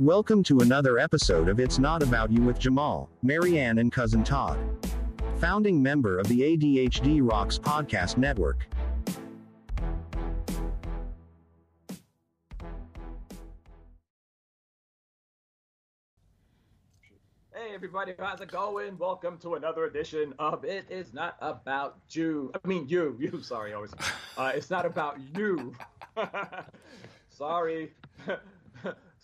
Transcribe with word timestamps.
Welcome 0.00 0.42
to 0.42 0.58
another 0.58 0.98
episode 0.98 1.48
of 1.48 1.58
It's 1.58 1.78
Not 1.78 2.02
About 2.02 2.30
You 2.30 2.42
with 2.42 2.58
Jamal, 2.58 3.08
Marianne, 3.22 3.78
and 3.78 3.90
Cousin 3.90 4.22
Todd. 4.22 4.58
Founding 5.38 5.82
member 5.82 6.18
of 6.18 6.28
the 6.28 6.38
ADHD 6.38 7.20
Rocks 7.22 7.58
podcast 7.58 8.18
network. 8.18 8.66
Hey 17.54 17.74
everybody, 17.74 18.12
how's 18.18 18.42
it 18.42 18.50
going? 18.50 18.98
Welcome 18.98 19.38
to 19.38 19.54
another 19.54 19.86
edition 19.86 20.34
of 20.38 20.62
It 20.66 20.84
Is 20.90 21.14
Not 21.14 21.38
About 21.40 21.96
You. 22.10 22.52
I 22.54 22.68
mean 22.68 22.86
you, 22.86 23.16
you. 23.18 23.40
Sorry, 23.40 23.72
always. 23.72 23.94
Uh, 24.36 24.52
it's 24.54 24.68
not 24.68 24.84
about 24.84 25.16
you. 25.34 25.74
sorry. 27.30 27.94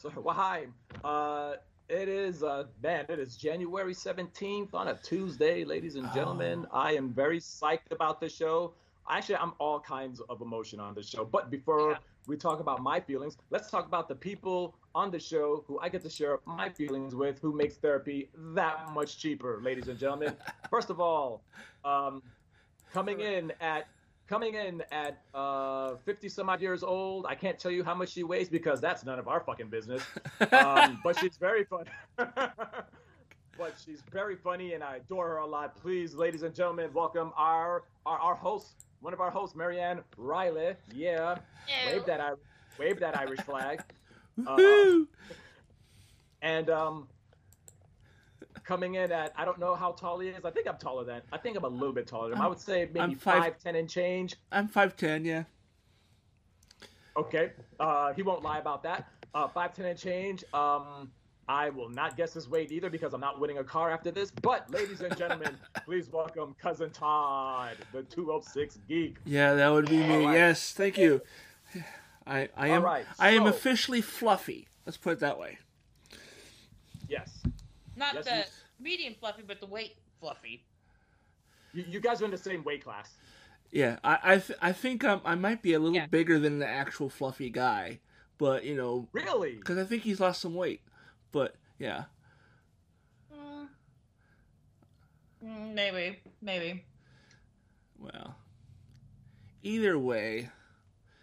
Well. 0.04 0.66
Uh, 1.04 1.54
it 1.88 2.08
is 2.08 2.42
uh, 2.42 2.64
man. 2.82 3.06
It 3.08 3.18
is 3.18 3.36
January 3.36 3.94
seventeenth 3.94 4.74
on 4.74 4.88
a 4.88 4.94
Tuesday, 4.94 5.64
ladies 5.64 5.96
and 5.96 6.10
gentlemen. 6.12 6.66
I 6.72 6.94
am 6.94 7.12
very 7.12 7.38
psyched 7.38 7.90
about 7.90 8.20
the 8.20 8.28
show. 8.28 8.74
Actually, 9.08 9.36
I'm 9.36 9.52
all 9.58 9.78
kinds 9.80 10.20
of 10.28 10.40
emotion 10.40 10.80
on 10.80 10.94
the 10.94 11.02
show. 11.02 11.24
But 11.24 11.50
before 11.50 11.90
Yeah. 11.92 11.98
we 12.26 12.36
talk 12.36 12.60
about 12.60 12.80
my 12.82 13.00
feelings, 13.00 13.36
let's 13.50 13.70
talk 13.70 13.86
about 13.86 14.08
the 14.08 14.14
people 14.14 14.74
on 14.94 15.10
the 15.10 15.18
show 15.18 15.64
who 15.66 15.78
I 15.80 15.88
get 15.88 16.02
to 16.02 16.10
share 16.10 16.38
my 16.46 16.68
feelings 16.70 17.14
with, 17.14 17.38
who 17.40 17.52
makes 17.52 17.76
therapy 17.76 18.30
that 18.54 18.90
much 18.92 19.18
cheaper, 19.18 19.60
ladies 19.62 19.88
and 19.88 19.98
gentlemen. 19.98 20.36
First 20.70 20.90
of 20.90 21.00
all, 21.00 21.42
um, 21.84 22.22
coming 22.92 23.20
in 23.20 23.52
at 23.60 23.86
coming 24.32 24.54
in 24.54 24.82
at 24.90 25.20
uh, 25.34 25.94
50 26.06 26.26
some 26.30 26.48
odd 26.48 26.62
years 26.62 26.82
old. 26.82 27.26
I 27.28 27.34
can't 27.34 27.58
tell 27.58 27.70
you 27.70 27.84
how 27.84 27.94
much 27.94 28.08
she 28.12 28.22
weighs 28.22 28.48
because 28.48 28.80
that's 28.80 29.04
none 29.04 29.18
of 29.18 29.28
our 29.28 29.40
fucking 29.40 29.68
business. 29.68 30.02
Um, 30.52 31.00
but 31.04 31.18
she's 31.18 31.36
very 31.36 31.64
funny. 31.64 31.90
but 32.16 33.74
she's 33.84 34.02
very 34.10 34.36
funny 34.36 34.72
and 34.72 34.82
I 34.82 34.96
adore 34.96 35.28
her 35.28 35.36
a 35.38 35.46
lot. 35.46 35.76
Please, 35.76 36.14
ladies 36.14 36.42
and 36.42 36.54
gentlemen, 36.54 36.90
welcome 36.92 37.32
our 37.36 37.84
our, 38.06 38.18
our 38.18 38.34
host, 38.34 38.86
one 39.00 39.12
of 39.12 39.20
our 39.20 39.30
hosts, 39.30 39.54
Marianne 39.54 40.00
Riley. 40.16 40.74
Yeah. 40.94 41.36
Wave 41.86 42.04
that 42.06 42.36
wave 42.78 43.00
that 43.00 43.16
Irish 43.18 43.40
flag. 43.40 43.82
Uh, 44.46 44.54
Woo! 44.56 45.06
and 46.40 46.70
um 46.70 47.06
coming 48.64 48.94
in 48.94 49.10
at 49.12 49.32
I 49.36 49.44
don't 49.44 49.58
know 49.58 49.74
how 49.74 49.92
tall 49.92 50.18
he 50.20 50.28
is. 50.28 50.44
I 50.44 50.50
think 50.50 50.66
I'm 50.68 50.76
taller 50.78 51.04
than 51.04 51.22
I 51.32 51.38
think 51.38 51.56
I'm 51.56 51.64
a 51.64 51.68
little 51.68 51.92
bit 51.92 52.06
taller 52.06 52.28
than 52.30 52.38
him. 52.38 52.44
I 52.44 52.48
would 52.48 52.60
say 52.60 52.86
maybe 52.86 53.00
I'm 53.00 53.14
five- 53.16 53.42
five 53.42 53.58
ten 53.58 53.76
and 53.76 53.88
change. 53.88 54.36
I'm 54.50 54.68
five 54.68 54.96
ten. 54.96 55.24
Yeah. 55.24 55.44
Okay. 57.16 57.52
Uh 57.78 58.12
he 58.14 58.22
won't 58.22 58.42
lie 58.42 58.58
about 58.58 58.82
that. 58.84 59.08
Uh 59.34 59.48
five 59.48 59.74
ten 59.74 59.86
and 59.86 59.98
change. 59.98 60.44
Um 60.54 61.10
I 61.48 61.70
will 61.70 61.88
not 61.90 62.16
guess 62.16 62.32
his 62.34 62.48
weight 62.48 62.70
either 62.70 62.88
because 62.88 63.12
I'm 63.12 63.20
not 63.20 63.40
winning 63.40 63.58
a 63.58 63.64
car 63.64 63.90
after 63.90 64.10
this. 64.12 64.30
But 64.30 64.70
ladies 64.70 65.00
and 65.00 65.14
gentlemen, 65.16 65.56
please 65.84 66.08
welcome 66.10 66.54
cousin 66.60 66.90
Todd, 66.90 67.76
the 67.92 68.04
206 68.04 68.78
geek. 68.88 69.16
Yeah, 69.24 69.54
that 69.54 69.68
would 69.68 69.90
be 69.90 69.96
me. 69.98 70.24
Right. 70.26 70.34
Yes, 70.34 70.72
thank 70.72 70.96
you. 70.96 71.20
I 72.26 72.48
I 72.56 72.68
am 72.68 72.82
right, 72.84 73.04
I 73.18 73.30
am 73.30 73.46
officially 73.46 74.00
fluffy. 74.00 74.68
Let's 74.86 74.96
put 74.96 75.14
it 75.14 75.18
that 75.20 75.38
way. 75.38 75.58
Yes. 78.02 78.14
Not 78.14 78.14
Yes, 78.14 78.24
the 78.24 78.30
yes. 78.38 78.50
medium 78.80 79.14
fluffy, 79.18 79.42
but 79.46 79.60
the 79.60 79.66
weight 79.66 79.96
fluffy. 80.20 80.64
You, 81.72 81.84
you 81.88 82.00
guys 82.00 82.20
are 82.22 82.24
in 82.26 82.30
the 82.30 82.36
same 82.38 82.62
weight 82.64 82.84
class. 82.84 83.10
Yeah, 83.70 83.98
I 84.04 84.18
I, 84.22 84.38
th- 84.38 84.58
I 84.60 84.72
think 84.72 85.02
um, 85.04 85.22
I 85.24 85.34
might 85.34 85.62
be 85.62 85.72
a 85.72 85.78
little 85.78 85.94
Yeah. 85.96 86.06
bigger 86.06 86.38
than 86.38 86.58
the 86.58 86.66
actual 86.68 87.08
fluffy 87.08 87.48
guy, 87.48 88.00
but 88.38 88.64
you 88.64 88.76
know, 88.76 89.08
Really? 89.12 89.54
because 89.54 89.78
I 89.78 89.84
think 89.84 90.02
he's 90.02 90.20
lost 90.20 90.40
some 90.42 90.54
weight. 90.54 90.82
But 91.32 91.54
yeah, 91.78 92.04
Mm. 93.34 93.68
Mm, 95.44 95.74
Maybe, 95.74 96.20
maybe. 96.42 96.84
well, 97.98 98.36
either 99.62 99.98
way, 99.98 100.50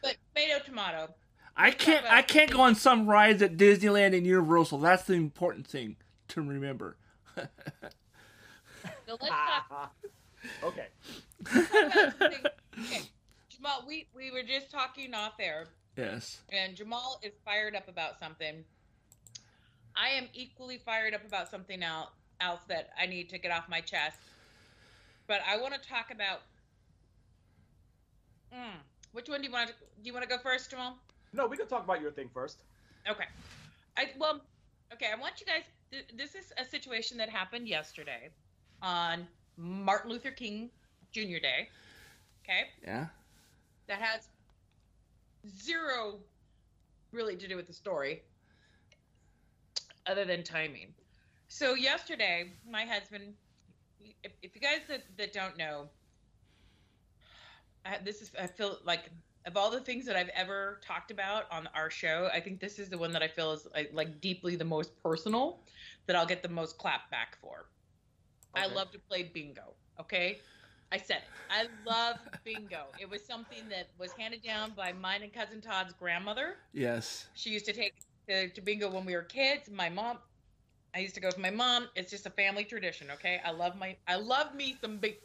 But 0.01 0.15
tomato, 0.35 0.63
tomato. 0.65 1.13
I 1.55 1.71
can't 1.71 2.05
I 2.05 2.21
can't 2.23 2.49
go 2.51 2.61
on 2.61 2.73
some 2.75 3.05
rides 3.05 3.41
at 3.43 3.57
Disneyland 3.57 4.15
and 4.17 4.25
Universal. 4.25 4.79
That's 4.79 5.03
the 5.03 5.13
important 5.13 5.67
thing 5.67 5.97
to 6.29 6.41
remember. 6.41 6.95
So 9.05 9.17
let's 9.19 9.33
talk 9.69 9.93
okay. 10.63 10.87
Okay, 12.79 13.01
Jamal, 13.49 13.83
we, 13.87 14.07
we 14.15 14.31
were 14.31 14.43
just 14.43 14.71
talking 14.71 15.13
off 15.13 15.33
air, 15.39 15.65
yes. 15.97 16.39
and 16.49 16.75
Jamal 16.75 17.19
is 17.23 17.33
fired 17.43 17.75
up 17.75 17.89
about 17.89 18.19
something. 18.19 18.63
I 19.97 20.09
am 20.09 20.27
equally 20.33 20.77
fired 20.77 21.13
up 21.13 21.25
about 21.27 21.51
something 21.51 21.83
else, 21.83 22.11
else 22.39 22.61
that 22.69 22.91
I 22.97 23.05
need 23.05 23.29
to 23.29 23.37
get 23.37 23.51
off 23.51 23.67
my 23.67 23.81
chest. 23.81 24.17
But 25.27 25.41
I 25.47 25.57
want 25.57 25.73
to 25.73 25.89
talk 25.89 26.11
about. 26.11 26.41
Mm, 28.53 28.79
which 29.11 29.27
one 29.27 29.41
do 29.41 29.47
you 29.47 29.51
want 29.51 29.69
to? 29.69 29.73
Do 29.73 30.07
you 30.07 30.13
want 30.13 30.23
to 30.23 30.29
go 30.29 30.41
first, 30.41 30.69
Jamal? 30.69 30.97
No, 31.33 31.47
we 31.47 31.57
can 31.57 31.67
talk 31.67 31.83
about 31.83 32.01
your 32.01 32.11
thing 32.11 32.29
first. 32.33 32.59
Okay. 33.09 33.25
I 33.97 34.05
well, 34.17 34.41
okay. 34.93 35.07
I 35.13 35.19
want 35.19 35.39
you 35.39 35.45
guys. 35.45 35.63
Th- 35.91 36.05
this 36.15 36.35
is 36.35 36.53
a 36.57 36.65
situation 36.65 37.17
that 37.17 37.29
happened 37.29 37.67
yesterday, 37.67 38.29
on 38.81 39.27
Martin 39.57 40.11
Luther 40.11 40.31
King 40.31 40.69
Jr. 41.11 41.39
Day. 41.41 41.69
Okay, 42.43 42.69
Yeah. 42.83 43.07
that 43.87 43.99
has 43.99 44.27
zero 45.47 46.19
really 47.11 47.35
to 47.35 47.47
do 47.47 47.55
with 47.55 47.67
the 47.67 47.73
story, 47.73 48.21
other 50.05 50.25
than 50.25 50.43
timing. 50.43 50.93
So 51.47 51.73
yesterday, 51.73 52.53
my 52.69 52.85
husband. 52.85 53.33
If, 54.23 54.31
if 54.41 54.55
you 54.55 54.61
guys 54.61 54.79
that, 54.87 55.03
that 55.17 55.33
don't 55.33 55.57
know, 55.57 55.89
I, 57.85 57.97
this 58.03 58.21
is 58.21 58.31
I 58.39 58.47
feel 58.47 58.79
like 58.85 59.09
of 59.45 59.57
all 59.57 59.69
the 59.71 59.79
things 59.81 60.05
that 60.05 60.15
I've 60.15 60.29
ever 60.29 60.79
talked 60.85 61.11
about 61.11 61.45
on 61.51 61.67
our 61.73 61.89
show, 61.89 62.29
I 62.33 62.39
think 62.39 62.59
this 62.59 62.79
is 62.79 62.89
the 62.89 62.97
one 62.97 63.11
that 63.13 63.23
I 63.23 63.27
feel 63.27 63.51
is 63.51 63.67
like, 63.73 63.89
like 63.93 64.21
deeply 64.21 64.55
the 64.55 64.65
most 64.65 64.91
personal 65.01 65.59
that 66.09 66.15
I'll 66.15 66.25
get 66.25 66.41
the 66.41 66.49
most 66.49 66.79
clap 66.79 67.11
back 67.11 67.37
for. 67.39 67.67
I 68.55 68.65
love 68.65 68.89
to 68.93 68.97
play 68.97 69.29
bingo. 69.31 69.75
Okay. 69.99 70.39
I 70.91 70.97
said 70.97 71.17
it. 71.17 71.23
I 71.51 71.67
love 71.87 72.17
bingo. 72.43 72.85
It 72.99 73.07
was 73.07 73.23
something 73.23 73.69
that 73.69 73.89
was 73.99 74.11
handed 74.13 74.41
down 74.41 74.73
by 74.75 74.91
mine 74.91 75.21
and 75.21 75.31
cousin 75.31 75.61
Todd's 75.61 75.93
grandmother. 75.93 76.55
Yes. 76.73 77.27
She 77.35 77.51
used 77.51 77.65
to 77.65 77.73
take 77.73 77.93
to, 78.27 78.49
to 78.49 78.61
bingo 78.61 78.89
when 78.89 79.05
we 79.05 79.13
were 79.15 79.21
kids. 79.21 79.69
My 79.69 79.87
mom, 79.87 80.17
I 80.95 80.99
used 80.99 81.13
to 81.13 81.21
go 81.21 81.27
with 81.27 81.37
my 81.37 81.51
mom. 81.51 81.89
It's 81.95 82.09
just 82.09 82.25
a 82.25 82.31
family 82.31 82.63
tradition. 82.63 83.11
Okay. 83.11 83.39
I 83.45 83.51
love 83.51 83.77
my, 83.77 83.95
I 84.07 84.15
love 84.15 84.55
me 84.55 84.77
some 84.81 84.97
big 84.97 85.17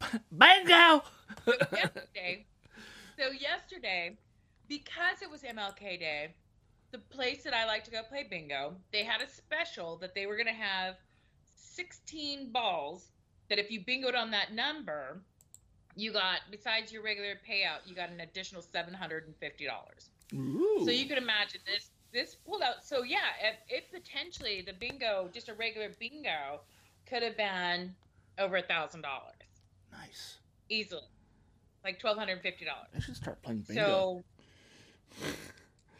Bingo. 0.38 1.02
yesterday. 1.46 2.46
So 3.18 3.32
yesterday, 3.32 4.16
because 4.68 5.22
it 5.22 5.28
was 5.28 5.42
MLK 5.42 5.98
Day, 5.98 6.34
the 6.90 6.98
place 6.98 7.42
that 7.44 7.54
I 7.54 7.66
like 7.66 7.84
to 7.84 7.90
go 7.90 8.02
play 8.02 8.26
bingo, 8.28 8.74
they 8.92 9.04
had 9.04 9.20
a 9.20 9.28
special 9.28 9.96
that 9.96 10.14
they 10.14 10.26
were 10.26 10.36
going 10.36 10.46
to 10.46 10.52
have 10.52 10.96
16 11.54 12.50
balls 12.50 13.08
that 13.48 13.58
if 13.58 13.70
you 13.70 13.80
bingoed 13.80 14.16
on 14.16 14.30
that 14.30 14.52
number, 14.54 15.20
you 15.96 16.12
got 16.12 16.40
besides 16.50 16.92
your 16.92 17.02
regular 17.02 17.34
payout, 17.48 17.86
you 17.86 17.94
got 17.94 18.10
an 18.10 18.20
additional 18.20 18.62
$750. 18.62 19.24
Ooh. 20.34 20.82
So 20.84 20.90
you 20.90 21.06
can 21.06 21.18
imagine 21.18 21.60
this 21.66 21.90
this 22.12 22.34
pulled 22.34 22.62
out. 22.62 22.84
So 22.84 23.02
yeah, 23.02 23.18
if, 23.42 23.84
if 23.84 23.92
potentially 23.92 24.62
the 24.62 24.72
bingo, 24.72 25.28
just 25.32 25.48
a 25.48 25.54
regular 25.54 25.90
bingo, 25.98 26.60
could 27.06 27.22
have 27.22 27.36
been 27.36 27.94
over 28.38 28.56
a 28.56 28.62
thousand 28.62 29.02
dollars 29.02 29.34
nice. 29.92 30.36
easily, 30.68 31.02
like 31.84 31.98
twelve 31.98 32.18
hundred 32.18 32.40
fifty 32.42 32.64
dollars. 32.64 32.88
I 32.96 33.00
should 33.00 33.16
start 33.16 33.42
playing 33.42 33.64
bingo. 33.66 33.84
So, 33.84 34.24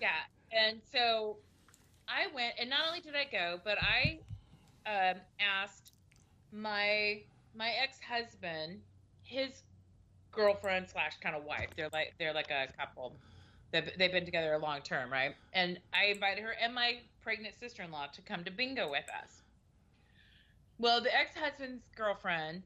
yeah, 0.00 0.08
and 0.52 0.80
so 0.92 1.36
I 2.08 2.26
went, 2.34 2.54
and 2.60 2.70
not 2.70 2.80
only 2.86 3.00
did 3.00 3.14
I 3.14 3.24
go, 3.30 3.60
but 3.64 3.78
I 3.80 4.18
um, 4.86 5.20
asked 5.40 5.92
my 6.52 7.20
my 7.54 7.70
ex 7.82 7.98
husband, 8.00 8.80
his 9.24 9.62
girlfriend 10.32 10.88
slash 10.88 11.16
kind 11.20 11.34
of 11.34 11.44
wife. 11.44 11.68
They're 11.76 11.90
like 11.92 12.14
they're 12.18 12.34
like 12.34 12.50
a 12.50 12.68
couple. 12.78 13.12
They've, 13.70 13.90
they've 13.98 14.12
been 14.12 14.24
together 14.24 14.54
a 14.54 14.58
long 14.58 14.80
term, 14.80 15.12
right? 15.12 15.34
And 15.52 15.78
I 15.92 16.06
invited 16.06 16.42
her 16.42 16.54
and 16.62 16.74
my 16.74 17.00
pregnant 17.22 17.54
sister 17.60 17.82
in 17.82 17.90
law 17.90 18.06
to 18.06 18.22
come 18.22 18.42
to 18.44 18.50
bingo 18.50 18.90
with 18.90 19.04
us. 19.22 19.42
Well, 20.78 21.02
the 21.02 21.14
ex 21.14 21.36
husband's 21.36 21.82
girlfriend 21.94 22.62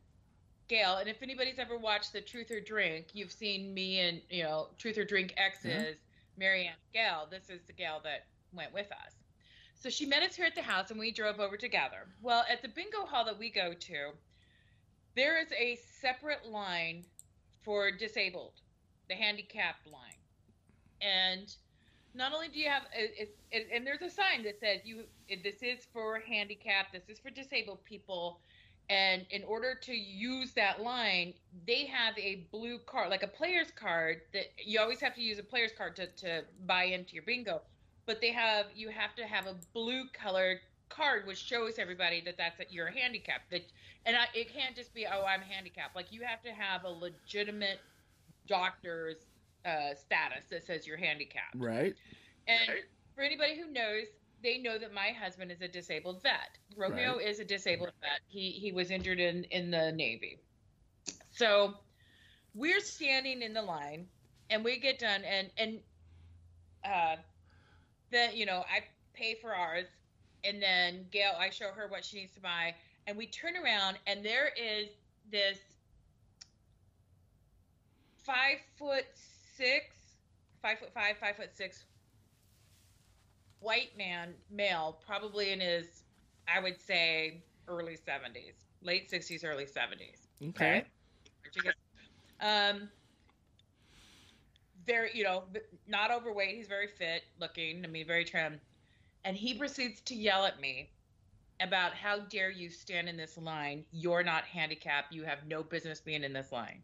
Gail, 0.69 0.96
and 0.96 1.08
if 1.08 1.23
anybody's 1.23 1.58
ever 1.58 1.76
watched 1.76 2.12
the 2.12 2.20
Truth 2.20 2.50
or 2.50 2.61
Drink, 2.61 3.08
you've 3.12 3.32
seen 3.32 3.75
me 3.75 3.99
and 4.00 4.20
you 4.31 4.43
know 4.44 4.69
Truth 4.79 4.96
or 4.96 5.05
Drink 5.05 5.34
exes, 5.37 5.96
Marianne, 6.37 6.75
Gail. 6.93 7.26
This 7.31 7.50
is 7.50 7.61
the 7.67 7.73
Gail 7.73 8.00
that 8.05 8.26
went 8.52 8.73
with 8.73 8.90
us. 8.93 9.14
So 9.75 9.90
she 9.90 10.06
met 10.06 10.23
us 10.23 10.37
here 10.37 10.46
at 10.46 10.55
the 10.55 10.62
house, 10.62 10.90
and 10.90 11.00
we 11.00 11.11
drove 11.11 11.40
over 11.40 11.56
together. 11.56 12.06
Well, 12.23 12.44
at 12.50 12.62
the 12.62 12.69
bingo 12.69 13.05
hall 13.05 13.25
that 13.25 13.38
we 13.38 13.50
go 13.50 13.75
to, 13.75 14.11
there 15.17 15.40
is 15.40 15.49
a 15.52 15.79
separate 16.00 16.46
line 16.46 17.05
for 17.62 17.90
disabled, 17.90 18.55
the 19.08 19.14
handicapped 19.14 19.87
line, 19.87 20.20
and 21.00 21.55
not 22.14 22.32
only 22.32 22.49
do 22.49 22.58
you 22.58 22.69
have 22.69 22.82
it, 22.94 23.34
it, 23.50 23.69
and 23.73 23.87
there's 23.87 24.02
a 24.02 24.11
sign 24.11 24.43
that 24.44 24.61
says 24.61 24.81
you 24.84 25.05
this 25.43 25.62
is 25.62 25.87
for 25.93 26.20
handicap, 26.20 26.93
this 26.93 27.08
is 27.08 27.19
for 27.19 27.31
disabled 27.31 27.84
people, 27.84 28.40
and 28.93 29.25
in 29.31 29.43
order 29.44 29.75
to 29.75 29.94
use 29.94 30.53
that 30.53 30.83
line, 30.83 31.33
they 31.67 31.87
have 31.87 32.17
a 32.19 32.47
blue 32.53 32.79
card, 32.85 33.09
like 33.09 33.23
a 33.23 33.29
player's 33.29 33.71
card 33.71 34.21
that 34.35 34.53
you 34.62 34.79
always 34.81 35.00
have 35.00 35.15
to 35.15 35.23
use 35.23 35.39
a 35.39 35.43
player's 35.43 35.73
card 35.77 35.97
to 35.97 36.06
to 36.09 36.44
buy 36.67 36.85
into 36.85 37.15
your 37.15 37.23
bingo, 37.23 37.62
but 38.05 38.21
they 38.21 38.33
have 38.33 38.67
you 38.75 38.91
have 38.91 39.15
to 39.17 39.25
have 39.25 39.47
a 39.47 39.56
blue 39.73 40.05
colored 40.12 40.59
card 40.91 41.27
which 41.27 41.39
shows 41.39 41.79
everybody 41.79 42.21
that 42.21 42.37
that's 42.37 42.59
that 42.59 42.71
you're 42.71 42.91
handicapped 42.91 43.50
that 43.50 43.62
and 44.05 44.15
I, 44.15 44.25
it 44.35 44.53
can't 44.53 44.77
just 44.77 44.93
be 44.93 45.06
oh 45.06 45.25
i'm 45.25 45.41
handicapped. 45.41 45.97
Like 45.97 46.12
you 46.12 46.21
have 46.23 46.43
to 46.43 46.50
have 46.50 46.85
a 46.85 46.91
legitimate 46.91 47.79
doctor's 48.47 49.17
uh, 49.65 49.94
status 49.94 50.44
that 50.50 50.67
says 50.67 50.87
you're 50.87 50.99
handicapped. 50.99 51.55
Right. 51.56 51.94
and 52.47 52.81
for 53.15 53.23
anybody 53.23 53.59
who 53.59 53.73
knows 53.73 54.05
they 54.43 54.59
know 54.59 54.79
that 54.79 54.93
my 54.93 55.11
husband 55.11 55.50
is 55.50 55.61
a 55.62 55.69
disabled 55.69 56.23
vet. 56.23 56.59
Romeo 56.77 57.17
Right. 57.17 57.27
is 57.27 57.41
a 57.41 57.44
disabled 57.44 57.93
vet. 58.00 58.21
He 58.29 58.50
he 58.50 58.73
was 58.73 58.91
injured 58.91 59.21
in 59.21 59.44
in 59.44 59.71
the 59.71 59.93
navy. 59.93 60.39
So 61.31 61.75
we're 62.55 62.81
standing 62.81 63.43
in 63.43 63.55
the 63.55 63.62
line 63.62 64.06
and 64.50 64.65
we 64.65 64.79
get 64.79 64.99
done 64.99 65.23
and 65.25 65.50
and 65.56 65.81
uh 66.85 67.17
then 68.11 68.31
you 68.35 68.44
know 68.44 68.65
i 68.71 68.81
pay 69.15 69.35
for 69.41 69.55
ours 69.55 69.87
and 70.44 70.62
then 70.62 71.06
gail 71.11 71.33
i 71.39 71.49
show 71.49 71.71
her 71.73 71.89
what 71.89 72.05
she 72.05 72.19
needs 72.19 72.33
to 72.35 72.41
buy 72.41 72.75
and 73.06 73.17
we 73.17 73.27
turn 73.27 73.55
around 73.56 73.99
and 74.06 74.25
there 74.25 74.50
is 74.56 74.89
this 75.31 75.59
five 78.25 78.59
foot 78.79 79.05
six 79.56 79.87
five 80.61 80.79
foot 80.79 80.93
five 80.93 81.17
five 81.19 81.37
foot 81.37 81.50
six 81.55 81.85
white 83.62 83.97
man 83.97 84.35
male 84.50 84.99
probably 85.06 85.53
in 85.53 85.61
his 85.61 86.03
i 86.49 86.61
would 86.61 86.81
say 86.81 87.43
early 87.69 87.97
70s 87.97 88.55
late 88.82 89.11
60s 89.11 89.44
early 89.44 89.64
70s 89.64 90.26
Okay. 90.49 90.85
um, 92.41 92.88
very, 94.87 95.11
you 95.14 95.25
know, 95.25 95.44
not 95.87 96.11
overweight. 96.11 96.56
He's 96.56 96.67
very 96.67 96.88
fit 96.88 97.23
looking. 97.38 97.85
I 97.85 97.88
mean, 97.88 98.06
very 98.06 98.25
trim. 98.25 98.61
And 99.25 99.37
he 99.37 99.55
proceeds 99.55 100.00
to 100.03 100.15
yell 100.15 100.44
at 100.44 100.61
me 100.61 100.91
about 101.61 101.94
how 101.94 102.20
dare 102.20 102.50
you 102.50 102.70
stand 102.70 103.08
in 103.08 103.17
this 103.17 103.38
line? 103.38 103.85
You're 103.93 104.25
not 104.25 104.44
handicapped. 104.44 105.12
You 105.12 105.23
have 105.25 105.47
no 105.47 105.62
business 105.62 106.00
being 106.00 106.25
in 106.25 106.32
this 106.32 106.50
line. 106.50 106.82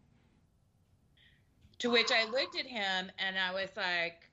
To 1.81 1.91
which 1.91 2.11
I 2.13 2.25
looked 2.25 2.57
at 2.59 2.67
him 2.67 3.11
and 3.19 3.39
I 3.39 3.53
was 3.53 3.71
like, 3.77 4.28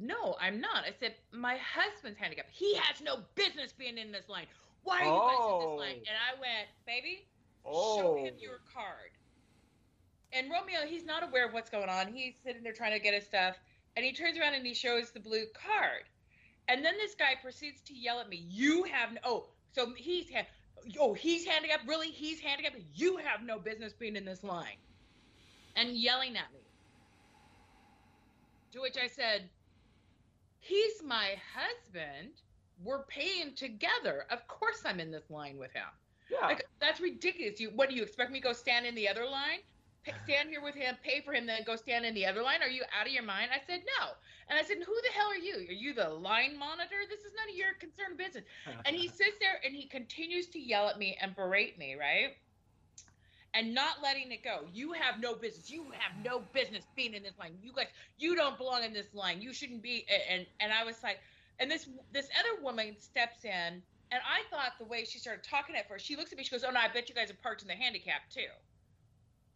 no, 0.00 0.36
I'm 0.40 0.60
not. 0.60 0.84
I 0.84 0.92
said, 0.98 1.14
my 1.32 1.56
husband's 1.56 2.18
handicapped. 2.18 2.50
He 2.52 2.74
has 2.76 3.00
no 3.00 3.18
business 3.34 3.72
being 3.72 3.98
in 3.98 4.12
this 4.12 4.28
line. 4.28 4.46
Why 4.84 5.00
are 5.00 5.04
you 5.04 5.10
guys 5.10 5.52
in 5.52 5.58
this 5.60 5.78
line? 5.78 5.96
Oh. 5.96 6.08
And 6.08 6.16
I 6.16 6.40
went, 6.40 6.68
baby, 6.86 7.26
show 7.64 7.70
Oh. 7.70 8.16
him 8.16 8.34
your 8.38 8.60
card. 8.72 9.10
And 10.32 10.50
Romeo, 10.50 10.80
he's 10.86 11.04
not 11.04 11.22
aware 11.22 11.46
of 11.46 11.52
what's 11.52 11.70
going 11.70 11.88
on. 11.88 12.12
He's 12.12 12.34
sitting 12.44 12.62
there 12.62 12.72
trying 12.72 12.92
to 12.92 12.98
get 12.98 13.14
his 13.14 13.24
stuff, 13.24 13.56
and 13.96 14.04
he 14.04 14.12
turns 14.12 14.38
around 14.38 14.54
and 14.54 14.66
he 14.66 14.74
shows 14.74 15.10
the 15.10 15.20
blue 15.20 15.44
card. 15.54 16.02
And 16.68 16.84
then 16.84 16.94
this 16.98 17.14
guy 17.14 17.34
proceeds 17.40 17.80
to 17.82 17.94
yell 17.94 18.18
at 18.20 18.28
me, 18.28 18.44
"You 18.50 18.82
have 18.84 19.12
no." 19.12 19.20
Oh, 19.24 19.46
so 19.72 19.94
he's 19.96 20.30
ha- 20.32 20.46
oh 20.98 21.14
he's 21.14 21.44
handicapped. 21.46 21.86
Really, 21.86 22.10
he's 22.10 22.40
handicapped. 22.40 22.76
You 22.92 23.16
have 23.18 23.42
no 23.44 23.58
business 23.58 23.92
being 23.92 24.16
in 24.16 24.24
this 24.24 24.42
line, 24.42 24.76
and 25.76 25.90
yelling 25.96 26.36
at 26.36 26.52
me. 26.52 26.60
To 28.72 28.80
which 28.80 28.96
I 28.98 29.06
said, 29.06 29.48
"He's 30.66 31.02
my 31.02 31.36
husband. 31.54 32.42
We're 32.82 33.04
paying 33.04 33.54
together. 33.54 34.26
Of 34.30 34.46
course, 34.48 34.82
I'm 34.84 35.00
in 35.00 35.10
this 35.10 35.30
line 35.30 35.58
with 35.58 35.72
him." 35.72 35.88
Yeah. 36.30 36.46
Like 36.46 36.66
that's 36.80 37.00
ridiculous. 37.00 37.60
You 37.60 37.70
what 37.70 37.88
do 37.88 37.96
you 37.96 38.02
expect 38.02 38.30
me 38.30 38.40
to 38.40 38.44
go 38.44 38.52
stand 38.52 38.86
in 38.86 38.94
the 38.94 39.08
other 39.08 39.26
line? 39.26 39.60
Stand 40.24 40.50
here 40.50 40.62
with 40.62 40.74
him, 40.74 40.96
pay 41.02 41.20
for 41.20 41.34
him, 41.34 41.46
then 41.46 41.62
go 41.64 41.76
stand 41.76 42.04
in 42.04 42.14
the 42.14 42.26
other 42.26 42.42
line? 42.42 42.62
Are 42.62 42.68
you 42.68 42.84
out 42.98 43.06
of 43.06 43.12
your 43.12 43.24
mind? 43.24 43.50
I 43.52 43.60
said 43.66 43.80
no. 43.98 44.10
And 44.48 44.58
I 44.58 44.62
said, 44.62 44.76
who 44.78 44.94
the 45.02 45.12
hell 45.12 45.26
are 45.26 45.36
you? 45.36 45.66
Are 45.68 45.72
you 45.72 45.94
the 45.94 46.08
line 46.08 46.56
monitor? 46.56 47.02
This 47.08 47.20
is 47.20 47.32
none 47.36 47.48
of 47.50 47.56
your 47.56 47.74
concern 47.80 48.16
business. 48.16 48.44
And 48.86 48.94
he 48.94 49.08
sits 49.08 49.38
there 49.40 49.58
and 49.64 49.74
he 49.74 49.88
continues 49.88 50.46
to 50.48 50.60
yell 50.60 50.88
at 50.88 50.98
me 50.98 51.18
and 51.20 51.34
berate 51.34 51.78
me, 51.78 51.96
right? 51.96 52.36
And 53.56 53.74
not 53.74 54.02
letting 54.02 54.30
it 54.32 54.44
go. 54.44 54.66
You 54.72 54.92
have 54.92 55.18
no 55.20 55.34
business. 55.34 55.70
You 55.70 55.86
have 55.98 56.22
no 56.22 56.42
business 56.52 56.84
being 56.94 57.14
in 57.14 57.22
this 57.22 57.38
line. 57.38 57.52
You 57.62 57.72
guys, 57.72 57.86
you 58.18 58.36
don't 58.36 58.58
belong 58.58 58.84
in 58.84 58.92
this 58.92 59.14
line. 59.14 59.40
You 59.40 59.54
shouldn't 59.54 59.82
be. 59.82 60.04
And 60.30 60.46
and 60.60 60.72
I 60.72 60.84
was 60.84 61.02
like, 61.02 61.20
and 61.58 61.70
this 61.70 61.88
this 62.12 62.28
other 62.38 62.62
woman 62.62 62.96
steps 62.98 63.44
in, 63.44 63.50
and 64.12 64.20
I 64.20 64.42
thought 64.50 64.72
the 64.78 64.84
way 64.84 65.04
she 65.04 65.18
started 65.18 65.42
talking 65.42 65.74
at 65.74 65.88
first, 65.88 66.04
she 66.04 66.16
looks 66.16 66.32
at 66.32 66.38
me, 66.38 66.44
she 66.44 66.50
goes, 66.50 66.64
"Oh 66.64 66.70
no, 66.70 66.80
I 66.80 66.88
bet 66.92 67.08
you 67.08 67.14
guys 67.14 67.30
are 67.30 67.38
parked 67.42 67.62
in 67.62 67.68
the 67.68 67.74
handicap 67.74 68.28
too." 68.30 68.50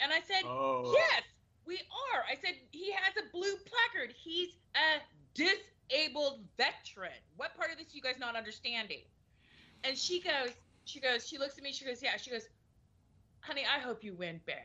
And 0.00 0.12
I 0.12 0.20
said, 0.20 0.42
oh. 0.44 0.92
Yes, 0.94 1.22
we 1.66 1.76
are. 2.14 2.24
I 2.30 2.34
said 2.34 2.54
he 2.70 2.90
has 2.92 3.14
a 3.18 3.30
blue 3.32 3.54
placard. 3.66 4.14
He's 4.16 4.48
a 4.74 5.00
disabled 5.34 6.40
veteran. 6.56 7.20
What 7.36 7.54
part 7.56 7.70
of 7.70 7.78
this 7.78 7.88
are 7.88 7.96
you 7.96 8.02
guys 8.02 8.16
not 8.18 8.34
understanding? 8.34 9.02
And 9.84 9.96
she 9.96 10.20
goes, 10.20 10.50
she 10.84 11.00
goes, 11.00 11.28
she 11.28 11.38
looks 11.38 11.58
at 11.58 11.64
me, 11.64 11.72
she 11.72 11.84
goes, 11.84 12.02
Yeah, 12.02 12.16
she 12.16 12.30
goes, 12.30 12.48
honey, 13.40 13.64
I 13.66 13.80
hope 13.80 14.04
you 14.04 14.14
win 14.14 14.40
big. 14.46 14.56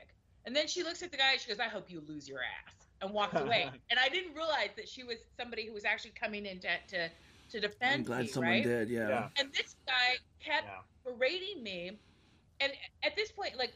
And 0.45 0.55
then 0.55 0.67
she 0.67 0.83
looks 0.83 1.01
at 1.03 1.11
the 1.11 1.17
guy, 1.17 1.37
she 1.37 1.49
goes, 1.49 1.59
I 1.59 1.67
hope 1.69 1.89
you 1.89 2.01
lose 2.01 2.27
your 2.27 2.39
ass, 2.39 2.87
and 3.01 3.13
walks 3.13 3.39
away. 3.39 3.71
and 3.89 3.99
I 3.99 4.09
didn't 4.09 4.35
realize 4.35 4.71
that 4.77 4.87
she 4.87 5.03
was 5.03 5.19
somebody 5.39 5.67
who 5.67 5.73
was 5.73 5.85
actually 5.85 6.11
coming 6.11 6.45
in 6.45 6.59
to 6.61 6.69
to, 6.89 7.09
to 7.51 7.59
defend 7.59 7.99
I'm 7.99 8.03
glad 8.03 8.19
me, 8.21 8.27
someone 8.27 8.51
right? 8.51 8.63
did. 8.63 8.89
Yeah. 8.89 9.09
Yeah. 9.09 9.29
And 9.37 9.51
this 9.53 9.75
guy 9.87 10.17
kept 10.39 10.67
Yeah. 10.67 10.81
berating 11.03 11.63
me. 11.63 12.01
And 12.59 12.73
at 13.03 13.15
this 13.15 13.31
point, 13.31 13.55
like, 13.57 13.73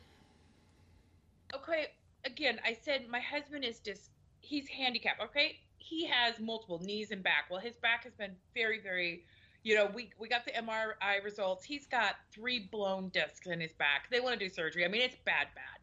okay, 1.55 1.87
again, 2.25 2.59
I 2.63 2.73
said 2.73 3.07
my 3.07 3.19
husband 3.19 3.63
is 3.65 3.79
just, 3.79 4.11
he's 4.41 4.67
handicapped, 4.69 5.21
okay? 5.21 5.57
He 5.77 6.05
has 6.07 6.39
multiple 6.39 6.79
knees 6.79 7.11
and 7.11 7.23
back. 7.23 7.45
Well, 7.49 7.59
his 7.59 7.77
back 7.77 8.03
has 8.03 8.15
been 8.15 8.37
very, 8.53 8.81
very, 8.81 9.25
you 9.63 9.75
know, 9.75 9.87
we, 9.93 10.09
we 10.19 10.27
got 10.27 10.45
the 10.45 10.51
MRI 10.51 11.23
results. 11.23 11.63
He's 11.65 11.85
got 11.87 12.15
three 12.31 12.59
blown 12.71 13.09
discs 13.09 13.47
in 13.47 13.59
his 13.59 13.73
back. 13.73 14.09
They 14.09 14.19
want 14.19 14.39
to 14.39 14.45
do 14.45 14.51
surgery. 14.53 14.85
I 14.85 14.87
mean, 14.87 15.01
it's 15.01 15.17
bad, 15.25 15.47
bad 15.55 15.79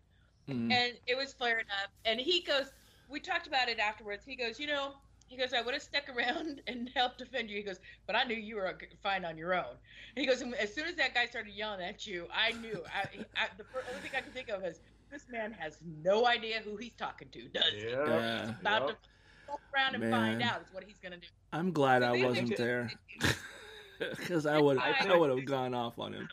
Mm. 0.49 0.73
and 0.73 0.93
it 1.09 1.17
was 1.17 1.33
flaring 1.33 1.65
up. 1.83 1.91
And 2.05 2.21
he 2.21 2.41
goes, 2.41 2.67
we 3.09 3.19
talked 3.19 3.49
about 3.49 3.69
it 3.69 3.81
afterwards. 3.81 4.25
He 4.25 4.37
goes, 4.37 4.61
you 4.61 4.69
know, 4.69 4.93
he 5.27 5.37
goes, 5.37 5.53
I 5.53 5.61
would 5.61 5.75
have 5.75 5.83
stuck 5.83 6.05
around 6.09 6.63
and 6.69 6.89
helped 6.95 7.19
defend 7.19 7.51
you. 7.51 7.57
He 7.57 7.65
goes, 7.65 7.81
but 8.07 8.15
I 8.15 8.23
knew 8.23 8.37
you 8.37 8.55
were 8.55 8.79
fine 9.03 9.25
on 9.25 9.37
your 9.37 9.55
own. 9.55 9.75
And 10.15 10.25
he 10.25 10.27
goes, 10.27 10.43
as 10.61 10.73
soon 10.73 10.87
as 10.87 10.95
that 10.97 11.15
guy 11.15 11.27
started 11.27 11.53
yelling 11.53 11.81
at 11.85 12.07
you, 12.07 12.29
I 12.33 12.53
knew. 12.53 12.81
I, 12.95 13.09
I, 13.37 13.49
the 13.59 13.65
first, 13.65 13.87
only 13.89 14.01
thing 14.03 14.13
I 14.17 14.21
could 14.21 14.35
think 14.35 14.49
of 14.49 14.65
is 14.65 14.79
this 15.11 15.25
man 15.29 15.51
has 15.59 15.79
no 16.05 16.27
idea 16.29 16.61
who 16.65 16.77
he's 16.77 16.95
talking 16.95 17.29
to, 17.33 17.49
does 17.49 17.65
he? 17.75 17.89
Yeah. 17.91 18.07
Yeah. 18.07 18.51
About 18.61 18.87
Yep. 18.89 18.89
to 18.91 18.97
go 19.49 19.59
around 19.75 19.95
and 19.97 20.11
find 20.13 20.43
out 20.43 20.61
is 20.63 20.73
what 20.73 20.85
he's 20.85 20.99
gonna 21.03 21.17
do. 21.17 21.27
I'm 21.53 21.73
glad 21.73 22.05
I 22.05 22.23
wasn't 22.23 22.57
there. 22.57 22.93
Because 24.17 24.47
I 24.47 24.59
would, 24.59 24.79
I 24.79 24.95
I 25.01 25.17
would 25.17 25.31
have 25.31 25.45
gone 25.47 25.75
off 25.75 25.99
on 25.99 26.13
him. 26.13 26.29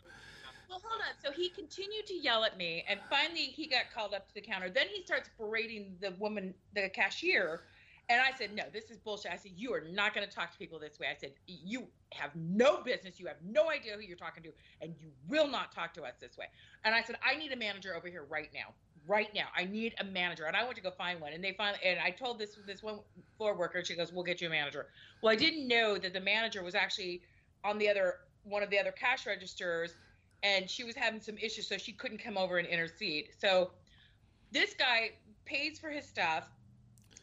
Well, 0.68 0.82
hold 0.84 1.00
on. 1.02 1.14
So 1.22 1.30
he 1.30 1.50
continued 1.50 2.06
to 2.06 2.14
yell 2.14 2.44
at 2.44 2.56
me, 2.56 2.84
and 2.88 2.98
finally 3.08 3.40
he 3.42 3.66
got 3.66 3.84
called 3.94 4.12
up 4.12 4.26
to 4.28 4.34
the 4.34 4.40
counter. 4.40 4.68
Then 4.68 4.86
he 4.92 5.04
starts 5.04 5.30
berating 5.38 5.96
the 6.00 6.12
woman, 6.18 6.52
the 6.74 6.88
cashier, 6.88 7.62
and 8.08 8.20
I 8.20 8.36
said, 8.36 8.54
"No, 8.54 8.64
this 8.72 8.90
is 8.90 8.98
bullshit." 8.98 9.32
I 9.32 9.36
said, 9.36 9.52
"You 9.56 9.72
are 9.72 9.80
not 9.80 10.14
going 10.14 10.26
to 10.26 10.32
talk 10.32 10.52
to 10.52 10.58
people 10.58 10.78
this 10.78 10.98
way." 10.98 11.06
I 11.08 11.14
said, 11.14 11.32
"You 11.46 11.86
have 12.12 12.34
no 12.34 12.82
business. 12.82 13.18
You 13.18 13.26
have 13.28 13.40
no 13.42 13.70
idea 13.70 13.94
who 13.94 14.00
you're 14.00 14.16
talking 14.16 14.42
to, 14.42 14.52
and 14.80 14.94
you 15.00 15.10
will 15.28 15.46
not 15.46 15.72
talk 15.72 15.94
to 15.94 16.02
us 16.02 16.14
this 16.20 16.36
way." 16.36 16.46
And 16.84 16.94
I 16.94 17.02
said, 17.02 17.16
"I 17.24 17.36
need 17.36 17.52
a 17.52 17.56
manager 17.56 17.94
over 17.94 18.08
here 18.08 18.24
right 18.24 18.50
now." 18.52 18.74
Right 19.06 19.32
now, 19.34 19.48
I 19.54 19.64
need 19.64 19.94
a 19.98 20.04
manager, 20.04 20.46
and 20.46 20.56
I 20.56 20.64
went 20.64 20.76
to 20.76 20.82
go 20.82 20.90
find 20.90 21.20
one. 21.20 21.34
And 21.34 21.44
they 21.44 21.52
finally, 21.52 21.78
and 21.84 22.00
I 22.00 22.10
told 22.10 22.38
this 22.38 22.58
this 22.66 22.82
one 22.82 23.00
floor 23.36 23.54
worker, 23.54 23.84
she 23.84 23.94
goes, 23.94 24.12
"We'll 24.12 24.24
get 24.24 24.40
you 24.40 24.48
a 24.48 24.50
manager." 24.50 24.88
Well, 25.22 25.32
I 25.32 25.36
didn't 25.36 25.68
know 25.68 25.98
that 25.98 26.12
the 26.12 26.20
manager 26.20 26.62
was 26.62 26.74
actually 26.74 27.22
on 27.64 27.78
the 27.78 27.88
other 27.88 28.16
one 28.44 28.62
of 28.62 28.70
the 28.70 28.78
other 28.78 28.92
cash 28.92 29.26
registers 29.26 29.94
and 30.42 30.68
she 30.68 30.84
was 30.84 30.94
having 30.94 31.20
some 31.20 31.38
issues 31.38 31.66
so 31.66 31.78
she 31.78 31.92
couldn't 31.92 32.18
come 32.18 32.36
over 32.36 32.58
and 32.58 32.68
intercede. 32.68 33.30
So 33.38 33.70
this 34.52 34.74
guy 34.74 35.12
pays 35.46 35.78
for 35.78 35.88
his 35.88 36.06
stuff 36.06 36.44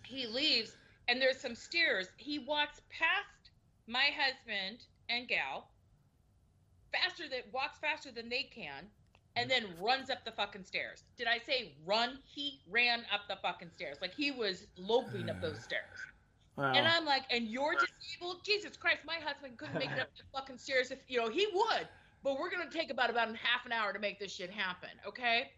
he 0.03 0.27
leaves 0.27 0.75
and 1.07 1.21
there's 1.21 1.39
some 1.39 1.55
stairs. 1.55 2.07
He 2.17 2.39
walks 2.39 2.81
past 2.89 3.51
my 3.87 4.09
husband 4.17 4.85
and 5.09 5.27
gal 5.27 5.67
faster 6.91 7.29
than 7.29 7.41
walks 7.53 7.77
faster 7.79 8.11
than 8.11 8.27
they 8.27 8.43
can 8.43 8.87
and 9.37 9.49
then 9.49 9.65
runs 9.79 10.09
up 10.09 10.25
the 10.25 10.31
fucking 10.31 10.65
stairs. 10.65 11.03
Did 11.17 11.27
i 11.27 11.37
say 11.37 11.73
run? 11.85 12.19
He 12.25 12.59
ran 12.69 13.03
up 13.13 13.21
the 13.29 13.37
fucking 13.41 13.69
stairs. 13.69 13.97
Like 14.01 14.13
he 14.13 14.31
was 14.31 14.67
loping 14.77 15.29
up 15.29 15.39
those 15.41 15.59
stairs 15.59 16.10
Wow. 16.57 16.73
and 16.73 16.87
I'm 16.87 17.05
like, 17.05 17.23
and 17.31 17.47
you're 17.47 17.73
disabled? 17.73 18.43
Jesus 18.43 18.75
Christ, 18.75 18.99
my 19.05 19.15
husband 19.23 19.57
couldn't 19.57 19.79
make 19.79 19.91
it 19.91 19.99
up 19.99 20.09
the 20.17 20.23
fucking 20.33 20.57
stairs 20.57 20.91
if 20.91 20.99
you 21.07 21.19
know 21.19 21.29
he 21.29 21.47
would. 21.53 21.87
But 22.23 22.37
we're 22.37 22.51
gonna 22.51 22.69
take 22.69 22.91
about 22.91 23.09
about 23.09 23.29
half 23.29 23.65
an 23.65 23.71
hour 23.71 23.93
to 23.93 23.99
make 23.99 24.19
this 24.19 24.33
shit 24.33 24.51
happen, 24.51 24.89
okay? 25.07 25.51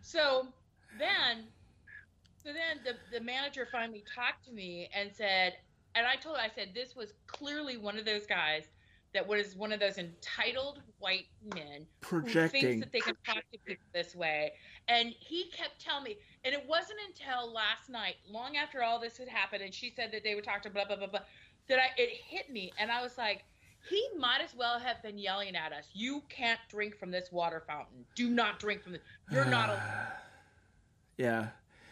So 0.00 0.48
then 0.98 1.46
so 2.44 2.52
then 2.52 2.80
the, 2.84 3.16
the 3.16 3.24
manager 3.24 3.68
finally 3.70 4.04
talked 4.14 4.44
to 4.46 4.52
me 4.52 4.88
and 4.94 5.10
said, 5.14 5.54
and 5.94 6.06
I 6.06 6.16
told 6.16 6.36
her, 6.36 6.42
I 6.42 6.48
said, 6.52 6.70
this 6.74 6.96
was 6.96 7.12
clearly 7.26 7.76
one 7.76 7.98
of 7.98 8.04
those 8.04 8.26
guys 8.26 8.64
that 9.14 9.26
was 9.26 9.54
one 9.54 9.72
of 9.72 9.80
those 9.80 9.98
entitled 9.98 10.80
white 10.98 11.26
men 11.54 11.86
who 12.04 12.22
Projecting. 12.22 12.60
thinks 12.62 12.84
that 12.84 12.92
they 12.92 13.00
can 13.00 13.14
talk 13.26 13.44
to 13.52 13.58
people 13.64 13.84
this 13.94 14.14
way. 14.14 14.52
And 14.88 15.14
he 15.18 15.50
kept 15.50 15.80
telling 15.80 16.04
me, 16.04 16.16
and 16.44 16.54
it 16.54 16.64
wasn't 16.68 16.98
until 17.06 17.52
last 17.52 17.88
night, 17.88 18.16
long 18.28 18.56
after 18.56 18.82
all 18.82 19.00
this 19.00 19.16
had 19.16 19.28
happened, 19.28 19.62
and 19.62 19.72
she 19.72 19.92
said 19.94 20.10
that 20.12 20.24
they 20.24 20.34
would 20.34 20.44
talk 20.44 20.62
to 20.62 20.70
blah 20.70 20.84
blah 20.84 20.96
blah 20.96 21.06
blah, 21.06 21.20
that 21.68 21.78
I 21.78 21.90
it 21.96 22.10
hit 22.26 22.50
me, 22.50 22.72
and 22.78 22.90
I 22.90 23.02
was 23.02 23.16
like, 23.16 23.44
he 23.88 24.08
might 24.18 24.40
as 24.42 24.54
well 24.54 24.78
have 24.78 25.02
been 25.02 25.18
yelling 25.18 25.56
at 25.56 25.72
us. 25.72 25.88
You 25.92 26.22
can't 26.28 26.60
drink 26.68 26.96
from 26.98 27.10
this 27.10 27.30
water 27.32 27.62
fountain. 27.66 28.04
Do 28.14 28.28
not 28.28 28.58
drink 28.58 28.82
from 28.82 28.92
this. 28.92 29.02
You're 29.30 29.44
not 29.44 29.70
allowed. 29.70 30.12
yeah. 31.16 31.48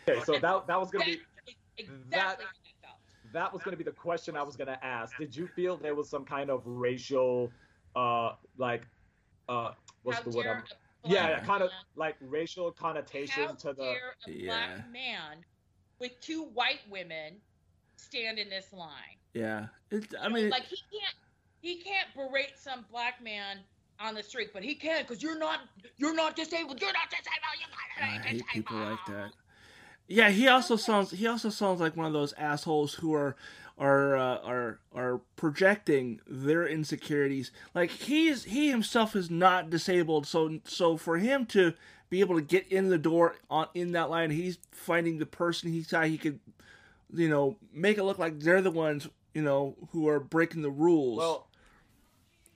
Okay, 0.08 0.20
so 0.24 0.38
that 0.38 0.66
that 0.66 0.80
was 0.80 0.90
gonna 0.90 1.04
be 1.04 1.20
exactly 1.76 2.10
that- 2.10 2.38
how 2.38 2.44
I 2.44 2.86
felt. 2.86 2.98
that 3.32 3.52
was 3.52 3.62
gonna 3.62 3.76
be 3.76 3.84
the 3.84 3.92
question 3.92 4.36
I 4.36 4.42
was 4.42 4.56
gonna 4.56 4.78
ask. 4.82 5.16
Did 5.16 5.34
you 5.34 5.46
feel 5.46 5.76
there 5.76 5.94
was 5.94 6.08
some 6.08 6.24
kind 6.24 6.50
of 6.50 6.62
racial, 6.64 7.52
uh, 7.94 8.32
like, 8.56 8.86
uh, 9.48 9.72
what's 10.02 10.18
How 10.18 10.24
the 10.24 10.36
word? 10.36 10.64
Dare 11.08 11.12
yeah, 11.14 11.26
black 11.28 11.46
kind 11.46 11.62
of 11.62 11.70
like 11.96 12.16
racial 12.20 12.70
connotation 12.72 13.44
how 13.44 13.52
to 13.52 13.72
the. 13.72 13.82
a 14.26 14.30
Yeah. 14.30 14.46
black 14.46 14.92
man 14.92 15.44
with 15.98 16.12
two 16.20 16.44
white 16.54 16.80
women 16.90 17.34
stand 17.96 18.38
in 18.38 18.48
this 18.48 18.72
line? 18.72 19.16
Yeah. 19.34 19.66
It, 19.90 20.06
I 20.20 20.28
mean, 20.28 20.50
like 20.50 20.64
he 20.64 20.76
can't 20.90 21.14
he 21.60 21.76
can't 21.76 22.08
berate 22.14 22.56
some 22.56 22.84
black 22.90 23.22
man 23.22 23.58
on 24.00 24.14
the 24.14 24.22
street, 24.22 24.50
but 24.52 24.62
he 24.62 24.74
can 24.74 25.02
because 25.02 25.22
you're 25.22 25.38
not 25.38 25.60
you're 25.98 26.14
not 26.14 26.36
disabled. 26.36 26.80
You're 26.80 26.92
not 26.92 27.10
disabled. 27.10 27.46
You're 27.60 28.06
I 28.06 28.10
hate 28.10 28.22
disabled. 28.32 28.48
people 28.52 28.76
like 28.78 29.06
that. 29.08 29.32
Yeah, 30.08 30.30
he 30.30 30.48
also 30.48 30.76
sounds 30.76 31.12
he 31.12 31.26
also 31.26 31.50
sounds 31.50 31.80
like 31.80 31.96
one 31.96 32.06
of 32.06 32.12
those 32.12 32.32
assholes 32.34 32.94
who 32.94 33.14
are 33.14 33.36
are 33.80 34.16
uh, 34.16 34.38
are 34.44 34.80
are 34.94 35.20
projecting 35.36 36.20
their 36.28 36.66
insecurities. 36.66 37.50
Like 37.74 37.90
he's 37.90 38.44
he 38.44 38.70
himself 38.70 39.16
is 39.16 39.30
not 39.30 39.70
disabled, 39.70 40.26
so 40.26 40.60
so 40.64 40.96
for 40.96 41.16
him 41.18 41.46
to 41.46 41.72
be 42.10 42.20
able 42.20 42.36
to 42.36 42.42
get 42.42 42.66
in 42.68 42.90
the 42.90 42.98
door 42.98 43.36
on 43.48 43.68
in 43.74 43.92
that 43.92 44.10
line, 44.10 44.30
he's 44.30 44.58
finding 44.70 45.18
the 45.18 45.26
person 45.26 45.72
he 45.72 45.82
thought 45.82 46.06
he 46.06 46.18
could, 46.18 46.38
you 47.12 47.28
know, 47.28 47.56
make 47.72 47.96
it 47.96 48.04
look 48.04 48.18
like 48.18 48.38
they're 48.38 48.62
the 48.62 48.70
ones 48.70 49.08
you 49.32 49.42
know 49.42 49.74
who 49.92 50.06
are 50.08 50.20
breaking 50.20 50.62
the 50.62 50.70
rules. 50.70 51.18
Well, 51.18 51.46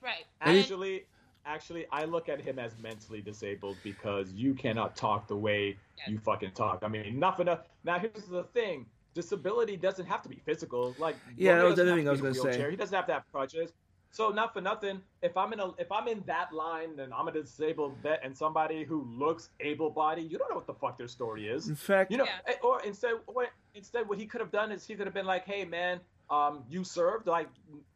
Right. 0.01 0.25
And 0.41 0.59
actually, 0.59 1.05
actually, 1.47 1.87
I 1.91 2.05
look 2.05 2.29
at 2.29 2.39
him 2.39 2.59
as 2.59 2.77
mentally 2.77 3.21
disabled 3.21 3.77
because 3.83 4.31
you 4.31 4.53
cannot 4.53 4.95
talk 4.95 5.27
the 5.27 5.35
way 5.35 5.77
Yes. 5.97 6.09
you 6.09 6.19
fucking 6.19 6.51
talk. 6.51 6.83
I 6.83 6.87
mean, 6.87 7.05
enough 7.05 7.39
enough. 7.39 7.61
Now 7.83 7.97
here's 7.97 8.25
the 8.25 8.43
thing: 8.43 8.85
disability 9.15 9.77
doesn't 9.77 10.05
have 10.05 10.21
to 10.21 10.29
be 10.29 10.35
physical. 10.45 10.95
Like 10.99 11.15
Yeah, 11.37 11.57
that 11.57 11.65
was 11.65 11.75
the 11.77 11.81
other 11.83 11.95
thing 11.95 12.07
I 12.07 12.11
was 12.11 12.21
be 12.21 12.27
in 12.27 12.31
a 12.31 12.35
gonna 12.35 12.41
say. 12.53 12.57
wheelchair. 12.59 12.69
He 12.69 12.75
doesn't 12.77 12.95
have 12.95 13.07
to 13.07 13.13
have 13.13 13.23
crutches. 13.31 13.73
So 14.11 14.29
not 14.29 14.53
for 14.53 14.61
nothing, 14.61 15.01
if 15.21 15.35
I'm 15.35 15.51
in 15.53 15.59
a 15.59 15.71
if 15.79 15.91
I'm 15.91 16.07
in 16.07 16.21
that 16.27 16.53
line 16.53 16.99
and 16.99 17.13
I'm 17.13 17.27
a 17.27 17.31
disabled 17.31 17.97
vet 18.03 18.21
and 18.23 18.37
somebody 18.37 18.83
who 18.83 19.03
looks 19.05 19.49
able-bodied, 19.59 20.31
you 20.31 20.37
don't 20.37 20.49
know 20.49 20.55
what 20.55 20.67
the 20.67 20.73
fuck 20.73 20.97
their 20.97 21.07
story 21.07 21.47
is. 21.49 21.67
in 21.67 21.75
fact, 21.75 22.11
You 22.11 22.17
know, 22.19 22.25
Yeah. 22.25 22.39
eh, 22.53 22.55
or 22.63 22.81
instead, 22.83 23.13
or 23.25 23.47
instead, 23.73 24.07
what 24.07 24.17
he 24.17 24.25
could 24.25 24.39
have 24.41 24.51
done 24.51 24.71
is 24.71 24.85
he 24.85 24.95
could 24.95 25.07
have 25.07 25.13
been 25.13 25.25
like, 25.25 25.43
"Hey, 25.45 25.65
man, 25.65 25.99
um, 26.29 26.63
you 26.69 26.83
served, 26.83 27.27
like, 27.27 27.49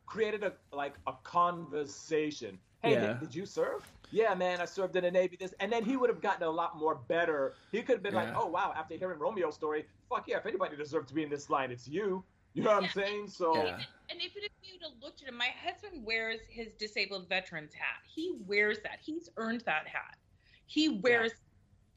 created 0.07 0.43
a 0.43 0.53
like 0.73 0.95
a 1.07 1.13
conversation. 1.23 2.59
Hey, 2.81 2.93
Yeah. 2.93 3.07
did, 3.07 3.19
did 3.19 3.35
you 3.35 3.45
serve? 3.45 3.89
Yeah, 4.11 4.33
man, 4.33 4.59
I 4.59 4.65
served 4.65 4.95
in 4.95 5.03
the 5.03 5.11
Navy. 5.11 5.35
This, 5.35 5.53
and 5.59 5.71
then 5.71 5.83
he 5.83 5.95
would 5.97 6.09
have 6.09 6.21
gotten 6.21 6.43
a 6.43 6.49
lot 6.49 6.77
more 6.77 6.95
better. 6.95 7.55
He 7.71 7.81
could 7.83 7.95
have 7.95 8.03
been 8.03 8.15
like, 8.15 8.33
"Oh, 8.35 8.47
wow!" 8.47 8.73
After 8.75 8.95
hearing 8.95 9.19
Romeo's 9.19 9.53
story, 9.53 9.85
fuck 10.09 10.27
yeah, 10.27 10.37
if 10.37 10.45
anybody 10.47 10.75
deserved 10.75 11.09
to 11.09 11.13
be 11.13 11.21
in 11.21 11.29
this 11.29 11.49
line, 11.49 11.71
it's 11.71 11.87
you. 11.87 12.23
You 12.53 12.63
know 12.63 12.71
what 12.71 12.77
I'm 12.77 12.83
Yeah. 12.85 12.89
saying? 12.89 13.27
So, 13.29 13.53
Yeah. 13.53 13.85
And 14.09 14.19
even 14.19 14.43
if 14.43 14.51
you'd 14.63 14.81
have 14.81 14.93
looked 14.99 15.21
at 15.21 15.27
him, 15.27 15.35
my 15.37 15.49
husband 15.49 16.03
wears 16.03 16.39
his 16.49 16.73
disabled 16.73 17.29
veterans 17.29 17.73
hat. 17.75 18.01
He 18.07 18.31
wears 18.47 18.79
that. 18.81 18.99
He's 18.99 19.29
earned 19.37 19.61
that 19.61 19.87
hat. 19.87 20.17
He 20.65 20.89
wears, 20.89 21.33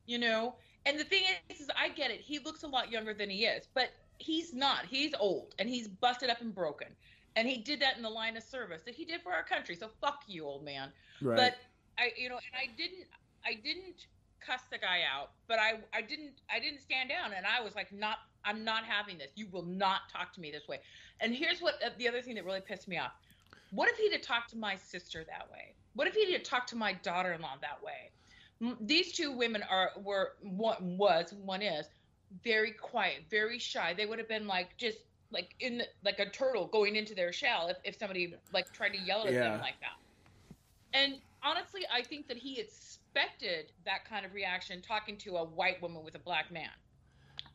you 0.04 0.18
know. 0.18 0.58
And 0.84 1.00
the 1.00 1.04
thing 1.04 1.24
is, 1.48 1.60
is 1.60 1.70
I 1.74 1.88
get 1.88 2.10
it. 2.10 2.20
He 2.20 2.38
looks 2.40 2.64
a 2.64 2.68
lot 2.68 2.90
younger 2.90 3.14
than 3.14 3.30
he 3.30 3.46
is, 3.46 3.66
but 3.72 3.92
he's 4.18 4.52
not. 4.52 4.84
He's 4.84 5.14
old 5.14 5.54
and 5.58 5.68
he's 5.70 5.88
busted 5.88 6.28
up 6.28 6.42
and 6.42 6.54
broken. 6.54 6.88
And 7.36 7.48
he 7.48 7.58
did 7.58 7.80
that 7.80 7.96
in 7.96 8.02
the 8.02 8.10
line 8.10 8.36
of 8.36 8.42
service 8.42 8.82
that 8.82 8.94
he 8.94 9.04
did 9.04 9.22
for 9.22 9.32
our 9.32 9.42
country. 9.42 9.74
So 9.74 9.88
fuck 10.00 10.22
you, 10.26 10.44
old 10.44 10.64
man. 10.64 10.90
right. 11.20 11.36
But 11.36 11.56
I, 11.98 12.12
you 12.16 12.28
know, 12.28 12.36
and 12.36 12.54
I 12.54 12.74
didn't, 12.76 13.06
I 13.44 13.54
didn't 13.54 14.06
cuss 14.40 14.62
the 14.70 14.78
guy 14.78 15.00
out, 15.10 15.30
but 15.48 15.58
I, 15.58 15.80
I 15.96 16.02
didn't, 16.02 16.40
I 16.54 16.58
didn't 16.58 16.80
stand 16.80 17.08
down, 17.08 17.32
and 17.36 17.46
I 17.46 17.62
was 17.62 17.74
like, 17.74 17.92
not, 17.92 18.18
I'm 18.44 18.64
not 18.64 18.84
having 18.84 19.18
this. 19.18 19.30
You 19.34 19.46
will 19.50 19.64
not 19.64 20.02
talk 20.12 20.32
to 20.34 20.40
me 20.40 20.50
this 20.50 20.66
way. 20.68 20.80
And 21.20 21.34
here's 21.34 21.60
what 21.60 21.74
uh, 21.84 21.90
the 21.98 22.08
other 22.08 22.20
thing 22.22 22.34
that 22.34 22.44
really 22.44 22.60
pissed 22.60 22.88
me 22.88 22.98
off. 22.98 23.12
What 23.70 23.88
if 23.88 23.96
he'd 23.96 24.12
have 24.12 24.22
talked 24.22 24.50
to 24.50 24.56
my 24.56 24.76
sister 24.76 25.24
that 25.24 25.50
way? 25.50 25.74
What 25.94 26.06
if 26.06 26.14
he'd 26.14 26.32
have 26.32 26.42
talked 26.42 26.68
to 26.70 26.76
my 26.76 26.92
daughter-in-law 26.92 27.56
that 27.60 27.82
way? 27.82 28.10
These 28.80 29.12
two 29.12 29.32
women 29.32 29.62
are 29.68 29.90
were 29.96 30.34
one 30.40 30.96
was 30.96 31.32
one 31.32 31.62
is 31.62 31.86
very 32.44 32.70
quiet, 32.72 33.24
very 33.30 33.58
shy. 33.58 33.92
They 33.94 34.06
would 34.06 34.18
have 34.18 34.28
been 34.28 34.46
like 34.46 34.76
just 34.76 34.98
like 35.32 35.54
in 35.60 35.78
the, 35.78 35.86
like 36.04 36.18
a 36.20 36.30
turtle 36.30 36.66
going 36.68 36.96
into 36.96 37.14
their 37.14 37.32
shell 37.32 37.68
if, 37.68 37.78
if 37.84 37.96
somebody 37.98 38.34
like 38.52 38.72
tried 38.72 38.90
to 38.90 38.98
yell 38.98 39.26
at 39.26 39.32
Yeah. 39.34 39.40
them 39.40 39.60
like 39.60 39.80
that. 39.80 39.96
And 40.94 41.14
honestly, 41.42 41.82
I 41.92 42.02
think 42.02 42.28
that 42.28 42.36
he 42.36 42.60
expected 42.60 43.72
that 43.84 44.04
kind 44.04 44.26
of 44.26 44.34
reaction 44.34 44.82
talking 44.82 45.16
to 45.18 45.36
a 45.36 45.44
white 45.44 45.80
woman 45.82 46.04
with 46.04 46.14
a 46.14 46.20
black 46.20 46.50
man. 46.50 46.70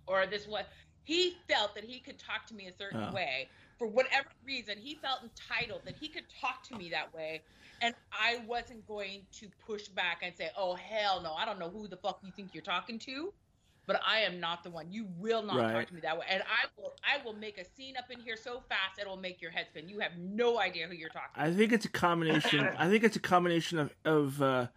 Or 0.07 0.25
this 0.25 0.47
what 0.47 0.67
he 1.03 1.35
felt 1.49 1.75
that 1.75 1.83
he 1.83 1.99
could 2.01 2.19
talk 2.19 2.45
to 2.47 2.55
me 2.55 2.67
a 2.67 2.73
certain 2.73 3.09
Oh. 3.09 3.11
way 3.11 3.49
for 3.77 3.87
whatever 3.87 4.27
reason. 4.45 4.77
He 4.77 4.99
felt 5.01 5.19
entitled 5.23 5.83
that 5.85 5.95
he 5.95 6.09
could 6.09 6.25
talk 6.41 6.63
to 6.69 6.75
me 6.75 6.89
that 6.91 7.13
way. 7.13 7.43
And 7.81 7.95
I 8.11 8.39
wasn't 8.47 8.85
going 8.87 9.27
to 9.39 9.49
push 9.65 9.87
back 9.89 10.19
and 10.23 10.35
say, 10.35 10.49
"Oh 10.57 10.73
hell 10.75 11.21
no! 11.21 11.33
I 11.33 11.45
don't 11.45 11.59
know 11.59 11.69
who 11.69 11.87
the 11.87 11.97
fuck 11.97 12.19
you 12.23 12.31
think 12.31 12.53
you're 12.53 12.63
talking 12.63 12.99
to, 12.99 13.33
but 13.87 13.99
I 14.05 14.19
am 14.19 14.39
not 14.39 14.63
the 14.63 14.69
one. 14.69 14.91
You 14.91 15.07
will 15.17 15.41
not 15.41 15.55
Right. 15.57 15.71
talk 15.73 15.87
to 15.87 15.93
me 15.95 16.01
that 16.01 16.17
way, 16.17 16.25
and 16.29 16.43
I 16.43 16.67
will. 16.77 16.93
I 17.03 17.23
will 17.23 17.33
make 17.33 17.57
a 17.57 17.65
scene 17.65 17.95
up 17.97 18.11
in 18.11 18.19
here 18.19 18.35
so 18.37 18.61
fast 18.69 18.99
it'll 18.99 19.17
make 19.17 19.41
your 19.41 19.49
head 19.51 19.67
spin. 19.69 19.89
You 19.89 19.99
have 19.99 20.17
no 20.17 20.59
idea 20.59 20.87
who 20.87 20.93
you're 20.93 21.09
talking. 21.09 21.29
To. 21.33 21.41
I 21.41 21.53
think 21.53 21.71
it's 21.71 21.85
a 21.85 21.89
combination. 21.89 22.67
I 22.77 22.89
think 22.89 23.03
it's 23.03 23.15
a 23.15 23.21
combination 23.21 23.79
of 23.79 23.95
of 24.05 24.41
uh, 24.41 24.67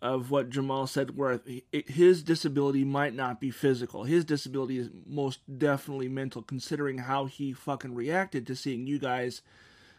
of 0.00 0.30
what 0.30 0.48
Jamal 0.48 0.86
said, 0.86 1.16
where 1.16 1.42
his 1.72 2.22
disability 2.22 2.84
might 2.84 3.14
not 3.14 3.40
be 3.40 3.50
physical. 3.50 4.04
His 4.04 4.24
disability 4.24 4.78
is 4.78 4.90
most 5.06 5.40
definitely 5.58 6.08
mental, 6.08 6.40
considering 6.42 6.98
how 6.98 7.26
he 7.26 7.52
fucking 7.52 7.94
reacted 7.94 8.46
to 8.46 8.56
seeing 8.56 8.86
you 8.86 8.98
guys, 8.98 9.42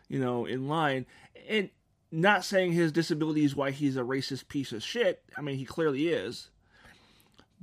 you 0.07 0.19
know, 0.19 0.45
in 0.45 0.67
line. 0.67 1.05
And 1.47 1.69
not 2.11 2.43
saying 2.45 2.71
his 2.71 2.91
disability 2.91 3.43
is 3.43 3.55
why 3.55 3.71
he's 3.71 3.95
a 3.97 4.01
racist 4.01 4.47
piece 4.47 4.71
of 4.71 4.83
shit. 4.83 5.23
I 5.37 5.41
mean, 5.41 5.57
he 5.57 5.65
clearly 5.65 6.07
is. 6.07 6.49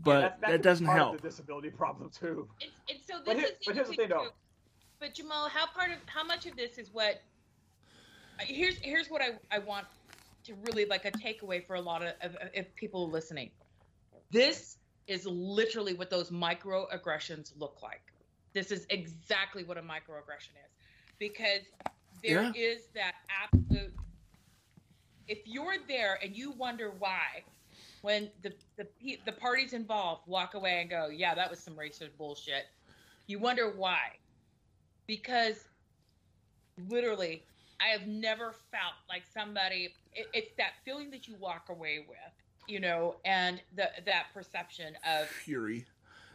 But 0.05 0.21
that's, 0.21 0.41
that's 0.41 0.53
that 0.53 0.63
doesn't 0.63 0.87
part 0.87 0.99
help. 0.99 1.15
Of 1.17 1.23
the 1.23 1.29
disability 1.29 1.71
problem 1.71 2.11
too. 2.11 2.49
And, 2.63 2.71
and 2.89 2.99
so 3.07 3.17
this 3.19 3.25
But 3.27 3.37
here- 3.37 3.47
is 3.47 3.53
but 3.67 3.75
here's 3.75 3.89
the 3.89 3.95
thing, 3.95 4.09
though. 4.09 4.25
too. 4.25 4.31
But 5.01 5.15
Jamal, 5.15 5.49
how 5.49 5.67
part 5.67 5.91
of 5.91 5.99
how 6.07 6.25
much 6.25 6.47
of 6.47 6.57
this 6.57 6.79
is 6.79 6.93
what? 6.93 7.21
uh, 8.41 8.45
Here's 8.45 8.77
here's 8.79 9.09
what 9.11 9.23
I 9.23 9.31
I 9.51 9.59
want 9.59 9.87
to 10.45 10.55
really 10.67 10.85
like 10.85 11.05
a 11.05 11.11
takeaway 11.11 11.65
for 11.67 11.75
a 11.77 11.81
lot 11.81 12.03
of, 12.03 12.15
of 12.23 12.37
if 12.55 12.75
people 12.77 13.09
listening. 13.11 13.51
This 14.31 14.77
is 15.07 15.27
literally 15.27 15.95
what 15.95 16.11
those 16.11 16.31
microaggressions 16.31 17.53
look 17.59 17.79
like. 17.83 18.03
This 18.53 18.71
is 18.71 18.87
exactly 18.91 19.65
what 19.65 19.79
a 19.79 19.83
microaggression 19.83 20.55
is, 20.65 20.73
because 21.19 21.63
there 22.23 22.53
is 22.55 22.89
Yeah. 22.95 23.03
that 23.03 23.15
absolute. 23.43 23.95
If 25.27 25.41
you're 25.47 25.77
there 25.87 26.19
and 26.23 26.37
you 26.37 26.53
wonder 26.53 26.93
why, 26.99 27.45
when 28.03 28.31
the 28.43 28.53
the 28.77 28.87
the 29.25 29.33
parties 29.33 29.73
involved 29.73 30.23
walk 30.27 30.55
away 30.55 30.81
and 30.81 30.91
go, 30.91 31.09
yeah, 31.09 31.35
that 31.35 31.51
was 31.51 31.59
some 31.59 31.75
racist 31.75 32.17
bullshit. 32.17 32.67
You 33.27 33.39
wonder 33.39 33.73
why, 33.77 34.17
because 35.07 35.67
literally, 36.89 37.43
I 37.81 37.89
have 37.89 38.07
never 38.07 38.55
felt 38.71 38.95
like 39.09 39.23
somebody. 39.33 39.95
It, 40.15 40.29
it's 40.33 40.53
that 40.57 40.73
feeling 40.85 41.11
that 41.11 41.29
you 41.29 41.35
walk 41.39 41.69
away 41.69 42.07
with, 42.09 42.19
you 42.67 42.81
know, 42.81 43.17
and 43.25 43.61
the 43.77 43.91
that 44.07 44.27
perception 44.33 44.95
of 45.07 45.27
Fury. 45.29 45.87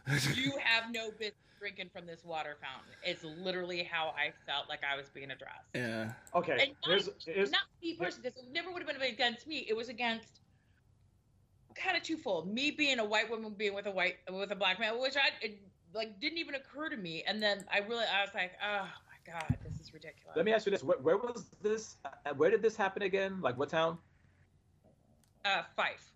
you 0.34 0.52
have 0.62 0.92
no 0.92 1.10
business 1.12 1.34
drinking 1.58 1.88
from 1.94 2.06
this 2.06 2.22
water 2.24 2.56
fountain. 2.60 2.92
It's 3.02 3.24
literally 3.24 3.82
how 3.82 4.08
I 4.08 4.32
felt 4.46 4.68
like 4.68 4.80
I 4.84 4.96
was 4.96 5.08
being 5.08 5.30
addressed. 5.30 5.70
yeah. 5.74 6.12
Okay, 6.34 6.52
And 6.60 6.70
not, 6.86 6.90
here's, 6.90 7.08
here's 7.24 7.50
not 7.50 7.62
me 7.82 7.94
personally. 7.94 8.28
This 8.28 8.44
never 8.52 8.70
would 8.70 8.82
have 8.82 9.00
been 9.00 9.10
against 9.10 9.46
me. 9.46 9.64
It 9.66 9.74
was 9.74 9.88
against 9.88 10.40
kind 11.74 11.96
of 11.96 12.02
twofold. 12.02 12.52
Me 12.52 12.70
being 12.70 12.98
a 12.98 13.04
white 13.04 13.30
woman 13.30 13.54
being 13.56 13.74
with 13.74 13.86
a 13.86 13.90
white 13.90 14.16
with 14.30 14.50
a 14.52 14.56
black 14.56 14.78
man, 14.80 15.00
which 15.00 15.16
I 15.16 15.44
it, 15.44 15.58
like 15.94 16.20
didn't 16.20 16.38
even 16.38 16.54
occur 16.54 16.88
to 16.88 16.96
me. 16.96 17.24
And 17.26 17.42
then 17.42 17.64
I 17.72 17.78
really 17.78 18.04
I 18.04 18.22
was 18.22 18.34
like, 18.34 18.52
oh 18.62 18.86
my 18.86 19.32
god, 19.32 19.58
this 19.62 19.80
is 19.80 19.92
ridiculous. 19.92 20.36
Let 20.36 20.44
me 20.44 20.52
ask 20.52 20.66
you 20.66 20.72
this: 20.72 20.82
where, 20.82 20.98
where 20.98 21.16
was 21.16 21.46
this? 21.62 21.96
Uh, 22.04 22.34
where 22.36 22.50
did 22.50 22.62
this 22.62 22.76
happen 22.76 23.02
again? 23.02 23.40
Like 23.40 23.58
what 23.58 23.68
town? 23.68 23.98
uh, 25.44 25.62
Fife. 25.76 26.12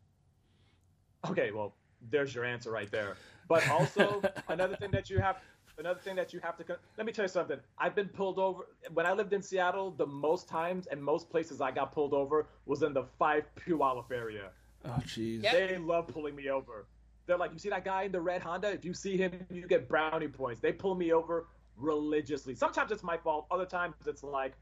Okay, 1.28 1.50
well, 1.50 1.74
there's 2.10 2.34
your 2.34 2.44
answer 2.44 2.70
right 2.70 2.90
there. 2.90 3.16
But 3.48 3.68
also 3.68 4.22
another 4.48 4.76
thing 4.76 4.90
that 4.92 5.10
you 5.10 5.18
have 5.18 5.36
another 5.78 6.00
thing 6.00 6.16
that 6.16 6.32
you 6.32 6.40
have 6.40 6.56
to 6.56 6.78
let 6.96 7.06
me 7.06 7.12
tell 7.12 7.24
you 7.24 7.28
something. 7.28 7.58
I've 7.78 7.94
been 7.94 8.08
pulled 8.08 8.38
over 8.38 8.66
when 8.92 9.06
I 9.06 9.12
lived 9.12 9.32
in 9.32 9.42
Seattle. 9.42 9.90
The 9.92 10.06
most 10.06 10.48
times 10.48 10.86
and 10.86 11.02
most 11.02 11.30
places 11.30 11.60
I 11.60 11.70
got 11.70 11.92
pulled 11.92 12.14
over 12.14 12.46
was 12.66 12.82
in 12.82 12.92
the 12.92 13.04
Fife 13.18 13.44
Puyallup 13.56 14.10
area. 14.12 14.50
Oh 14.84 14.98
jeez. 15.04 15.42
Yep. 15.42 15.52
They 15.52 15.78
love 15.78 16.08
pulling 16.08 16.34
me 16.36 16.48
over. 16.50 16.86
They're 17.26 17.36
like, 17.36 17.52
you 17.52 17.58
see 17.58 17.68
that 17.68 17.84
guy 17.84 18.04
in 18.04 18.12
the 18.12 18.20
red 18.20 18.40
Honda? 18.42 18.70
If 18.72 18.84
you 18.84 18.94
see 18.94 19.16
him, 19.16 19.32
you 19.50 19.66
get 19.66 19.88
brownie 19.88 20.28
points. 20.28 20.60
They 20.60 20.72
pull 20.72 20.94
me 20.94 21.12
over 21.12 21.46
religiously. 21.76 22.54
Sometimes 22.54 22.90
it's 22.90 23.02
my 23.02 23.16
fault. 23.18 23.46
Other 23.50 23.66
times 23.66 23.94
it's 24.06 24.22
like, 24.22 24.54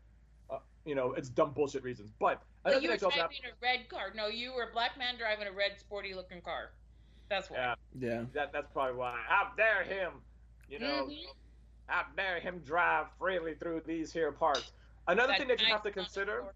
uh, 0.51 0.59
you 0.85 0.95
know, 0.95 1.13
it's 1.13 1.29
dumb 1.29 1.53
bullshit 1.53 1.83
reasons. 1.85 2.11
But 2.19 2.43
But 2.65 2.83
you 2.83 2.89
were 2.91 2.97
thing 2.97 3.09
that 3.11 3.17
driving 3.17 3.39
a 3.45 3.55
red 3.63 3.89
car. 3.89 4.13
No, 4.17 4.27
you 4.27 4.53
were 4.53 4.65
a 4.69 4.73
black 4.73 4.99
man 4.99 5.17
driving 5.17 5.47
a 5.47 5.53
red, 5.53 5.79
sporty-looking 5.79 6.41
car. 6.43 6.73
That's 7.29 7.51
why. 7.51 7.59
yeah, 7.59 7.75
Yeah. 7.99 8.25
that, 8.35 8.53
that's 8.53 8.71
probably 8.73 8.97
why. 8.97 9.21
How 9.27 9.53
dare 9.57 9.85
him? 9.85 10.13
You 10.69 10.81
know, 10.81 11.07
Mhm. 11.07 11.27
how 11.87 12.05
dare 12.17 12.41
him 12.41 12.59
drive 12.61 13.07
freely 13.19 13.55
through 13.55 13.83
these 13.87 14.13
here 14.13 14.33
parts? 14.33 14.73
Another 15.07 15.29
That 15.29 15.39
thing 15.39 15.49
that 15.49 15.61
you 15.61 15.69
have 15.69 15.83
to 15.85 15.91
consider. 15.93 16.53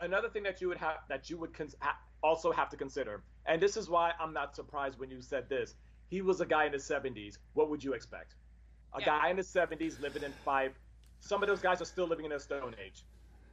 Another 0.00 0.28
thing 0.28 0.44
that 0.44 0.60
you 0.60 0.68
would 0.68 0.78
have 0.78 0.98
that 1.08 1.28
you 1.28 1.36
would 1.38 1.52
cons- 1.52 1.74
ha- 1.80 1.98
also 2.22 2.52
have 2.52 2.68
to 2.70 2.76
consider, 2.76 3.22
and 3.46 3.60
this 3.60 3.76
is 3.76 3.88
why 3.88 4.12
I'm 4.18 4.32
not 4.32 4.54
surprised 4.56 4.98
when 4.98 5.10
you 5.10 5.20
said 5.22 5.48
this. 5.48 5.74
He 6.08 6.22
was 6.22 6.40
a 6.40 6.46
guy 6.46 6.64
in 6.64 6.72
the 6.72 6.78
70s. 6.78 7.38
What 7.52 7.68
would 7.70 7.84
you 7.84 7.92
expect? 7.92 8.34
A 8.94 9.00
Yeah. 9.00 9.06
guy 9.06 9.28
in 9.30 9.36
the 9.36 9.42
70s 9.42 10.00
living 10.00 10.22
in 10.22 10.32
Fife. 10.44 10.78
Some 11.20 11.42
of 11.42 11.48
those 11.48 11.60
guys 11.60 11.82
are 11.82 11.86
still 11.86 12.06
living 12.06 12.24
in 12.24 12.32
a 12.32 12.40
stone 12.40 12.74
age. 12.82 13.04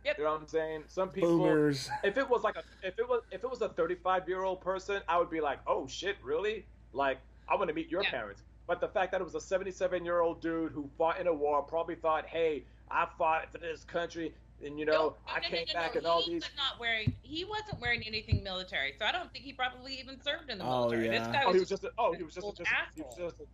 Yep. 0.04 0.18
You 0.20 0.24
know 0.24 0.32
what 0.34 0.42
I'm 0.42 0.48
saying? 0.48 0.84
Some 0.88 1.10
people. 1.10 1.40
Boomers. 1.40 1.90
If 2.04 2.18
it 2.18 2.30
was 2.30 2.44
like 2.44 2.56
a, 2.56 2.64
if 2.84 2.98
it 3.00 3.10
was, 3.10 3.22
if 3.32 3.44
it 3.44 3.50
was 3.50 3.62
a 3.62 3.70
35 3.70 4.30
year 4.30 4.44
old 4.44 4.62
person, 4.62 5.02
I 5.08 5.18
would 5.18 5.30
be 5.30 5.42
like, 5.42 5.60
oh 5.68 5.88
shit, 5.88 6.18
really? 6.24 6.68
Like, 6.94 7.20
I 7.50 7.56
want 7.56 7.68
to 7.70 7.74
meet 7.74 7.90
your 7.90 8.04
Yeah. 8.04 8.12
parents. 8.12 8.44
But 8.68 8.80
the 8.80 8.88
fact 8.88 9.12
that 9.12 9.22
it 9.22 9.24
was 9.24 9.36
a 9.36 9.42
77 9.42 10.06
year 10.06 10.22
old 10.22 10.42
dude 10.42 10.72
who 10.72 10.90
fought 10.98 11.20
in 11.20 11.28
a 11.28 11.34
war 11.34 11.62
probably 11.64 11.96
thought, 11.96 12.26
hey, 12.28 12.66
I 12.90 13.08
fought 13.18 13.52
for 13.52 13.58
this 13.58 13.84
country, 13.84 14.36
and 14.64 14.80
you 14.80 14.86
know, 14.86 14.92
No, 14.92 15.18
I 15.28 15.40
no, 15.40 15.42
no, 15.42 15.50
came 15.50 15.66
no, 15.68 15.74
no, 15.74 15.80
back 15.80 15.94
no. 15.94 15.98
and 16.00 16.08
all 16.08 16.22
he 16.22 16.34
these. 16.34 16.44
Was 16.44 16.56
not 16.56 16.80
wearing. 16.80 17.14
He 17.22 17.44
wasn't 17.46 17.80
wearing 17.82 18.04
anything 18.06 18.44
military, 18.44 18.94
so 18.98 19.06
I 19.06 19.12
don't 19.12 19.32
think 19.32 19.44
he 19.46 19.54
probably 19.54 20.00
even 20.00 20.20
served 20.22 20.50
in 20.50 20.58
the 20.58 20.66
Oh, 20.66 20.82
military. 20.90 21.06
yeah. 21.06 21.20
This 21.20 21.28
guy 21.28 21.44
Oh, 21.44 21.48
was, 21.48 21.56
he 21.56 21.60
was 21.62 21.70
just. 21.70 21.84
A, 21.84 21.92
oh, 21.98 22.14
he 22.14 22.24
was 22.24 22.34
just. 22.34 22.48
A, 22.48 22.54
just, 22.54 22.72
he 22.96 23.02
was 23.02 23.16
just. 23.16 23.40
A, 23.42 23.46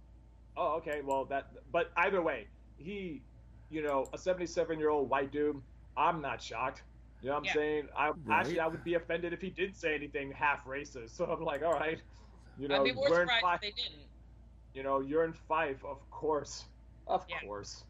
oh, 0.58 0.77
okay. 0.77 1.01
Well, 1.01 1.25
that. 1.25 1.46
But 1.72 1.91
either 1.98 2.22
way, 2.22 2.48
he, 2.77 3.25
you 3.70 3.81
know, 3.81 4.10
a 4.13 4.17
77 4.17 4.79
year 4.79 4.89
old 4.89 5.10
white 5.10 5.31
dude. 5.31 5.62
I'm 5.98 6.22
not 6.22 6.41
shocked. 6.41 6.84
You 7.22 7.27
know 7.29 7.34
what 7.34 7.39
I'm 7.39 7.46
Yeah. 7.46 7.53
saying? 7.53 7.89
I 7.96 8.10
Right. 8.10 8.39
actually 8.39 8.60
I 8.60 8.67
would 8.67 8.84
be 8.84 8.93
offended 8.96 9.34
if 9.34 9.41
he 9.41 9.50
did 9.51 9.75
say 9.75 9.93
anything 9.93 10.31
half 10.31 10.63
racist. 10.65 11.12
So 11.17 11.25
I'm 11.25 11.43
like, 11.43 11.62
all 11.63 11.74
right, 11.74 12.01
you 12.58 12.67
know, 12.67 12.77
I'd 12.81 12.84
be 12.86 12.93
more 12.93 13.10
we're 13.10 13.22
in 13.22 13.27
surprised 13.27 13.41
Fife. 13.43 13.60
if 13.63 13.75
they 13.75 13.81
didn't. 13.84 14.08
You 14.74 14.84
know, 14.84 15.01
you're 15.01 15.25
in 15.25 15.34
Fife, 15.34 15.84
of 15.84 16.10
course, 16.10 16.65
of 17.08 17.25
Yeah. 17.29 17.41
course. 17.41 17.84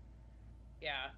Yeah. 0.82 1.12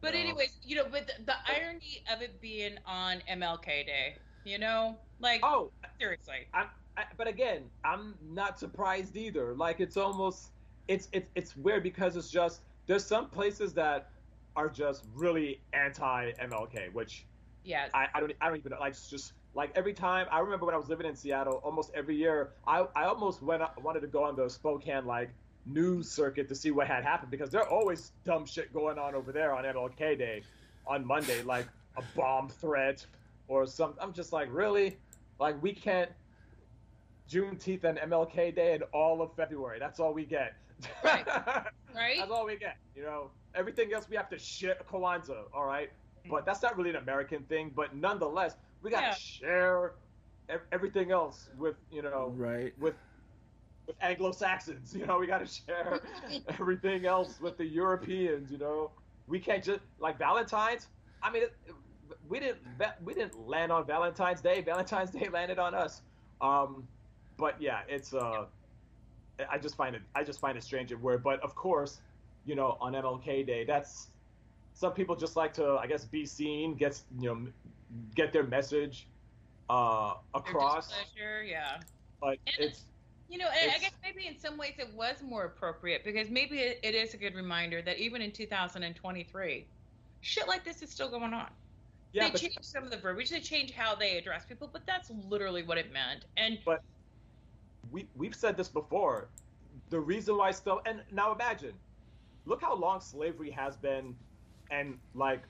But 0.00 0.14
anyways, 0.14 0.58
you 0.62 0.76
know, 0.76 0.86
but 0.90 1.06
the, 1.06 1.24
the 1.24 1.34
irony 1.46 2.02
of 2.12 2.22
it 2.22 2.40
being 2.40 2.78
on 2.86 3.22
MLK 3.30 3.86
Day, 3.86 4.16
you 4.44 4.58
know, 4.58 4.98
like 5.18 5.40
Oh, 5.44 5.70
seriously. 5.98 6.46
I, 6.54 6.66
I, 6.96 7.04
but 7.16 7.28
again, 7.28 7.64
I'm 7.84 8.14
not 8.22 8.58
surprised 8.58 9.16
either. 9.16 9.54
Like 9.54 9.80
it's 9.80 9.96
almost 9.96 10.52
it's 10.88 11.08
it's 11.12 11.28
it's 11.34 11.56
weird 11.56 11.82
because 11.82 12.16
it's 12.16 12.30
just 12.30 12.62
there's 12.86 13.04
some 13.04 13.28
places 13.30 13.74
that 13.74 14.10
are 14.56 14.68
just 14.68 15.04
really 15.14 15.60
anti 15.72 16.32
MLK, 16.32 16.92
which 16.92 17.26
Yes. 17.62 17.90
I, 17.92 18.08
I 18.14 18.20
don't 18.20 18.32
I 18.40 18.48
don't 18.48 18.58
even 18.58 18.72
like 18.80 18.92
it's 18.92 19.08
just 19.10 19.34
like 19.54 19.70
every 19.74 19.92
time 19.92 20.26
I 20.30 20.40
remember 20.40 20.64
when 20.64 20.74
I 20.74 20.78
was 20.78 20.88
living 20.88 21.06
in 21.06 21.14
Seattle, 21.14 21.60
almost 21.64 21.90
every 21.94 22.16
year 22.16 22.52
I 22.66 22.86
I 22.96 23.04
almost 23.04 23.42
went 23.42 23.62
wanted 23.82 24.00
to 24.00 24.06
go 24.06 24.24
on 24.24 24.36
the 24.36 24.48
Spokane 24.48 25.04
like 25.04 25.30
news 25.66 26.10
circuit 26.10 26.48
to 26.48 26.54
see 26.54 26.70
what 26.70 26.86
had 26.86 27.04
happened 27.04 27.30
because 27.30 27.50
there 27.50 27.66
always 27.68 28.12
dumb 28.24 28.46
shit 28.46 28.72
going 28.72 28.98
on 28.98 29.14
over 29.14 29.32
there 29.32 29.54
on 29.54 29.64
MLK 29.64 30.18
Day 30.18 30.42
on 30.86 31.06
Monday, 31.06 31.42
like 31.42 31.66
a 31.96 32.02
bomb 32.16 32.48
threat 32.48 33.04
or 33.48 33.66
some. 33.66 33.94
I'm 34.00 34.12
just 34.12 34.32
like, 34.32 34.48
really? 34.50 34.98
Like 35.38 35.62
we 35.62 35.72
can't 35.72 36.10
Juneteenth 37.30 37.84
and 37.84 37.98
MLK 37.98 38.54
Day 38.54 38.74
and 38.74 38.84
all 38.92 39.22
of 39.22 39.34
February. 39.34 39.78
That's 39.78 40.00
all 40.00 40.12
we 40.12 40.24
get. 40.24 40.54
Right. 41.04 41.26
right? 41.94 42.16
That's 42.18 42.30
all 42.30 42.46
we 42.46 42.56
get. 42.56 42.76
You 42.96 43.02
know, 43.02 43.30
everything 43.54 43.92
else 43.92 44.08
we 44.08 44.16
have 44.16 44.28
to 44.30 44.38
shit 44.38 44.84
Kwanzaa. 44.90 45.44
All 45.54 45.64
right, 45.64 45.90
mm. 46.26 46.30
but 46.30 46.44
that's 46.46 46.62
not 46.62 46.76
really 46.76 46.90
an 46.90 46.96
American 46.96 47.42
thing. 47.44 47.70
But 47.74 47.94
nonetheless, 47.94 48.56
we 48.82 48.90
gotta 48.90 49.06
Yeah. 49.06 49.14
share 49.14 49.92
everything 50.72 51.12
else 51.12 51.48
with 51.56 51.76
you 51.92 52.02
know 52.02 52.32
Right. 52.36 52.76
with 52.78 52.96
with 53.90 53.96
Anglo 54.02 54.30
Saxons. 54.32 54.94
You 54.94 55.06
know, 55.06 55.18
we 55.18 55.26
gotta 55.26 55.46
share 55.46 56.00
everything 56.48 57.06
else 57.06 57.40
with 57.40 57.56
the 57.56 57.64
Europeans. 57.64 58.50
You 58.50 58.58
know, 58.58 58.90
we 59.26 59.40
can't 59.40 59.62
just 59.64 59.80
like 59.98 60.18
Valentine's. 60.18 60.86
I 61.22 61.30
mean, 61.30 61.44
we 62.28 62.38
didn't 62.38 62.58
we 63.02 63.14
didn't 63.14 63.48
land 63.48 63.72
on 63.72 63.86
Valentine's 63.86 64.40
Day. 64.40 64.60
Valentine's 64.62 65.10
Day 65.10 65.28
landed 65.32 65.58
on 65.58 65.74
us. 65.74 66.02
Um, 66.40 66.86
but 67.36 67.60
yeah, 67.60 67.80
it's 67.88 68.14
uh, 68.14 68.46
I 69.50 69.58
just 69.58 69.76
find 69.76 69.96
it 69.96 70.02
I 70.14 70.22
just 70.22 70.40
find 70.40 70.56
it 70.56 70.62
strange 70.62 70.92
and 70.92 71.02
weird. 71.02 71.22
But 71.22 71.40
of 71.40 71.54
course, 71.54 72.00
you 72.44 72.54
know, 72.54 72.76
on 72.80 72.92
MLK 72.92 73.44
Day, 73.46 73.64
that's 73.64 74.08
some 74.74 74.92
people 74.92 75.16
just 75.16 75.36
like 75.36 75.52
to 75.54 75.78
I 75.80 75.86
guess 75.88 76.04
be 76.04 76.24
seen, 76.26 76.74
get 76.76 77.00
you 77.18 77.28
know, 77.34 77.46
get 78.14 78.32
their 78.32 78.44
message 78.44 79.08
uh 79.68 80.14
across. 80.34 80.88
displeasure, 80.88 81.42
yeah. 81.42 81.80
But 82.20 82.38
And 82.46 82.66
it's 82.66 82.84
You 83.30 83.38
know, 83.38 83.46
and 83.62 83.70
I 83.70 83.78
guess 83.78 83.92
maybe 84.02 84.26
in 84.26 84.36
some 84.36 84.58
ways 84.58 84.74
it 84.78 84.92
was 84.92 85.22
more 85.22 85.44
appropriate 85.44 86.02
because 86.04 86.28
maybe 86.30 86.58
it, 86.58 86.80
it 86.82 86.96
is 86.96 87.14
a 87.14 87.16
good 87.16 87.36
reminder 87.36 87.80
that 87.80 87.98
even 87.98 88.20
in 88.22 88.32
2023, 88.32 89.66
shit 90.20 90.48
like 90.48 90.64
this 90.64 90.82
is 90.82 90.90
still 90.90 91.08
going 91.08 91.32
on. 91.32 91.46
yeah, 92.12 92.24
they 92.24 92.30
but 92.32 92.40
changed 92.40 92.64
some 92.64 92.82
of 92.82 92.90
the 92.90 92.96
verbiage, 92.96 93.30
they 93.30 93.38
changed 93.38 93.72
how 93.72 93.94
they 93.94 94.18
address 94.18 94.44
people, 94.44 94.68
but 94.72 94.84
that's 94.84 95.12
literally 95.28 95.62
what 95.62 95.78
it 95.78 95.92
meant. 95.92 96.24
And 96.36 96.58
but 96.66 96.82
we 97.92 98.08
we've 98.16 98.34
said 98.34 98.56
this 98.56 98.68
before. 98.68 99.28
The 99.90 100.00
reason 100.00 100.36
why 100.36 100.50
still 100.50 100.80
and 100.84 101.00
now 101.12 101.32
imagine, 101.32 101.74
look 102.46 102.60
how 102.60 102.74
long 102.74 103.00
slavery 103.00 103.50
has 103.52 103.76
been, 103.76 104.16
and 104.72 104.98
like, 105.14 105.42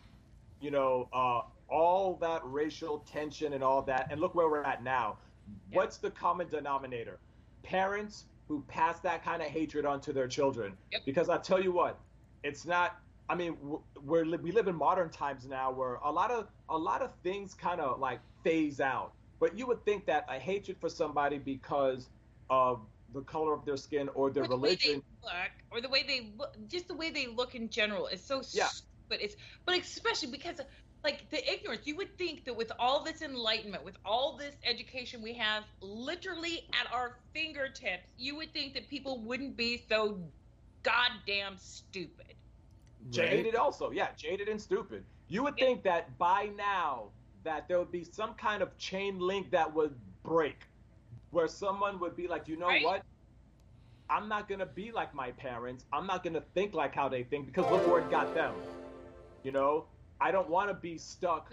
you 0.61 0.71
know, 0.71 1.09
uh, 1.15 1.43
all 1.71 2.19
that 2.21 2.43
racial 2.45 2.99
tension 3.11 3.55
and 3.55 3.65
all 3.65 3.81
that, 3.83 4.09
and 4.11 4.21
look 4.21 4.35
where 4.35 4.51
we're 4.51 4.65
at 4.65 4.85
now. 4.85 5.17
Yeah. 5.71 5.79
What's 5.79 5.97
the 5.97 6.11
common 6.11 6.47
denominator? 6.51 7.19
Parents 7.63 8.27
who 8.49 8.65
pass 8.69 8.99
that 9.01 9.25
kind 9.25 9.43
of 9.43 9.49
hatred 9.49 9.85
onto 9.87 10.13
their 10.13 10.27
children. 10.29 10.77
Yep. 10.93 11.03
Because 11.05 11.29
I 11.29 11.39
tell 11.39 11.63
you 11.63 11.73
what, 11.73 11.99
it's 12.43 12.67
not. 12.67 12.97
I 13.29 13.37
mean, 13.37 13.57
we're 14.03 14.25
we 14.39 14.51
live 14.51 14.67
in 14.67 14.75
modern 14.75 15.09
times 15.11 15.47
now 15.47 15.71
where 15.71 15.95
a 15.97 16.11
lot 16.11 16.31
of 16.33 16.49
a 16.69 16.77
lot 16.77 17.01
of 17.01 17.11
things 17.23 17.55
kind 17.55 17.81
of 17.81 18.01
like 18.01 18.21
phase 18.43 18.81
out. 18.81 19.13
But 19.39 19.57
you 19.57 19.67
would 19.69 19.85
think 19.85 20.07
that 20.07 20.27
a 20.29 20.39
hatred 20.39 20.79
for 20.81 20.89
somebody 20.89 21.39
because 21.39 22.09
of 22.51 22.81
the 23.15 23.23
color 23.23 23.55
of 23.55 23.65
their 23.65 23.77
skin 23.77 24.09
or 24.15 24.31
their 24.31 24.45
or 24.45 24.49
the 24.49 24.55
religion. 24.55 25.03
look, 25.23 25.33
or 25.71 25.81
the 25.81 25.89
way 25.89 26.03
they 26.03 26.33
look, 26.37 26.55
just 26.69 26.89
the 26.89 26.95
way 26.95 27.11
they 27.11 27.27
look 27.29 27.55
in 27.55 27.69
general 27.69 28.07
is 28.09 28.25
so 28.25 28.43
Yeah. 28.53 28.67
stupid. 28.67 29.25
It's 29.25 29.37
but 29.65 29.79
especially 29.79 30.31
because 30.33 30.61
like 31.05 31.31
the 31.31 31.51
ignorance. 31.51 31.87
You 31.87 31.97
would 31.97 32.17
think 32.19 32.45
that 32.45 32.57
with 32.57 32.73
all 32.79 33.05
this 33.05 33.23
enlightenment, 33.23 33.85
with 33.85 33.97
all 34.05 34.37
this 34.37 34.57
education 34.65 35.23
we 35.23 35.35
have, 35.35 35.65
literally 35.81 36.63
at 36.81 36.93
our 36.93 37.17
fingertips, 37.33 38.13
you 38.17 38.37
would 38.37 38.53
think 38.53 38.75
that 38.75 38.89
people 38.89 39.25
wouldn't 39.25 39.57
be 39.57 39.79
so 39.79 40.33
goddamn 40.83 41.57
stupid. 41.57 42.35
Jaded 43.11 43.55
also, 43.55 43.91
yeah, 43.91 44.13
jaded 44.17 44.49
and 44.49 44.61
stupid. 44.61 45.05
You 45.29 45.43
would 45.45 45.59
Yeah. 45.59 45.65
think 45.65 45.83
that 45.85 46.19
by 46.19 46.47
now 46.57 47.13
that 47.45 47.69
there 47.69 47.79
would 47.79 47.93
be 47.93 48.05
some 48.05 48.35
kind 48.35 48.63
of 48.63 48.77
chain 48.79 49.19
link 49.19 49.51
that 49.53 49.73
would 49.75 49.99
break, 50.23 50.69
where 51.31 51.49
someone 51.49 51.99
would 52.01 52.17
be 52.17 52.29
like, 52.29 52.49
you 52.49 52.57
know 52.57 52.73
Right. 52.73 52.83
what? 52.83 53.03
I'm 54.09 54.29
not 54.29 54.49
gonna 54.49 54.67
be 54.67 54.93
like 54.93 55.15
my 55.15 55.33
parents. 55.33 55.85
I'm 55.93 56.07
not 56.07 56.23
gonna 56.25 56.41
think 56.55 56.75
like 56.75 56.95
how 56.95 57.09
they 57.09 57.23
think 57.25 57.47
because 57.47 57.71
look 57.71 57.87
where 57.87 58.01
it 58.01 58.11
got 58.11 58.35
them. 58.35 58.63
You 59.43 59.53
know, 59.53 59.89
I 60.21 60.31
don't 60.31 60.49
want 60.49 60.69
to 60.71 60.75
be 60.75 60.99
stuck 60.99 61.53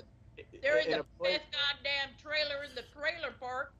There 0.61 0.77
is 0.77 0.85
They're 0.87 0.93
in 0.93 0.93
in 0.93 0.99
a 0.99 1.03
place. 1.03 1.39
best 1.39 1.51
goddamn 1.51 2.15
trailer 2.17 2.63
in 2.63 2.75
the 2.75 2.83
trailer 2.93 3.33
park. 3.39 3.73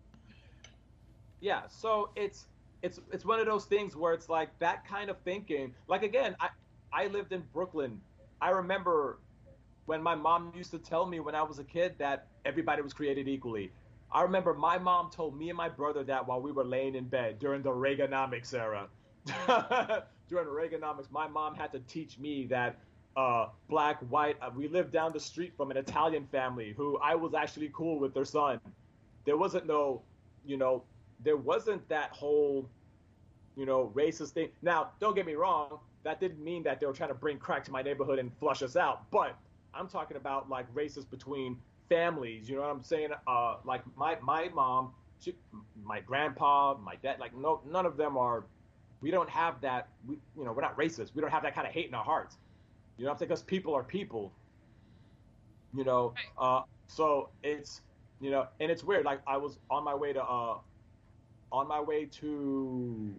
Yeah, 1.40 1.68
so 1.68 2.12
it's 2.16 2.48
it's 2.82 3.00
it's 3.12 3.26
one 3.26 3.40
of 3.40 3.46
those 3.46 3.66
things 3.66 3.96
where 3.96 4.14
it's 4.14 4.30
like 4.30 4.58
that 4.60 4.86
kind 4.86 5.10
of 5.10 5.22
thinking. 5.22 5.76
Like 5.88 6.04
again, 6.04 6.36
I 6.40 6.50
I 6.92 7.08
lived 7.08 7.34
in 7.34 7.44
Brooklyn. 7.54 8.02
I 8.42 8.50
remember 8.52 9.20
when 9.86 10.02
my 10.02 10.16
mom 10.16 10.52
used 10.56 10.72
to 10.72 10.80
tell 10.80 11.06
me 11.06 11.20
when 11.20 11.36
I 11.36 11.44
was 11.44 11.60
a 11.60 11.64
kid 11.64 11.98
that 12.00 12.28
everybody 12.46 12.82
was 12.82 12.94
created 12.94 13.28
equally. 13.28 13.72
I 14.12 14.22
remember 14.24 14.54
my 14.54 14.78
mom 14.78 15.10
told 15.12 15.38
me 15.38 15.50
and 15.50 15.58
my 15.58 15.70
brother 15.70 16.04
that 16.06 16.28
while 16.28 16.42
we 16.42 16.52
were 16.52 16.64
laying 16.66 16.96
in 16.96 17.10
bed 17.10 17.40
during 17.40 17.62
the 17.62 17.72
Reaganomics 17.72 18.54
era. 18.54 18.90
during 20.30 20.48
Reaganomics, 20.48 21.12
my 21.12 21.28
mom 21.28 21.56
had 21.56 21.72
to 21.74 21.80
teach 21.80 22.18
me 22.20 22.48
that 22.48 22.80
uh, 23.18 23.50
black, 23.70 24.00
white. 24.10 24.38
Uh, 24.42 24.50
we 24.56 24.70
lived 24.70 24.94
down 24.94 25.12
the 25.12 25.20
street 25.20 25.54
from 25.58 25.72
an 25.72 25.78
Italian 25.78 26.26
family 26.32 26.74
who 26.78 26.98
I 27.00 27.16
was 27.16 27.34
actually 27.34 27.70
cool 27.74 28.00
with 28.00 28.14
their 28.14 28.26
son. 28.26 28.62
There 29.26 29.36
wasn't 29.36 29.68
no, 29.68 30.02
you 30.46 30.56
know, 30.56 30.84
there 31.26 31.36
wasn't 31.36 31.88
that 31.90 32.12
whole 32.12 32.70
you 33.58 33.66
know, 33.66 33.92
racist 33.96 34.30
thing. 34.30 34.50
Now, 34.62 34.92
don't 35.00 35.16
get 35.16 35.26
me 35.26 35.34
wrong, 35.34 35.80
that 36.04 36.22
didn't 36.22 36.42
mean 36.42 36.64
that 36.64 36.80
they 36.80 36.86
were 36.86 36.94
trying 36.94 37.10
to 37.10 37.16
bring 37.16 37.38
crack 37.38 37.66
to 37.66 37.72
my 37.72 37.82
neighborhood 37.82 38.20
and 38.20 38.32
flush 38.40 38.62
us 38.62 38.76
out. 38.76 39.10
But 39.12 39.36
I'm 39.74 39.90
talking 39.90 40.16
about 40.16 40.48
like 40.48 40.72
racist 40.74 41.10
between 41.10 41.58
families. 41.90 42.48
You 42.48 42.56
know 42.56 42.62
what 42.62 42.70
I'm 42.70 42.84
saying? 42.84 43.10
Uh, 43.26 43.56
like 43.66 43.82
my 43.98 44.16
my 44.22 44.50
mom, 44.50 44.94
she, 45.20 45.36
my 45.84 46.00
grandpa, 46.00 46.76
my 46.78 46.96
dad. 47.02 47.20
Like 47.20 47.36
no, 47.36 47.62
none 47.70 47.86
of 47.86 47.98
them 47.98 48.16
are. 48.16 48.46
We 49.02 49.12
don't 49.12 49.30
have 49.30 49.60
that. 49.62 49.90
We, 50.08 50.18
you 50.38 50.46
know, 50.46 50.54
we're 50.54 50.62
not 50.62 50.78
racist. 50.78 51.14
We 51.16 51.22
don't 51.22 51.32
have 51.32 51.44
that 51.44 51.56
kind 51.56 51.68
of 51.68 51.74
hate 51.74 51.88
in 51.88 51.96
our 51.96 52.06
hearts. 52.06 52.38
You 52.98 53.06
know, 53.06 53.12
I 53.12 53.16
think, 53.16 53.30
because 53.30 53.44
people 53.44 53.74
are 53.74 53.84
people. 53.84 54.32
You 55.76 55.84
know, 55.84 56.14
uh, 56.38 56.62
so 56.88 57.30
it's 57.44 57.82
you 58.20 58.32
know, 58.32 58.48
and 58.60 58.72
it's 58.72 58.84
weird. 58.84 59.06
Like 59.06 59.22
I 59.28 59.38
was 59.38 59.60
on 59.70 59.84
my 59.84 59.94
way 59.94 60.14
to 60.14 60.24
uh, 60.24 60.58
on 61.52 61.68
my 61.68 61.80
way 61.80 62.06
to 62.06 63.14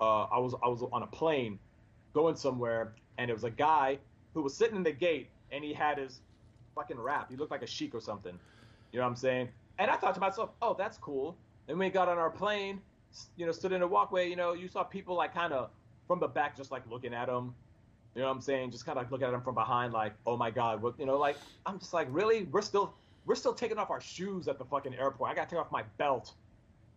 uh, 0.00 0.24
I 0.24 0.38
was 0.38 0.54
I 0.62 0.68
was 0.68 0.82
on 0.92 1.02
a 1.02 1.06
plane 1.06 1.58
going 2.14 2.36
somewhere, 2.36 2.94
and 3.18 3.30
it 3.30 3.34
was 3.34 3.44
a 3.44 3.50
guy 3.50 3.98
who 4.34 4.42
was 4.42 4.54
sitting 4.54 4.76
in 4.76 4.82
the 4.82 4.92
gate, 4.92 5.28
and 5.50 5.64
he 5.64 5.72
had 5.72 5.98
his 5.98 6.20
fucking 6.74 6.98
wrap. 6.98 7.30
He 7.30 7.36
looked 7.36 7.50
like 7.50 7.62
a 7.62 7.66
sheik 7.66 7.94
or 7.94 8.00
something. 8.00 8.38
You 8.92 8.98
know 8.98 9.04
what 9.04 9.10
I'm 9.10 9.16
saying? 9.16 9.48
And 9.78 9.90
I 9.90 9.96
thought 9.96 10.14
to 10.14 10.20
myself, 10.20 10.50
oh, 10.60 10.74
that's 10.74 10.98
cool. 10.98 11.36
And 11.68 11.78
we 11.78 11.88
got 11.90 12.08
on 12.08 12.18
our 12.18 12.30
plane, 12.30 12.80
you 13.36 13.46
know, 13.46 13.52
stood 13.52 13.72
in 13.72 13.82
a 13.82 13.86
walkway, 13.86 14.28
you 14.28 14.36
know, 14.36 14.52
you 14.52 14.68
saw 14.68 14.82
people 14.82 15.16
like 15.16 15.34
kind 15.34 15.52
of 15.52 15.70
from 16.06 16.20
the 16.20 16.28
back, 16.28 16.56
just 16.56 16.70
like 16.70 16.82
looking 16.90 17.14
at 17.14 17.28
him. 17.28 17.54
You 18.14 18.20
know 18.20 18.28
what 18.28 18.34
I'm 18.34 18.40
saying? 18.42 18.70
Just 18.70 18.84
kind 18.84 18.98
of 18.98 19.10
looking 19.10 19.26
at 19.26 19.32
him 19.32 19.40
from 19.40 19.54
behind, 19.54 19.92
like, 19.92 20.12
oh 20.26 20.36
my 20.36 20.50
god, 20.50 20.82
what? 20.82 20.98
You 20.98 21.06
know, 21.06 21.16
like 21.18 21.36
I'm 21.64 21.78
just 21.78 21.94
like, 21.94 22.08
really? 22.10 22.44
We're 22.44 22.60
still 22.62 22.94
we're 23.24 23.34
still 23.36 23.54
taking 23.54 23.78
off 23.78 23.90
our 23.90 24.00
shoes 24.00 24.48
at 24.48 24.58
the 24.58 24.64
fucking 24.64 24.94
airport. 24.96 25.30
I 25.30 25.34
got 25.34 25.48
to 25.48 25.54
take 25.54 25.64
off 25.64 25.70
my 25.72 25.84
belt. 25.96 26.32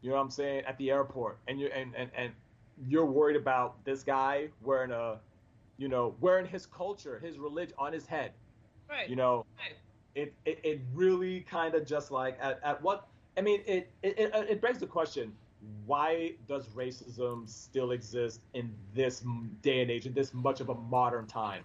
You 0.01 0.09
know 0.09 0.17
what 0.17 0.23
I'm 0.23 0.31
saying? 0.31 0.63
At 0.65 0.77
the 0.77 0.91
airport, 0.91 1.39
and 1.47 1.59
you 1.59 1.67
and 1.67 1.95
and 1.95 2.09
and 2.15 2.31
you're 2.87 3.05
worried 3.05 3.37
about 3.37 3.83
this 3.85 4.03
guy 4.03 4.49
wearing 4.61 4.91
a, 4.91 5.17
you 5.77 5.87
know, 5.87 6.15
wearing 6.19 6.45
his 6.45 6.65
culture, 6.65 7.19
his 7.23 7.39
religion 7.39 7.73
on 7.77 7.93
his 7.93 8.05
head. 8.05 8.31
Right. 8.89 9.09
You 9.09 9.15
know, 9.15 9.45
Right. 9.57 9.75
it 10.15 10.33
it, 10.45 10.59
it 10.63 10.81
really 10.93 11.41
kind 11.41 11.75
of 11.75 11.85
just 11.85 12.11
like 12.11 12.37
at, 12.41 12.59
at 12.63 12.81
what 12.81 13.07
I 13.37 13.41
mean, 13.41 13.61
it, 13.65 13.89
it 14.03 14.15
it 14.19 14.31
it 14.49 14.61
begs 14.61 14.79
the 14.79 14.87
question: 14.87 15.33
Why 15.85 16.33
does 16.47 16.67
racism 16.69 17.47
still 17.49 17.91
exist 17.91 18.41
in 18.53 18.73
this 18.93 19.23
day 19.61 19.81
and 19.81 19.91
age, 19.91 20.05
in 20.05 20.13
this 20.13 20.33
much 20.33 20.59
of 20.61 20.69
a 20.69 20.75
modern 20.75 21.27
time? 21.27 21.63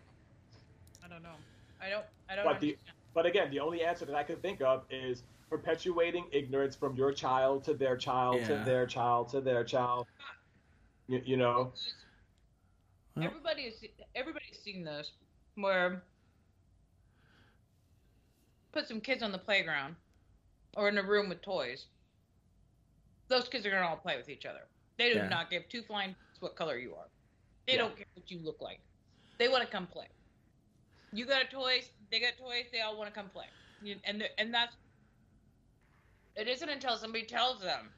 I 1.04 1.08
don't 1.08 1.22
know. 1.22 1.36
I 1.80 1.88
don't. 1.90 2.04
I 2.28 2.36
don't. 2.36 2.44
But 2.44 2.60
the 2.60 2.76
but 3.14 3.26
again, 3.26 3.50
the 3.50 3.60
only 3.60 3.82
answer 3.82 4.04
that 4.04 4.14
I 4.14 4.22
could 4.22 4.40
think 4.42 4.60
of 4.60 4.84
is 4.90 5.22
perpetuating 5.48 6.26
ignorance 6.30 6.76
from 6.76 6.94
your 6.94 7.12
child 7.12 7.64
to 7.64 7.74
their 7.74 7.96
child 7.96 8.36
Yeah. 8.40 8.48
to 8.48 8.64
their 8.64 8.86
child 8.86 9.28
to 9.30 9.40
their 9.40 9.64
child. 9.64 10.06
You, 11.08 11.20
you 11.24 11.36
know, 11.36 11.72
Well- 13.16 13.24
everybody 13.24 13.62
is 13.62 13.84
everybody's 14.14 14.60
seen 14.62 14.84
this 14.84 15.10
where 15.56 16.02
put 18.72 18.86
some 18.86 19.00
kids 19.00 19.22
on 19.22 19.32
the 19.32 19.38
playground 19.38 19.96
or 20.76 20.88
in 20.88 20.96
a 20.98 21.02
room 21.02 21.28
with 21.28 21.42
toys. 21.42 21.86
Those 23.30 23.48
kids 23.48 23.64
are 23.64 23.70
gonna 23.70 23.86
all 23.86 23.96
play 23.96 24.16
with 24.16 24.28
each 24.28 24.44
other. 24.44 24.66
They 24.98 25.12
do 25.12 25.18
Yeah. 25.20 25.28
not 25.28 25.48
give 25.50 25.68
two 25.68 25.82
flying 25.82 26.10
f- 26.10 26.42
what 26.42 26.56
color 26.56 26.76
you 26.76 26.94
are. 26.96 27.08
They 27.66 27.74
Yeah. 27.74 27.78
don't 27.78 27.96
care 27.96 28.06
what 28.14 28.28
you 28.30 28.40
look 28.40 28.60
like. 28.60 28.80
They 29.38 29.48
want 29.48 29.64
to 29.64 29.70
come 29.70 29.86
play. 29.86 30.08
You 31.12 31.24
got 31.24 31.40
a 31.40 31.46
toys, 31.46 31.90
they 32.10 32.20
got 32.20 32.36
toys. 32.36 32.66
They 32.72 32.80
all 32.80 32.96
want 32.98 33.08
to 33.08 33.14
come 33.18 33.30
play. 33.30 33.46
You, 33.82 33.96
and 34.04 34.28
and 34.36 34.52
that's 34.52 34.76
it 36.36 36.48
isn't 36.48 36.68
until 36.68 36.96
somebody 36.96 37.24
tells 37.24 37.60
them 37.60 37.92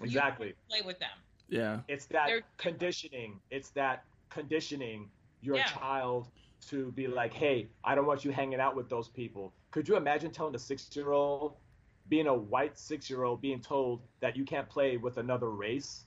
you 0.00 0.04
exactly. 0.06 0.54
play 0.68 0.82
with 0.82 0.98
them. 0.98 1.18
Yeah. 1.48 1.80
It's 1.88 2.06
that 2.06 2.26
They're- 2.26 2.44
conditioning. 2.58 3.40
It's 3.50 3.70
that 3.70 4.04
conditioning 4.28 5.10
your 5.40 5.56
Yeah. 5.56 5.64
child 5.66 6.30
to 6.68 6.92
be 6.92 7.06
like, 7.06 7.32
hey, 7.32 7.68
I 7.84 7.94
don't 7.94 8.06
want 8.06 8.24
you 8.24 8.32
hanging 8.32 8.60
out 8.60 8.74
with 8.76 8.88
those 8.88 9.08
people. 9.08 9.52
Could 9.70 9.88
you 9.88 9.96
imagine 9.96 10.30
telling 10.30 10.54
a 10.54 10.58
six 10.58 10.94
year 10.96 11.12
old, 11.12 11.56
being 12.08 12.26
a 12.26 12.34
white 12.34 12.78
six 12.78 13.08
year 13.08 13.24
old, 13.24 13.40
being 13.40 13.60
told 13.60 14.02
that 14.20 14.36
you 14.36 14.44
can't 14.44 14.68
play 14.68 14.96
with 14.96 15.16
another 15.18 15.50
race? 15.50 16.04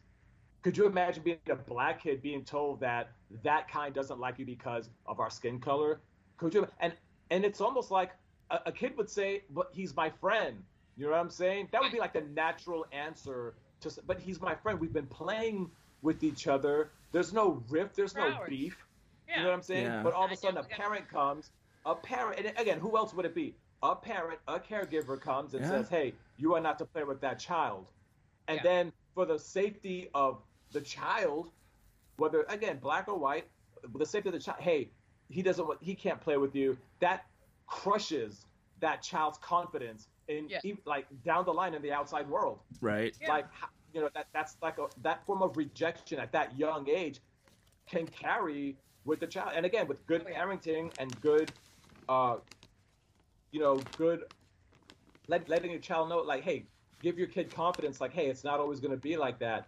Could 0.63 0.77
you 0.77 0.85
imagine 0.85 1.23
being 1.23 1.37
a 1.49 1.55
black 1.55 2.03
kid 2.03 2.21
being 2.21 2.43
told 2.43 2.79
that 2.81 3.11
that 3.43 3.69
kind 3.69 3.93
doesn't 3.93 4.19
like 4.19 4.37
you 4.39 4.45
because 4.45 4.89
of 5.05 5.19
our 5.19 5.29
skin 5.29 5.59
color? 5.59 6.01
Could 6.37 6.53
you? 6.53 6.67
And 6.79 6.93
and 7.31 7.43
it's 7.45 7.61
almost 7.61 7.89
like 7.91 8.11
a, 8.51 8.59
a 8.67 8.71
kid 8.71 8.95
would 8.97 9.09
say, 9.09 9.43
"But 9.51 9.69
he's 9.71 9.95
my 9.95 10.09
friend." 10.09 10.63
You 10.97 11.05
know 11.05 11.11
what 11.11 11.19
I'm 11.19 11.29
saying? 11.29 11.69
That 11.71 11.81
would 11.81 11.91
be 11.91 11.99
like 11.99 12.13
the 12.13 12.21
natural 12.33 12.85
answer 12.91 13.53
to. 13.81 13.89
s- 13.89 13.99
But 14.05 14.19
he's 14.19 14.41
my 14.41 14.55
friend. 14.55 14.79
We've 14.79 14.93
been 14.93 15.05
playing 15.07 15.69
with 16.01 16.23
each 16.23 16.47
other. 16.47 16.91
There's 17.11 17.33
no 17.33 17.63
rift. 17.69 17.95
There's 17.95 18.13
For 18.13 18.19
no 18.19 18.27
hours. 18.33 18.49
beef. 18.49 18.77
Yeah. 19.27 19.37
You 19.37 19.41
know 19.43 19.49
what 19.49 19.55
I'm 19.55 19.61
saying? 19.61 19.83
Yeah. 19.85 20.03
But 20.03 20.13
all 20.13 20.25
of 20.25 20.31
a 20.31 20.35
sudden, 20.35 20.57
a 20.57 20.61
know, 20.61 20.67
we 20.67 20.69
got- 20.75 20.79
parent 20.79 21.09
comes. 21.09 21.51
A 21.85 21.95
parent, 21.95 22.39
and 22.45 22.57
again, 22.59 22.79
who 22.79 22.97
else 22.97 23.13
would 23.13 23.25
it 23.25 23.33
be? 23.35 23.55
A 23.83 23.95
parent, 23.95 24.39
a 24.47 24.59
caregiver 24.59 25.19
comes 25.21 25.53
and 25.53 25.63
Yeah. 25.63 25.69
says, 25.69 25.89
"Hey, 25.89 26.15
you 26.37 26.55
are 26.55 26.61
not 26.61 26.79
to 26.79 26.85
play 26.85 27.03
with 27.03 27.21
that 27.21 27.39
child." 27.39 27.91
And 28.47 28.57
Yeah. 28.57 28.63
then, 28.63 28.93
for 29.13 29.25
the 29.25 29.37
safety 29.37 30.09
of 30.13 30.43
the 30.71 30.81
child, 30.81 31.51
whether 32.17 32.43
again 32.49 32.79
black 32.79 33.07
or 33.07 33.17
white, 33.17 33.51
the 33.83 34.05
safety 34.05 34.29
of 34.29 34.33
the 34.33 34.39
child, 34.39 34.59
hey, 34.61 34.91
he 35.29 35.41
doesn't, 35.43 35.67
want- 35.67 35.83
he 35.83 35.95
can't 35.95 36.19
play 36.21 36.37
with 36.37 36.55
you. 36.55 36.77
That 36.99 37.25
crushes 37.67 38.47
that 38.79 39.01
child's 39.01 39.37
confidence 39.39 40.07
in, 40.27 40.49
Yeah. 40.49 40.61
like 40.85 41.07
down 41.23 41.45
the 41.45 41.53
line 41.53 41.73
in 41.73 41.81
the 41.81 41.91
outside 41.91 42.27
world 42.29 42.59
Right. 42.81 43.15
Yeah. 43.19 43.29
like 43.29 43.45
you 43.93 44.01
know 44.01 44.09
that 44.13 44.27
that's 44.33 44.57
like 44.61 44.77
a 44.77 44.89
that 44.97 45.25
form 45.25 45.41
of 45.41 45.55
rejection 45.57 46.19
at 46.19 46.31
that 46.33 46.57
young 46.57 46.87
age 46.89 47.21
can 47.87 48.07
carry 48.07 48.77
with 49.05 49.19
the 49.19 49.27
child 49.27 49.53
and 49.55 49.65
again 49.65 49.87
with 49.87 50.05
good 50.05 50.21
Oh, 50.27 50.29
parenting 50.29 50.91
and 50.97 51.19
good 51.21 51.53
uh 52.09 52.37
you 53.51 53.59
know 53.59 53.77
good 53.97 54.23
let, 55.27 55.47
letting 55.49 55.71
your 55.71 55.79
child 55.79 56.09
know 56.09 56.19
like 56.19 56.43
hey 56.43 56.65
give 57.01 57.17
your 57.17 57.27
kid 57.27 57.53
confidence 57.53 58.01
like 58.01 58.13
hey 58.13 58.27
it's 58.27 58.43
not 58.43 58.59
always 58.59 58.79
going 58.79 58.91
to 58.91 58.97
be 58.97 59.17
like 59.17 59.39
that 59.39 59.67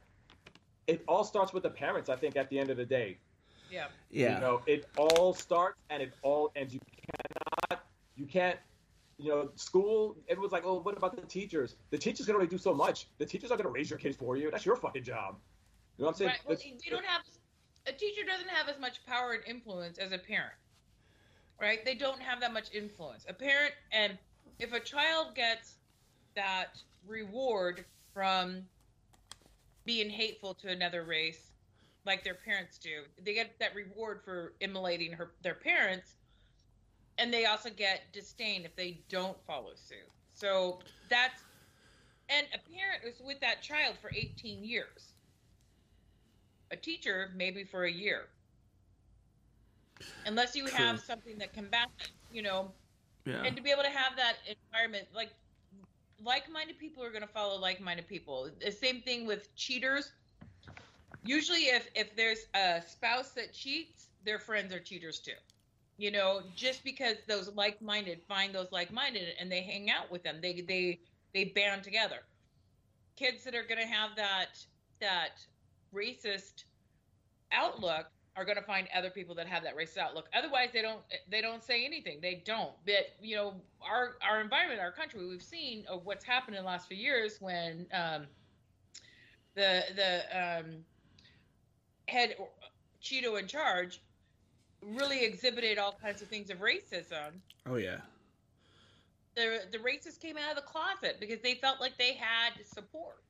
it 0.87 1.03
all 1.07 1.23
starts 1.23 1.53
with 1.53 1.63
the 1.63 1.69
parents 1.69 2.09
i 2.09 2.15
think 2.15 2.35
at 2.35 2.49
the 2.49 2.57
end 2.59 2.69
of 2.69 2.77
the 2.77 2.85
day 2.85 3.17
Yeah. 3.69 3.87
Yeah. 4.09 4.35
you 4.35 4.41
know, 4.41 4.61
it 4.65 4.85
all 4.97 5.33
starts 5.33 5.77
and 5.91 6.01
it 6.01 6.13
all 6.23 6.51
ends. 6.55 6.73
You 6.73 6.79
cannot, 6.97 7.83
you 8.15 8.25
can't, 8.25 8.57
you 9.19 9.29
know, 9.29 9.51
school. 9.55 10.17
Everyone's 10.27 10.51
like, 10.51 10.63
oh, 10.65 10.79
what 10.81 10.97
about 10.97 11.15
the 11.15 11.21
teachers? 11.21 11.75
The 11.91 11.97
teachers 11.97 12.25
can 12.25 12.35
only 12.35 12.47
do 12.47 12.57
so 12.57 12.73
much. 12.73 13.07
The 13.19 13.25
teachers 13.25 13.51
are 13.51 13.57
going 13.57 13.67
to 13.67 13.71
raise 13.71 13.89
your 13.89 13.99
kids 13.99 14.17
for 14.17 14.37
you. 14.37 14.49
That's 14.49 14.65
your 14.65 14.75
fucking 14.75 15.03
job. 15.03 15.37
You 15.97 16.03
know 16.03 16.07
what 16.07 16.13
I'm 16.13 16.17
saying? 16.17 16.29
Right. 16.29 16.39
Well, 16.47 16.57
they 16.57 16.89
don't 16.89 17.05
have 17.05 17.21
a 17.87 17.91
teacher 17.91 18.23
doesn't 18.25 18.49
have 18.49 18.67
as 18.69 18.79
much 18.79 19.05
power 19.05 19.33
and 19.33 19.43
influence 19.45 19.99
as 19.99 20.11
a 20.11 20.17
parent. 20.17 20.53
Right? 21.59 21.83
They 21.83 21.95
don't 21.95 22.21
have 22.21 22.39
that 22.41 22.53
much 22.53 22.73
influence. 22.73 23.25
A 23.27 23.33
parent 23.33 23.73
and 23.91 24.17
if 24.59 24.73
a 24.73 24.79
child 24.79 25.35
gets 25.35 25.75
that 26.35 26.81
reward 27.07 27.85
from 28.13 28.63
being 29.85 30.09
hateful 30.09 30.53
to 30.53 30.69
another 30.69 31.03
race 31.03 31.51
like 32.05 32.23
their 32.23 32.35
parents 32.35 32.77
do, 32.77 33.03
they 33.23 33.33
get 33.33 33.57
that 33.59 33.75
reward 33.75 34.21
for 34.23 34.53
immolating 34.61 35.11
her 35.11 35.31
their 35.41 35.55
parents 35.55 36.15
and 37.17 37.33
they 37.33 37.45
also 37.45 37.69
get 37.69 38.01
disdain 38.13 38.63
if 38.63 38.75
they 38.75 39.01
don't 39.09 39.37
follow 39.45 39.71
suit. 39.75 40.09
So 40.33 40.79
that's 41.09 41.43
and 42.29 42.47
a 42.53 42.59
parent 42.71 43.03
is 43.03 43.21
with 43.25 43.39
that 43.41 43.61
child 43.61 43.95
for 44.01 44.11
18 44.15 44.63
years 44.63 45.13
a 46.71 46.75
teacher 46.75 47.31
maybe 47.35 47.63
for 47.63 47.85
a 47.85 47.91
year 47.91 48.27
unless 50.25 50.55
you 50.55 50.65
have 50.67 50.97
True. 50.97 50.97
something 50.99 51.37
that 51.39 51.53
combats 51.53 51.91
it, 51.99 52.11
you 52.29 52.41
know 52.41 52.73
Yeah. 53.25 53.43
and 53.45 53.55
to 53.55 53.61
be 53.61 53.71
able 53.71 53.83
to 53.83 53.89
have 53.89 54.15
that 54.17 54.37
environment 54.71 55.07
like 55.13 55.31
like-minded 56.21 56.77
people 56.77 57.03
are 57.03 57.09
going 57.11 57.21
to 57.21 57.27
follow 57.27 57.57
like-minded 57.59 58.07
people 58.07 58.49
the 58.61 58.71
same 58.71 59.01
thing 59.01 59.25
with 59.25 59.53
cheaters 59.55 60.11
usually 61.23 61.65
if 61.67 61.89
if 61.95 62.15
there's 62.15 62.45
a 62.55 62.81
spouse 62.81 63.31
that 63.33 63.53
cheats 63.53 64.09
their 64.23 64.39
friends 64.39 64.73
are 64.73 64.79
cheaters 64.79 65.19
too 65.19 65.31
you 65.97 66.11
know 66.11 66.41
just 66.55 66.83
because 66.83 67.17
those 67.27 67.49
like-minded 67.55 68.21
find 68.27 68.53
those 68.53 68.71
like-minded 68.71 69.35
and 69.39 69.51
they 69.51 69.61
hang 69.61 69.89
out 69.89 70.09
with 70.11 70.23
them 70.23 70.39
they 70.41 70.61
they 70.61 70.99
they 71.33 71.45
band 71.45 71.83
together 71.83 72.17
kids 73.17 73.43
that 73.43 73.55
are 73.55 73.63
going 73.63 73.79
to 73.79 73.87
have 73.87 74.15
that 74.15 74.57
that 75.01 75.39
racist 75.93 76.65
outlook 77.51 78.05
are 78.39 78.45
going 78.45 78.57
to 78.57 78.63
find 78.63 78.87
other 78.95 79.09
people 79.11 79.35
that 79.35 79.47
have 79.47 79.63
that 79.63 79.75
racist 79.77 79.97
outlook. 79.97 80.27
Otherwise 80.33 80.69
they 80.73 80.81
don't 80.81 81.01
they 81.29 81.41
don't 81.41 81.63
say 81.63 81.85
anything. 81.85 82.19
They 82.21 82.41
don't. 82.45 82.73
But 82.85 83.15
you 83.21 83.35
know 83.35 83.55
our 83.81 84.15
our 84.27 84.41
environment 84.41 84.81
our 84.81 84.91
country 84.91 85.27
we've 85.27 85.41
seen 85.43 85.85
of 85.89 86.05
what's 86.05 86.25
happened 86.25 86.57
in 86.57 86.63
the 86.63 86.67
last 86.67 86.87
few 86.87 86.97
years 86.97 87.37
when 87.41 87.87
um 87.93 88.27
the 89.55 89.83
the 89.95 90.21
um 90.37 90.85
head 92.07 92.35
cheeto 93.01 93.39
in 93.39 93.47
charge 93.47 94.01
really 94.81 95.23
exhibited 95.25 95.77
all 95.77 95.93
kinds 96.01 96.21
of 96.21 96.29
things 96.29 96.49
of 96.49 96.59
racism. 96.59 97.41
Oh 97.67 97.75
yeah. 97.75 98.01
the 99.35 99.61
the 99.71 99.79
racists 99.79 100.19
came 100.19 100.37
out 100.37 100.51
of 100.51 100.55
the 100.57 100.63
closet 100.63 101.17
because 101.19 101.41
they 101.41 101.55
felt 101.55 101.79
like 101.79 101.97
they 101.97 102.13
had 102.13 102.53
support 102.65 103.23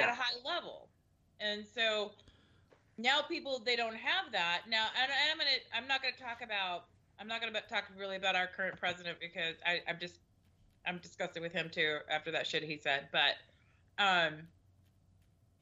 at 0.00 0.08
a 0.08 0.14
high 0.14 0.38
level. 0.44 0.88
And 1.40 1.66
so 1.66 2.12
now 2.98 3.20
people 3.22 3.60
they 3.64 3.76
don't 3.76 3.96
have 3.96 4.32
that. 4.32 4.62
Now 4.68 4.86
and, 5.00 5.10
and 5.10 5.30
i'm 5.30 5.38
gonna 5.38 5.50
i'm 5.74 5.88
not 5.88 6.02
gonna 6.02 6.14
talk 6.16 6.42
about 6.42 6.84
i'm 7.20 7.28
not 7.28 7.40
gonna 7.40 7.52
talk 7.68 7.84
really 7.98 8.16
about 8.16 8.36
our 8.36 8.46
current 8.46 8.78
president 8.78 9.18
because 9.20 9.56
I, 9.64 9.80
i'm 9.88 9.98
just 10.00 10.18
i'm 10.86 10.98
disgusted 10.98 11.42
with 11.42 11.52
him 11.52 11.70
too 11.70 11.98
after 12.10 12.30
that 12.32 12.46
shit 12.46 12.62
he 12.62 12.76
said. 12.76 13.08
But 13.12 13.34
um 14.02 14.34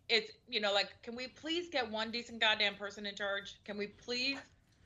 it's 0.09 0.33
you 0.49 0.61
know 0.61 0.73
like 0.73 0.91
can 1.03 1.17
we 1.17 1.29
please 1.29 1.69
get 1.69 1.91
one 1.91 2.11
decent 2.11 2.41
goddamn 2.41 2.77
person 2.77 3.07
in 3.07 3.15
charge? 3.15 3.57
Can 3.65 3.77
we 3.77 3.89
please 3.89 4.39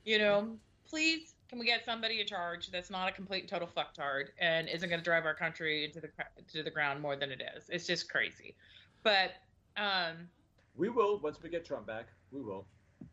you 0.04 0.18
know 0.18 0.56
please 0.88 1.34
can 1.48 1.58
we 1.58 1.64
get 1.64 1.84
somebody 1.84 2.20
in 2.20 2.26
charge 2.26 2.70
that's 2.70 2.90
not 2.90 3.08
a 3.08 3.12
complete 3.12 3.40
and 3.40 3.48
total 3.48 3.68
fucktard 3.68 4.26
and 4.38 4.68
isn't 4.68 4.88
going 4.88 5.00
to 5.00 5.04
drive 5.04 5.24
our 5.24 5.34
country 5.34 5.84
into 5.84 6.00
the 6.00 6.08
to 6.52 6.62
the 6.62 6.70
ground 6.70 7.00
more 7.00 7.16
than 7.16 7.30
it 7.30 7.42
is? 7.56 7.68
It's 7.68 7.86
just 7.86 8.10
crazy. 8.10 8.54
But 9.02 9.32
um 9.76 10.28
we 10.76 10.88
will 10.88 11.18
once 11.18 11.42
we 11.42 11.50
get 11.50 11.64
trump 11.64 11.86
back 11.86 12.06
we 12.32 12.40
will 12.42 12.66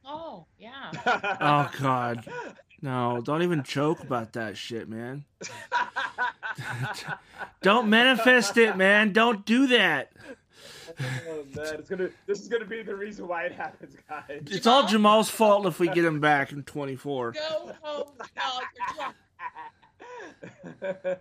oh 0.05 0.45
yeah 0.57 0.91
Oh 1.41 1.69
God, 1.79 2.25
no! 2.81 3.21
Don't 3.23 3.41
even 3.43 3.63
joke 3.63 4.01
about 4.01 4.33
that 4.33 4.57
shit, 4.57 4.87
man. 4.89 5.25
Don't 7.61 7.89
manifest 7.89 8.57
it, 8.57 8.77
man. 8.77 9.11
Don't 9.13 9.45
do 9.45 9.67
that. 9.67 10.11
oh 10.99 11.43
man, 11.55 11.75
it's 11.75 11.89
gonna. 11.89 12.09
This 12.27 12.41
is 12.41 12.47
gonna 12.47 12.65
be 12.65 12.81
the 12.83 12.95
reason 12.95 13.27
why 13.27 13.43
it 13.43 13.51
happens, 13.51 13.95
guys. 14.09 14.41
It's 14.47 14.67
all 14.67 14.87
Jamal's 14.87 15.29
fault 15.29 15.65
if 15.65 15.79
we 15.79 15.87
get 15.87 16.05
him 16.05 16.19
back 16.19 16.51
in 16.51 16.63
24. 16.63 17.31
go 17.31 17.71
home 17.81 18.07
now 18.35 18.59
you're 18.75 19.13
Why 20.81 21.17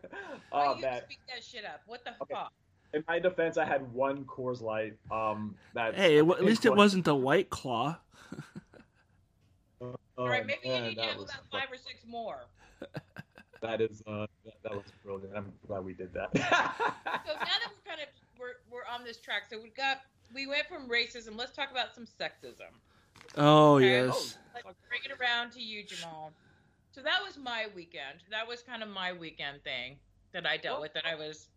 oh 0.52 0.74
you 0.76 0.82
man. 0.82 1.02
speak 1.04 1.20
that 1.28 1.42
shit 1.42 1.64
up 1.64 1.80
what 1.86 2.04
the 2.04 2.10
Okay. 2.22 2.34
fuck 2.34 2.52
In 2.94 3.04
my 3.08 3.18
defense, 3.18 3.56
I 3.58 3.64
had 3.64 3.92
one 3.92 4.24
Coors 4.24 4.62
Light. 4.62 4.94
Um, 5.10 5.56
that. 5.74 5.94
Hey, 5.94 6.18
at 6.18 6.44
least 6.44 6.64
it 6.64 6.74
wasn't 6.74 7.04
the 7.04 7.14
White 7.14 7.50
Claw. 7.50 7.98
Oh, 9.80 9.96
all 10.18 10.28
right 10.28 10.46
maybe 10.46 10.68
man, 10.68 10.84
you 10.84 10.88
need 10.90 10.96
to 10.96 11.02
have 11.02 11.16
was 11.16 11.24
about 11.24 11.42
five 11.50 11.72
or 11.72 11.76
six 11.76 12.04
more 12.06 12.44
That 13.62 13.80
is. 13.80 14.02
Uh, 14.06 14.26
that, 14.44 14.54
that 14.62 14.72
was 14.72 14.84
brilliant. 15.04 15.34
I'm 15.34 15.52
glad 15.66 15.84
we 15.84 15.94
did 15.94 16.12
that. 16.12 16.28
so 16.34 16.40
now 16.40 16.60
that 17.24 17.70
we're 17.70 17.90
kind 17.90 18.00
of 18.00 18.08
we're, 18.38 18.54
we're 18.70 18.86
on 18.92 19.04
this 19.04 19.16
track 19.18 19.44
so 19.50 19.58
we've 19.60 19.74
got 19.74 20.02
we 20.34 20.46
went 20.46 20.66
from 20.66 20.88
racism 20.88 21.36
let's 21.36 21.52
talk 21.52 21.70
about 21.70 21.94
some 21.94 22.04
sexism 22.04 22.70
Oh 23.36 23.76
Okay. 23.76 24.06
yes. 24.06 24.38
Let's 24.54 24.78
bring 24.88 25.00
it 25.04 25.12
around 25.20 25.52
to 25.52 25.60
you, 25.60 25.84
Jamal. 25.84 26.32
So 26.92 27.02
that 27.02 27.20
was 27.24 27.36
my 27.36 27.66
weekend. 27.74 28.20
That 28.30 28.46
was 28.46 28.62
kind 28.62 28.82
of 28.82 28.88
my 28.88 29.12
weekend 29.12 29.62
thing 29.64 29.96
that 30.32 30.46
I 30.46 30.56
dealt 30.56 30.80
with. 30.80 30.92
That 30.94 31.04
I 31.06 31.14
was. 31.14 31.48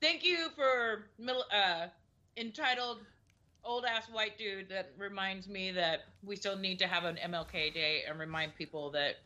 Thank 0.00 0.24
you 0.24 0.48
for 0.54 1.06
middle, 1.18 1.44
uh, 1.52 1.86
entitled 2.36 3.00
old 3.64 3.84
ass 3.84 4.06
white 4.12 4.38
dude 4.38 4.68
that 4.68 4.92
reminds 4.98 5.48
me 5.48 5.72
that 5.72 6.00
we 6.22 6.36
still 6.36 6.56
need 6.56 6.78
to 6.78 6.86
have 6.86 7.04
an 7.04 7.16
MLK 7.16 7.72
Day 7.74 8.02
and 8.08 8.18
remind 8.18 8.54
people 8.54 8.90
that 8.90 9.16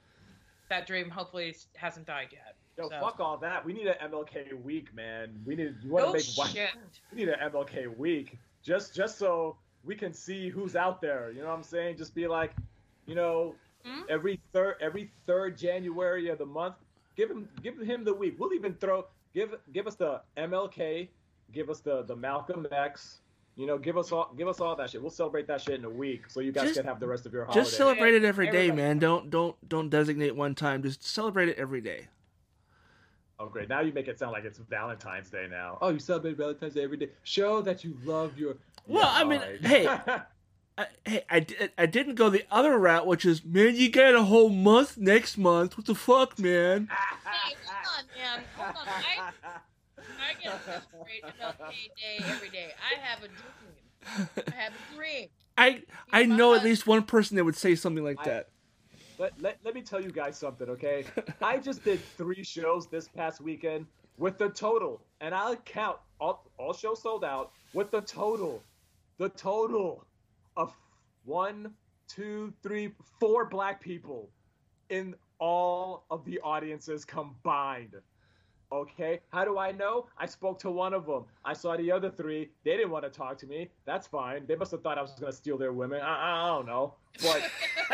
that 0.69 0.87
dream 0.87 1.11
hopefully 1.11 1.55
hasn't 1.75 2.07
died 2.07 2.29
yet. 2.33 2.55
Yo, 2.79 2.89
So- 2.89 3.01
fuck 3.01 3.19
all 3.21 3.37
that. 3.39 3.65
We 3.65 3.73
need 3.73 3.89
an 3.89 3.97
MLK 4.01 4.53
week, 4.63 4.95
man. 4.95 5.43
We 5.45 5.57
need. 5.57 5.77
You 5.83 5.91
want 5.91 6.05
to 6.05 6.07
No 6.09 6.13
make 6.13 6.25
one? 6.37 6.49
shit. 6.49 6.71
We 7.13 7.19
need 7.19 7.29
an 7.29 7.41
MLK 7.41 7.89
week, 7.99 8.39
just 8.63 8.95
just 8.95 9.19
so 9.19 9.57
we 9.85 9.97
can 9.97 10.15
see 10.15 10.49
who's 10.49 10.77
out 10.77 11.01
there. 11.01 11.33
You 11.33 11.43
know 11.43 11.49
what 11.49 11.55
I'm 11.55 11.63
saying? 11.65 11.97
Just 11.97 12.15
be 12.15 12.27
like, 12.29 12.53
you 13.07 13.15
know, 13.17 13.55
Hmm? 13.85 14.03
every 14.09 14.39
third 14.53 14.77
every 14.81 15.11
third 15.27 15.59
January 15.59 16.29
of 16.29 16.39
the 16.39 16.47
month, 16.47 16.77
give 17.17 17.31
him 17.31 17.49
give 17.63 17.77
him 17.79 18.05
the 18.05 18.15
week. 18.15 18.37
We'll 18.39 18.53
even 18.55 18.75
throw 18.77 19.07
give 19.35 19.55
give 19.73 19.87
us 19.87 19.95
the 19.95 20.21
MLK, 20.37 21.09
give 21.53 21.71
us 21.71 21.81
the 21.81 22.03
the 22.03 22.17
Malcolm 22.17 22.67
X. 22.73 23.21
You 23.57 23.67
know, 23.67 23.77
give 23.79 23.99
us 23.99 24.13
all 24.13 24.33
give 24.37 24.49
us 24.49 24.61
all 24.61 24.77
that 24.77 24.91
shit. 24.91 25.03
We'll 25.03 25.11
celebrate 25.11 25.47
that 25.49 25.61
shit 25.61 25.75
in 25.79 25.85
a 25.85 25.91
week, 25.91 26.31
so 26.31 26.41
you 26.41 26.53
guys 26.53 26.69
Just- 26.69 26.79
can 26.79 26.87
have 26.87 27.01
the 27.01 27.07
rest 27.07 27.27
of 27.27 27.33
your 27.33 27.45
holiday. 27.45 27.61
Just 27.63 27.77
celebrate 27.77 28.15
it 28.15 28.25
every 28.25 28.51
day, 28.51 28.71
man. 28.71 28.99
Don't 28.99 29.31
don't 29.31 29.57
don't 29.69 29.91
designate 29.91 30.35
one 30.37 30.55
time. 30.55 30.83
Just 30.83 31.03
celebrate 31.05 31.49
it 31.49 31.59
every 31.59 31.81
day. 31.81 32.09
Oh, 33.39 33.49
great! 33.49 33.69
Now 33.71 33.81
you 33.81 33.93
make 33.93 34.07
it 34.07 34.19
sound 34.19 34.33
like 34.33 34.45
it's 34.45 34.59
Valentine's 34.59 35.31
Day 35.31 35.47
now. 35.51 35.79
Oh, 35.81 35.89
you 35.89 35.99
celebrate 35.99 36.37
Valentine's 36.37 36.75
Day 36.75 36.85
every 36.85 36.99
day. 36.99 37.09
Show 37.23 37.63
that 37.63 37.83
you 37.85 37.97
love 38.05 38.37
your. 38.39 38.57
Well, 38.87 39.09
I 39.11 39.25
mean, 39.25 39.41
hey, 39.63 39.87
I, 40.79 40.87
hey, 41.07 41.23
I, 41.29 41.41
di- 41.41 41.69
I 41.77 41.87
didn't 41.87 42.15
go 42.17 42.29
the 42.31 42.45
other 42.51 42.79
route, 42.79 43.07
which 43.07 43.25
is, 43.25 43.45
man, 43.45 43.77
you 43.77 43.91
get 43.91 44.15
a 44.15 44.23
whole 44.23 44.49
month 44.51 44.97
next 44.97 45.37
month. 45.39 45.77
What 45.77 45.87
the 45.87 45.95
fuck, 45.95 46.39
man? 46.39 46.89
Hey, 48.21 48.43
hold 48.57 48.77
on, 48.77 48.87
man. 48.87 49.03
Hold 49.17 49.35
on. 49.45 49.45
I, 49.49 50.31
I 50.31 50.43
get 50.43 50.53
to 50.53 50.83
celebrate 50.91 51.23
MLK 51.25 51.73
Day 51.97 52.25
every 52.31 52.49
day. 52.51 52.69
I 52.81 53.01
have 53.01 53.23
a 53.23 53.29
dream. 53.29 54.29
I 54.49 54.51
have 54.63 54.73
a 54.73 54.95
dream. 54.97 55.29
I 55.59 55.83
I 56.13 56.25
know 56.25 56.55
at 56.55 56.65
least 56.65 56.87
one 56.87 57.03
person 57.03 57.37
that 57.37 57.45
would 57.45 57.57
say 57.57 57.75
something 57.75 58.05
like 58.05 58.19
I- 58.21 58.25
that. 58.25 58.49
let, 59.19 59.33
let, 59.41 59.59
let 59.65 59.75
me 59.75 59.83
tell 59.83 60.01
you 60.01 60.11
guys 60.11 60.37
something, 60.39 60.69
okay? 60.71 61.05
I 61.43 61.59
just 61.59 61.85
did 61.85 62.01
three 62.17 62.43
shows 62.43 62.89
this 62.89 63.09
past 63.09 63.41
weekend 63.41 63.87
with 64.17 64.39
the 64.39 64.49
total, 64.49 65.03
and 65.21 65.35
I'll 65.35 65.57
count 65.57 65.99
all, 66.21 66.51
all 66.59 66.73
shows 66.73 67.03
sold 67.03 67.25
out 67.25 67.53
with 67.75 67.91
the 67.91 68.01
total, 68.03 68.63
the 69.19 69.29
total 69.31 70.07
of 70.57 70.75
one, 71.25 71.73
two, 72.09 72.53
three, 72.63 72.93
four 73.19 73.45
black 73.47 73.81
people 73.81 74.31
in 74.89 75.15
all 75.39 76.05
of 76.11 76.25
the 76.25 76.39
audiences 76.41 77.05
combined. 77.05 77.95
Okay, 78.73 79.21
how 79.33 79.45
do 79.45 79.59
I 79.59 79.73
know? 79.73 80.07
I 80.17 80.27
spoke 80.27 80.59
to 80.61 80.71
one 80.71 80.95
of 80.95 81.05
them. 81.07 81.25
I 81.45 81.53
saw 81.55 81.77
the 81.77 81.91
other 81.91 82.09
three. 82.11 82.51
They 82.65 82.77
didn't 82.77 82.91
want 82.91 83.05
to 83.05 83.11
talk 83.11 83.37
to 83.39 83.47
me. 83.47 83.69
That's 83.85 84.07
fine. 84.07 84.47
They 84.47 84.55
must 84.55 84.71
have 84.71 84.83
thought 84.83 84.97
I 84.97 85.03
was 85.03 85.11
going 85.19 85.33
to 85.33 85.37
steal 85.37 85.59
their 85.59 85.73
women. 85.73 86.01
I, 86.01 86.45
I 86.45 86.47
don't 86.49 86.67
know. 86.67 86.95
But 87.23 87.51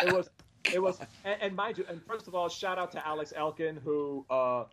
it 0.06 0.12
was 0.12 0.28
it 0.74 0.82
was 0.82 0.98
and, 1.24 1.40
and 1.40 1.56
mind 1.56 1.78
you 1.78 1.84
and 1.88 2.02
first 2.06 2.26
of 2.28 2.34
all 2.34 2.48
shout 2.48 2.76
out 2.76 2.90
to 2.90 3.06
alex 3.06 3.32
elkin 3.36 3.76
who 3.84 4.26
uh 4.30 4.64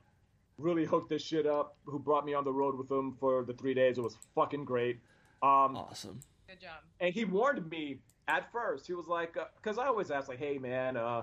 really 0.57 0.85
hooked 0.85 1.07
this 1.07 1.21
shit 1.21 1.45
up 1.45 1.77
who 1.85 1.99
brought 1.99 2.25
me 2.25 2.33
on 2.33 2.43
the 2.43 2.51
road 2.51 2.75
with 2.75 2.89
him 2.91 3.15
for 3.19 3.43
the 3.43 3.53
three 3.53 3.75
days 3.75 3.99
it 3.99 4.01
was 4.01 4.17
fucking 4.33 4.65
great 4.65 4.95
um 5.43 5.77
Awesome. 5.77 6.19
Good 6.49 6.59
job. 6.61 6.79
and 6.99 7.13
he 7.13 7.25
warned 7.25 7.69
me 7.69 7.99
at 8.27 8.51
first 8.51 8.87
he 8.87 8.93
was 8.93 9.05
like 9.07 9.37
because 9.61 9.77
i 9.77 9.85
always 9.85 10.09
ask 10.09 10.27
like 10.29 10.39
hey 10.39 10.57
man 10.57 10.97
uh 10.97 11.21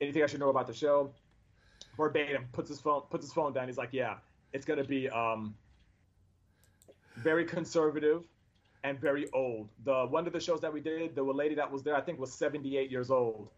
anything 0.00 0.22
i 0.22 0.26
should 0.26 0.40
know 0.40 0.48
about 0.48 0.66
the 0.66 0.72
show 0.74 1.12
verbatim 2.00 2.46
puts 2.52 2.68
his 2.68 2.80
phone 2.80 3.02
puts 3.10 3.24
his 3.24 3.32
phone 3.32 3.52
down 3.52 3.66
he's 3.68 3.78
like 3.78 3.92
yeah 3.92 4.16
it's 4.52 4.64
gonna 4.64 4.84
be 4.84 5.08
um 5.10 5.54
very 7.16 7.44
conservative 7.44 8.24
and 8.84 8.98
very 8.98 9.30
old. 9.32 9.68
The 9.84 10.06
one 10.06 10.26
of 10.26 10.32
the 10.32 10.40
shows 10.40 10.60
that 10.60 10.72
we 10.72 10.80
did, 10.80 11.14
the 11.14 11.22
lady 11.22 11.54
that 11.54 11.70
was 11.70 11.82
there, 11.82 11.94
I 11.94 12.00
think 12.00 12.18
was 12.18 12.32
78 12.32 12.90
years 12.90 13.10
old, 13.10 13.48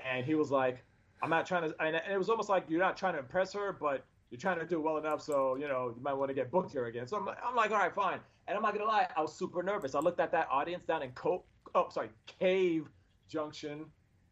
and 0.00 0.24
he 0.24 0.34
was 0.34 0.50
like, 0.50 0.84
"I'm 1.22 1.30
not 1.30 1.46
trying 1.46 1.68
to," 1.68 1.82
and 1.82 1.96
it 1.96 2.18
was 2.18 2.28
almost 2.28 2.48
like 2.48 2.64
you're 2.68 2.80
not 2.80 2.96
trying 2.96 3.14
to 3.14 3.20
impress 3.20 3.52
her, 3.52 3.72
but 3.72 4.04
you're 4.30 4.40
trying 4.40 4.58
to 4.58 4.66
do 4.66 4.80
well 4.80 4.98
enough, 4.98 5.22
so 5.22 5.56
you 5.56 5.68
know 5.68 5.92
you 5.96 6.02
might 6.02 6.14
want 6.14 6.28
to 6.28 6.34
get 6.34 6.50
booked 6.50 6.72
here 6.72 6.86
again. 6.86 7.06
So 7.06 7.16
I'm, 7.16 7.28
I'm 7.28 7.54
like, 7.54 7.70
all 7.70 7.78
right, 7.78 7.94
fine. 7.94 8.18
And 8.46 8.56
I'm 8.56 8.62
not 8.62 8.72
gonna 8.72 8.86
lie, 8.86 9.06
I 9.16 9.20
was 9.20 9.34
super 9.34 9.62
nervous. 9.62 9.94
I 9.94 10.00
looked 10.00 10.20
at 10.20 10.32
that 10.32 10.48
audience 10.50 10.84
down 10.84 11.02
in 11.02 11.10
Co- 11.12 11.44
oh, 11.74 11.88
sorry, 11.90 12.08
Cave 12.26 12.88
Junction, 13.28 13.84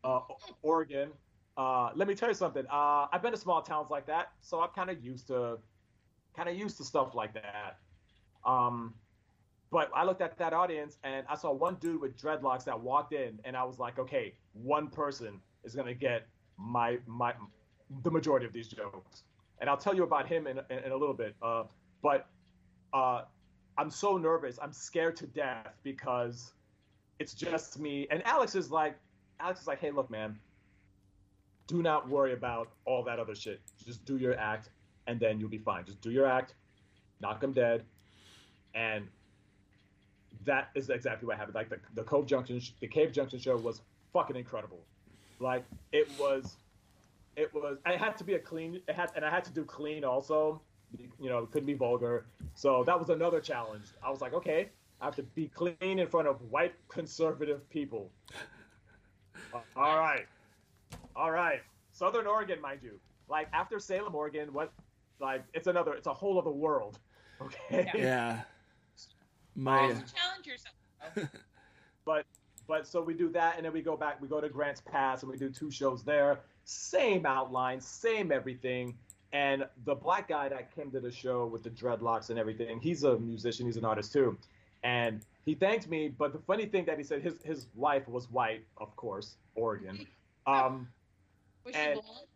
uh, 0.05 0.21
Oregon. 0.63 1.11
Uh, 1.57 1.91
let 1.95 2.07
me 2.07 2.15
tell 2.15 2.29
you 2.29 2.35
something. 2.35 2.65
Uh, 2.71 3.07
I've 3.13 3.23
been 3.23 3.33
to 3.33 3.39
small 3.39 3.63
towns 3.63 3.91
like 3.91 4.07
that, 4.07 4.33
so 4.41 4.61
I'm 4.61 4.69
kind 4.75 4.91
of 4.91 5.03
used 5.03 5.29
to, 5.29 5.59
kind 6.37 6.49
of 6.49 6.57
used 6.57 6.77
to 6.79 6.85
stuff 6.85 7.15
like 7.15 7.33
that. 7.35 7.79
Um, 8.45 8.95
but 9.71 9.91
I 9.95 10.05
looked 10.05 10.21
at 10.21 10.39
that 10.39 10.53
audience 10.53 10.99
and 11.03 11.27
I 11.29 11.35
saw 11.35 11.53
one 11.53 11.77
dude 11.81 12.01
with 12.01 12.17
dreadlocks 12.17 12.65
that 12.65 12.79
walked 12.79 13.13
in, 13.13 13.39
and 13.45 13.57
I 13.57 13.65
was 13.65 13.79
like, 13.79 13.99
okay, 13.99 14.35
one 14.53 14.89
person 14.89 15.41
is 15.65 15.75
gonna 15.75 15.95
get 15.95 16.27
my 16.59 16.99
my 17.07 17.35
the 18.03 18.11
majority 18.11 18.47
of 18.47 18.53
these 18.53 18.69
jokes, 18.69 19.25
and 19.61 19.69
I'll 19.69 19.77
tell 19.77 19.95
you 19.95 20.05
about 20.05 20.27
him 20.29 20.47
in 20.47 20.59
in, 20.71 20.79
in 20.85 20.93
a 20.93 20.97
little 20.97 21.15
bit. 21.15 21.35
Uh, 21.43 21.65
but 22.03 22.29
uh, 22.93 23.23
I'm 23.79 23.91
so 23.91 24.17
nervous, 24.17 24.59
I'm 24.61 24.73
scared 24.73 25.17
to 25.17 25.27
death 25.27 25.75
because 25.83 26.53
it's 27.19 27.35
just 27.35 27.79
me. 27.79 28.07
And 28.11 28.25
Alex 28.27 28.55
is 28.55 28.71
like, 28.71 28.97
Alex 29.41 29.61
is 29.61 29.67
like, 29.67 29.81
hey, 29.81 29.91
look, 29.91 30.11
man, 30.11 30.39
do 31.67 31.83
not 31.83 32.09
worry 32.09 32.33
about 32.33 32.71
all 32.85 33.03
that 33.05 33.19
other 33.19 33.35
shit. 33.35 33.61
Just 33.85 34.05
do 34.05 34.17
your 34.17 34.39
act, 34.39 34.71
and 35.07 35.19
then 35.19 35.41
you'll 35.41 35.49
be 35.49 35.59
fine. 35.59 35.85
Just 35.85 36.01
do 36.01 36.11
your 36.11 36.27
act, 36.27 36.55
knock 37.21 37.41
them 37.41 37.53
dead, 37.53 37.85
and 38.75 39.07
that 40.45 40.69
is 40.75 40.91
exactly 40.91 41.27
what 41.27 41.37
happened. 41.37 41.55
Like 41.55 41.69
the, 41.69 41.79
the 41.95 42.03
Cove 42.03 42.27
Junction, 42.27 42.61
the 42.81 42.87
Cave 42.87 43.13
Junction 43.13 43.39
show 43.39 43.57
was 43.57 43.81
fucking 44.13 44.37
incredible. 44.37 44.81
Like 45.41 45.65
it 45.93 46.09
was, 46.19 46.57
it 47.37 47.53
was. 47.53 47.79
I 47.85 47.97
had 47.97 48.17
to 48.19 48.25
be 48.25 48.35
a 48.35 48.39
clean. 48.39 48.81
It 48.89 48.95
had, 48.95 49.11
and 49.17 49.25
I 49.25 49.31
had 49.31 49.45
to 49.45 49.53
do 49.53 49.65
clean 49.65 50.05
also. 50.05 50.63
You 51.21 51.29
know, 51.29 51.39
it 51.39 51.51
couldn't 51.51 51.67
be 51.67 51.75
vulgar. 51.75 52.27
So 52.55 52.85
that 52.85 52.99
was 52.99 53.11
another 53.11 53.41
challenge. 53.41 53.87
I 54.05 54.11
was 54.11 54.21
like, 54.21 54.33
okay, 54.35 54.71
I 55.01 55.05
have 55.05 55.17
to 55.17 55.23
be 55.23 55.49
clean 55.49 55.77
in 55.81 56.07
front 56.07 56.29
of 56.29 56.41
white 56.51 56.75
conservative 56.89 57.69
people. 57.71 58.11
All 59.77 59.99
right, 59.99 60.27
all 61.17 61.31
right. 61.31 61.61
Southern 61.93 62.27
Oregon, 62.27 62.61
mind 62.61 62.81
you. 62.83 62.99
Like 63.29 63.49
after 63.53 63.79
Salem, 63.79 64.15
Oregon, 64.15 64.53
what? 64.53 64.73
Like 65.21 65.45
it's 65.55 65.67
another. 65.67 65.95
It's 65.95 66.07
a 66.07 66.15
whole 66.15 66.39
other 66.39 66.51
world. 66.51 66.99
Okay. 67.39 67.91
Yeah. 67.95 68.41
You 69.55 69.63
My 69.63 69.83
have 69.89 70.05
challenge 70.11 70.47
yourself. 70.47 71.29
but 72.67 72.87
so 72.87 73.03
we 73.03 73.15
do 73.15 73.29
that, 73.31 73.57
and 73.57 73.65
then 73.67 73.73
we 73.73 73.83
go 73.83 73.97
back. 73.97 74.21
We 74.23 74.29
go 74.29 74.41
to 74.41 74.49
Grants 74.49 74.81
Pass, 74.81 75.23
and 75.23 75.31
we 75.31 75.37
do 75.37 75.51
two 75.51 75.71
shows 75.71 76.03
there. 76.03 76.41
Same 76.65 77.27
outline, 77.27 77.81
same 77.81 78.33
everything. 78.33 78.97
And 79.33 79.67
the 79.85 79.95
black 79.95 80.29
guy 80.29 80.49
that 80.49 80.75
came 80.75 80.91
to 80.93 81.01
the 81.01 81.11
show 81.11 81.47
with 81.47 81.63
the 81.63 81.71
dreadlocks 81.71 82.31
and 82.31 82.39
everything, 82.39 82.81
he's 82.81 83.05
a 83.05 83.19
musician, 83.19 83.67
he's 83.67 83.77
an 83.77 83.85
artist 83.85 84.13
too. 84.13 84.39
And 84.83 85.21
he 85.45 85.55
thanked 85.55 85.89
me, 85.89 86.09
but 86.09 86.33
the 86.33 86.39
funny 86.39 86.67
thing 86.67 86.85
that 86.87 86.97
he 86.97 87.05
said 87.05 87.23
his 87.23 87.43
his 87.43 87.67
wife 87.75 88.09
was 88.09 88.31
white, 88.31 88.65
of 88.79 88.95
course, 88.97 89.37
Oregon. 89.55 90.07
Um, 90.49 90.87
Was 91.67 91.75
she 91.75 91.81
And- 91.81 92.01
blonde? 92.01 92.27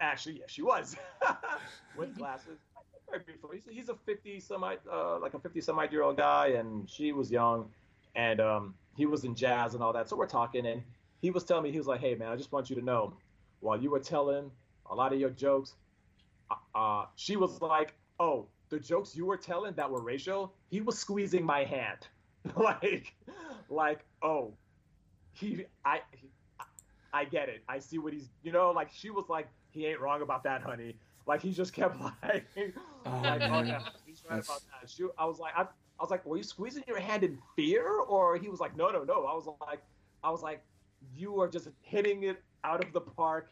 actually, 0.00 0.38
yes, 0.40 0.50
she 0.50 0.62
was 0.62 0.96
with 1.96 2.16
glasses. 2.16 2.58
Very 3.10 3.22
beautiful. 3.24 3.50
He's, 3.50 3.64
he's 3.70 3.88
a 3.88 3.94
fifty 4.06 4.38
some 4.38 4.62
odd, 4.62 4.78
uh, 4.90 5.18
like 5.18 5.34
a 5.34 5.38
fifty 5.38 5.60
some 5.60 5.78
odd 5.78 5.90
year 5.92 6.02
old 6.02 6.16
guy, 6.18 6.48
and 6.48 6.88
she 6.88 7.12
was 7.12 7.30
young, 7.30 7.70
and 8.14 8.38
um, 8.40 8.74
he 8.96 9.06
was 9.06 9.24
in 9.24 9.34
jazz 9.34 9.74
and 9.74 9.82
all 9.82 9.92
that. 9.94 10.08
So 10.08 10.16
we're 10.16 10.26
talking, 10.26 10.66
and 10.66 10.82
he 11.22 11.30
was 11.30 11.44
telling 11.44 11.64
me 11.64 11.72
he 11.72 11.78
was 11.78 11.86
like, 11.86 12.00
"Hey, 12.00 12.14
man, 12.14 12.28
I 12.30 12.36
just 12.36 12.52
want 12.52 12.68
you 12.70 12.76
to 12.76 12.82
know, 12.82 13.14
while 13.60 13.80
you 13.80 13.90
were 13.90 13.98
telling 14.00 14.50
a 14.90 14.94
lot 14.94 15.12
of 15.14 15.18
your 15.20 15.30
jokes, 15.30 15.74
uh, 16.50 16.78
uh, 16.78 17.06
she 17.16 17.36
was 17.36 17.60
like, 17.62 17.94
oh, 18.20 18.46
the 18.68 18.78
jokes 18.78 19.16
you 19.16 19.24
were 19.26 19.36
telling 19.38 19.72
that 19.74 19.90
were 19.90 20.02
racial, 20.02 20.52
he 20.70 20.80
was 20.82 20.98
squeezing 20.98 21.44
my 21.44 21.64
hand, 21.64 22.06
like, 22.56 23.14
like, 23.70 24.04
oh, 24.22 24.52
he, 25.32 25.64
I, 25.84 26.00
he, 26.12 26.28
I 27.12 27.24
get 27.24 27.48
it. 27.48 27.62
I 27.68 27.78
see 27.78 27.98
what 27.98 28.12
he's, 28.12 28.28
you 28.42 28.52
know, 28.52 28.70
like 28.70 28.90
she 28.92 29.10
was 29.10 29.24
like, 29.28 29.48
he 29.70 29.86
ain't 29.86 30.00
wrong 30.00 30.22
about 30.22 30.42
that, 30.44 30.62
honey. 30.62 30.96
Like 31.26 31.40
he 31.42 31.52
just 31.52 31.72
kept 31.72 32.00
like, 32.00 32.46
Oh, 33.06 33.20
like, 33.22 33.42
oh 33.42 33.50
man. 33.50 33.66
yeah, 33.66 33.80
he's 34.06 34.22
right 34.28 34.36
That's- 34.36 34.46
about 34.48 34.62
that. 34.82 34.90
She, 34.90 35.04
I 35.18 35.24
was 35.24 35.38
like, 35.38 35.52
I, 35.56 35.62
I 35.62 36.02
was 36.02 36.10
like, 36.10 36.24
were 36.26 36.36
you 36.36 36.42
squeezing 36.42 36.84
your 36.86 37.00
hand 37.00 37.24
in 37.24 37.38
fear, 37.56 37.88
or 38.00 38.36
he 38.36 38.48
was 38.48 38.60
like, 38.60 38.76
no, 38.76 38.90
no, 38.90 39.02
no. 39.04 39.24
I 39.26 39.34
was 39.34 39.48
like, 39.68 39.80
I 40.22 40.30
was 40.30 40.42
like, 40.42 40.62
you 41.16 41.40
are 41.40 41.48
just 41.48 41.68
hitting 41.80 42.22
it 42.24 42.42
out 42.64 42.84
of 42.84 42.92
the 42.92 43.00
park, 43.00 43.50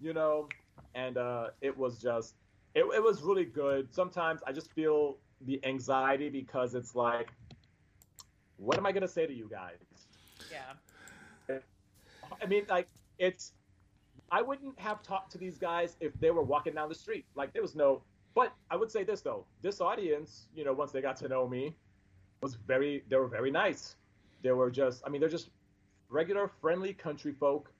you 0.00 0.12
know, 0.12 0.48
and 0.94 1.16
uh, 1.16 1.48
it 1.60 1.76
was 1.76 1.98
just, 1.98 2.34
it, 2.74 2.80
it 2.94 3.02
was 3.02 3.22
really 3.22 3.44
good. 3.44 3.92
Sometimes 3.94 4.40
I 4.46 4.52
just 4.52 4.70
feel 4.72 5.16
the 5.42 5.58
anxiety 5.64 6.28
because 6.28 6.74
it's 6.74 6.94
like, 6.94 7.28
what 8.58 8.76
am 8.78 8.86
I 8.86 8.92
gonna 8.92 9.08
say 9.08 9.26
to 9.26 9.32
you 9.34 9.48
guys? 9.50 9.78
Yeah. 10.50 10.72
I 12.42 12.46
mean, 12.46 12.64
like 12.68 12.88
it's. 13.18 13.52
I 14.30 14.42
wouldn't 14.42 14.78
have 14.80 15.02
talked 15.02 15.30
to 15.32 15.38
these 15.38 15.56
guys 15.56 15.96
if 16.00 16.12
they 16.18 16.32
were 16.32 16.42
walking 16.42 16.74
down 16.74 16.88
the 16.88 16.94
street. 16.94 17.26
Like 17.34 17.52
there 17.52 17.62
was 17.62 17.74
no. 17.74 18.02
But 18.34 18.52
I 18.70 18.76
would 18.76 18.90
say 18.90 19.04
this 19.04 19.20
though: 19.20 19.46
this 19.62 19.80
audience, 19.80 20.48
you 20.54 20.64
know, 20.64 20.72
once 20.72 20.92
they 20.92 21.00
got 21.00 21.16
to 21.18 21.28
know 21.28 21.48
me, 21.48 21.76
was 22.40 22.54
very. 22.54 23.04
They 23.08 23.16
were 23.16 23.28
very 23.28 23.50
nice. 23.50 23.96
They 24.42 24.52
were 24.52 24.70
just. 24.70 25.02
I 25.06 25.10
mean, 25.10 25.20
they're 25.20 25.30
just 25.30 25.50
regular, 26.08 26.50
friendly 26.60 26.92
country 26.92 27.32
folk. 27.32 27.72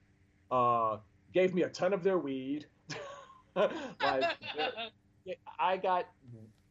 Uh, 0.50 0.98
gave 1.32 1.54
me 1.54 1.62
a 1.62 1.68
ton 1.68 1.92
of 1.92 2.02
their 2.02 2.18
weed. 2.18 2.66
like 3.56 4.24
I 5.58 5.76
got. 5.76 6.06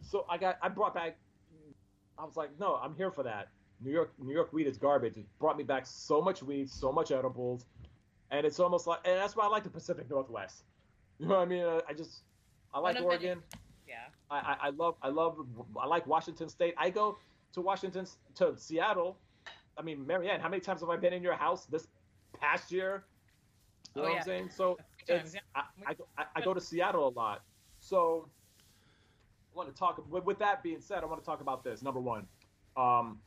So 0.01 0.25
I 0.29 0.37
got. 0.37 0.57
I 0.61 0.69
brought 0.69 0.93
back. 0.93 1.17
I 2.17 2.23
was 2.23 2.37
like, 2.37 2.51
no, 2.59 2.75
I'm 2.75 2.95
here 2.95 3.11
for 3.11 3.23
that. 3.23 3.49
New 3.81 3.91
York, 3.91 4.13
New 4.19 4.33
York 4.33 4.53
weed 4.53 4.67
is 4.67 4.77
garbage. 4.77 5.17
It 5.17 5.25
brought 5.39 5.57
me 5.57 5.63
back 5.63 5.85
so 5.85 6.21
much 6.21 6.41
weed, 6.41 6.69
so 6.69 6.91
much 6.91 7.11
edibles, 7.11 7.65
and 8.35 8.45
it's 8.45 8.59
almost 8.59 8.87
like, 8.87 8.99
and 9.05 9.17
that's 9.17 9.35
why 9.35 9.45
I 9.45 9.47
like 9.47 9.63
the 9.63 9.69
Pacific 9.69 10.09
Northwest. 10.09 10.63
You 11.17 11.27
know 11.27 11.35
what 11.35 11.43
I 11.43 11.45
mean? 11.45 11.63
I, 11.63 11.79
I 11.87 11.93
just, 11.93 12.23
I 12.73 12.79
like 12.79 12.99
Oregon. 13.01 13.41
yeah. 13.87 13.95
I, 14.29 14.35
I, 14.35 14.57
I 14.63 14.69
love, 14.71 14.95
I 15.01 15.07
love, 15.07 15.37
I 15.81 15.85
like 15.87 16.05
Washington 16.05 16.49
State. 16.49 16.73
I 16.77 16.89
go 16.89 17.17
to 17.53 17.61
Washington, 17.61 18.05
to 18.35 18.53
Seattle. 18.57 19.15
I 19.77 19.81
mean, 19.81 20.05
Marianne, 20.05 20.41
how 20.41 20.49
many 20.49 20.59
times 20.59 20.81
have 20.81 20.89
I 20.89 20.97
been 20.97 21.13
in 21.13 21.23
your 21.23 21.35
house 21.35 21.67
this 21.67 21.87
past 22.37 22.69
year? 22.69 23.05
You 23.95 24.01
know 24.01 24.07
Oh, 24.09 24.11
what 24.11 24.13
yeah. 24.15 24.19
I'm 24.19 24.25
saying? 24.25 24.49
So 24.49 24.77
it's. 25.07 25.35
I, 25.55 25.61
I, 25.87 25.93
go- 25.93 26.07
I, 26.35 26.41
go 26.41 26.53
to 26.53 26.59
Seattle 26.59 27.07
a 27.07 27.13
lot. 27.17 27.43
So 27.79 28.27
I 29.53 29.57
want 29.57 29.69
to 29.73 29.79
talk. 29.79 30.03
With, 30.11 30.25
with 30.25 30.39
that 30.39 30.61
being 30.63 30.81
said, 30.81 31.01
I 31.01 31.05
want 31.05 31.21
to 31.21 31.25
talk 31.25 31.39
about 31.39 31.63
this. 31.63 31.81
Number 31.81 32.01
one, 32.01 32.27
um, 32.75 33.19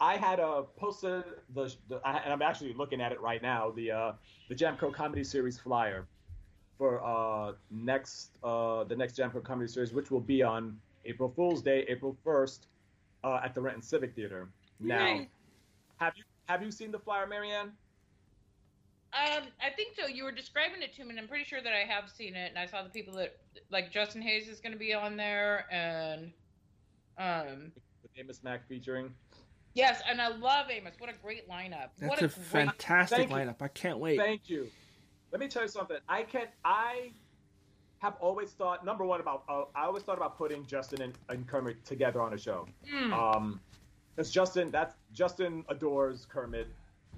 I 0.00 0.16
had 0.16 0.40
uh, 0.40 0.62
posted 0.76 1.24
the, 1.54 1.74
the 1.88 2.00
I, 2.04 2.18
and 2.18 2.32
I'm 2.32 2.42
actually 2.42 2.74
looking 2.74 3.00
at 3.00 3.12
it 3.12 3.20
right 3.20 3.42
now. 3.42 3.70
The 3.70 3.90
uh, 3.90 4.12
the 4.48 4.54
Jamco 4.54 4.92
comedy 4.92 5.24
series 5.24 5.58
flyer 5.58 6.06
for 6.78 7.02
uh, 7.04 7.52
next 7.70 8.38
uh, 8.42 8.84
the 8.84 8.96
next 8.96 9.16
Jamco 9.16 9.42
comedy 9.42 9.68
series, 9.68 9.92
which 9.92 10.10
will 10.10 10.20
be 10.20 10.42
on 10.42 10.78
April 11.04 11.32
Fool's 11.34 11.62
Day, 11.62 11.84
April 11.88 12.16
1st, 12.24 12.60
uh, 13.22 13.40
at 13.44 13.54
the 13.54 13.60
Renton 13.60 13.82
Civic 13.82 14.14
Theater. 14.14 14.48
Now, 14.80 15.20
have 15.98 16.14
you 16.16 16.24
have 16.46 16.62
you 16.62 16.70
seen 16.70 16.90
the 16.90 16.98
flyer, 16.98 17.26
Marianne? 17.26 17.72
Um, 19.14 19.44
I 19.62 19.70
think 19.76 19.94
so. 19.96 20.08
You 20.08 20.24
were 20.24 20.32
describing 20.32 20.82
it 20.82 20.92
to 20.94 21.04
me, 21.04 21.10
and 21.10 21.20
I'm 21.20 21.28
pretty 21.28 21.44
sure 21.44 21.62
that 21.62 21.72
I 21.72 21.86
have 21.88 22.10
seen 22.10 22.34
it. 22.34 22.50
And 22.50 22.58
I 22.58 22.66
saw 22.66 22.82
the 22.82 22.90
people 22.90 23.14
that, 23.14 23.36
like 23.70 23.92
Justin 23.92 24.20
Hayes, 24.20 24.48
is 24.48 24.58
going 24.58 24.72
to 24.72 24.78
be 24.78 24.92
on 24.92 25.16
there, 25.16 25.66
and 25.70 26.32
um, 27.16 27.70
With 28.02 28.10
Amos 28.18 28.42
Mack 28.42 28.66
featuring. 28.66 29.14
Yes, 29.74 30.00
and 30.08 30.20
I 30.20 30.28
love 30.28 30.66
Amos. 30.70 30.94
What 30.98 31.10
a 31.10 31.14
great 31.22 31.48
lineup! 31.48 31.90
That's 31.98 32.10
what 32.10 32.22
a, 32.22 32.26
a, 32.26 32.28
great. 32.28 32.46
fantastic 32.46 33.18
Thank 33.18 33.30
you. 33.30 33.36
lineup. 33.36 33.62
I 33.62 33.68
can't 33.68 33.98
wait. 33.98 34.18
Thank 34.18 34.48
you. 34.48 34.68
Let 35.30 35.40
me 35.40 35.48
tell 35.48 35.62
you 35.62 35.68
something. 35.68 35.96
I 36.08 36.22
can 36.22 36.46
I 36.64 37.12
have 37.98 38.14
always 38.20 38.50
thought 38.50 38.84
number 38.84 39.04
one 39.04 39.20
about 39.20 39.44
uh, 39.48 39.64
I 39.74 39.84
always 39.84 40.02
thought 40.02 40.16
about 40.16 40.36
putting 40.36 40.64
Justin 40.66 41.02
and, 41.02 41.14
and 41.28 41.46
Kermit 41.46 41.84
together 41.84 42.20
on 42.20 42.34
a 42.34 42.38
show. 42.38 42.66
Mm. 42.92 43.12
Um, 43.12 43.60
because 44.14 44.30
Justin 44.30 44.70
that's 44.70 44.94
Justin 45.12 45.64
adores 45.68 46.26
Kermit, 46.26 46.68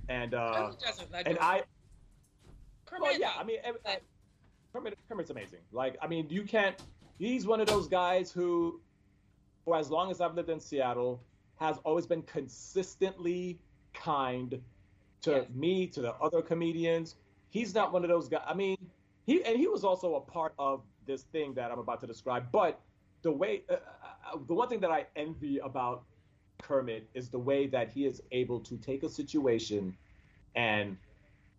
and 0.08 0.32
uh, 0.34 0.70
Who 0.70 0.76
doesn't? 0.84 1.08
I 1.14 1.20
and. 1.26 1.38
I 1.40 1.62
Kermit, 2.86 3.02
well 3.02 3.18
yeah 3.20 3.32
I 3.38 3.44
mean 3.44 3.58
ev- 3.64 3.76
but- 3.84 4.02
Kermit 4.72 4.96
Kermit's 5.08 5.30
amazing. 5.30 5.60
Like 5.72 5.96
I 6.00 6.06
mean 6.06 6.26
you 6.30 6.44
can't. 6.44 6.76
He's 7.18 7.46
one 7.46 7.60
of 7.60 7.66
those 7.66 7.88
guys 7.88 8.30
who, 8.30 8.80
for 9.64 9.76
as 9.76 9.90
long 9.90 10.10
as 10.10 10.20
I've 10.20 10.34
lived 10.34 10.50
in 10.50 10.60
Seattle, 10.60 11.22
has 11.56 11.78
always 11.84 12.06
been 12.06 12.22
consistently 12.22 13.58
kind 13.94 14.62
to 15.22 15.30
Yes. 15.30 15.48
me, 15.54 15.86
to 15.88 16.00
the 16.00 16.14
other 16.14 16.42
comedians. 16.42 17.16
He's 17.50 17.74
not 17.74 17.92
one 17.92 18.04
of 18.04 18.10
those 18.10 18.28
guys. 18.28 18.42
I 18.46 18.54
mean, 18.54 18.76
he 19.24 19.42
and 19.44 19.56
he 19.56 19.66
was 19.66 19.84
also 19.84 20.14
a 20.16 20.20
part 20.20 20.54
of 20.58 20.82
this 21.06 21.22
thing 21.22 21.54
that 21.54 21.70
I'm 21.70 21.78
about 21.78 22.00
to 22.00 22.06
describe. 22.06 22.52
But 22.52 22.80
the 23.22 23.32
way, 23.32 23.62
uh, 23.68 23.74
uh, 23.74 24.38
the 24.46 24.54
one 24.54 24.68
thing 24.68 24.80
that 24.80 24.90
I 24.90 25.06
envy 25.16 25.58
about 25.58 26.04
Kermit 26.62 27.08
is 27.14 27.30
the 27.30 27.38
way 27.38 27.66
that 27.68 27.90
he 27.90 28.06
is 28.06 28.22
able 28.30 28.60
to 28.60 28.76
take 28.76 29.02
a 29.02 29.08
situation 29.08 29.96
and 30.54 30.96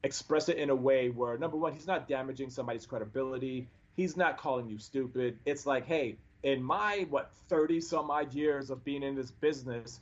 express 0.04 0.50
it 0.50 0.58
in 0.58 0.70
a 0.70 0.76
way 0.76 1.10
where 1.10 1.38
number 1.38 1.58
one, 1.58 1.74
he's 1.74 1.88
not 1.88 2.08
damaging 2.08 2.50
somebody's 2.50 2.86
credibility. 2.86 3.68
He's 3.96 4.16
not 4.16 4.38
calling 4.38 4.70
you 4.70 4.78
stupid. 4.78 5.40
It's 5.46 5.66
like, 5.66 5.86
hey, 5.86 6.18
in 6.44 6.62
my 6.64 7.06
what 7.10 7.34
30 7.50 7.82
some 7.82 8.12
odd 8.12 8.34
years 8.34 8.70
of 8.70 8.84
being 8.84 9.04
in 9.04 9.16
this 9.16 9.32
business, 9.32 10.02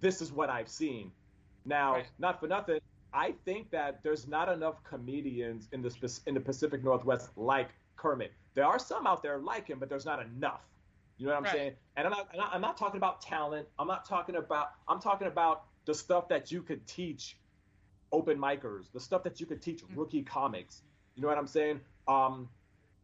this 0.00 0.20
is 0.22 0.32
what 0.32 0.50
I've 0.50 0.68
seen. 0.68 1.12
Now, 1.64 1.94
Right. 1.94 2.06
not 2.18 2.40
for 2.40 2.46
nothing, 2.48 2.78
I 3.12 3.32
think 3.44 3.70
that 3.70 4.02
there's 4.02 4.26
not 4.26 4.48
enough 4.48 4.82
comedians 4.84 5.68
in 5.72 5.82
the 5.82 6.20
in 6.26 6.34
the 6.34 6.40
Pacific 6.40 6.82
Northwest 6.84 7.30
like 7.36 7.70
Kermit. 7.96 8.32
There 8.54 8.64
are 8.66 8.78
some 8.78 9.06
out 9.06 9.22
there 9.22 9.38
like 9.38 9.68
him, 9.68 9.78
but 9.78 9.88
there's 9.88 10.04
not 10.06 10.20
enough. 10.20 10.62
You 11.16 11.26
know 11.26 11.32
what 11.32 11.38
I'm 11.38 11.44
Right. 11.44 11.52
saying? 11.52 11.76
And 11.96 12.06
I'm 12.06 12.12
not, 12.12 12.28
I'm 12.52 12.60
not 12.60 12.76
talking 12.76 12.96
about 12.96 13.20
talent. 13.20 13.68
I'm 13.78 13.86
not 13.88 14.04
talking 14.04 14.36
about 14.36 14.68
I'm 14.88 15.00
talking 15.00 15.28
about 15.28 15.64
the 15.86 15.94
stuff 15.94 16.28
that 16.28 16.50
you 16.50 16.62
could 16.62 16.86
teach 16.86 17.38
open 18.12 18.38
micers, 18.38 18.90
the 18.92 19.00
stuff 19.00 19.22
that 19.24 19.40
you 19.40 19.46
could 19.46 19.62
teach 19.62 19.82
Mm. 19.84 19.96
rookie 19.96 20.22
comics. 20.22 20.82
You 21.14 21.22
know 21.22 21.28
what 21.28 21.38
I'm 21.38 21.46
saying? 21.46 21.80
Um, 22.08 22.50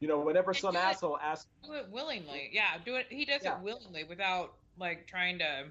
you 0.00 0.08
know, 0.08 0.18
whenever 0.20 0.52
some 0.54 0.74
it- 0.74 0.80
asshole 0.80 1.18
asks, 1.18 1.46
do 1.64 1.74
it 1.74 1.86
willingly. 1.90 2.50
Yeah, 2.52 2.78
do 2.84 2.96
it. 2.96 3.06
He 3.10 3.24
does 3.24 3.42
Yeah. 3.44 3.56
it 3.58 3.62
willingly 3.62 4.04
without 4.04 4.54
like 4.78 5.06
trying 5.06 5.38
to 5.38 5.66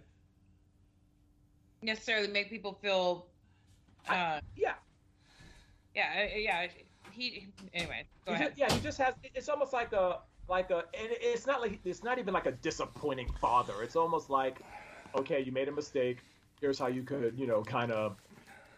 necessarily 1.81 2.27
make 2.27 2.49
people 2.49 2.73
feel. 2.81 3.27
Uh, 4.07 4.13
I- 4.13 4.41
yeah, 4.55 4.75
yeah, 5.95 6.27
uh, 6.33 6.37
yeah. 6.37 6.67
He 7.11 7.47
anyway. 7.73 8.05
Go 8.25 8.33
he 8.33 8.35
ahead. 8.35 8.47
just, 8.49 8.59
yeah, 8.59 8.73
he 8.73 8.79
just 8.81 8.97
has. 8.99 9.13
It's 9.35 9.49
almost 9.49 9.73
like 9.73 9.93
a 9.93 10.19
like 10.47 10.69
a, 10.71 10.77
and 10.93 11.09
it's 11.11 11.45
not 11.45 11.61
like 11.61 11.79
it's 11.83 12.03
not 12.03 12.19
even 12.19 12.33
like 12.33 12.45
a 12.45 12.51
disappointing 12.51 13.29
father. 13.41 13.73
It's 13.83 13.95
almost 13.95 14.29
like, 14.29 14.59
okay, 15.15 15.41
you 15.41 15.51
made 15.51 15.67
a 15.67 15.71
mistake. 15.71 16.19
Here's 16.61 16.77
how 16.77 16.87
you 16.87 17.03
could, 17.03 17.33
you 17.37 17.47
know, 17.47 17.63
kind 17.63 17.91
of, 17.91 18.17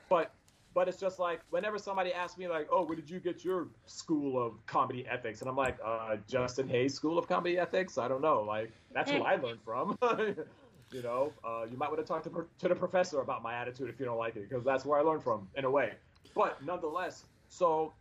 but. 0.09 0.31
But 0.73 0.87
it's 0.87 0.97
just 0.97 1.19
like 1.19 1.41
whenever 1.49 1.77
somebody 1.77 2.13
asks 2.13 2.37
me 2.37 2.47
like, 2.47 2.67
"Oh, 2.71 2.85
where 2.85 2.95
did 2.95 3.09
you 3.09 3.19
get 3.19 3.43
your 3.43 3.67
school 3.85 4.41
of 4.41 4.65
comedy 4.65 5.05
ethics?" 5.07 5.41
and 5.41 5.49
I'm 5.49 5.57
like, 5.57 5.77
uh, 5.83 6.17
"Justin 6.27 6.69
Hayes 6.69 6.93
School 6.93 7.17
of 7.17 7.27
Comedy 7.27 7.57
Ethics." 7.57 7.97
I 7.97 8.07
don't 8.07 8.21
know. 8.21 8.41
Like 8.41 8.71
that's 8.93 9.11
who 9.11 9.21
I 9.21 9.35
learned 9.35 9.59
from. 9.65 9.97
you 10.91 11.01
know, 11.01 11.33
uh, 11.43 11.65
you 11.69 11.77
might 11.77 11.89
want 11.89 11.99
to 11.99 12.05
talk 12.05 12.23
to, 12.23 12.47
to 12.59 12.67
the 12.67 12.75
professor 12.75 13.21
about 13.21 13.43
my 13.43 13.53
attitude 13.53 13.89
if 13.89 13.99
you 13.99 14.05
don't 14.05 14.17
like 14.17 14.35
it, 14.35 14.49
because 14.49 14.63
that's 14.63 14.85
where 14.85 14.99
I 14.99 15.01
learned 15.01 15.23
from 15.23 15.47
in 15.55 15.65
a 15.65 15.71
way. 15.71 15.93
But 16.35 16.63
nonetheless, 16.63 17.25
so 17.49 17.93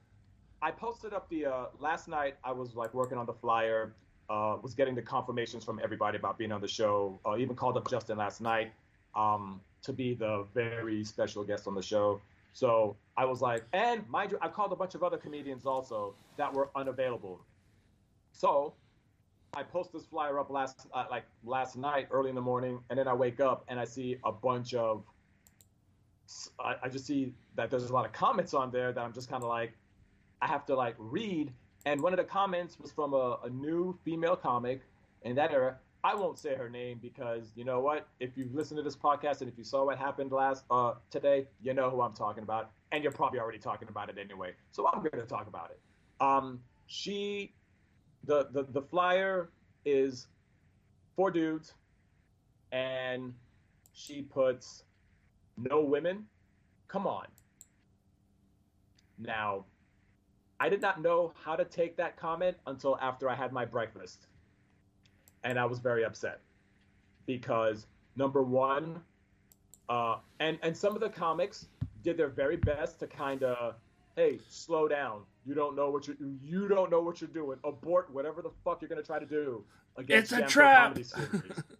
I 0.63 0.71
posted 0.71 1.13
up 1.13 1.29
the 1.29 1.47
uh, 1.47 1.65
last 1.79 2.09
night. 2.09 2.37
I 2.45 2.53
was 2.53 2.77
like 2.77 2.93
working 2.95 3.19
on 3.19 3.27
the 3.27 3.33
flyer, 3.33 3.95
uh, 4.29 4.57
was 4.63 4.75
getting 4.75 4.95
the 4.95 5.03
confirmations 5.03 5.65
from 5.65 5.81
everybody 5.83 6.19
about 6.19 6.39
being 6.39 6.53
on 6.53 6.61
the 6.61 6.69
show. 6.69 7.19
Uh, 7.27 7.37
even 7.37 7.57
called 7.57 7.77
up 7.77 7.89
Justin 7.89 8.19
last 8.19 8.41
night, 8.41 8.73
um, 9.15 9.61
to 9.83 9.93
be 9.93 10.15
the 10.15 10.47
very 10.55 11.05
special 11.05 11.45
guest 11.45 11.67
on 11.67 11.75
the 11.75 11.83
show. 11.83 12.21
So 12.53 12.97
I 13.17 13.25
was 13.25 13.41
like, 13.41 13.65
and 13.73 14.09
mind 14.09 14.33
you, 14.33 14.39
I 14.43 14.49
called 14.49 14.73
a 14.73 14.77
bunch 14.77 14.95
of 14.95 15.03
other 15.03 15.17
comedians 15.17 15.67
also 15.67 16.15
that 16.37 16.53
were 16.53 16.71
unavailable. 16.75 17.41
So 18.33 18.75
I 19.55 19.63
post 19.63 19.93
this 19.93 20.07
flyer 20.07 20.39
up 20.39 20.51
last 20.51 20.87
uh, 20.95 21.05
like 21.11 21.25
last 21.45 21.77
night 21.77 22.09
early 22.11 22.29
in 22.29 22.35
the 22.35 22.41
morning, 22.41 22.81
and 22.91 22.99
then 22.99 23.09
I 23.09 23.15
wake 23.15 23.41
up 23.41 23.65
and 23.69 23.79
I 23.79 23.85
see 23.85 24.17
a 24.25 24.33
bunch 24.33 24.75
of 24.75 25.05
I, 26.59 26.77
I 26.85 26.89
just 26.89 27.07
see 27.07 27.35
that 27.57 27.71
there's 27.71 27.91
a 27.91 27.93
lot 27.93 28.07
of 28.07 28.13
comments 28.13 28.55
on 28.55 28.71
there 28.71 28.93
that 28.93 29.01
I'm 29.01 29.13
just 29.13 29.29
kind 29.29 29.43
of 29.43 29.49
like 29.49 29.73
I 30.41 30.47
have 30.47 30.65
to 30.67 30.75
like 30.75 30.95
read. 30.99 31.53
And 31.87 32.01
one 32.01 32.13
of 32.13 32.19
the 32.19 32.25
comments 32.25 32.79
was 32.79 32.93
from 32.93 33.15
a, 33.15 33.39
a 33.45 33.51
new 33.51 33.99
female 34.05 34.37
comic 34.37 34.83
in 35.23 35.35
that 35.37 35.51
era. 35.51 35.79
I 36.03 36.15
won't 36.15 36.39
say 36.39 36.55
her 36.55 36.71
name 36.71 36.99
because 37.03 37.53
you 37.55 37.65
know 37.65 37.81
what? 37.81 38.09
If 38.21 38.37
you've 38.37 38.55
listened 38.55 38.79
to 38.79 38.83
this 38.83 38.97
podcast 38.97 39.41
and 39.43 39.51
if 39.51 39.59
you 39.59 39.65
saw 39.65 39.85
what 39.85 39.99
happened 39.99 40.33
last 40.33 40.65
uh, 40.71 40.95
today, 41.11 41.47
you 41.63 41.75
know 41.75 41.91
who 41.91 42.01
I'm 42.01 42.15
talking 42.15 42.43
about, 42.43 42.71
and 42.93 43.03
you're 43.03 43.13
probably 43.13 43.39
already 43.39 43.59
talking 43.59 43.89
about 43.89 44.09
it 44.09 44.17
anyway. 44.19 44.53
So 44.73 44.89
I'm 44.89 45.01
going 45.01 45.21
to 45.21 45.27
talk 45.27 45.47
about 45.47 45.71
it. 45.71 45.81
Um, 46.25 46.61
she, 46.87 47.53
the, 48.25 48.49
the 48.53 48.65
the 48.65 48.83
flyer 48.83 49.51
is 49.85 50.29
four 51.17 51.31
dudes, 51.31 51.75
and 52.73 53.35
she 53.93 54.23
puts 54.23 54.85
no 55.59 55.83
women. 55.83 56.25
Come 56.89 57.07
on. 57.07 57.27
Now, 59.19 59.67
I 60.59 60.71
did 60.71 60.81
not 60.81 61.03
know 61.03 61.35
how 61.45 61.57
to 61.57 61.65
take 61.65 61.97
that 61.99 62.17
comment 62.17 62.57
until 62.67 62.99
after 63.03 63.29
I 63.29 63.35
had 63.35 63.53
my 63.53 63.67
breakfast 63.67 64.27
and 65.45 65.59
I 65.59 65.65
was 65.65 65.79
very 65.79 66.05
upset 66.05 66.41
because 67.27 67.87
number 68.17 68.43
one, 68.43 69.01
uh, 69.89 70.17
and 70.39 70.59
and 70.63 70.77
some 70.77 70.95
of 70.95 71.01
the 71.01 71.09
comics 71.09 71.67
did 72.03 72.17
their 72.17 72.29
very 72.29 72.57
best 72.57 72.99
to 73.01 73.07
kind 73.07 73.43
of, 73.43 73.75
hey, 74.17 74.39
slow 74.49 74.89
down. 74.89 75.23
You 75.47 75.55
don't 75.55 75.75
know 75.75 75.91
what 75.91 76.07
you 76.07 76.17
you 76.43 76.69
don't 76.69 76.91
know 76.91 77.01
what 77.01 77.21
you're 77.21 77.29
doing. 77.29 77.59
Abort 77.65 78.13
whatever 78.13 78.43
the 78.43 78.51
fuck 78.65 78.83
you're 78.83 78.89
gonna 78.89 79.03
try 79.03 79.19
to 79.19 79.27
do 79.27 79.65
against 79.97 80.33
it's 80.33 80.41
a 80.41 80.47
trap. 80.47 80.99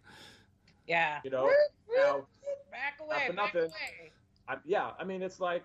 yeah. 0.87 1.19
You 1.23 1.29
know. 1.29 1.49
now, 1.95 2.25
back 2.71 2.97
away. 3.01 3.27
Back 3.27 3.35
nothing, 3.35 3.61
away. 3.61 4.11
I, 4.47 4.57
yeah, 4.65 4.91
I 4.99 5.03
mean 5.03 5.21
it's 5.21 5.39
like 5.39 5.63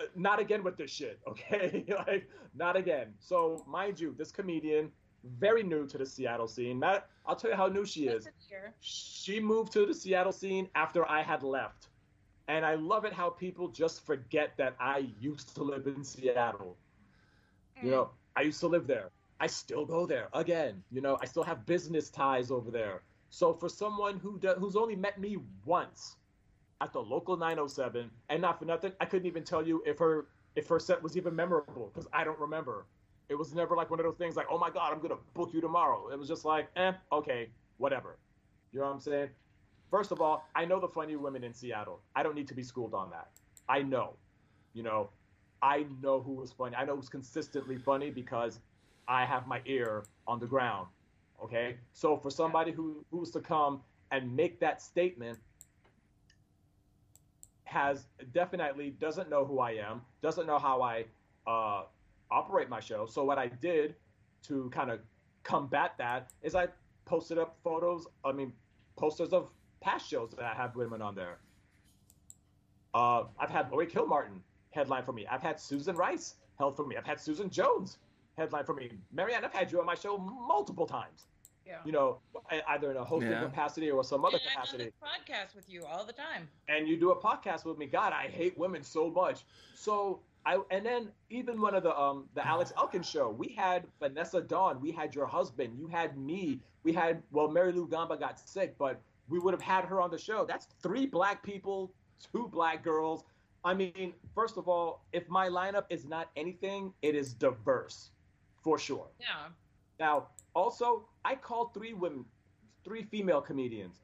uh, 0.00 0.04
not 0.14 0.40
again 0.40 0.62
with 0.62 0.76
this 0.76 0.90
shit, 0.90 1.18
okay? 1.28 1.84
like 2.06 2.28
not 2.54 2.76
again. 2.76 3.08
So 3.18 3.64
mind 3.66 4.00
you, 4.00 4.14
this 4.16 4.30
comedian 4.30 4.90
very 5.24 5.62
new 5.62 5.86
to 5.86 5.98
the 5.98 6.06
Seattle 6.06 6.48
scene. 6.48 6.78
Matt, 6.78 7.08
I'll 7.26 7.36
tell 7.36 7.50
you 7.50 7.56
how 7.56 7.66
new 7.66 7.84
she 7.84 8.08
is. 8.08 8.28
She 8.80 9.40
moved 9.40 9.72
to 9.72 9.86
the 9.86 9.94
Seattle 9.94 10.32
scene 10.32 10.68
after 10.74 11.08
I 11.08 11.22
had 11.22 11.42
left. 11.42 11.88
And 12.48 12.64
I 12.66 12.74
love 12.74 13.04
it 13.04 13.12
how 13.12 13.30
people 13.30 13.68
just 13.68 14.04
forget 14.04 14.56
that 14.56 14.74
I 14.80 15.08
used 15.20 15.54
to 15.54 15.62
live 15.62 15.86
in 15.86 16.02
Seattle. 16.02 16.76
Mm. 17.78 17.84
You 17.84 17.90
know, 17.90 18.10
I 18.36 18.42
used 18.42 18.60
to 18.60 18.66
live 18.66 18.86
there. 18.86 19.10
I 19.38 19.46
still 19.46 19.86
go 19.86 20.06
there 20.06 20.28
again. 20.34 20.82
You 20.90 21.00
know, 21.00 21.18
I 21.22 21.26
still 21.26 21.42
have 21.44 21.64
business 21.64 22.10
ties 22.10 22.50
over 22.50 22.70
there. 22.70 23.02
So 23.30 23.54
for 23.54 23.68
someone 23.68 24.18
who 24.18 24.38
do, 24.38 24.48
who's 24.58 24.76
only 24.76 24.96
met 24.96 25.18
me 25.18 25.38
once 25.64 26.16
at 26.80 26.92
the 26.92 27.00
local 27.00 27.36
907, 27.36 28.10
and 28.28 28.42
not 28.42 28.58
for 28.58 28.64
nothing, 28.64 28.92
I 29.00 29.04
couldn't 29.04 29.26
even 29.26 29.44
tell 29.44 29.66
you 29.66 29.82
if 29.86 29.98
her 29.98 30.26
if 30.56 30.68
her 30.68 30.80
set 30.80 31.00
was 31.02 31.16
even 31.16 31.34
memorable 31.34 31.90
because 31.92 32.08
I 32.12 32.24
don't 32.24 32.38
remember. 32.38 32.86
It 33.30 33.38
was 33.38 33.54
never 33.54 33.76
like 33.76 33.90
one 33.90 34.00
of 34.00 34.04
those 34.04 34.16
things 34.16 34.34
like, 34.34 34.48
oh 34.50 34.58
my 34.58 34.70
God, 34.70 34.92
I'm 34.92 35.00
to 35.08 35.18
book 35.34 35.50
you 35.54 35.60
tomorrow. 35.60 36.08
It 36.12 36.18
was 36.18 36.26
just 36.26 36.44
like, 36.44 36.68
eh, 36.74 36.92
okay, 37.12 37.48
whatever. 37.78 38.18
You 38.72 38.80
know 38.80 38.86
what 38.86 38.94
I'm 38.94 39.00
saying? 39.00 39.28
First 39.88 40.10
of 40.10 40.20
all, 40.20 40.48
I 40.56 40.64
know 40.64 40.80
the 40.80 40.88
funny 40.88 41.14
women 41.14 41.44
in 41.44 41.54
Seattle. 41.54 42.00
I 42.16 42.24
don't 42.24 42.34
need 42.34 42.48
to 42.48 42.54
be 42.54 42.64
schooled 42.64 42.92
on 42.92 43.08
that. 43.10 43.28
I 43.68 43.82
know. 43.82 44.14
You 44.74 44.82
know, 44.82 45.10
I 45.62 45.86
know 46.02 46.20
who 46.20 46.32
was 46.32 46.50
funny. 46.50 46.74
I 46.74 46.84
know 46.84 46.96
who's 46.96 47.08
consistently 47.08 47.78
funny 47.78 48.10
because 48.10 48.58
I 49.06 49.24
have 49.24 49.46
my 49.46 49.60
ear 49.64 50.06
on 50.26 50.40
the 50.40 50.46
ground. 50.46 50.88
Okay? 51.42 51.76
So 51.92 52.16
for 52.16 52.30
somebody 52.30 52.72
who 52.72 53.04
who's 53.12 53.30
to 53.30 53.40
come 53.40 53.82
and 54.10 54.34
make 54.34 54.58
that 54.58 54.82
statement 54.82 55.38
has 57.62 58.06
definitely 58.32 58.90
doesn't 58.90 59.30
know 59.30 59.44
who 59.44 59.60
I 59.60 59.72
am, 59.72 60.02
doesn't 60.20 60.48
know 60.48 60.58
how 60.58 60.82
I 60.82 61.04
uh, 61.46 61.84
operate 62.30 62.68
my 62.68 62.80
show. 62.80 63.06
So 63.06 63.24
what 63.24 63.38
I 63.38 63.48
did 63.48 63.94
to 64.44 64.70
kind 64.70 64.90
of 64.90 65.00
combat 65.42 65.92
that 65.98 66.30
is 66.42 66.54
I 66.54 66.68
posted 67.04 67.38
up 67.38 67.56
photos, 67.62 68.06
I 68.24 68.32
mean, 68.32 68.52
posters 68.96 69.32
of 69.32 69.48
past 69.80 70.08
shows 70.08 70.30
that 70.36 70.44
I 70.44 70.54
have 70.54 70.76
women 70.76 71.02
on 71.02 71.14
there. 71.14 71.38
Uh, 72.94 73.24
I've 73.38 73.50
had 73.50 73.70
Laurie 73.70 73.86
Kilmartin 73.86 74.40
headline 74.72 75.04
for 75.04 75.12
me. 75.12 75.26
I've 75.26 75.42
had 75.42 75.60
Susan 75.60 75.96
Rice 75.96 76.34
held 76.58 76.76
for 76.76 76.86
me. 76.86 76.96
I've 76.96 77.06
had 77.06 77.20
Susan 77.20 77.50
Jones 77.50 77.98
headline 78.36 78.64
for 78.64 78.74
me. 78.74 78.90
Marianne, 79.12 79.44
I've 79.44 79.52
had 79.52 79.70
you 79.70 79.80
on 79.80 79.86
my 79.86 79.94
show 79.94 80.18
multiple 80.18 80.86
times. 80.86 81.26
Yeah. 81.66 81.76
You 81.84 81.92
know, 81.92 82.18
either 82.68 82.90
in 82.90 82.96
a 82.96 83.04
hosting 83.04 83.30
yeah. 83.30 83.44
capacity 83.44 83.90
or 83.90 84.02
some 84.02 84.24
other 84.24 84.38
and 84.38 84.50
capacity. 84.50 84.92
I 85.02 85.06
podcast 85.06 85.54
with 85.54 85.68
you 85.68 85.84
all 85.84 86.04
the 86.04 86.12
time. 86.12 86.48
And 86.68 86.88
you 86.88 86.98
do 86.98 87.12
a 87.12 87.16
podcast 87.16 87.64
with 87.64 87.78
me. 87.78 87.86
God, 87.86 88.12
I 88.12 88.26
hate 88.26 88.58
women 88.58 88.82
so 88.82 89.08
much. 89.08 89.44
So 89.74 90.20
I 90.46 90.58
and 90.70 90.84
then 90.84 91.08
even 91.28 91.60
one 91.60 91.74
of 91.74 91.82
the 91.82 91.98
um 91.98 92.28
the 92.34 92.46
Alex 92.46 92.72
Elkin 92.76 93.02
show, 93.02 93.30
we 93.30 93.48
had 93.48 93.86
Vanessa 94.00 94.40
Dawn, 94.40 94.80
we 94.80 94.90
had 94.90 95.14
your 95.14 95.26
husband, 95.26 95.78
you 95.78 95.86
had 95.86 96.16
me, 96.16 96.60
we 96.82 96.92
had 96.92 97.22
well 97.30 97.48
Mary 97.48 97.72
Lou 97.72 97.86
Gamba 97.86 98.16
got 98.16 98.38
sick, 98.38 98.74
but 98.78 99.00
we 99.28 99.38
would 99.38 99.54
have 99.54 99.62
had 99.62 99.84
her 99.84 100.00
on 100.00 100.10
the 100.10 100.18
show. 100.18 100.44
That's 100.44 100.66
three 100.82 101.06
black 101.06 101.42
people, 101.42 101.92
two 102.32 102.48
black 102.48 102.82
girls. 102.82 103.24
I 103.64 103.74
mean, 103.74 104.14
first 104.34 104.56
of 104.56 104.68
all, 104.68 105.04
if 105.12 105.28
my 105.28 105.48
lineup 105.48 105.84
is 105.90 106.06
not 106.06 106.30
anything, 106.36 106.94
it 107.02 107.14
is 107.14 107.34
diverse, 107.34 108.10
for 108.62 108.78
sure. 108.78 109.08
Yeah. 109.20 109.48
Now, 109.98 110.28
also, 110.54 111.06
I 111.24 111.34
called 111.34 111.74
three 111.74 111.92
women, 111.92 112.24
three 112.84 113.02
female 113.02 113.42
comedians. 113.42 114.00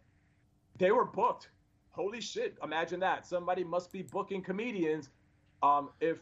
They 0.78 0.92
were 0.92 1.06
booked. 1.06 1.48
Holy 1.92 2.20
shit! 2.20 2.58
Imagine 2.62 3.00
that. 3.00 3.26
Somebody 3.26 3.64
must 3.64 3.90
be 3.90 4.02
booking 4.02 4.42
comedians 4.42 5.08
um, 5.62 5.90
if 6.00 6.18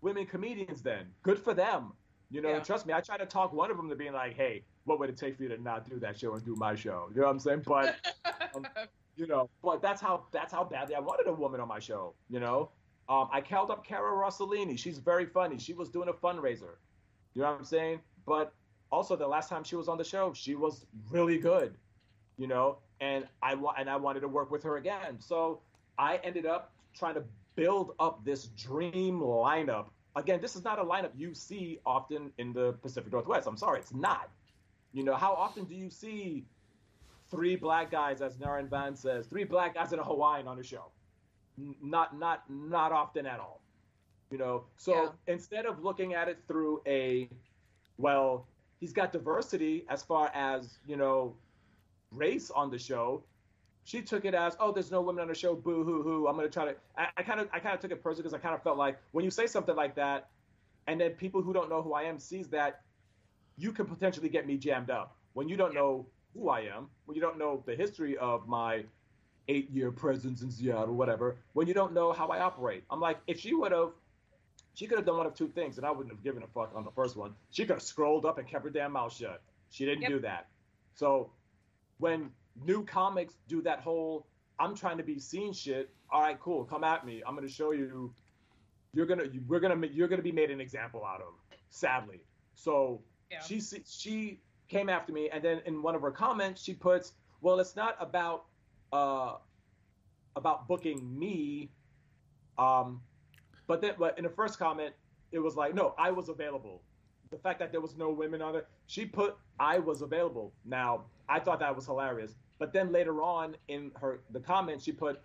women 0.00 0.26
comedians, 0.26 0.82
then 0.82 1.06
good 1.22 1.38
for 1.38 1.54
them. 1.54 1.92
You 2.30 2.40
know, 2.40 2.50
yeah. 2.50 2.58
trust 2.60 2.86
me, 2.86 2.92
I 2.92 3.00
try 3.00 3.16
to 3.16 3.26
talk 3.26 3.52
one 3.52 3.70
of 3.70 3.76
them 3.76 3.88
to 3.88 3.94
being 3.94 4.12
like, 4.12 4.34
hey, 4.34 4.64
what 4.84 4.98
would 4.98 5.08
it 5.08 5.16
take 5.16 5.36
for 5.36 5.44
you 5.44 5.48
to 5.50 5.62
not 5.62 5.88
do 5.88 5.98
that 6.00 6.18
show 6.18 6.34
and 6.34 6.44
do 6.44 6.56
my 6.56 6.74
show? 6.74 7.08
You 7.14 7.20
know 7.20 7.26
what 7.26 7.32
I'm 7.32 7.38
saying? 7.38 7.62
But, 7.64 7.96
um, 8.54 8.66
you 9.16 9.26
know, 9.26 9.48
but 9.62 9.80
that's 9.80 10.00
how 10.00 10.24
that's 10.32 10.52
how 10.52 10.64
badly 10.64 10.94
I 10.94 11.00
wanted 11.00 11.28
a 11.28 11.32
woman 11.32 11.60
on 11.60 11.68
my 11.68 11.78
show. 11.78 12.14
You 12.28 12.40
know, 12.40 12.70
um, 13.08 13.28
I 13.32 13.40
called 13.40 13.70
up 13.70 13.86
Cara 13.86 14.10
Rossellini. 14.12 14.78
She's 14.78 14.98
very 14.98 15.26
funny. 15.26 15.58
She 15.58 15.72
was 15.72 15.88
doing 15.88 16.08
a 16.08 16.12
fundraiser. 16.12 16.76
You 17.34 17.42
know 17.42 17.50
what 17.50 17.58
I'm 17.58 17.64
saying? 17.64 18.00
But 18.26 18.52
also, 18.90 19.14
the 19.14 19.26
last 19.26 19.48
time 19.48 19.62
she 19.62 19.76
was 19.76 19.88
on 19.88 19.98
the 19.98 20.04
show, 20.04 20.32
she 20.32 20.54
was 20.54 20.86
really 21.10 21.38
good. 21.38 21.74
You 22.38 22.48
know, 22.48 22.78
and 23.00 23.26
I 23.42 23.54
wa- 23.54 23.74
and 23.78 23.88
I 23.88 23.96
wanted 23.96 24.20
to 24.20 24.28
work 24.28 24.50
with 24.50 24.62
her 24.64 24.76
again. 24.76 25.20
So 25.20 25.60
I 25.98 26.16
ended 26.24 26.44
up 26.46 26.72
trying 26.94 27.14
to 27.14 27.24
build 27.56 27.92
up 27.98 28.24
this 28.24 28.46
dream 28.48 29.20
lineup. 29.20 29.86
Again, 30.14 30.40
this 30.40 30.56
is 30.56 30.64
not 30.64 30.78
a 30.78 30.84
lineup 30.84 31.10
you 31.16 31.34
see 31.34 31.80
often 31.84 32.30
in 32.38 32.52
the 32.52 32.72
Pacific 32.82 33.12
Northwest. 33.12 33.46
I'm 33.46 33.56
sorry, 33.56 33.80
it's 33.80 33.92
not. 33.92 34.30
You 34.92 35.04
know, 35.04 35.14
how 35.14 35.32
often 35.32 35.64
do 35.64 35.74
you 35.74 35.90
see 35.90 36.44
three 37.30 37.56
black 37.56 37.90
guys, 37.90 38.22
as 38.22 38.36
Naren 38.36 38.70
Van 38.70 38.94
says, 38.94 39.26
three 39.26 39.44
black 39.44 39.74
guys 39.74 39.92
in 39.92 39.98
a 39.98 40.04
Hawaiian 40.04 40.46
on 40.46 40.58
a 40.58 40.62
show? 40.62 40.90
Not, 41.82 42.18
not, 42.18 42.44
not 42.48 42.92
often 42.92 43.26
at 43.26 43.40
all. 43.40 43.60
You 44.30 44.38
know, 44.38 44.64
so 44.76 44.94
yeah. 44.94 45.34
instead 45.34 45.66
of 45.66 45.82
looking 45.82 46.14
at 46.14 46.28
it 46.28 46.38
through 46.48 46.82
a, 46.86 47.28
well, 47.96 48.46
he's 48.80 48.92
got 48.92 49.12
diversity 49.12 49.84
as 49.88 50.02
far 50.02 50.30
as 50.34 50.78
you 50.86 50.96
know, 50.96 51.34
race 52.10 52.50
on 52.50 52.70
the 52.70 52.78
show 52.78 53.22
she 53.86 54.02
took 54.02 54.24
it 54.24 54.34
as, 54.34 54.56
oh, 54.58 54.72
there's 54.72 54.90
no 54.90 55.00
women 55.00 55.22
on 55.22 55.28
the 55.28 55.34
show, 55.34 55.54
boo 55.54 55.84
hoo 55.84 56.02
hoo. 56.02 56.26
I'm 56.26 56.34
gonna 56.34 56.48
try 56.48 56.64
to. 56.64 56.74
I 56.96 57.22
kind 57.22 57.38
of, 57.38 57.48
I 57.52 57.60
kind 57.60 57.72
of 57.72 57.80
took 57.80 57.92
it 57.92 58.02
personally 58.02 58.24
because 58.24 58.34
I 58.34 58.38
kind 58.38 58.52
of 58.52 58.62
felt 58.64 58.76
like 58.76 58.98
when 59.12 59.24
you 59.24 59.30
say 59.30 59.46
something 59.46 59.76
like 59.76 59.94
that, 59.94 60.28
and 60.88 61.00
then 61.00 61.12
people 61.12 61.40
who 61.40 61.52
don't 61.52 61.70
know 61.70 61.82
who 61.82 61.94
I 61.94 62.02
am 62.02 62.18
sees 62.18 62.48
that, 62.48 62.80
you 63.56 63.70
can 63.70 63.86
potentially 63.86 64.28
get 64.28 64.44
me 64.44 64.56
jammed 64.56 64.90
up. 64.90 65.16
When 65.34 65.48
you 65.48 65.56
don't 65.56 65.72
know 65.72 66.04
who 66.34 66.48
I 66.48 66.62
am, 66.62 66.88
when 67.04 67.14
you 67.14 67.20
don't 67.20 67.38
know 67.38 67.62
the 67.64 67.76
history 67.76 68.16
of 68.16 68.48
my 68.48 68.82
eight-year 69.46 69.92
presence 69.92 70.42
in 70.42 70.50
Seattle, 70.50 70.96
whatever, 70.96 71.36
when 71.52 71.68
you 71.68 71.74
don't 71.74 71.92
know 71.92 72.12
how 72.12 72.26
I 72.26 72.40
operate, 72.40 72.82
I'm 72.90 73.00
like, 73.00 73.18
if 73.28 73.38
she 73.38 73.54
would 73.54 73.70
have, 73.70 73.90
she 74.74 74.88
could 74.88 74.98
have 74.98 75.06
done 75.06 75.16
one 75.16 75.26
of 75.26 75.34
two 75.34 75.46
things, 75.46 75.76
and 75.76 75.86
I 75.86 75.92
wouldn't 75.92 76.12
have 76.12 76.24
given 76.24 76.42
a 76.42 76.48
fuck 76.48 76.72
on 76.74 76.84
the 76.84 76.90
first 76.90 77.16
one. 77.16 77.36
She 77.50 77.62
could 77.62 77.74
have 77.74 77.82
scrolled 77.82 78.26
up 78.26 78.38
and 78.38 78.48
kept 78.48 78.64
her 78.64 78.70
damn 78.70 78.92
mouth 78.92 79.14
shut. 79.14 79.42
She 79.70 79.84
didn't 79.84 80.02
yep. 80.02 80.10
do 80.10 80.18
that. 80.20 80.48
So 80.96 81.30
when 81.98 82.30
new 82.64 82.84
comics 82.84 83.34
do 83.48 83.62
that 83.62 83.80
whole 83.80 84.26
I'm 84.58 84.74
trying 84.74 84.96
to 84.96 85.02
be 85.02 85.18
seen 85.18 85.52
shit. 85.52 85.90
All 86.10 86.22
right, 86.22 86.38
cool. 86.40 86.64
Come 86.64 86.84
at 86.84 87.04
me. 87.04 87.22
I'm 87.26 87.34
gonna 87.34 87.48
show 87.48 87.72
you. 87.72 88.12
You're 88.94 89.06
gonna 89.06 89.24
we're 89.46 89.60
gonna 89.60 89.86
you're 89.86 90.08
gonna 90.08 90.22
be 90.22 90.32
made 90.32 90.50
an 90.50 90.60
example 90.60 91.04
out 91.04 91.20
of. 91.20 91.34
Sadly, 91.68 92.20
so 92.54 93.02
yeah. 93.30 93.40
she 93.40 93.60
she 93.60 94.40
came 94.68 94.88
after 94.88 95.12
me, 95.12 95.28
and 95.30 95.42
then 95.42 95.60
in 95.66 95.82
one 95.82 95.94
of 95.94 96.00
her 96.02 96.10
comments 96.10 96.62
she 96.62 96.72
puts, 96.72 97.12
"Well, 97.42 97.60
it's 97.60 97.76
not 97.76 97.96
about 98.00 98.46
uh 98.92 99.34
about 100.36 100.68
booking 100.68 101.18
me. 101.18 101.70
Um, 102.58 103.00
but 103.66 103.80
then, 103.80 103.94
but 103.98 104.16
in 104.16 104.24
the 104.24 104.30
first 104.30 104.58
comment, 104.58 104.94
it 105.32 105.38
was 105.38 105.56
like, 105.56 105.74
no, 105.74 105.94
I 105.98 106.10
was 106.10 106.28
available. 106.28 106.82
The 107.30 107.38
fact 107.38 107.58
that 107.58 107.72
there 107.72 107.80
was 107.80 107.96
no 107.96 108.10
women 108.10 108.40
on 108.40 108.54
it, 108.54 108.68
she 108.86 109.04
put 109.04 109.36
I 109.58 109.78
was 109.78 110.02
available. 110.02 110.52
Now, 110.64 111.06
I 111.28 111.40
thought 111.40 111.58
that 111.60 111.74
was 111.74 111.86
hilarious. 111.86 112.34
But 112.58 112.72
then 112.72 112.92
later 112.92 113.22
on 113.22 113.56
in 113.68 113.90
her 114.00 114.20
the 114.30 114.40
comments, 114.40 114.84
she 114.84 114.92
put, 114.92 115.20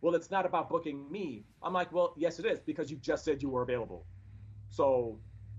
well, 0.00 0.14
it's 0.14 0.30
not 0.30 0.46
about 0.46 0.68
booking 0.70 1.10
me. 1.10 1.44
I'm 1.62 1.72
like, 1.72 1.92
well, 1.92 2.14
yes, 2.16 2.38
it 2.38 2.46
is 2.46 2.60
because 2.60 2.90
you 2.90 2.96
just 2.98 3.24
said 3.24 3.42
you 3.42 3.50
were 3.50 3.62
available. 3.62 4.06
So, 4.70 5.18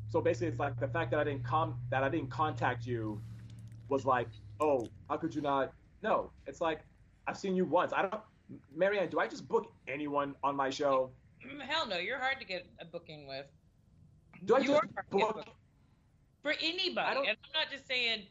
so 0.10 0.22
basically, 0.22 0.48
it's 0.48 0.60
like 0.60 0.80
the 0.80 0.88
fact 0.88 1.12
that 1.12 1.20
I 1.20 1.24
didn't 1.24 1.44
com 1.44 1.78
that 1.90 2.04
I 2.04 2.10
didn't 2.10 2.30
contact 2.30 2.86
you 2.86 3.22
was 3.90 4.06
like, 4.06 4.30
oh, 4.60 4.88
how 5.10 5.18
could 5.18 5.34
you 5.36 5.42
not? 5.42 5.74
No, 6.02 6.32
it's 6.46 6.62
like 6.62 6.82
I've 7.28 7.38
seen 7.38 7.56
you 7.56 7.66
once. 7.66 7.94
I 7.94 8.04
don't, 8.04 8.22
Marianne. 8.76 9.10
Do 9.10 9.20
I 9.20 9.28
just 9.28 9.48
book 9.48 9.72
anyone 9.88 10.36
on 10.44 10.56
my 10.56 10.70
show? 10.70 11.12
Hell 11.68 11.88
no, 11.88 11.98
you're 11.98 12.20
hard 12.20 12.40
to 12.40 12.46
get 12.46 12.66
a 12.80 12.86
booking 12.86 13.28
with. 13.28 13.46
Do 14.46 14.56
I 14.56 14.60
You 14.60 14.68
just 14.68 14.78
are 14.78 14.90
hard 14.94 15.10
to 15.12 15.18
get 15.18 15.36
book? 15.36 15.46
For 16.44 16.54
anybody, 16.62 17.20
and 17.20 17.30
I'm 17.30 17.54
not 17.54 17.72
just 17.72 17.88
saying, 17.88 18.24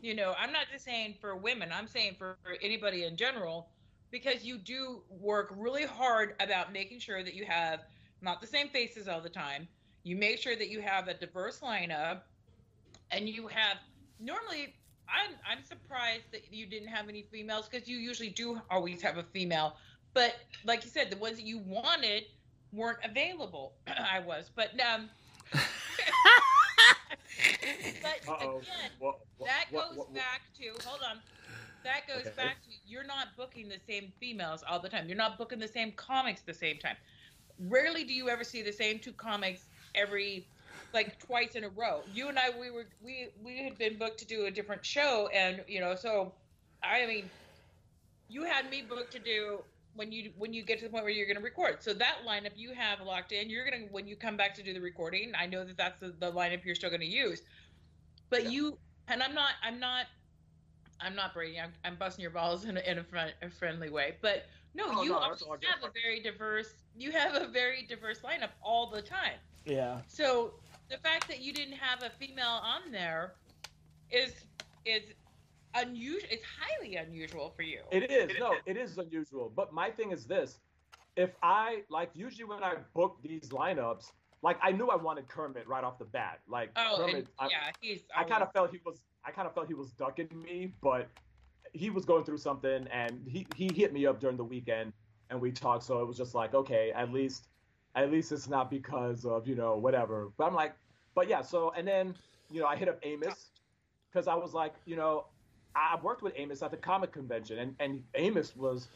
you 0.00 0.14
know, 0.14 0.34
I'm 0.38 0.52
not 0.52 0.66
just 0.72 0.84
saying 0.84 1.14
for 1.20 1.36
women. 1.36 1.70
I'm 1.72 1.86
saying 1.88 2.16
for, 2.18 2.36
for 2.42 2.56
anybody 2.62 3.04
in 3.04 3.16
general, 3.16 3.68
because 4.10 4.44
you 4.44 4.58
do 4.58 5.02
work 5.08 5.52
really 5.56 5.84
hard 5.84 6.34
about 6.40 6.72
making 6.72 7.00
sure 7.00 7.22
that 7.22 7.34
you 7.34 7.44
have 7.44 7.80
not 8.22 8.40
the 8.40 8.46
same 8.46 8.68
faces 8.68 9.08
all 9.08 9.20
the 9.20 9.28
time. 9.28 9.68
You 10.04 10.16
make 10.16 10.38
sure 10.38 10.56
that 10.56 10.68
you 10.68 10.80
have 10.80 11.08
a 11.08 11.14
diverse 11.14 11.60
lineup, 11.60 12.20
and 13.10 13.28
you 13.28 13.48
have 13.48 13.78
normally. 14.20 14.74
I'm 15.08 15.34
I'm 15.48 15.64
surprised 15.64 16.32
that 16.32 16.52
you 16.52 16.66
didn't 16.66 16.88
have 16.88 17.08
any 17.08 17.22
females 17.30 17.68
because 17.68 17.88
you 17.88 17.98
usually 17.98 18.30
do 18.30 18.60
always 18.70 19.00
have 19.02 19.18
a 19.18 19.22
female. 19.22 19.76
But 20.14 20.34
like 20.64 20.84
you 20.84 20.90
said, 20.90 21.10
the 21.10 21.16
ones 21.16 21.36
that 21.36 21.46
you 21.46 21.58
wanted 21.58 22.24
weren't 22.72 22.98
available. 23.04 23.74
I 23.86 24.20
was, 24.20 24.50
but 24.54 24.70
um. 24.80 25.08
but 28.02 28.28
Uh-oh. 28.28 28.58
again, 28.58 28.90
What, 28.98 29.18
what, 29.38 29.48
that 29.48 29.66
goes 29.72 29.96
what- 29.96 30.14
back 30.14 30.42
to 30.58 30.64
hold 30.88 31.00
on. 31.08 31.18
That 31.84 32.08
goes 32.08 32.26
Okay. 32.26 32.34
back 32.36 32.62
to 32.64 32.70
you're 32.84 33.04
not 33.04 33.36
booking 33.36 33.68
the 33.68 33.78
same 33.86 34.12
females 34.18 34.64
all 34.68 34.80
the 34.80 34.88
time. 34.88 35.06
You're 35.06 35.16
not 35.16 35.38
booking 35.38 35.60
the 35.60 35.68
same 35.68 35.92
comics 35.92 36.40
the 36.40 36.54
same 36.54 36.78
time. 36.78 36.96
Rarely 37.60 38.02
do 38.02 38.12
you 38.12 38.28
ever 38.28 38.42
see 38.42 38.60
the 38.62 38.72
same 38.72 38.98
two 38.98 39.12
comics 39.12 39.68
every 39.94 40.48
like 40.92 41.18
twice 41.20 41.54
in 41.54 41.64
a 41.64 41.68
row. 41.68 42.02
You 42.12 42.28
and 42.28 42.38
I 42.38 42.50
we 42.58 42.70
were 42.70 42.86
we 43.00 43.28
we 43.42 43.62
had 43.62 43.78
been 43.78 43.98
booked 43.98 44.18
to 44.18 44.26
do 44.26 44.46
a 44.46 44.50
different 44.50 44.84
show 44.84 45.28
and 45.32 45.62
you 45.68 45.78
know 45.80 45.94
so 45.94 46.32
I 46.82 47.06
mean 47.06 47.30
you 48.28 48.42
had 48.44 48.68
me 48.68 48.82
booked 48.82 49.12
to 49.12 49.18
do 49.20 49.62
when 49.94 50.10
you 50.10 50.32
when 50.36 50.52
you 50.52 50.62
get 50.64 50.78
to 50.80 50.84
the 50.86 50.90
point 50.90 51.04
where 51.04 51.12
you're 51.12 51.26
going 51.26 51.36
to 51.36 51.42
record. 51.42 51.82
So 51.82 51.94
that 51.94 52.16
lineup 52.26 52.50
you 52.56 52.72
have 52.74 53.00
locked 53.00 53.30
in. 53.32 53.48
You're 53.48 53.68
going 53.68 53.86
to 53.86 53.92
when 53.92 54.06
you 54.08 54.16
come 54.16 54.36
back 54.36 54.54
to 54.56 54.62
do 54.62 54.74
the 54.74 54.80
recording. 54.80 55.32
I 55.38 55.46
know 55.46 55.64
that 55.64 55.76
that's 55.76 56.00
the, 56.00 56.08
the 56.18 56.32
lineup 56.32 56.64
you're 56.64 56.74
still 56.74 56.90
going 56.90 57.00
to 57.00 57.06
use. 57.06 57.42
But 58.30 58.44
Yeah. 58.44 58.50
you 58.50 58.78
and 59.08 59.22
I'm 59.22 59.34
not 59.34 59.54
I'm 59.62 59.78
not 59.80 60.06
I'm 61.00 61.14
not 61.14 61.34
Brady. 61.34 61.60
I'm, 61.60 61.72
I'm 61.84 61.96
busting 61.96 62.22
your 62.22 62.30
balls 62.30 62.64
in 62.64 62.76
a, 62.76 62.80
in 62.80 62.98
a, 62.98 63.04
friend, 63.04 63.34
a 63.42 63.50
friendly 63.50 63.90
way. 63.90 64.18
But 64.22 64.44
no, 64.74 64.86
Oh, 64.88 65.02
you 65.02 65.10
no, 65.12 65.18
also 65.18 65.30
that's 65.30 65.42
all 65.42 65.56
good. 65.56 65.68
have 65.68 65.82
a 65.84 65.92
very 65.92 66.20
diverse 66.20 66.72
you 66.94 67.12
have 67.12 67.34
a 67.34 67.46
very 67.48 67.86
diverse 67.86 68.20
lineup 68.20 68.52
all 68.62 68.90
the 68.90 69.02
time. 69.02 69.38
Yeah. 69.64 70.02
So 70.06 70.54
the 70.88 70.98
fact 70.98 71.28
that 71.28 71.40
you 71.40 71.52
didn't 71.52 71.74
have 71.76 72.02
a 72.02 72.10
female 72.10 72.60
on 72.62 72.92
there 72.92 73.34
is 74.10 74.46
is 74.84 75.12
unusual. 75.74 76.28
It's 76.30 76.44
highly 76.44 76.96
unusual 76.96 77.50
for 77.50 77.62
you. 77.62 77.82
It 77.90 78.10
is 78.10 78.38
no, 78.38 78.62
it 78.66 78.76
is 78.76 78.98
unusual. 78.98 79.50
But 79.50 79.72
my 79.72 79.90
thing 79.90 80.10
is 80.12 80.26
this: 80.26 80.60
if 81.16 81.36
I 81.42 81.84
like 81.88 82.10
usually 82.14 82.44
when 82.44 82.62
I 82.62 82.76
book 82.94 83.18
these 83.22 83.50
lineups, 83.50 84.12
like 84.42 84.58
I 84.62 84.72
knew 84.72 84.88
I 84.88 84.96
wanted 84.96 85.28
Kermit 85.28 85.66
right 85.66 85.84
off 85.84 85.98
the 85.98 86.04
bat. 86.04 86.40
Like 86.48 86.70
oh, 86.76 86.96
Kermit, 86.98 87.14
and, 87.16 87.26
I, 87.38 87.48
yeah, 87.48 87.72
he's. 87.80 88.02
I 88.16 88.24
kind 88.24 88.42
of 88.42 88.52
felt 88.52 88.70
he 88.70 88.80
was. 88.84 89.00
I 89.24 89.30
kind 89.30 89.46
of 89.46 89.54
felt 89.54 89.66
he 89.66 89.74
was 89.74 89.90
ducking 89.92 90.28
me, 90.32 90.72
but 90.82 91.08
he 91.72 91.90
was 91.90 92.04
going 92.04 92.24
through 92.24 92.38
something, 92.38 92.86
and 92.92 93.20
he 93.26 93.46
he 93.56 93.70
hit 93.74 93.92
me 93.92 94.06
up 94.06 94.20
during 94.20 94.36
the 94.36 94.44
weekend, 94.44 94.92
and 95.30 95.40
we 95.40 95.52
talked. 95.52 95.84
So 95.84 96.00
it 96.00 96.06
was 96.06 96.16
just 96.16 96.34
like, 96.34 96.54
okay, 96.54 96.92
at 96.94 97.12
least, 97.12 97.48
at 97.94 98.10
least 98.10 98.32
it's 98.32 98.48
not 98.48 98.70
because 98.70 99.24
of 99.24 99.46
you 99.48 99.54
know 99.54 99.76
whatever. 99.76 100.30
But 100.36 100.46
I'm 100.46 100.54
like, 100.54 100.74
but 101.14 101.28
yeah. 101.28 101.42
So 101.42 101.72
and 101.76 101.86
then 101.86 102.14
you 102.50 102.60
know 102.60 102.66
I 102.66 102.76
hit 102.76 102.88
up 102.88 102.98
Amos 103.02 103.50
because 104.10 104.28
I 104.28 104.34
was 104.34 104.54
like, 104.54 104.74
you 104.84 104.96
know, 104.96 105.26
I 105.74 105.98
worked 106.02 106.22
with 106.22 106.32
Amos 106.36 106.62
at 106.62 106.70
the 106.70 106.76
comic 106.76 107.12
convention, 107.12 107.58
and 107.58 107.74
and 107.80 108.02
Amos 108.14 108.54
was 108.54 108.88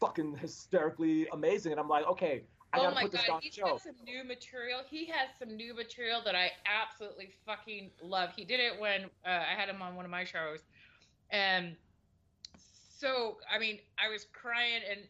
fucking 0.00 0.36
hysterically 0.36 1.26
amazing, 1.32 1.72
and 1.72 1.80
I'm 1.80 1.88
like, 1.88 2.06
okay, 2.06 2.42
I 2.74 2.78
Oh 2.78 2.90
my 2.94 3.06
god, 3.06 3.40
he's 3.40 3.54
show. 3.54 3.64
got 3.64 3.80
some 3.80 3.94
new 4.04 4.24
material. 4.24 4.80
He 4.88 5.06
has 5.06 5.28
some 5.38 5.56
new 5.56 5.74
material 5.74 6.20
that 6.24 6.34
I 6.34 6.50
absolutely 6.66 7.30
fucking 7.46 7.90
love. 8.02 8.30
He 8.34 8.44
did 8.44 8.60
it 8.60 8.78
when 8.80 9.04
uh, 9.24 9.28
I 9.28 9.54
had 9.56 9.68
him 9.68 9.80
on 9.82 9.94
one 9.94 10.04
of 10.04 10.10
my 10.10 10.24
shows, 10.24 10.60
and 11.30 11.76
so 12.98 13.38
I 13.52 13.58
mean, 13.58 13.78
I 13.98 14.10
was 14.10 14.26
crying 14.32 14.82
and 14.90 15.00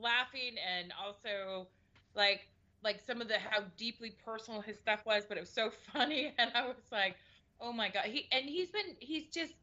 laughing, 0.00 0.56
and 0.58 0.92
also 1.02 1.68
like 2.14 2.48
like 2.82 3.00
some 3.04 3.20
of 3.20 3.28
the 3.28 3.38
how 3.38 3.64
deeply 3.76 4.14
personal 4.24 4.60
his 4.60 4.78
stuff 4.78 5.04
was, 5.04 5.24
but 5.28 5.36
it 5.36 5.40
was 5.40 5.50
so 5.50 5.70
funny, 5.92 6.34
and 6.38 6.50
I 6.54 6.66
was 6.66 6.76
like, 6.92 7.16
oh 7.60 7.72
my 7.72 7.88
god, 7.88 8.04
he 8.06 8.28
and 8.32 8.44
he's 8.44 8.70
been 8.70 8.96
he's 9.00 9.28
just 9.28 9.54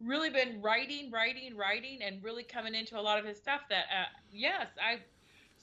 really 0.00 0.30
been 0.30 0.60
writing, 0.62 1.10
writing, 1.10 1.56
writing, 1.56 2.00
and 2.02 2.22
really 2.22 2.44
coming 2.44 2.74
into 2.74 2.98
a 2.98 3.02
lot 3.02 3.18
of 3.18 3.24
his 3.24 3.36
stuff. 3.38 3.62
That 3.68 3.84
uh, 3.84 4.06
yes, 4.30 4.68
I 4.82 5.00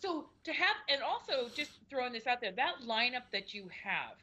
so 0.01 0.29
to 0.43 0.53
have, 0.53 0.75
and 0.89 1.01
also 1.01 1.49
just 1.55 1.71
throwing 1.89 2.13
this 2.13 2.27
out 2.27 2.41
there, 2.41 2.51
that 2.51 2.75
lineup 2.87 3.23
that 3.31 3.53
you 3.53 3.69
have, 3.83 4.17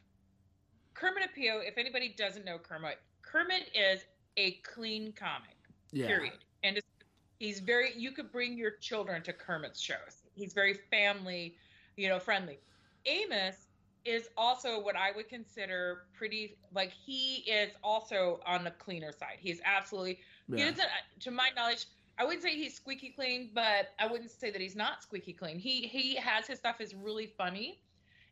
Kermit 0.93 1.23
Apio. 1.23 1.61
If 1.67 1.77
anybody 1.77 2.13
doesn't 2.17 2.45
know 2.45 2.57
Kermit, 2.57 2.99
Kermit 3.21 3.69
is 3.75 4.05
a 4.37 4.51
clean 4.63 5.13
comic. 5.13 5.57
Yeah. 5.91 6.07
Period. 6.07 6.33
And 6.63 6.77
it's, 6.77 6.87
he's 7.39 7.59
very. 7.59 7.91
You 7.95 8.11
could 8.11 8.31
bring 8.31 8.57
your 8.57 8.71
children 8.71 9.21
to 9.23 9.33
Kermit's 9.33 9.79
shows. 9.79 10.23
He's 10.35 10.53
very 10.53 10.73
family, 10.89 11.55
you 11.97 12.09
know, 12.09 12.19
friendly. 12.19 12.59
Amos 13.05 13.67
is 14.05 14.27
also 14.37 14.81
what 14.81 14.95
I 14.95 15.11
would 15.15 15.29
consider 15.29 16.03
pretty. 16.13 16.57
Like 16.73 16.91
he 16.91 17.37
is 17.49 17.71
also 17.83 18.39
on 18.45 18.63
the 18.63 18.71
cleaner 18.71 19.11
side. 19.11 19.37
He's 19.39 19.61
absolutely 19.65 20.19
he 20.47 20.57
Yeah. 20.59 20.71
doesn't, 20.71 20.87
to 21.21 21.31
my 21.31 21.49
knowledge, 21.55 21.85
I 22.17 22.25
wouldn't 22.25 22.43
say 22.43 22.55
he's 22.55 22.75
squeaky 22.75 23.09
clean, 23.09 23.49
but 23.53 23.89
I 23.97 24.07
wouldn't 24.07 24.29
say 24.29 24.51
that 24.51 24.61
he's 24.61 24.75
not 24.75 25.01
squeaky 25.01 25.33
clean. 25.33 25.57
He 25.57 25.87
he 25.87 26.15
has 26.15 26.45
his 26.47 26.59
stuff 26.59 26.79
is 26.79 26.93
really 26.93 27.25
funny, 27.25 27.81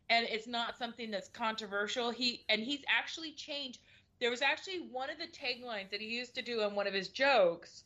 and 0.08 0.26
it's 0.28 0.46
not 0.46 0.78
something 0.78 1.10
that's 1.10 1.28
controversial. 1.28 2.10
He 2.10 2.44
and 2.48 2.62
he's 2.62 2.84
actually 2.88 3.32
changed. 3.32 3.80
There 4.20 4.30
was 4.30 4.42
actually 4.42 4.88
one 4.90 5.10
of 5.10 5.18
the 5.18 5.26
taglines 5.26 5.90
that 5.90 6.00
he 6.00 6.06
used 6.06 6.34
to 6.36 6.42
do 6.42 6.62
in 6.62 6.74
one 6.76 6.86
of 6.86 6.94
his 6.94 7.08
jokes 7.08 7.84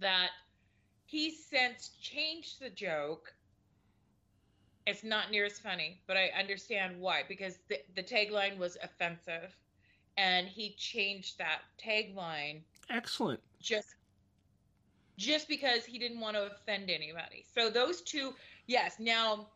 that 0.00 0.30
he 1.06 1.30
since 1.30 1.90
changed 2.00 2.60
the 2.60 2.70
joke. 2.70 3.32
It's 4.84 5.04
not 5.04 5.30
near 5.30 5.44
as 5.44 5.58
funny, 5.58 6.00
but 6.06 6.16
I 6.16 6.30
understand 6.36 6.98
why 6.98 7.22
because 7.28 7.58
the, 7.68 7.78
the 7.94 8.02
tagline 8.02 8.58
was 8.58 8.76
offensive, 8.82 9.56
and 10.16 10.48
he 10.48 10.74
changed 10.76 11.38
that 11.38 11.60
tagline 11.78 12.62
Excellent. 12.90 13.40
just 13.60 13.94
just 15.18 15.48
because 15.48 15.84
he 15.84 15.98
didn't 15.98 16.20
want 16.20 16.36
to 16.36 16.46
offend 16.46 16.88
anybody. 16.88 17.44
So 17.52 17.68
those 17.68 18.00
two, 18.00 18.32
yes. 18.66 18.96
Now, 18.98 19.48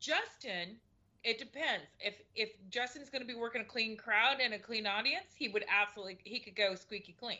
Justin, 0.00 0.76
it 1.24 1.38
depends. 1.38 1.86
If 2.00 2.14
if 2.34 2.50
Justin's 2.68 3.08
going 3.08 3.22
to 3.22 3.26
be 3.26 3.38
working 3.38 3.62
a 3.62 3.64
clean 3.64 3.96
crowd 3.96 4.38
and 4.42 4.52
a 4.52 4.58
clean 4.58 4.86
audience, 4.86 5.28
he 5.34 5.48
would 5.48 5.64
absolutely 5.70 6.18
he 6.24 6.40
could 6.40 6.56
go 6.56 6.74
squeaky 6.74 7.14
clean 7.18 7.38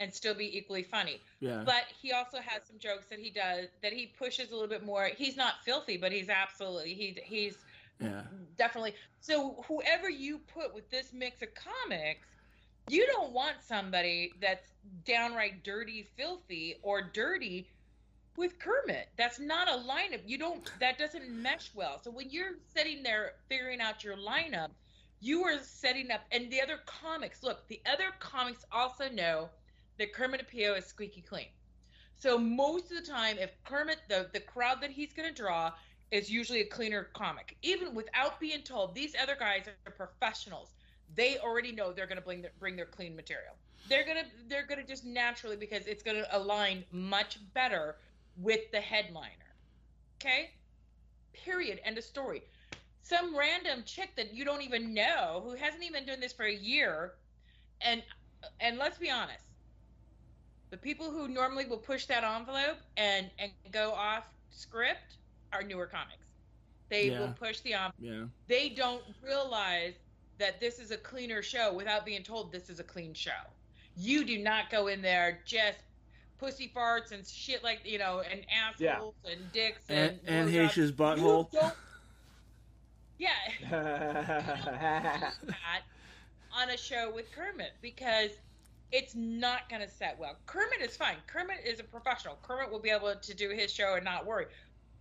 and 0.00 0.12
still 0.12 0.34
be 0.34 0.56
equally 0.56 0.82
funny. 0.82 1.20
Yeah. 1.40 1.62
But 1.64 1.84
he 2.00 2.12
also 2.12 2.38
has 2.38 2.62
some 2.66 2.78
jokes 2.78 3.06
that 3.10 3.18
he 3.18 3.30
does 3.30 3.68
that 3.82 3.92
he 3.92 4.06
pushes 4.06 4.50
a 4.50 4.54
little 4.54 4.68
bit 4.68 4.84
more. 4.84 5.10
He's 5.16 5.36
not 5.36 5.54
filthy, 5.64 5.96
but 5.96 6.12
he's 6.12 6.28
absolutely 6.28 6.94
he 6.94 7.18
he's 7.24 7.58
yeah. 8.00 8.22
definitely. 8.56 8.94
So 9.20 9.64
whoever 9.68 10.08
you 10.08 10.38
put 10.38 10.74
with 10.74 10.88
this 10.90 11.12
mix 11.12 11.42
of 11.42 11.48
comics, 11.54 12.26
you 12.88 13.06
don't 13.06 13.32
want 13.32 13.56
somebody 13.66 14.32
that's 14.40 14.72
downright 15.04 15.62
dirty, 15.64 16.08
filthy, 16.16 16.76
or 16.82 17.02
dirty 17.02 17.68
with 18.36 18.58
Kermit. 18.58 19.08
That's 19.16 19.38
not 19.38 19.68
a 19.68 19.72
lineup. 19.72 20.20
You 20.26 20.38
don't. 20.38 20.70
That 20.80 20.98
doesn't 20.98 21.28
mesh 21.28 21.70
well. 21.74 22.00
So 22.02 22.10
when 22.10 22.30
you're 22.30 22.54
sitting 22.74 23.02
there 23.02 23.34
figuring 23.48 23.80
out 23.80 24.02
your 24.02 24.16
lineup, 24.16 24.70
you 25.20 25.42
are 25.44 25.58
setting 25.62 26.10
up. 26.10 26.22
And 26.32 26.50
the 26.50 26.60
other 26.60 26.80
comics, 26.86 27.42
look, 27.42 27.66
the 27.68 27.80
other 27.86 28.10
comics 28.18 28.64
also 28.72 29.08
know 29.08 29.48
that 29.98 30.12
Kermit 30.12 30.46
Apio 30.48 30.76
is 30.76 30.86
squeaky 30.86 31.20
clean. 31.20 31.48
So 32.18 32.38
most 32.38 32.90
of 32.90 33.04
the 33.04 33.10
time, 33.10 33.36
if 33.38 33.50
Kermit, 33.64 33.98
the 34.08 34.28
the 34.32 34.40
crowd 34.40 34.80
that 34.80 34.90
he's 34.90 35.12
going 35.12 35.28
to 35.28 35.34
draw 35.34 35.72
is 36.10 36.30
usually 36.30 36.60
a 36.60 36.66
cleaner 36.66 37.08
comic. 37.14 37.56
Even 37.62 37.94
without 37.94 38.38
being 38.38 38.62
told, 38.62 38.94
these 38.94 39.14
other 39.20 39.36
guys 39.38 39.64
are 39.86 39.92
professionals. 39.92 40.68
They 41.14 41.38
already 41.38 41.72
know 41.72 41.92
they're 41.92 42.06
going 42.06 42.16
to 42.18 42.22
bring 42.24 42.42
their, 42.42 42.52
bring 42.58 42.76
their 42.76 42.86
clean 42.86 43.16
material. 43.16 43.54
They're 43.88 44.04
gonna 44.04 44.24
they're 44.48 44.66
gonna 44.66 44.84
just 44.84 45.04
naturally 45.04 45.56
because 45.56 45.86
it's 45.86 46.02
going 46.02 46.16
to 46.18 46.36
align 46.36 46.84
much 46.92 47.38
better 47.52 47.96
with 48.36 48.70
the 48.72 48.80
headliner. 48.80 49.56
Okay? 50.22 50.50
Period. 51.32 51.80
End 51.84 51.98
of 51.98 52.04
story. 52.04 52.42
Some 53.02 53.36
random 53.36 53.82
chick 53.84 54.14
that 54.16 54.32
you 54.32 54.44
don't 54.44 54.62
even 54.62 54.94
know 54.94 55.42
who 55.44 55.54
hasn't 55.54 55.82
even 55.82 56.06
done 56.06 56.20
this 56.20 56.32
for 56.32 56.44
a 56.44 56.54
year 56.54 57.14
and 57.80 58.02
and 58.60 58.78
let's 58.78 58.98
be 58.98 59.10
honest. 59.10 59.44
The 60.70 60.76
people 60.78 61.10
who 61.10 61.28
normally 61.28 61.66
will 61.66 61.78
push 61.78 62.06
that 62.06 62.24
envelope 62.24 62.78
and 62.96 63.30
and 63.38 63.52
go 63.70 63.92
off 63.92 64.24
script 64.50 65.18
are 65.52 65.62
newer 65.62 65.86
comics. 65.86 66.26
They 66.88 67.08
Yeah. 67.08 67.18
will 67.20 67.32
push 67.32 67.60
the 67.60 67.74
envelope 67.74 67.94
Yeah. 67.98 68.26
they 68.46 68.68
don't 68.70 69.04
realize 69.22 69.94
that 70.38 70.60
this 70.60 70.78
is 70.78 70.90
a 70.90 70.96
cleaner 70.96 71.42
show 71.42 71.72
without 71.72 72.04
being 72.04 72.22
told 72.22 72.52
this 72.52 72.68
is 72.70 72.80
a 72.80 72.84
clean 72.84 73.14
show. 73.14 73.30
You 73.96 74.24
do 74.24 74.38
not 74.38 74.70
go 74.70 74.86
in 74.88 75.02
there 75.02 75.40
just 75.44 75.78
pussy 76.38 76.72
farts 76.74 77.12
and 77.12 77.26
shit 77.26 77.62
like 77.62 77.80
you 77.84 77.98
know 77.98 78.22
and 78.28 78.40
assholes 78.50 79.14
and 79.30 79.40
dicks 79.52 79.82
And 79.88 80.18
and 80.26 80.48
and 80.48 80.48
blowjobs. 80.50 80.70
Haish's 80.70 80.92
butthole. 80.92 81.50
don't- 81.52 81.74
Yeah, 83.18 83.30
that 83.70 85.32
on 86.54 86.70
a 86.70 86.76
show 86.76 87.12
with 87.14 87.30
Kermit 87.32 87.72
because 87.80 88.30
it's 88.90 89.14
not 89.14 89.68
going 89.70 89.80
to 89.82 89.88
set 89.88 90.18
well. 90.18 90.36
Kermit 90.46 90.80
is 90.82 90.96
fine. 90.96 91.16
Kermit 91.26 91.58
is 91.64 91.80
a 91.80 91.84
professional. 91.84 92.38
Kermit 92.42 92.70
will 92.70 92.80
be 92.80 92.90
able 92.90 93.14
to 93.14 93.34
do 93.34 93.50
his 93.50 93.72
show 93.72 93.94
and 93.94 94.04
not 94.04 94.26
worry. 94.26 94.46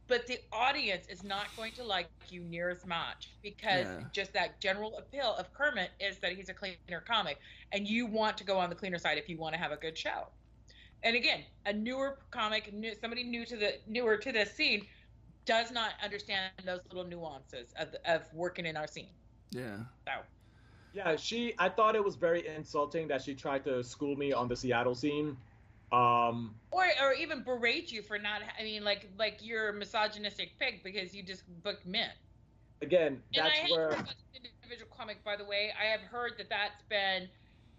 But 0.07 0.27
the 0.27 0.39
audience 0.51 1.07
is 1.07 1.23
not 1.23 1.45
going 1.55 1.71
to 1.73 1.83
like 1.83 2.09
you 2.29 2.43
near 2.43 2.69
as 2.69 2.85
much 2.85 3.29
because 3.41 3.87
Yeah. 3.87 4.03
just 4.13 4.33
that 4.33 4.59
general 4.59 4.97
appeal 4.97 5.35
of 5.35 5.53
Kermit 5.53 5.91
is 5.99 6.19
that 6.19 6.33
he's 6.33 6.49
a 6.49 6.53
cleaner 6.53 7.01
comic, 7.07 7.39
and 7.71 7.87
you 7.87 8.05
want 8.07 8.37
to 8.37 8.43
go 8.43 8.57
on 8.59 8.69
the 8.69 8.75
cleaner 8.75 8.97
side 8.97 9.17
if 9.17 9.29
you 9.29 9.37
want 9.37 9.53
to 9.53 9.59
have 9.59 9.71
a 9.71 9.77
good 9.77 9.97
show. 9.97 10.27
And 11.03 11.15
again, 11.15 11.45
a 11.65 11.73
newer 11.73 12.19
comic, 12.31 12.71
new, 12.73 12.93
somebody 12.99 13.23
new 13.23 13.45
to 13.45 13.57
the 13.57 13.73
newer 13.87 14.17
to 14.17 14.31
the 14.31 14.45
scene, 14.45 14.87
does 15.45 15.71
not 15.71 15.93
understand 16.03 16.51
those 16.65 16.81
little 16.91 17.05
nuances 17.09 17.73
of, 17.79 17.95
of 18.05 18.21
working 18.33 18.65
in 18.65 18.77
our 18.77 18.87
scene. 18.87 19.15
Yeah. 19.51 19.77
So 20.07 20.13
Yeah, 20.93 21.15
she. 21.15 21.53
I 21.57 21.69
thought 21.69 21.95
it 21.95 22.03
was 22.03 22.15
very 22.15 22.47
insulting 22.47 23.07
that 23.07 23.21
she 23.21 23.33
tried 23.33 23.63
to 23.65 23.83
school 23.83 24.15
me 24.15 24.33
on 24.33 24.47
the 24.47 24.55
Seattle 24.55 24.95
scene. 24.95 25.37
Um, 25.91 26.61
or 26.71 26.85
or 27.01 27.13
even 27.13 27.43
berate 27.43 27.91
you 27.91 28.01
for 28.01 28.17
not 28.17 28.41
I 28.57 28.63
mean 28.63 28.83
like 28.83 29.11
like 29.17 29.41
you're 29.41 29.69
a 29.69 29.73
misogynistic 29.73 30.57
pig 30.59 30.83
because 30.83 31.13
you 31.13 31.23
just 31.23 31.43
booked 31.63 31.85
men. 31.85 32.11
again, 32.81 33.23
And 33.33 33.45
I 33.47 33.51
that's 33.51 33.63
where. 33.63 34.11
individual 34.35 34.89
comic 34.91 35.23
by 35.23 35.37
the 35.37 35.45
way. 35.45 35.71
I 35.77 35.85
have 35.85 36.01
heard 36.01 36.33
that 36.37 36.49
that's 36.49 36.83
been 36.89 37.29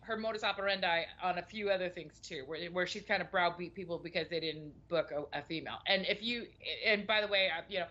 her 0.03 0.17
modus 0.17 0.43
operandi 0.45 1.05
on 1.21 1.39
a 1.39 1.43
few 1.43 1.71
other 1.71 1.89
things 1.91 2.21
too, 2.21 2.45
where 2.47 2.71
where 2.71 2.87
she's 2.87 3.05
kind 3.07 3.23
of 3.23 3.31
browbeat 3.31 3.75
people 3.75 3.99
because 3.99 4.29
they 4.29 4.41
didn't 4.41 4.89
book 4.89 5.11
a, 5.13 5.25
a 5.39 5.43
female. 5.43 5.79
And 5.87 6.07
if 6.07 6.23
you 6.23 6.47
and 6.85 7.07
by 7.07 7.21
the 7.21 7.29
way, 7.29 7.51
I, 7.51 7.65
you 7.69 7.81
know, 7.81 7.89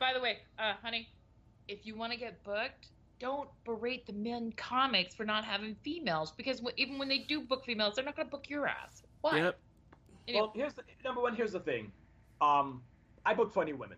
by 0.00 0.12
the 0.14 0.20
way, 0.20 0.42
uh, 0.58 0.74
honey, 0.74 1.10
if 1.68 1.86
you 1.86 1.96
want 1.96 2.12
to 2.12 2.18
get 2.18 2.44
booked, 2.44 2.92
don't 3.20 3.50
berate 3.64 4.06
the 4.06 4.12
men 4.14 4.52
comics 4.52 5.14
for 5.14 5.24
not 5.26 5.44
having 5.44 5.76
females 5.76 6.32
because 6.32 6.58
w- 6.60 6.74
even 6.78 6.98
when 6.98 7.08
they 7.08 7.24
do 7.24 7.46
book 7.46 7.64
females, 7.64 7.96
they're 7.96 8.04
not 8.04 8.16
going 8.16 8.28
to 8.28 8.32
book 8.32 8.50
your 8.50 8.66
ass. 8.68 9.03
Why? 9.24 9.38
Yep. 9.38 9.58
Anyway, 10.28 10.40
Well, 10.42 10.52
here's 10.54 10.74
the 10.74 10.82
number 11.02 11.22
one. 11.22 11.34
Here's 11.34 11.52
the 11.52 11.60
thing. 11.60 11.90
Um, 12.42 12.82
I 13.24 13.32
book 13.32 13.54
funny 13.54 13.72
women. 13.72 13.96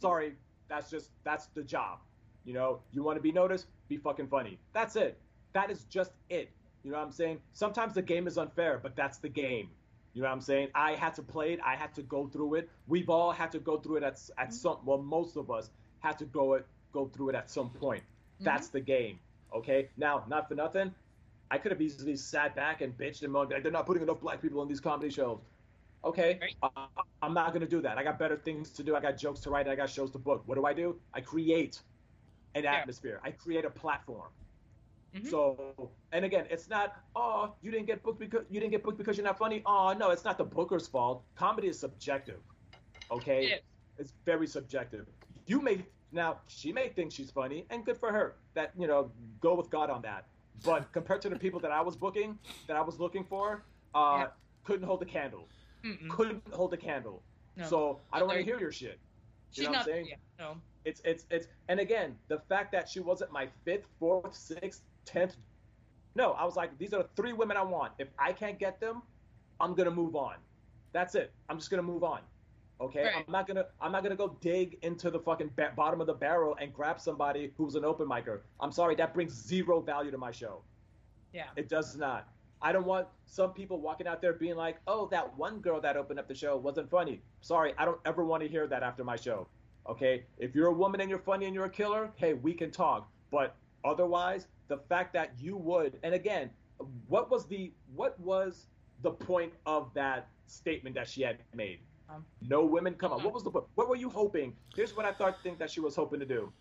Sorry, 0.00 0.34
that's 0.66 0.88
just 0.90 1.10
that's 1.24 1.48
the 1.48 1.62
job. 1.62 1.98
You 2.46 2.54
know, 2.54 2.80
you 2.90 3.02
want 3.02 3.16
to 3.18 3.22
be 3.22 3.32
noticed, 3.32 3.66
be 3.86 3.98
fucking 3.98 4.28
funny. 4.28 4.58
That's 4.72 4.96
it. 4.96 5.18
That 5.52 5.70
is 5.70 5.84
just 5.84 6.12
it. 6.30 6.48
You 6.82 6.90
know 6.90 6.96
what 6.96 7.04
I'm 7.04 7.12
saying? 7.12 7.40
Sometimes 7.52 7.92
the 7.92 8.00
game 8.00 8.26
is 8.26 8.38
unfair, 8.38 8.78
but 8.82 8.96
that's 8.96 9.18
the 9.18 9.28
game. 9.28 9.68
You 10.14 10.22
know 10.22 10.28
what 10.28 10.34
I'm 10.34 10.40
saying? 10.40 10.68
I 10.74 10.94
had 10.94 11.12
to 11.16 11.22
play 11.22 11.52
it. 11.52 11.60
I 11.62 11.76
had 11.76 11.94
to 11.96 12.02
go 12.02 12.26
through 12.26 12.54
it. 12.54 12.70
We've 12.86 13.10
all 13.10 13.30
had 13.30 13.52
to 13.52 13.58
go 13.58 13.78
through 13.78 13.96
it 13.96 14.02
at 14.04 14.18
at 14.38 14.54
some. 14.54 14.78
Well, 14.86 15.02
most 15.02 15.36
of 15.36 15.50
us 15.50 15.68
had 16.00 16.18
to 16.20 16.24
go 16.24 16.54
it 16.54 16.66
go 16.92 17.08
through 17.08 17.30
it 17.30 17.34
at 17.34 17.50
some 17.50 17.68
point. 17.68 18.02
That's 18.40 18.68
the 18.68 18.80
game. 18.80 19.18
Okay. 19.54 19.90
Now, 19.98 20.24
not 20.28 20.48
for 20.48 20.54
nothing. 20.54 20.94
I 21.54 21.58
could 21.58 21.70
have 21.70 21.80
easily 21.80 22.16
sat 22.16 22.56
back 22.56 22.80
and 22.80 22.98
bitched 22.98 23.22
and 23.22 23.32
moaned, 23.32 23.52
like, 23.52 23.62
they're 23.62 23.70
not 23.70 23.86
putting 23.86 24.02
enough 24.02 24.20
black 24.20 24.42
people 24.42 24.60
on 24.60 24.66
these 24.66 24.80
comedy 24.80 25.08
shows. 25.08 25.38
Okay, 26.02 26.36
Right. 26.42 26.56
uh, 26.64 26.86
I'm 27.22 27.32
not 27.32 27.52
gonna 27.52 27.64
do 27.76 27.80
that. 27.82 27.96
I 27.96 28.02
got 28.02 28.18
better 28.18 28.36
things 28.36 28.70
to 28.72 28.82
do. 28.82 28.96
I 28.96 29.00
got 29.00 29.16
jokes 29.16 29.38
to 29.42 29.50
write. 29.50 29.68
I 29.68 29.76
got 29.76 29.88
shows 29.88 30.10
to 30.10 30.18
book. 30.18 30.42
What 30.46 30.56
do 30.56 30.66
I 30.66 30.72
do? 30.72 31.00
I 31.14 31.20
create 31.20 31.80
an 32.56 32.64
Yeah. 32.64 32.74
atmosphere. 32.74 33.20
I 33.22 33.30
create 33.30 33.64
a 33.64 33.70
platform. 33.70 34.30
Mhm. 35.14 35.30
So, 35.30 35.92
and 36.10 36.24
again, 36.24 36.48
it's 36.50 36.68
not. 36.68 36.96
Oh, 37.14 37.54
you 37.62 37.70
didn't 37.70 37.86
get 37.86 38.02
booked 38.02 38.18
because 38.18 38.44
you 38.50 38.58
didn't 38.58 38.72
get 38.72 38.82
booked 38.82 38.98
because 38.98 39.16
you're 39.16 39.24
not 39.24 39.38
funny. 39.38 39.62
Oh, 39.64 39.92
no, 39.92 40.10
it's 40.10 40.24
not 40.24 40.36
the 40.38 40.44
booker's 40.44 40.88
fault. 40.88 41.22
Comedy 41.36 41.68
is 41.68 41.78
subjective. 41.78 42.40
Okay, 43.12 43.44
It 43.46 43.52
is. 43.52 43.62
it's 44.00 44.12
very 44.24 44.48
subjective. 44.48 45.06
You 45.46 45.60
may 45.62 45.86
now 46.10 46.40
she 46.48 46.72
may 46.72 46.88
think 46.88 47.12
she's 47.12 47.30
funny, 47.30 47.64
and 47.70 47.86
good 47.86 47.96
for 47.96 48.10
her. 48.12 48.34
That 48.54 48.72
you 48.76 48.88
know, 48.88 49.12
go 49.40 49.54
with 49.54 49.70
God 49.70 49.88
on 49.88 50.02
that. 50.02 50.26
But 50.62 50.92
compared 50.92 51.20
to 51.22 51.28
the 51.28 51.38
people 51.38 51.60
that 51.60 51.72
I 51.72 51.80
was 51.80 51.96
booking, 51.96 52.38
that 52.68 52.76
I 52.76 52.80
was 52.80 53.00
looking 53.00 53.24
for, 53.24 53.64
uh, 53.94 54.16
Yeah. 54.20 54.26
couldn't 54.64 54.86
hold 54.86 55.02
a 55.02 55.06
candle. 55.06 55.48
Mm-mm. 55.82 56.08
Couldn't 56.08 56.42
hold 56.52 56.72
a 56.72 56.76
candle. 56.76 57.22
No. 57.56 57.64
So 57.64 58.00
I 58.12 58.18
don't 58.18 58.28
want 58.28 58.38
to 58.38 58.44
hear 58.44 58.58
your 58.58 58.72
shit. 58.72 58.98
She's 59.50 59.64
know 59.64 59.70
what 59.70 59.76
I'm 59.76 59.78
not. 59.80 59.86
saying? 59.86 60.06
Yeah, 60.08 60.16
no. 60.38 60.56
It's 60.84 61.00
it's 61.04 61.26
it's 61.30 61.46
and 61.68 61.80
again, 61.80 62.18
the 62.28 62.38
fact 62.48 62.72
that 62.72 62.88
she 62.88 63.00
wasn't 63.00 63.32
my 63.32 63.48
fifth, 63.64 63.86
fourth, 63.98 64.34
sixth, 64.34 64.82
tenth. 65.04 65.36
No, 66.14 66.32
I 66.32 66.44
was 66.44 66.56
like, 66.56 66.76
these 66.78 66.92
are 66.94 67.02
the 67.02 67.08
three 67.16 67.32
women 67.32 67.56
I 67.56 67.62
want. 67.62 67.92
If 67.98 68.08
I 68.18 68.32
can't 68.32 68.58
get 68.58 68.80
them, 68.80 69.02
I'm 69.60 69.74
gonna 69.74 69.90
move 69.90 70.16
on. 70.16 70.36
That's 70.92 71.14
it. 71.14 71.32
I'm 71.48 71.58
just 71.58 71.70
gonna 71.70 71.82
move 71.82 72.04
on. 72.04 72.20
Okay, 72.80 73.04
Right. 73.04 73.24
I'm 73.26 73.32
not 73.32 73.46
gonna 73.46 73.66
I'm 73.80 73.92
not 73.92 74.02
gonna 74.02 74.16
go 74.16 74.36
dig 74.40 74.78
into 74.82 75.10
the 75.10 75.20
fucking 75.20 75.50
ba- 75.56 75.72
bottom 75.76 76.00
of 76.00 76.06
the 76.06 76.14
barrel 76.14 76.56
and 76.60 76.72
grab 76.74 77.00
somebody 77.00 77.52
who's 77.56 77.76
an 77.76 77.84
open 77.84 78.08
micer. 78.08 78.40
I'm 78.60 78.72
sorry, 78.72 78.94
that 78.96 79.14
brings 79.14 79.32
zero 79.32 79.80
value 79.80 80.10
to 80.10 80.18
my 80.18 80.32
show. 80.32 80.62
Yeah. 81.32 81.46
It 81.56 81.68
does 81.68 81.96
not. 81.96 82.28
I 82.62 82.72
don't 82.72 82.86
want 82.86 83.06
some 83.26 83.52
people 83.52 83.80
walking 83.80 84.06
out 84.06 84.20
there 84.22 84.32
being 84.32 84.56
like, 84.56 84.78
"Oh, 84.86 85.06
that 85.08 85.36
one 85.36 85.60
girl 85.60 85.80
that 85.82 85.96
opened 85.96 86.18
up 86.18 86.28
the 86.28 86.34
show 86.34 86.56
wasn't 86.56 86.90
funny." 86.90 87.22
Sorry, 87.42 87.74
I 87.78 87.84
don't 87.84 88.00
ever 88.06 88.24
want 88.24 88.42
to 88.42 88.48
hear 88.48 88.66
that 88.66 88.82
after 88.82 89.04
my 89.04 89.16
show. 89.16 89.46
Okay? 89.88 90.24
If 90.38 90.54
you're 90.54 90.68
a 90.68 90.72
woman 90.72 91.00
and 91.00 91.10
you're 91.10 91.18
funny 91.18 91.44
and 91.46 91.54
you're 91.54 91.66
a 91.66 91.70
killer, 91.70 92.10
hey, 92.16 92.34
we 92.34 92.54
can 92.54 92.70
talk. 92.70 93.08
But 93.30 93.54
otherwise, 93.84 94.46
the 94.68 94.78
fact 94.78 95.12
that 95.12 95.32
you 95.38 95.56
would, 95.58 95.98
and 96.02 96.14
again, 96.14 96.50
what 97.06 97.30
was 97.30 97.46
the 97.46 97.72
what 97.94 98.18
was 98.18 98.66
the 99.02 99.10
point 99.10 99.52
of 99.66 99.92
that 99.94 100.28
statement 100.46 100.94
that 100.96 101.06
she 101.08 101.22
had 101.22 101.38
made? 101.54 101.80
Um, 102.08 102.24
no 102.48 102.64
women 102.64 102.94
come 102.94 103.12
on. 103.12 103.20
Mhm. 103.20 103.24
What 103.24 103.34
was 103.34 103.44
the 103.44 103.50
point? 103.50 103.66
What 103.74 103.88
were 103.88 103.96
you 103.96 104.10
hoping? 104.10 104.56
Here's 104.74 104.96
what 104.96 105.06
I 105.06 105.12
thought 105.12 105.42
think 105.42 105.58
that 105.58 105.70
she 105.70 105.80
was 105.80 105.96
hoping 105.96 106.20
to 106.20 106.26
do. 106.26 106.52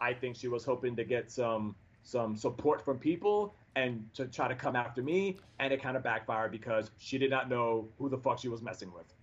I 0.00 0.14
think 0.14 0.36
she 0.36 0.48
was 0.48 0.64
hoping 0.64 0.96
to 0.96 1.04
get 1.04 1.30
some 1.30 1.76
some 2.02 2.36
support 2.36 2.82
from 2.84 2.98
people 2.98 3.54
and 3.76 4.08
to 4.14 4.26
try 4.26 4.48
to 4.48 4.54
come 4.54 4.74
after 4.74 5.02
me, 5.02 5.38
and 5.58 5.72
it 5.72 5.82
kind 5.82 5.96
of 5.96 6.02
backfired 6.02 6.50
because 6.50 6.90
she 6.98 7.18
did 7.18 7.30
not 7.30 7.48
know 7.48 7.88
who 7.98 8.08
the 8.08 8.18
fuck 8.18 8.38
she 8.38 8.48
was 8.48 8.62
messing 8.62 8.92
with. 8.92 9.14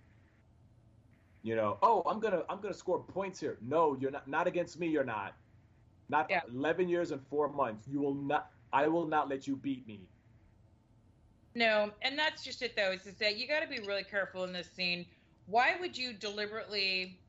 You 1.42 1.54
know, 1.56 1.78
oh, 1.82 2.02
I'm 2.06 2.18
gonna 2.20 2.44
I'm 2.48 2.60
gonna 2.60 2.74
score 2.74 3.00
points 3.02 3.38
here. 3.40 3.58
No, 3.60 3.96
you're 4.00 4.10
not. 4.10 4.26
Not 4.26 4.46
against 4.46 4.78
me. 4.78 4.88
You're 4.88 5.04
not. 5.04 5.34
Not 6.08 6.28
Yeah. 6.30 6.40
11 6.48 6.88
years 6.88 7.10
and 7.10 7.24
four 7.28 7.48
months. 7.48 7.86
You 7.86 8.00
will 8.00 8.14
not. 8.14 8.50
I 8.72 8.88
will 8.88 9.06
not 9.06 9.28
let 9.28 9.46
you 9.46 9.56
beat 9.56 9.86
me. 9.86 10.08
No, 11.54 11.92
and 12.02 12.18
that's 12.18 12.44
just 12.44 12.62
it 12.62 12.76
though. 12.76 12.92
Is, 12.92 13.06
is 13.06 13.16
that 13.18 13.36
you 13.36 13.48
got 13.48 13.60
to 13.60 13.68
be 13.68 13.80
really 13.80 14.04
careful 14.04 14.44
in 14.44 14.52
this 14.52 14.70
scene. 14.70 15.06
Why 15.48 15.76
would 15.80 15.96
you 15.96 16.12
deliberately 16.12 17.22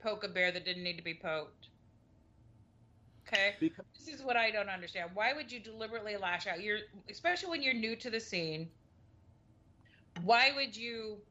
poke 0.00 0.24
a 0.24 0.28
bear 0.28 0.50
that 0.50 0.64
didn't 0.64 0.82
need 0.82 0.96
to 0.96 1.04
be 1.04 1.14
poked? 1.14 1.68
Okay, 3.28 3.54
Because 3.60 3.86
this 3.96 4.08
is 4.12 4.22
what 4.24 4.36
I 4.36 4.50
don't 4.50 4.68
understand. 4.68 5.10
Why 5.14 5.32
would 5.32 5.52
you 5.52 5.60
deliberately 5.60 6.16
lash 6.16 6.48
out? 6.48 6.60
You're 6.60 6.80
especially 7.08 7.50
when 7.50 7.62
you're 7.62 7.72
new 7.72 7.94
to 7.96 8.10
the 8.10 8.18
scene. 8.18 8.72
Why 10.22 10.50
would 10.56 10.76
you 10.76 11.22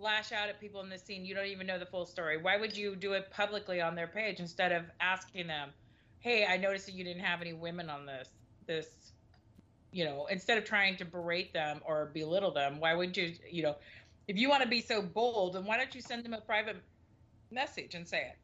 lash 0.00 0.32
out 0.32 0.48
at 0.48 0.60
people 0.60 0.80
in 0.80 0.88
the 0.88 0.98
scene? 0.98 1.24
You 1.24 1.36
don't 1.36 1.46
even 1.46 1.68
know 1.68 1.78
the 1.78 1.86
full 1.86 2.04
story. 2.04 2.36
Why 2.36 2.56
would 2.56 2.76
you 2.76 2.96
do 2.96 3.12
it 3.12 3.30
publicly 3.30 3.80
on 3.80 3.94
their 3.94 4.08
page 4.08 4.40
instead 4.40 4.72
of 4.72 4.90
asking 5.00 5.46
them, 5.46 5.72
"Hey, 6.18 6.44
I 6.46 6.56
noticed 6.56 6.86
that 6.86 6.92
you 6.92 7.04
didn't 7.04 7.22
have 7.24 7.40
any 7.40 7.52
women 7.52 7.88
on 7.88 8.06
this 8.06 8.28
this 8.66 9.12
you 9.94 10.04
know, 10.04 10.26
instead 10.26 10.58
of 10.58 10.64
trying 10.64 10.96
to 10.96 11.04
berate 11.04 11.52
them 11.52 11.80
or 11.86 12.06
belittle 12.06 12.50
them, 12.50 12.80
why 12.80 12.94
would 12.94 13.16
you, 13.16 13.36
you 13.48 13.62
know, 13.62 13.76
if 14.28 14.36
you 14.36 14.48
want 14.48 14.62
to 14.62 14.68
be 14.68 14.80
so 14.80 15.02
bold, 15.02 15.54
then 15.54 15.64
why 15.64 15.76
don't 15.76 15.94
you 15.94 16.00
send 16.00 16.24
them 16.24 16.32
a 16.34 16.40
private 16.40 16.76
message 17.50 17.94
and 17.94 18.06
say 18.06 18.18
it? 18.18 18.36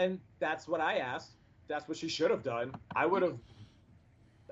and 0.00 0.18
that's 0.38 0.66
what 0.66 0.80
I 0.80 0.96
asked. 0.98 1.32
That's 1.68 1.86
what 1.86 1.96
she 1.96 2.08
should 2.08 2.30
have 2.30 2.42
done. 2.42 2.72
I 2.96 3.04
would 3.04 3.22
have, 3.22 3.36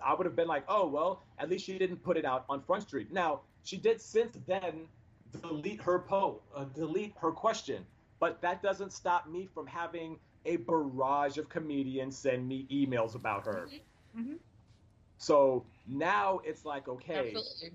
I 0.05 0.15
would 0.15 0.27
have 0.27 0.37
been 0.37 0.47
like, 0.47 0.65
oh 0.69 0.87
well, 0.87 1.23
at 1.39 1.49
least 1.49 1.65
she 1.65 1.79
didn't 1.79 2.03
put 2.05 2.17
it 2.17 2.25
out 2.27 2.45
on 2.49 2.61
Front 2.61 2.83
Street. 2.83 3.11
Now 3.11 3.41
she 3.65 3.79
did 3.79 4.01
since 4.01 4.37
then 4.47 4.87
delete 5.41 5.81
her 5.81 6.01
po, 6.01 6.43
uh, 6.55 6.65
delete 6.65 7.15
her 7.21 7.33
question, 7.33 7.85
but 8.21 8.41
that 8.43 8.63
doesn't 8.63 8.93
stop 8.93 9.27
me 9.29 9.49
from 9.53 9.67
having 9.67 10.19
a 10.45 10.57
barrage 10.57 11.39
of 11.39 11.49
comedians 11.49 12.17
send 12.17 12.47
me 12.47 12.67
emails 12.71 13.15
about 13.15 13.45
her. 13.47 13.69
Mhm. 14.17 14.39
So 15.17 15.65
now 15.87 16.41
it's 16.45 16.65
like, 16.65 16.89
okay, 16.89 17.35
Absolutely. 17.35 17.73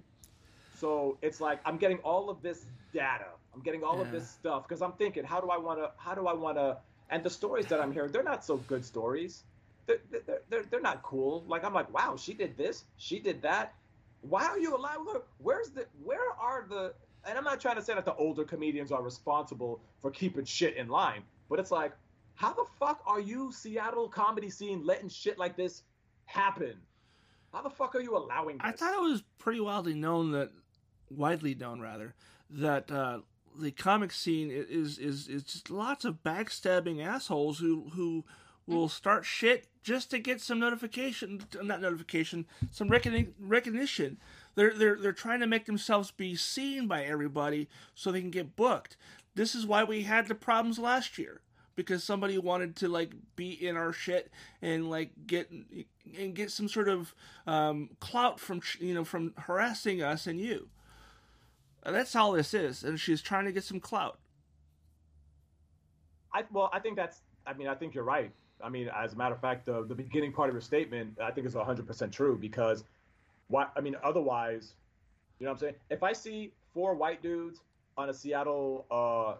So 0.84 1.18
it's 1.22 1.40
like 1.40 1.62
I'm 1.66 1.78
getting 1.78 2.00
all 2.00 2.30
of 2.30 2.42
this 2.42 2.66
data, 2.92 3.28
I'm 3.54 3.62
getting 3.62 3.86
all 3.86 4.02
of 4.02 4.12
this 4.12 4.30
stuff 4.30 4.68
because 4.68 4.82
I'm 4.82 4.92
thinking, 4.92 5.24
how 5.24 5.40
do 5.40 5.50
I 5.50 5.58
want 5.58 5.80
to? 5.80 5.92
How 5.96 6.14
do 6.14 6.28
I 6.28 6.34
want 6.34 6.58
to? 6.58 6.76
And 7.10 7.24
the 7.24 7.30
stories 7.30 7.68
that 7.68 7.80
I'm 7.80 7.94
hearing, 7.94 8.12
they're 8.12 8.22
not 8.22 8.44
so 8.44 8.58
good 8.58 8.84
stories. 8.84 9.44
They're, 9.86 10.00
they're, 10.12 10.42
they're, 10.50 10.64
they're 10.64 10.82
not 10.82 11.02
cool. 11.02 11.46
Like 11.48 11.64
I'm 11.64 11.74
like, 11.74 11.94
wow, 11.94 12.18
she 12.18 12.34
did 12.34 12.58
this, 12.58 12.84
she 12.98 13.20
did 13.20 13.42
that. 13.44 13.76
Why 14.24 14.44
are 14.44 14.60
you 14.60 14.76
allowing 14.76 15.08
her? 15.14 15.22
Where's 15.38 15.70
the? 15.70 15.86
Where 16.04 16.34
are 16.38 16.66
the? 16.68 16.94
And 17.26 17.38
I'm 17.38 17.46
not 17.46 17.62
trying 17.62 17.78
to 17.78 17.82
say 17.82 17.94
that 17.94 18.04
the 18.04 18.16
older 18.16 18.44
comedians 18.44 18.92
are 18.92 19.02
responsible 19.02 19.80
for 20.02 20.12
keeping 20.12 20.44
shit 20.44 20.76
in 20.76 20.90
line, 20.90 21.24
but 21.50 21.60
it's 21.60 21.72
like, 21.72 21.94
how 22.36 22.52
the 22.52 22.66
fuck 22.78 23.02
are 23.08 23.22
you, 23.22 23.54
Seattle 23.54 24.10
comedy 24.10 24.50
scene, 24.50 24.86
letting 24.86 25.08
shit 25.08 25.40
like 25.40 25.56
this 25.56 25.84
happen? 26.26 26.74
How 27.54 27.62
the 27.62 27.70
fuck 27.70 27.96
are 27.96 28.02
you 28.02 28.18
allowing 28.18 28.58
this? 28.58 28.66
I 28.66 28.72
thought 28.74 28.94
it 28.96 29.02
was 29.02 29.24
pretty 29.38 29.62
widely 29.62 29.94
known 29.94 30.32
that, 30.32 30.52
widely 31.18 31.56
known 31.56 31.80
rather, 31.80 32.16
that 32.50 32.92
uh, 32.92 33.20
the 33.60 33.72
comic 33.72 34.12
scene 34.12 34.50
is 34.52 34.98
is 34.98 35.28
is 35.28 35.44
just 35.44 35.70
lots 35.70 36.06
of 36.06 36.24
backstabbing 36.24 37.04
assholes 37.04 37.60
who 37.60 37.90
who 37.96 38.24
will 38.66 38.90
start 38.90 39.26
shit 39.26 39.68
just 39.84 40.10
to 40.12 40.20
get 40.20 40.40
some 40.40 40.60
notification, 40.60 41.44
not 41.62 41.82
notification, 41.82 42.46
some 42.72 42.90
recogni- 42.90 43.34
recognition. 43.40 44.18
They're 44.56 44.74
they're 44.74 44.98
they're 44.98 45.12
trying 45.12 45.42
to 45.42 45.48
make 45.48 45.66
themselves 45.66 46.12
be 46.12 46.36
seen 46.36 46.88
by 46.88 47.04
everybody 47.04 47.68
so 47.96 48.12
they 48.12 48.22
can 48.22 48.32
get 48.32 48.56
booked. 48.56 48.98
This 49.36 49.56
is 49.56 49.66
why 49.66 49.84
we 49.84 50.04
had 50.04 50.28
the 50.28 50.36
problems 50.36 50.80
last 50.80 51.18
year 51.18 51.42
because 51.76 52.04
somebody 52.04 52.38
wanted 52.38 52.76
to 52.78 52.88
like 52.88 53.14
be 53.36 53.52
in 53.52 53.76
our 53.76 53.92
shit 53.92 54.32
and 54.62 54.90
like 54.90 55.12
get 55.26 55.52
and 56.18 56.36
get 56.36 56.52
some 56.52 56.68
sort 56.68 56.88
of 56.88 57.14
um, 57.48 57.90
clout 58.00 58.40
from 58.40 58.62
you 58.80 58.94
know 58.94 59.04
from 59.04 59.34
harassing 59.38 60.02
us 60.02 60.28
and 60.28 60.40
you. 60.40 60.70
Uh, 61.86 61.92
That's 61.92 62.16
all 62.16 62.32
this 62.32 62.54
is, 62.54 62.84
and 62.84 63.00
she's 63.00 63.22
trying 63.22 63.46
to 63.46 63.52
get 63.52 63.64
some 63.64 63.80
clout. 63.80 64.18
I 66.34 66.44
well, 66.52 66.70
I 66.74 66.80
think 66.80 66.96
that's. 66.96 67.22
I 67.46 67.54
mean, 67.54 67.68
I 67.68 67.76
think 67.76 67.94
you're 67.94 68.04
right. 68.04 68.32
I 68.64 68.70
mean, 68.70 68.90
as 68.96 69.14
a 69.14 69.16
matter 69.16 69.36
of 69.36 69.42
fact, 69.42 69.66
the 69.66 69.84
the 69.84 69.96
beginning 69.96 70.32
part 70.32 70.50
of 70.50 70.56
your 70.56 70.62
statement, 70.62 71.18
I 71.22 71.32
think 71.32 71.46
is 71.46 71.56
100 71.56 71.86
percent 71.86 72.12
true 72.12 72.38
because, 72.40 72.86
why? 73.50 73.68
I 73.76 73.82
mean, 73.82 73.96
otherwise, 74.04 74.74
you 75.40 75.46
know 75.46 75.52
what 75.52 75.58
I'm 75.58 75.60
saying? 75.60 75.76
If 75.90 76.02
I 76.04 76.14
see 76.14 76.52
four 76.74 76.96
white 76.96 77.22
dudes 77.22 77.60
on 77.98 78.10
a 78.10 78.14
Seattle 78.14 78.86
uh, 78.90 79.36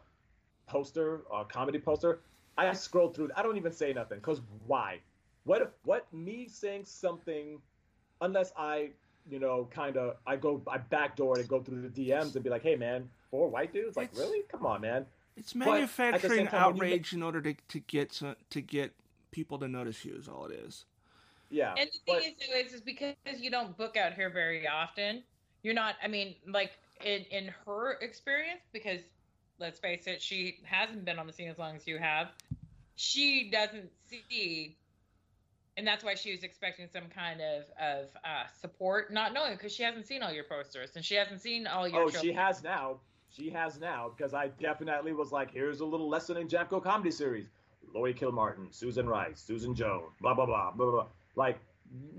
poster, 0.68 1.22
uh, 1.34 1.46
comedy 1.46 1.80
poster, 1.80 2.20
I 2.58 2.72
scroll 2.74 3.10
through. 3.10 3.32
I 3.36 3.42
don't 3.42 3.58
even 3.58 3.72
say 3.72 3.94
nothing 3.94 4.20
because 4.20 4.42
why? 4.68 5.00
What? 5.46 5.74
What? 5.84 6.12
Me 6.14 6.48
saying 6.48 6.86
something, 6.86 7.60
unless 8.22 8.54
I, 8.58 8.92
you 9.30 9.40
know, 9.40 9.68
kind 9.74 9.98
of, 9.98 10.18
I 10.28 10.36
go, 10.36 10.62
I 10.68 10.78
backdoor 10.78 11.40
and 11.40 11.48
go 11.48 11.62
through 11.62 11.88
the 11.88 12.10
DMs 12.10 12.36
and 12.36 12.44
be 12.44 12.50
like, 12.50 12.64
hey 12.64 12.76
man, 12.76 13.10
four 13.32 13.50
white 13.50 13.74
dudes? 13.74 13.96
Like, 13.98 14.12
It's- 14.12 14.20
really? 14.20 14.44
Come 14.52 14.66
on, 14.66 14.82
man. 14.82 15.06
It's 15.36 15.56
manufacturing 15.56 16.46
time, 16.48 16.76
when 16.76 16.76
you 16.78 16.84
outrage 16.94 17.14
in 17.14 17.24
order 17.24 17.42
to, 17.42 17.56
to 17.70 17.80
get 17.80 18.14
some, 18.14 18.36
to 18.52 18.62
get 18.62 18.94
people 19.32 19.58
to 19.60 19.68
notice 19.68 20.06
you. 20.06 20.16
Is 20.16 20.28
all 20.28 20.46
it 20.46 20.52
is. 20.52 20.86
Yeah. 21.50 21.74
And 21.78 21.90
the 21.90 22.00
but- 22.06 22.22
thing 22.22 22.36
is, 22.40 22.48
though, 22.48 22.60
is, 22.60 22.74
is 22.74 22.82
because 22.82 23.16
you 23.40 23.50
don't 23.50 23.76
book 23.76 23.98
out 23.98 24.14
here 24.14 24.30
very 24.30 24.68
often. 24.68 25.24
You're 25.64 25.74
not. 25.74 25.96
I 26.04 26.08
mean, 26.08 26.36
like 26.48 26.72
in 27.04 27.22
in 27.32 27.52
her 27.66 27.94
experience, 28.02 28.62
because 28.74 29.00
let's 29.60 29.80
face 29.80 30.06
it, 30.06 30.22
she 30.22 30.60
hasn't 30.66 31.04
been 31.06 31.18
on 31.18 31.26
the 31.26 31.34
scene 31.34 31.50
as 31.50 31.58
long 31.58 31.76
as 31.76 31.88
you 31.88 31.98
have. 31.98 32.28
She 32.96 33.50
doesn't 33.50 33.90
see, 34.30 34.76
and 35.78 35.88
that's 35.88 36.04
why 36.04 36.16
she 36.16 36.32
was 36.32 36.44
expecting 36.44 36.88
some 36.88 37.08
kind 37.10 37.42
of 37.42 37.64
of 37.82 38.10
uh, 38.24 38.46
support, 38.62 39.12
not 39.12 39.34
knowing 39.34 39.54
because 39.54 39.74
she 39.74 39.84
hasn't 39.84 40.06
seen 40.08 40.22
all 40.24 40.32
your 40.32 40.44
posters 40.44 40.92
and 40.96 41.04
she 41.04 41.16
hasn't 41.16 41.42
seen 41.42 41.68
all 41.68 41.88
your. 41.88 42.04
Oh, 42.04 42.10
shows. 42.10 42.22
she 42.22 42.34
has 42.34 42.64
now. 42.64 43.00
She 43.30 43.50
has 43.50 43.80
now 43.80 44.12
because 44.16 44.34
I 44.34 44.50
definitely 44.60 45.14
was 45.14 45.32
like, 45.32 45.52
here's 45.52 45.80
a 45.80 45.86
little 45.86 46.08
lesson 46.10 46.38
in 46.38 46.48
Jamco 46.48 46.84
comedy 46.84 47.12
series. 47.12 47.48
Laurie 47.94 48.14
Kilmartin, 48.14 48.74
Susan 48.74 49.08
Rice, 49.08 49.40
Susan 49.40 49.74
Jones, 49.76 50.14
blah 50.22 50.34
blah 50.34 50.46
blah 50.46 50.72
blah 50.72 50.92
blah. 50.92 51.08
Like, 51.36 51.60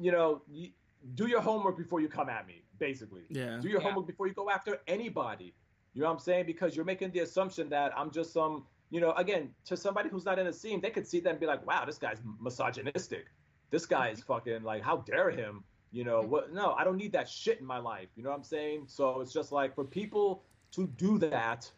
you 0.00 0.12
know, 0.12 0.42
you, 0.50 0.70
do 1.14 1.26
your 1.26 1.40
homework 1.40 1.76
before 1.76 2.00
you 2.00 2.09
come 2.09 2.28
at 2.28 2.46
me. 2.46 2.62
Basically, 2.78 3.22
Yeah. 3.28 3.59
do 3.61 3.68
your 3.68 3.80
Yeah. 3.80 3.88
homework 3.88 4.07
before 4.07 4.26
you 4.26 4.34
go 4.34 4.50
after 4.50 4.80
anybody. 4.88 5.55
You 5.92 6.02
know 6.02 6.09
what 6.09 6.14
I'm 6.14 6.18
saying? 6.18 6.46
Because 6.46 6.74
you're 6.74 6.84
making 6.84 7.12
the 7.12 7.20
assumption 7.20 7.68
that 7.68 7.96
I'm 7.96 8.11
just 8.11 8.32
some, 8.32 8.66
you 8.90 9.00
know, 9.00 9.12
again, 9.12 9.55
to 9.66 9.76
somebody 9.76 10.09
who's 10.09 10.24
not 10.24 10.40
in 10.40 10.46
the 10.46 10.52
scene, 10.52 10.80
they 10.80 10.90
could 10.90 11.07
see 11.07 11.20
that 11.20 11.30
and 11.30 11.38
be 11.40 11.46
like, 11.46 11.64
wow, 11.66 11.84
this 11.84 11.98
guy's 11.98 12.20
misogynistic. 12.40 13.26
This 13.71 13.87
guy 13.87 14.09
is 14.11 14.23
fucking 14.23 14.62
like, 14.62 14.83
how 14.83 14.99
dare 14.99 15.31
him? 15.31 15.65
You 15.91 16.05
know, 16.05 16.23
what? 16.23 16.53
No, 16.53 16.73
I 16.73 16.85
don't 16.85 16.97
need 16.97 17.12
that 17.12 17.29
shit 17.29 17.61
in 17.61 17.67
my 17.67 17.79
life. 17.79 18.09
You 18.17 18.25
know 18.25 18.31
what 18.31 18.37
I'm 18.37 18.45
saying? 18.45 18.85
So 18.89 19.21
it's 19.21 19.33
just 19.33 19.53
like 19.53 19.75
for 19.75 19.85
people 19.85 20.43
to 20.73 20.89
do 20.97 21.19
that, 21.19 21.71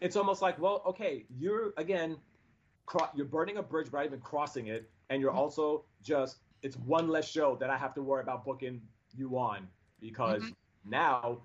it's 0.00 0.16
almost 0.16 0.42
like, 0.42 0.58
well, 0.58 0.82
okay, 0.86 1.24
you're 1.38 1.72
again, 1.76 2.16
cro- 2.86 3.10
you're 3.14 3.26
burning 3.26 3.58
a 3.58 3.62
bridge 3.62 3.90
by 3.90 4.04
even 4.04 4.20
crossing 4.20 4.66
it, 4.68 4.90
and 5.08 5.20
you're 5.20 5.30
mm-hmm. 5.30 5.38
also 5.38 5.84
just, 6.02 6.38
it's 6.62 6.76
one 6.78 7.08
less 7.08 7.28
show 7.30 7.56
that 7.60 7.70
I 7.70 7.76
have 7.76 7.94
to 7.94 8.02
worry 8.02 8.22
about 8.22 8.44
booking 8.44 8.80
you 9.16 9.38
on 9.38 9.68
because 10.00 10.42
mm-hmm. 10.42 10.90
now 10.90 11.38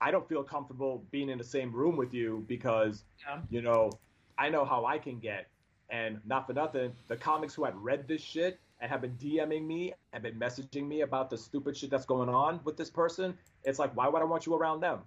I 0.00 0.10
don't 0.10 0.28
feel 0.28 0.42
comfortable 0.42 1.04
being 1.10 1.28
in 1.28 1.38
the 1.38 1.44
same 1.44 1.72
room 1.72 1.96
with 1.96 2.14
you 2.14 2.44
because 2.48 3.04
Yeah. 3.26 3.40
you 3.50 3.60
know 3.60 3.90
I 4.38 4.48
know 4.48 4.64
how 4.64 4.86
I 4.86 4.98
can 4.98 5.18
get, 5.18 5.48
and 5.90 6.20
not 6.24 6.46
for 6.46 6.54
nothing, 6.54 6.92
the 7.08 7.16
comics 7.16 7.54
who 7.54 7.64
had 7.64 7.76
read 7.76 8.08
this 8.08 8.22
shit 8.22 8.58
and 8.80 8.90
have 8.90 9.00
been 9.00 9.16
DMing 9.16 9.66
me 9.66 9.92
and 10.12 10.22
been 10.22 10.38
messaging 10.38 10.86
me 10.86 11.02
about 11.02 11.30
the 11.30 11.36
stupid 11.36 11.76
shit 11.76 11.90
that's 11.90 12.06
going 12.06 12.28
on 12.28 12.60
with 12.64 12.76
this 12.76 12.90
person, 12.90 13.36
it's 13.64 13.78
like 13.78 13.94
why 13.96 14.08
would 14.08 14.22
I 14.22 14.24
want 14.24 14.46
you 14.46 14.54
around 14.54 14.80
them? 14.80 15.00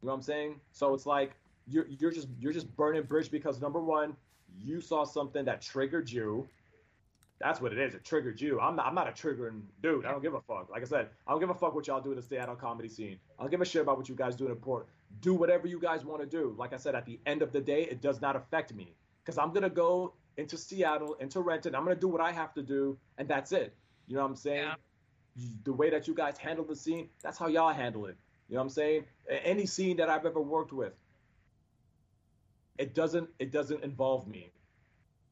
You 0.00 0.06
know 0.06 0.12
what 0.12 0.18
I'm 0.18 0.22
saying? 0.22 0.60
So 0.72 0.94
it's 0.94 1.06
like 1.06 1.32
you're 1.66 1.86
you're 1.88 2.10
just 2.10 2.28
you're 2.38 2.52
just 2.52 2.74
burning 2.76 3.02
bridge 3.02 3.30
because 3.30 3.60
number 3.60 3.80
one, 3.80 4.16
you 4.58 4.80
saw 4.80 5.04
something 5.04 5.44
that 5.44 5.60
triggered 5.60 6.10
you. 6.10 6.48
That's 7.40 7.60
what 7.60 7.72
it 7.72 7.78
is. 7.78 7.94
It 7.94 8.04
triggered 8.04 8.40
you. 8.40 8.60
I'm 8.60 8.76
not. 8.76 8.86
I'm 8.86 8.94
not 8.94 9.08
a 9.08 9.12
triggering 9.12 9.62
dude. 9.82 10.04
I 10.04 10.10
don't 10.10 10.22
give 10.22 10.34
a 10.34 10.40
fuck. 10.42 10.68
Like 10.70 10.82
I 10.82 10.84
said, 10.84 11.08
I 11.26 11.30
don't 11.30 11.40
give 11.40 11.50
a 11.50 11.54
fuck 11.54 11.74
what 11.74 11.86
y'all 11.86 12.00
do 12.00 12.10
in 12.10 12.16
the 12.16 12.22
Seattle 12.22 12.54
comedy 12.54 12.88
scene. 12.88 13.18
I 13.38 13.42
don't 13.42 13.50
give 13.50 13.62
a 13.62 13.64
shit 13.64 13.82
about 13.82 13.96
what 13.96 14.08
you 14.08 14.14
guys 14.14 14.36
do 14.36 14.44
in 14.44 14.50
the 14.50 14.56
Port. 14.56 14.88
Do 15.20 15.34
whatever 15.34 15.66
you 15.66 15.80
guys 15.80 16.04
want 16.04 16.20
to 16.20 16.26
do. 16.26 16.54
Like 16.58 16.72
I 16.72 16.76
said, 16.76 16.94
at 16.94 17.06
the 17.06 17.18
end 17.24 17.40
of 17.40 17.52
the 17.52 17.60
day, 17.60 17.82
it 17.84 18.02
does 18.02 18.20
not 18.20 18.36
affect 18.36 18.74
me 18.74 18.94
because 19.24 19.38
I'm 19.38 19.52
gonna 19.52 19.70
go 19.70 20.12
into 20.36 20.56
Seattle, 20.56 21.14
into 21.14 21.40
Renton. 21.40 21.74
I'm 21.74 21.84
gonna 21.84 21.96
do 21.96 22.08
what 22.08 22.20
I 22.20 22.32
have 22.32 22.54
to 22.54 22.62
do, 22.62 22.98
and 23.18 23.28
that's 23.28 23.52
it. 23.52 23.74
You 24.06 24.16
know 24.16 24.22
what 24.22 24.30
I'm 24.30 24.36
saying? 24.36 24.64
Yeah. 24.66 24.74
The 25.64 25.72
way 25.72 25.90
that 25.90 26.08
you 26.08 26.14
guys 26.14 26.38
handle 26.38 26.64
the 26.64 26.76
scene, 26.76 27.08
that's 27.22 27.38
how 27.38 27.46
y'all 27.48 27.72
handle 27.72 28.06
it. 28.06 28.16
You 28.48 28.54
know 28.54 28.60
what 28.60 28.64
I'm 28.64 28.70
saying? 28.70 29.04
Any 29.28 29.66
scene 29.66 29.96
that 29.98 30.08
I've 30.10 30.26
ever 30.26 30.40
worked 30.40 30.72
with, 30.72 30.92
it 32.78 32.94
doesn't 32.94 33.28
it 33.38 33.52
doesn't 33.52 33.84
involve 33.84 34.26
me. 34.26 34.52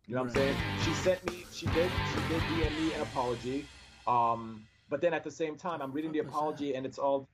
You 0.08 0.14
know 0.14 0.22
what 0.22 0.28
I'm 0.28 0.34
saying? 0.34 0.56
She 0.74 0.94
sent 0.94 1.22
me, 1.24 1.46
she 1.50 1.66
did, 1.68 1.92
she 2.02 2.22
did 2.22 2.46
DM 2.46 2.74
me 2.74 2.94
an 2.94 3.02
apology. 3.02 3.70
Um, 4.06 4.66
but 4.88 5.02
then 5.02 5.12
at 5.12 5.22
the 5.22 5.30
same 5.30 5.56
time, 5.56 5.82
I'm 5.82 5.92
reading 5.92 6.12
the 6.12 6.20
What 6.20 6.26
was 6.28 6.34
apology 6.34 6.74
and 6.74 6.86
it's 6.86 6.98
all, 6.98 7.28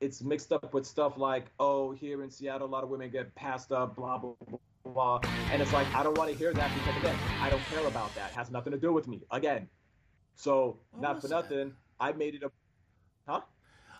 it's 0.00 0.22
mixed 0.22 0.52
up 0.52 0.72
with 0.72 0.86
stuff 0.86 1.18
like, 1.18 1.46
oh, 1.58 1.90
here 1.92 2.22
in 2.22 2.30
Seattle, 2.30 2.68
a 2.68 2.70
lot 2.70 2.84
of 2.84 2.90
women 2.90 3.10
get 3.10 3.34
passed 3.34 3.72
up, 3.72 3.96
blah, 3.96 4.18
blah, 4.18 4.34
blah, 4.46 4.58
blah. 4.92 5.20
And 5.52 5.60
it's 5.60 5.72
like, 5.72 5.86
I 5.94 6.02
don't 6.02 6.16
want 6.16 6.30
to 6.30 6.36
hear 6.36 6.52
that 6.52 6.70
because, 6.74 6.96
again, 7.02 7.16
I 7.40 7.50
don't 7.50 7.62
care 7.64 7.86
about 7.86 8.14
that. 8.14 8.30
It 8.30 8.34
has 8.36 8.50
nothing 8.50 8.72
to 8.72 8.78
do 8.78 8.92
with 8.92 9.08
me. 9.08 9.20
Again. 9.30 9.68
So, 10.34 10.78
What 10.92 11.02
not 11.02 11.20
for 11.20 11.28
that? 11.28 11.34
nothing, 11.50 11.74
I 12.00 12.12
made 12.12 12.34
it 12.34 12.42
a, 12.42 12.50
huh? 13.28 13.40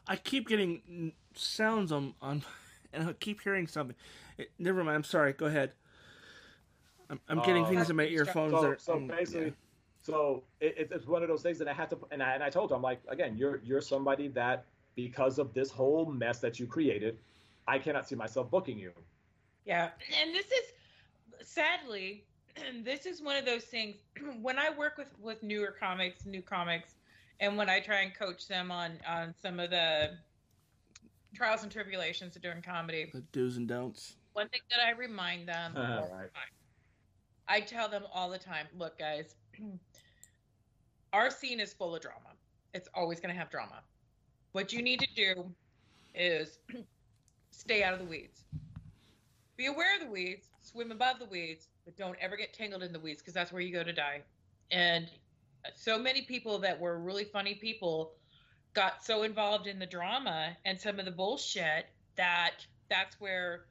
I 0.06 0.16
keep 0.16 0.48
getting 0.48 1.12
sounds 1.34 1.92
on 1.92 2.14
on, 2.22 2.42
and 2.92 3.08
I 3.08 3.12
keep 3.12 3.40
hearing 3.42 3.66
something. 3.66 3.96
It, 4.38 4.50
never 4.58 4.82
mind. 4.82 4.96
I'm 4.96 5.04
sorry. 5.04 5.32
Go 5.34 5.46
ahead. 5.46 5.72
I'm, 7.10 7.20
I'm 7.28 7.40
getting 7.42 7.64
Uh, 7.64 7.68
things 7.68 7.90
in 7.90 7.96
my 7.96 8.06
earphones. 8.06 8.52
so, 8.52 8.60
that 8.62 8.68
are, 8.70 8.78
so 8.78 8.94
um, 8.94 9.06
basically, 9.06 9.46
yeah. 9.48 9.52
so 10.00 10.44
it, 10.60 10.74
it- 10.78 10.88
it's 10.92 11.06
one 11.06 11.22
of 11.22 11.28
those 11.28 11.42
things 11.42 11.58
that 11.58 11.68
I 11.68 11.72
had 11.74 11.90
to, 11.90 11.98
and 12.10 12.22
I, 12.22 12.32
and 12.34 12.42
I 12.42 12.48
told 12.50 12.70
her, 12.70 12.76
I'm 12.76 12.82
like, 12.82 13.00
again, 13.08 13.36
you're 13.36 13.60
you're 13.62 13.80
somebody 13.82 14.28
that 14.28 14.64
because 14.94 15.38
of 15.38 15.52
this 15.54 15.70
whole 15.70 16.06
mess 16.06 16.38
that 16.40 16.58
you 16.58 16.66
created, 16.66 17.18
I 17.68 17.78
cannot 17.78 18.08
see 18.08 18.14
myself 18.14 18.50
booking 18.50 18.78
you. 18.78 18.92
Yeah, 19.66 19.90
and 20.20 20.34
this 20.34 20.46
is 20.46 20.72
sadly, 21.44 22.24
this 22.84 23.06
is 23.06 23.22
one 23.22 23.36
of 23.36 23.44
those 23.44 23.64
things. 23.64 23.96
When 24.40 24.58
I 24.58 24.70
work 24.70 24.98
with 24.98 25.08
with 25.20 25.42
newer 25.42 25.74
comics, 25.78 26.26
new 26.26 26.42
comics, 26.42 26.94
and 27.40 27.56
when 27.56 27.68
I 27.68 27.80
try 27.80 28.00
and 28.02 28.14
coach 28.14 28.48
them 28.48 28.70
on 28.70 28.98
on 29.06 29.34
some 29.42 29.60
of 29.60 29.70
the 29.70 30.10
trials 31.34 31.62
and 31.62 31.72
tribulations 31.72 32.36
of 32.36 32.42
doing 32.42 32.62
comedy, 32.62 33.10
the 33.12 33.22
do's 33.32 33.56
and 33.56 33.66
don'ts. 33.68 34.16
one 34.32 34.48
thing 34.48 34.60
that 34.70 34.80
I 34.84 34.90
remind 34.92 35.48
them, 35.48 35.74
all 35.76 36.10
Right. 36.12 36.30
I 37.48 37.60
tell 37.60 37.88
them 37.88 38.04
all 38.12 38.30
the 38.30 38.38
time, 38.38 38.66
look, 38.78 38.98
guys, 38.98 39.34
our 41.12 41.30
scene 41.30 41.60
is 41.60 41.72
full 41.72 41.94
of 41.94 42.00
drama. 42.00 42.30
It's 42.74 42.88
always 42.94 43.20
going 43.20 43.34
to 43.34 43.38
have 43.38 43.50
drama. 43.50 43.82
What 44.52 44.72
you 44.72 44.82
need 44.82 45.00
to 45.00 45.08
do 45.14 45.44
is 46.14 46.58
stay 47.50 47.82
out 47.82 47.92
of 47.92 47.98
the 47.98 48.04
weeds. 48.06 48.44
Be 49.56 49.66
aware 49.66 49.94
of 49.96 50.02
the 50.02 50.10
weeds, 50.10 50.48
swim 50.62 50.90
above 50.90 51.18
the 51.18 51.26
weeds, 51.26 51.68
but 51.84 51.96
don't 51.96 52.16
ever 52.20 52.36
get 52.36 52.52
tangled 52.52 52.82
in 52.82 52.92
the 52.92 53.00
weeds 53.00 53.20
because 53.20 53.34
that's 53.34 53.52
where 53.52 53.62
you 53.62 53.72
go 53.72 53.84
to 53.84 53.92
die. 53.92 54.22
And 54.70 55.08
so 55.74 55.98
many 55.98 56.22
people 56.22 56.58
that 56.60 56.78
were 56.78 56.98
really 56.98 57.24
funny 57.24 57.54
people 57.54 58.12
got 58.74 59.04
so 59.04 59.22
involved 59.22 59.66
in 59.66 59.78
the 59.78 59.86
drama 59.86 60.56
and 60.64 60.80
some 60.80 60.98
of 60.98 61.04
the 61.04 61.10
bullshit 61.10 61.86
that 62.16 62.66
that's 62.88 63.20
where 63.20 63.64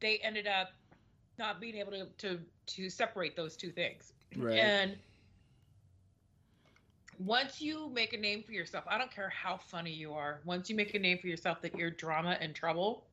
they 0.00 0.18
ended 0.18 0.46
up 0.46 0.68
not 1.38 1.60
being 1.60 1.76
able 1.76 1.92
to 1.92 2.06
to 2.18 2.40
to 2.66 2.88
separate 2.88 3.36
those 3.36 3.56
two 3.56 3.70
things. 3.70 4.12
Right. 4.36 4.58
And 4.58 4.96
once 7.18 7.60
you 7.60 7.90
make 7.90 8.12
a 8.12 8.16
name 8.16 8.42
for 8.42 8.52
yourself, 8.52 8.84
I 8.88 8.98
don't 8.98 9.10
care 9.10 9.28
how 9.28 9.56
funny 9.56 9.92
you 9.92 10.12
are. 10.12 10.40
Once 10.44 10.68
you 10.68 10.76
make 10.76 10.94
a 10.94 10.98
name 10.98 11.18
for 11.18 11.26
yourself 11.26 11.60
that 11.62 11.76
you're 11.76 11.90
drama 11.90 12.36
and 12.40 12.54
trouble, 12.54 13.04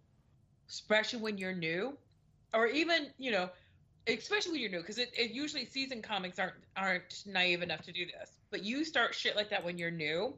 especially 0.69 1.19
when 1.19 1.37
you're 1.37 1.53
new, 1.53 1.97
or 2.53 2.67
even 2.67 3.07
you 3.17 3.31
know, 3.31 3.49
especially 4.07 4.53
when 4.53 4.61
you're 4.61 4.71
new, 4.71 4.81
because 4.81 4.97
it, 4.97 5.11
it 5.17 5.31
usually 5.31 5.65
seasoned 5.65 6.03
comics 6.03 6.39
aren't 6.39 6.55
aren't 6.75 7.23
naive 7.25 7.61
enough 7.61 7.81
to 7.83 7.91
do 7.91 8.05
this. 8.05 8.31
But 8.49 8.63
you 8.63 8.83
start 8.83 9.15
shit 9.15 9.35
like 9.35 9.49
that 9.49 9.63
when 9.63 9.77
you're 9.77 9.91
new, 9.91 10.33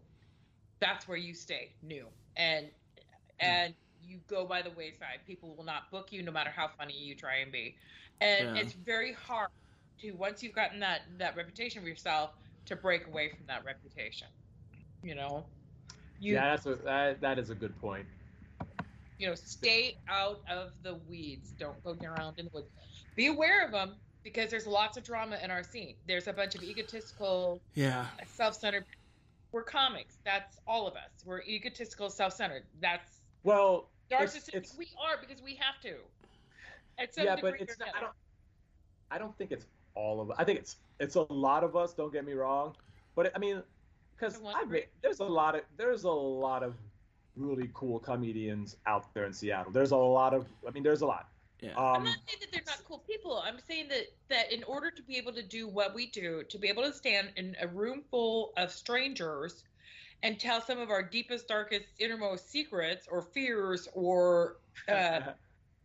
that's 0.80 1.08
where 1.08 1.18
you 1.18 1.34
stay 1.34 1.72
new, 1.82 2.06
and 2.36 2.66
hmm. 2.66 3.46
and 3.46 3.74
you 4.06 4.20
go 4.28 4.46
by 4.46 4.62
the 4.62 4.72
wayside. 4.72 5.20
People 5.26 5.56
will 5.56 5.64
not 5.64 5.90
book 5.92 6.12
you 6.12 6.22
no 6.22 6.32
matter 6.32 6.52
how 6.56 6.70
funny 6.78 6.94
you 6.94 7.16
try 7.16 7.38
and 7.38 7.52
be, 7.52 7.76
and 8.22 8.56
Yeah. 8.56 8.62
it's 8.62 8.74
very 8.74 9.14
hard 9.14 9.50
to 10.00 10.12
once 10.12 10.44
you've 10.44 10.54
gotten 10.56 10.80
that 10.80 11.02
that 11.18 11.36
reputation 11.36 11.82
for 11.82 11.88
yourself 11.88 12.32
to 12.66 12.76
break 12.76 13.08
away 13.08 13.30
from 13.30 13.46
that 13.48 13.66
reputation. 13.66 14.28
You 15.04 15.16
know, 15.16 15.46
you 16.20 16.36
yeah, 16.36 16.52
that's 16.52 16.66
a, 16.66 16.76
that, 16.76 17.22
that 17.22 17.40
is 17.40 17.50
a 17.50 17.56
good 17.56 17.80
point. 17.82 18.06
You 19.24 19.30
know, 19.30 19.36
stay 19.36 19.96
out 20.10 20.42
of 20.50 20.72
the 20.84 20.96
weeds. 21.10 21.52
Don't 21.58 21.82
go 21.82 21.96
around 22.06 22.38
in 22.40 22.46
the 22.48 22.52
woods. 22.54 22.68
Be 23.16 23.28
aware 23.28 23.64
of 23.64 23.72
them 23.72 23.94
because 24.22 24.50
there's 24.52 24.68
lots 24.68 24.98
of 24.98 25.06
drama 25.06 25.40
in 25.42 25.50
our 25.50 25.64
scene. 25.64 25.96
There's 26.06 26.28
a 26.28 26.34
bunch 26.34 26.56
of 26.56 26.62
egotistical, 26.64 27.62
Yeah. 27.74 28.02
Uh, 28.22 28.26
self-centered. 28.28 28.84
We're 29.54 29.64
comics. 29.64 30.18
That's 30.26 30.58
all 30.68 30.88
of 30.88 30.96
us. 30.96 31.10
We're 31.26 31.42
egotistical, 31.44 32.10
self-centered. 32.10 32.64
That's 32.82 33.22
Well, 33.46 33.88
It's- 34.10 34.36
narcissistic. 34.36 34.56
it's- 34.56 34.76
we 34.78 34.90
are 35.00 35.16
because 35.18 35.42
we 35.42 35.56
have 35.56 35.80
to. 35.84 35.96
At 36.98 37.16
some 37.16 37.24
yeah, 37.24 37.36
degree 37.38 37.52
but 37.52 37.62
it's 37.62 37.80
not, 37.80 37.96
I 37.96 38.02
don't 38.02 38.14
I 39.10 39.18
don't 39.20 39.38
think 39.38 39.52
it's 39.54 39.66
all 39.96 40.20
of 40.20 40.32
us. 40.32 40.36
I 40.38 40.44
think 40.44 40.60
it's 40.60 40.76
it's 41.00 41.16
a 41.16 41.22
lot 41.34 41.64
of 41.64 41.78
us. 41.78 41.94
Don't 41.94 42.12
get 42.12 42.26
me 42.26 42.34
wrong, 42.34 42.76
but 43.16 43.34
I 43.34 43.40
mean, 43.40 43.64
because 44.16 44.36
I 44.36 44.40
want 44.40 44.58
I 44.58 44.60
to 44.62 44.66
agree. 44.66 44.86
there's 45.02 45.20
a 45.22 45.24
lot 45.24 45.56
of 45.56 45.62
there's 45.78 46.04
a 46.04 46.12
lot 46.12 46.62
of 46.62 46.76
really 47.36 47.70
cool 47.74 48.00
comedians 48.00 48.76
out 48.86 49.14
there 49.14 49.26
in 49.26 49.34
Seattle. 49.34 49.72
There's 49.72 49.92
a 49.92 49.98
lot 49.98 50.34
of 50.34 50.54
I 50.68 50.72
mean, 50.72 50.84
there's 50.84 51.02
a 51.02 51.08
lot. 51.08 51.32
Yeah. 51.62 51.78
I'm 51.94 52.04
Um, 52.04 52.04
not 52.04 52.18
saying 52.28 52.40
that 52.42 52.52
they're 52.52 52.64
not 52.66 52.84
cool 52.86 53.00
people. 53.00 53.38
I'm 53.40 53.60
saying 53.60 53.88
that 53.90 54.08
that 54.30 54.52
in 54.52 54.64
order 54.64 54.92
to 54.92 55.04
be 55.04 55.18
able 55.18 55.34
to 55.34 55.44
do 55.48 55.68
what 55.68 55.94
we 55.94 56.10
do, 56.12 56.44
to 56.46 56.58
be 56.60 56.68
able 56.70 56.84
to 56.84 56.94
stand 56.94 57.34
in 57.38 57.56
a 57.60 57.68
room 57.68 58.04
full 58.04 58.54
of 58.58 58.72
strangers 58.72 59.64
and 60.24 60.40
tell 60.40 60.62
some 60.62 60.80
of 60.80 60.90
our 60.90 61.04
deepest, 61.08 61.48
darkest, 61.48 61.88
innermost 62.00 62.50
secrets 62.50 63.08
or 63.08 63.22
fears 63.22 63.88
or 63.94 64.62
uh, 64.88 65.22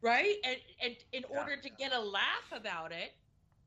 right, 0.02 0.36
and 0.44 0.60
and 0.80 0.96
in 1.12 1.24
Yeah. 1.30 1.40
order 1.40 1.60
to 1.60 1.70
get 1.70 1.92
a 1.92 2.00
laugh 2.00 2.52
about 2.52 2.92
it, 2.92 3.12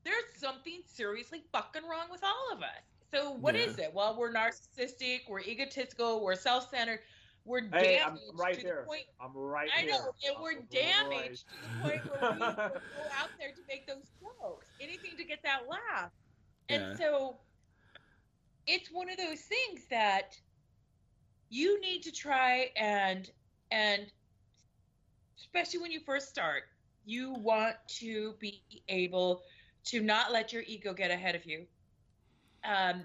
there's 0.04 0.38
something 0.38 0.82
seriously 0.86 1.44
fucking 1.52 1.84
wrong 1.86 2.10
with 2.12 2.24
all 2.24 2.54
of 2.54 2.62
us. 2.64 2.84
So 3.14 3.32
what 3.34 3.56
Yeah. 3.56 3.62
is 3.70 3.78
it? 3.80 3.94
Well, 3.94 4.18
we're 4.18 4.34
narcissistic, 4.34 5.22
we're 5.30 5.42
egotistical, 5.42 6.24
we're 6.24 6.36
self-centered, 6.36 7.02
we're 7.46 7.62
hey, 7.72 8.00
I'm 8.00 8.16
damaged 8.16 8.24
right 8.36 8.54
to 8.56 8.62
here. 8.62 8.76
the 8.82 8.86
point 8.88 9.04
I'm 9.20 9.36
right 9.36 9.70
I 9.76 9.82
here. 9.82 9.92
know, 9.92 10.14
and 10.28 10.36
we're 10.42 10.52
I'm 10.60 10.68
damaged 10.70 11.50
to 11.50 11.56
the 11.62 11.70
point 11.82 12.02
where 12.08 12.34
we 12.34 12.40
go 12.40 13.08
out 13.20 13.30
there 13.40 13.50
to 13.50 13.62
make 13.68 13.88
those 13.88 14.12
jokes, 14.20 14.68
anything 14.80 15.18
to 15.18 15.24
get 15.26 15.40
that 15.44 15.62
laugh. 15.68 16.12
And 16.70 16.82
Yeah. 16.82 16.96
so 16.96 17.40
it's 18.68 18.90
one 18.92 19.10
of 19.10 19.18
those 19.18 19.42
things 19.42 19.88
that 19.90 20.36
you 21.50 21.80
need 21.82 22.02
to 22.04 22.12
try 22.12 22.70
and 22.78 23.30
and 23.72 24.12
especially 25.38 25.80
when 25.80 25.92
you 25.92 26.00
first 26.06 26.30
start, 26.30 26.64
you 27.06 27.34
want 27.34 27.76
to 27.88 28.34
be 28.40 28.64
able 28.90 29.42
to 29.86 30.02
not 30.02 30.32
let 30.32 30.54
your 30.54 30.62
ego 30.68 30.94
get 30.94 31.10
ahead 31.10 31.36
of 31.36 31.46
you. 31.46 31.66
Um, 32.64 33.04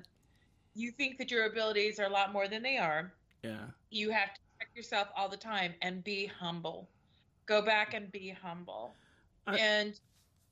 you 0.75 0.91
think 0.93 1.17
that 1.19 1.31
your 1.31 1.47
abilities 1.47 1.99
are 1.99 2.05
a 2.05 2.11
lot 2.11 2.33
more 2.33 2.47
than 2.49 2.63
they 2.63 2.77
are 2.77 3.15
Yeah. 3.43 3.67
You 3.97 4.11
have 4.11 4.35
to 4.35 4.41
check 4.59 4.69
yourself 4.75 5.09
all 5.17 5.29
the 5.29 5.37
time 5.37 5.75
and 5.83 6.05
be 6.05 6.27
humble. 6.27 6.89
Go 7.47 7.63
back 7.63 7.95
and 7.95 8.11
be 8.13 8.29
humble 8.31 8.95
I- 9.47 9.57
and 9.59 10.01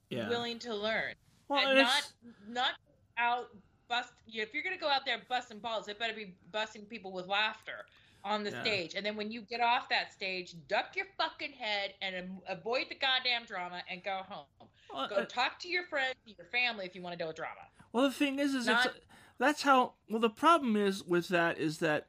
Yeah. 0.09 0.29
willing 0.29 0.59
to 0.61 0.75
learn. 0.75 1.15
Well, 1.49 1.67
and 1.67 1.79
not 1.79 2.13
not 2.47 2.75
out 3.19 3.51
bust. 3.89 4.13
If 4.27 4.55
you're 4.55 4.63
gonna 4.63 4.77
go 4.79 4.89
out 4.89 5.05
there 5.05 5.21
busting 5.29 5.59
balls, 5.59 5.89
it 5.89 5.99
better 5.99 6.15
be 6.15 6.35
busting 6.51 6.87
people 6.87 7.13
with 7.13 7.27
laughter 7.27 7.87
on 8.23 8.43
the 8.45 8.51
Yeah. 8.51 8.63
stage. 8.63 8.95
And 8.95 9.05
then 9.05 9.17
when 9.17 9.31
you 9.31 9.43
get 9.43 9.61
off 9.61 9.89
that 9.91 10.13
stage, 10.13 10.55
duck 10.69 10.97
your 10.97 11.07
fucking 11.19 11.53
head 11.53 11.95
and 12.01 12.41
avoid 12.47 12.89
the 12.89 12.95
goddamn 12.95 13.45
drama 13.45 13.83
and 13.89 14.03
go 14.03 14.23
home. 14.23 14.47
well, 14.93 15.09
Go 15.09 15.17
uh, 15.17 15.25
talk 15.27 15.59
to 15.61 15.69
your 15.69 15.87
friends, 15.89 16.15
your 16.25 16.47
family 16.47 16.87
if 16.87 16.95
you 16.95 17.03
want 17.03 17.13
to 17.13 17.19
deal 17.19 17.27
with 17.27 17.37
drama. 17.37 17.69
well, 17.93 18.05
the 18.05 18.13
thing 18.15 18.39
is, 18.39 18.55
is 18.55 18.67
Not- 18.67 18.87
it's, 18.87 19.07
that's 19.39 19.63
how. 19.63 19.95
Well, 20.09 20.21
the 20.21 20.31
problem 20.31 20.77
is 20.77 21.03
with 21.03 21.29
that 21.29 21.59
is 21.59 21.79
that 21.81 22.07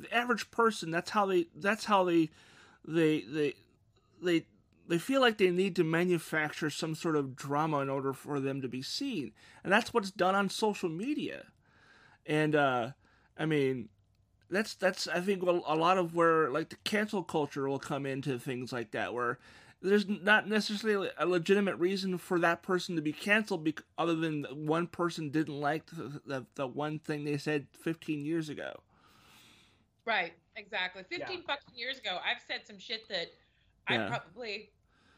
the 0.00 0.14
average 0.14 0.50
person. 0.50 0.90
That's 0.90 1.10
how 1.10 1.26
they. 1.26 1.46
That's 1.54 1.84
how 1.84 2.04
they. 2.04 2.30
They 2.86 3.20
they 3.20 3.54
they 4.22 4.44
they 4.88 4.98
feel 4.98 5.20
like 5.20 5.38
they 5.38 5.50
need 5.50 5.76
to 5.76 5.84
manufacture 5.84 6.68
some 6.68 6.94
sort 6.94 7.14
of 7.14 7.36
drama 7.36 7.78
in 7.78 7.88
order 7.88 8.12
for 8.12 8.40
them 8.40 8.60
to 8.62 8.68
be 8.68 8.82
seen, 8.82 9.32
and 9.62 9.72
that's 9.72 9.94
what's 9.94 10.10
done 10.10 10.34
on 10.34 10.48
social 10.48 10.88
media. 10.88 11.46
And 12.26 12.56
uh, 12.56 12.90
I 13.38 13.46
mean, 13.46 13.88
that's 14.50 14.74
that's 14.74 15.06
I 15.06 15.20
think 15.20 15.42
a 15.42 15.74
lot 15.74 15.98
of 15.98 16.14
where 16.14 16.50
like 16.50 16.70
the 16.70 16.76
cancel 16.84 17.22
culture 17.22 17.68
will 17.68 17.78
come 17.78 18.04
into 18.04 18.38
things 18.38 18.72
like 18.72 18.90
that, 18.90 19.14
where 19.14 19.38
there's 19.80 20.08
not 20.08 20.48
necessarily 20.48 21.08
a 21.16 21.24
legitimate 21.24 21.76
reason 21.76 22.18
for 22.18 22.38
that 22.40 22.62
person 22.62 22.96
to 22.96 23.02
be 23.02 23.12
canceled, 23.12 23.68
other 23.96 24.14
than 24.14 24.44
one 24.50 24.86
person 24.86 25.30
didn't 25.30 25.58
like 25.58 25.86
the, 25.86 26.20
the 26.26 26.46
the 26.56 26.66
one 26.66 26.98
thing 26.98 27.24
they 27.24 27.38
said 27.38 27.66
15 27.80 28.24
years 28.24 28.48
ago. 28.48 28.80
Right, 30.06 30.32
exactly. 30.56 31.04
15 31.08 31.42
fucking 31.42 31.74
years 31.74 31.98
ago, 31.98 32.18
I've 32.24 32.42
said 32.46 32.66
some 32.66 32.78
shit 32.78 33.08
that 33.08 33.28
Yeah. 33.88 34.06
I 34.06 34.08
probably 34.08 34.70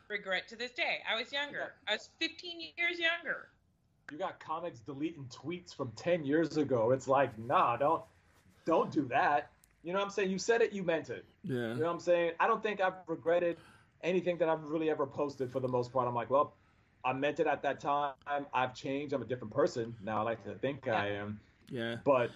regret 0.08 0.48
to 0.48 0.56
this 0.56 0.72
day. 0.72 1.02
I 1.10 1.18
was 1.18 1.32
younger. 1.32 1.74
I 1.88 1.92
was 1.92 2.10
15 2.20 2.60
years 2.76 2.98
younger. 2.98 3.48
You 4.10 4.18
got 4.18 4.40
comics 4.40 4.80
deleting 4.80 5.24
tweets 5.26 5.74
from 5.74 5.92
10 5.96 6.24
years 6.24 6.56
ago. 6.56 6.90
It's 6.90 7.08
like, 7.08 7.36
nah, 7.38 7.76
don't 7.76 8.02
don't 8.64 8.90
do 8.90 9.02
that. 9.08 9.50
You 9.82 9.92
know 9.92 9.98
what 9.98 10.06
I'm 10.06 10.10
saying? 10.10 10.30
You 10.30 10.38
said 10.38 10.62
it, 10.62 10.72
you 10.72 10.82
meant 10.82 11.10
it. 11.10 11.24
Yeah. 11.42 11.54
You 11.54 11.74
know 11.74 11.86
what 11.86 11.92
I'm 11.92 12.00
saying? 12.00 12.32
I 12.38 12.46
don't 12.46 12.62
think 12.62 12.80
I've 12.80 12.94
regretted 13.06 13.56
anything 14.02 14.38
that 14.38 14.48
I've 14.48 14.62
really 14.64 14.90
ever 14.90 15.06
posted 15.06 15.50
for 15.50 15.60
the 15.60 15.68
most 15.68 15.92
part. 15.92 16.06
I'm 16.06 16.14
like, 16.14 16.30
well, 16.30 16.54
I 17.04 17.12
meant 17.12 17.40
it 17.40 17.46
at 17.48 17.62
that 17.62 17.80
time. 17.80 18.12
I've 18.54 18.74
changed. 18.74 19.12
I'm 19.12 19.22
a 19.22 19.26
different 19.26 19.52
person 19.52 19.94
now. 20.04 20.20
I 20.20 20.22
like 20.22 20.44
to 20.44 20.54
think 20.54 20.86
I 20.86 21.08
am. 21.08 21.40
Yeah. 21.68 21.96
But, 22.04 22.30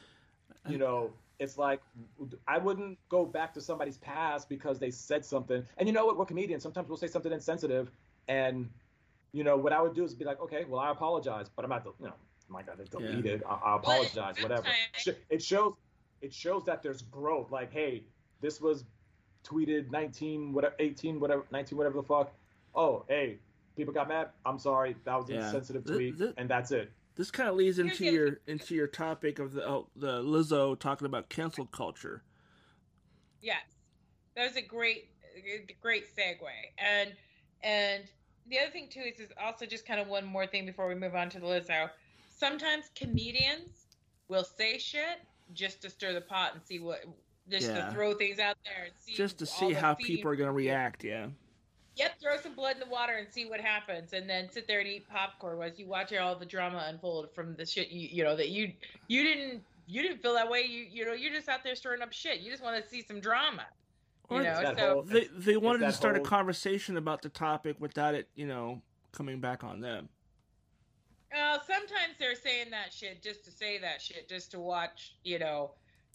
you 0.69 0.79
know, 0.79 1.11
it's 1.39 1.59
like 1.59 1.81
I 2.49 2.59
wouldn't 2.59 2.99
go 3.09 3.25
back 3.27 3.53
to 3.55 3.61
somebody's 3.61 3.99
past 3.99 4.49
because 4.49 4.79
they 4.79 4.91
said 4.91 5.25
something. 5.25 5.65
And 5.77 5.89
you 5.89 5.93
know 5.93 6.07
what? 6.07 6.17
We're 6.17 6.25
comedians. 6.25 6.63
Sometimes 6.63 6.89
we'll 6.89 6.97
say 6.97 7.07
something 7.09 7.33
insensitive. 7.33 7.91
And, 8.29 8.69
you 9.33 9.45
know, 9.45 9.57
what 9.57 9.73
I 9.73 9.81
would 9.83 9.95
do 9.95 10.05
is 10.05 10.15
be 10.15 10.25
like, 10.25 10.41
okay, 10.41 10.65
well, 10.65 10.81
I 10.81 10.91
apologize, 10.91 11.49
but 11.55 11.65
I'm 11.65 11.69
not, 11.71 11.85
you 12.01 12.07
know, 12.07 12.13
I'm 12.49 12.55
not 12.55 12.67
going 12.67 12.79
to 13.13 13.23
Yeah. 13.29 13.37
I, 13.49 13.55
I 13.55 13.77
apologize, 13.77 14.37
whatever. 14.43 14.65
sometimes- 14.97 15.21
It 15.31 15.43
shows, 15.43 15.75
it 16.23 16.33
shows 16.33 16.65
that 16.65 16.83
there's 16.83 17.03
growth. 17.03 17.51
Like, 17.51 17.73
hey, 17.73 18.03
this 18.41 18.61
was 18.61 18.85
tweeted 19.45 19.91
19, 19.91 20.53
whatever, 20.53 20.75
18, 20.79 21.21
whatever, 21.21 21.45
19, 21.53 21.77
whatever 21.79 21.97
the 22.01 22.03
fuck. 22.07 22.33
Oh, 22.75 23.05
hey, 23.09 23.39
people 23.77 23.93
got 23.95 24.09
mad. 24.09 24.31
I'm 24.45 24.59
sorry. 24.59 24.97
That 25.05 25.17
was 25.17 25.29
an 25.29 25.37
Yeah. 25.37 25.45
insensitive 25.47 25.85
Th- 25.85 25.97
tweet. 25.97 26.19
th- 26.19 26.35
and 26.37 26.49
that's 26.49 26.73
it. 26.73 26.91
This 27.17 27.31
kind 27.31 27.49
of 27.49 27.57
leads 27.57 27.79
into 27.79 28.05
your 28.05 28.41
into 28.47 28.75
your 28.75 28.87
topic 28.87 29.39
of 29.39 29.53
the 29.53 29.67
oh, 29.67 29.89
the 29.97 30.23
Lizzo 30.23 30.79
talking 30.79 31.07
about 31.07 31.29
cancel 31.31 31.67
culture. 31.67 32.23
Yes, 33.41 33.63
that 34.35 34.47
was 34.47 34.57
a 34.57 34.63
great, 34.63 35.09
great 35.81 36.05
segue. 36.15 36.41
And 36.79 37.13
and 37.63 38.05
the 38.49 38.59
other 38.59 38.71
thing 38.71 38.89
too 38.91 39.01
is, 39.01 39.19
is 39.19 39.31
also 39.43 39.65
just 39.67 39.87
kind 39.87 39.99
of 39.99 40.09
one 40.09 40.25
more 40.27 40.47
thing 40.47 40.67
before 40.67 40.89
we 40.89 40.95
move 40.95 41.15
on 41.15 41.31
to 41.31 41.41
the 41.41 41.47
Lizzo. 41.47 41.91
Sometimes 42.29 42.91
comedians 42.95 43.87
will 44.29 44.45
say 44.45 44.79
shit 44.79 45.21
just 45.55 45.81
to 45.83 45.91
stir 45.91 46.13
the 46.13 46.21
pot 46.21 46.53
and 46.55 46.63
see 46.63 46.79
what, 46.81 47.05
just 47.49 47.69
Yeah. 47.69 47.87
to 47.87 47.93
throw 47.93 48.15
things 48.15 48.39
out 48.39 48.57
there 48.65 48.85
and 48.85 48.93
see 48.99 49.15
Just 49.15 49.39
to 49.39 49.47
see 49.47 49.73
how 49.73 49.95
people 49.95 50.31
are 50.31 50.37
going 50.37 50.49
to 50.49 50.53
react. 50.53 51.03
Yeah. 51.05 51.29
Yep, 51.97 52.21
throw 52.21 52.37
some 52.39 52.55
blood 52.55 52.75
in 52.75 52.81
the 52.81 52.87
water 52.93 53.15
and 53.15 53.27
see 53.33 53.47
what 53.47 53.61
happens, 53.61 54.13
and 54.13 54.29
then 54.29 54.51
sit 54.51 54.67
there 54.69 54.81
and 54.81 54.89
eat 54.89 55.09
popcorn 55.09 55.63
as 55.63 55.79
you 55.79 55.87
watch 55.89 56.13
all 56.15 56.37
the 56.39 56.45
drama 56.45 56.85
unfold 56.89 57.35
from 57.35 57.57
the 57.57 57.65
shit 57.65 57.89
you 57.89 58.09
you 58.13 58.23
know 58.23 58.37
that 58.37 58.51
you 58.51 58.73
you 59.09 59.23
didn't 59.23 59.63
you 59.87 60.03
didn't 60.03 60.21
feel 60.21 60.35
that 60.35 60.51
way. 60.51 60.61
You 60.63 60.85
you 60.91 61.07
know 61.07 61.13
you're 61.15 61.33
just 61.33 61.49
out 61.49 61.65
there 61.65 61.75
stirring 61.75 62.03
up 62.03 62.13
shit. 62.13 62.41
You 62.41 62.51
just 62.51 62.63
want 62.63 62.83
to 62.83 62.89
see 62.89 63.03
some 63.03 63.19
drama. 63.21 63.65
You 64.31 64.43
know, 64.43 64.61
so 64.77 64.93
whole- 64.95 65.03
They 65.03 65.29
they 65.39 65.57
wanted 65.57 65.79
to 65.79 65.85
that 65.87 65.95
start 65.95 66.17
a 66.17 66.21
conversation 66.21 66.97
about 66.97 67.23
the 67.23 67.29
topic 67.29 67.77
without 67.79 68.15
it, 68.15 68.29
you 68.35 68.47
know, 68.47 68.83
coming 69.13 69.41
back 69.41 69.65
on 69.65 69.81
them. 69.81 70.09
uh, 71.35 71.59
sometimes 71.67 72.15
they're 72.19 72.35
saying 72.35 72.71
that 72.71 72.93
shit 72.93 73.23
just 73.23 73.45
to 73.45 73.51
say 73.51 73.79
that 73.79 74.01
shit, 74.03 74.29
just 74.29 74.51
to 74.53 74.61
watch, 74.61 75.15
you 75.23 75.39
know, 75.39 75.73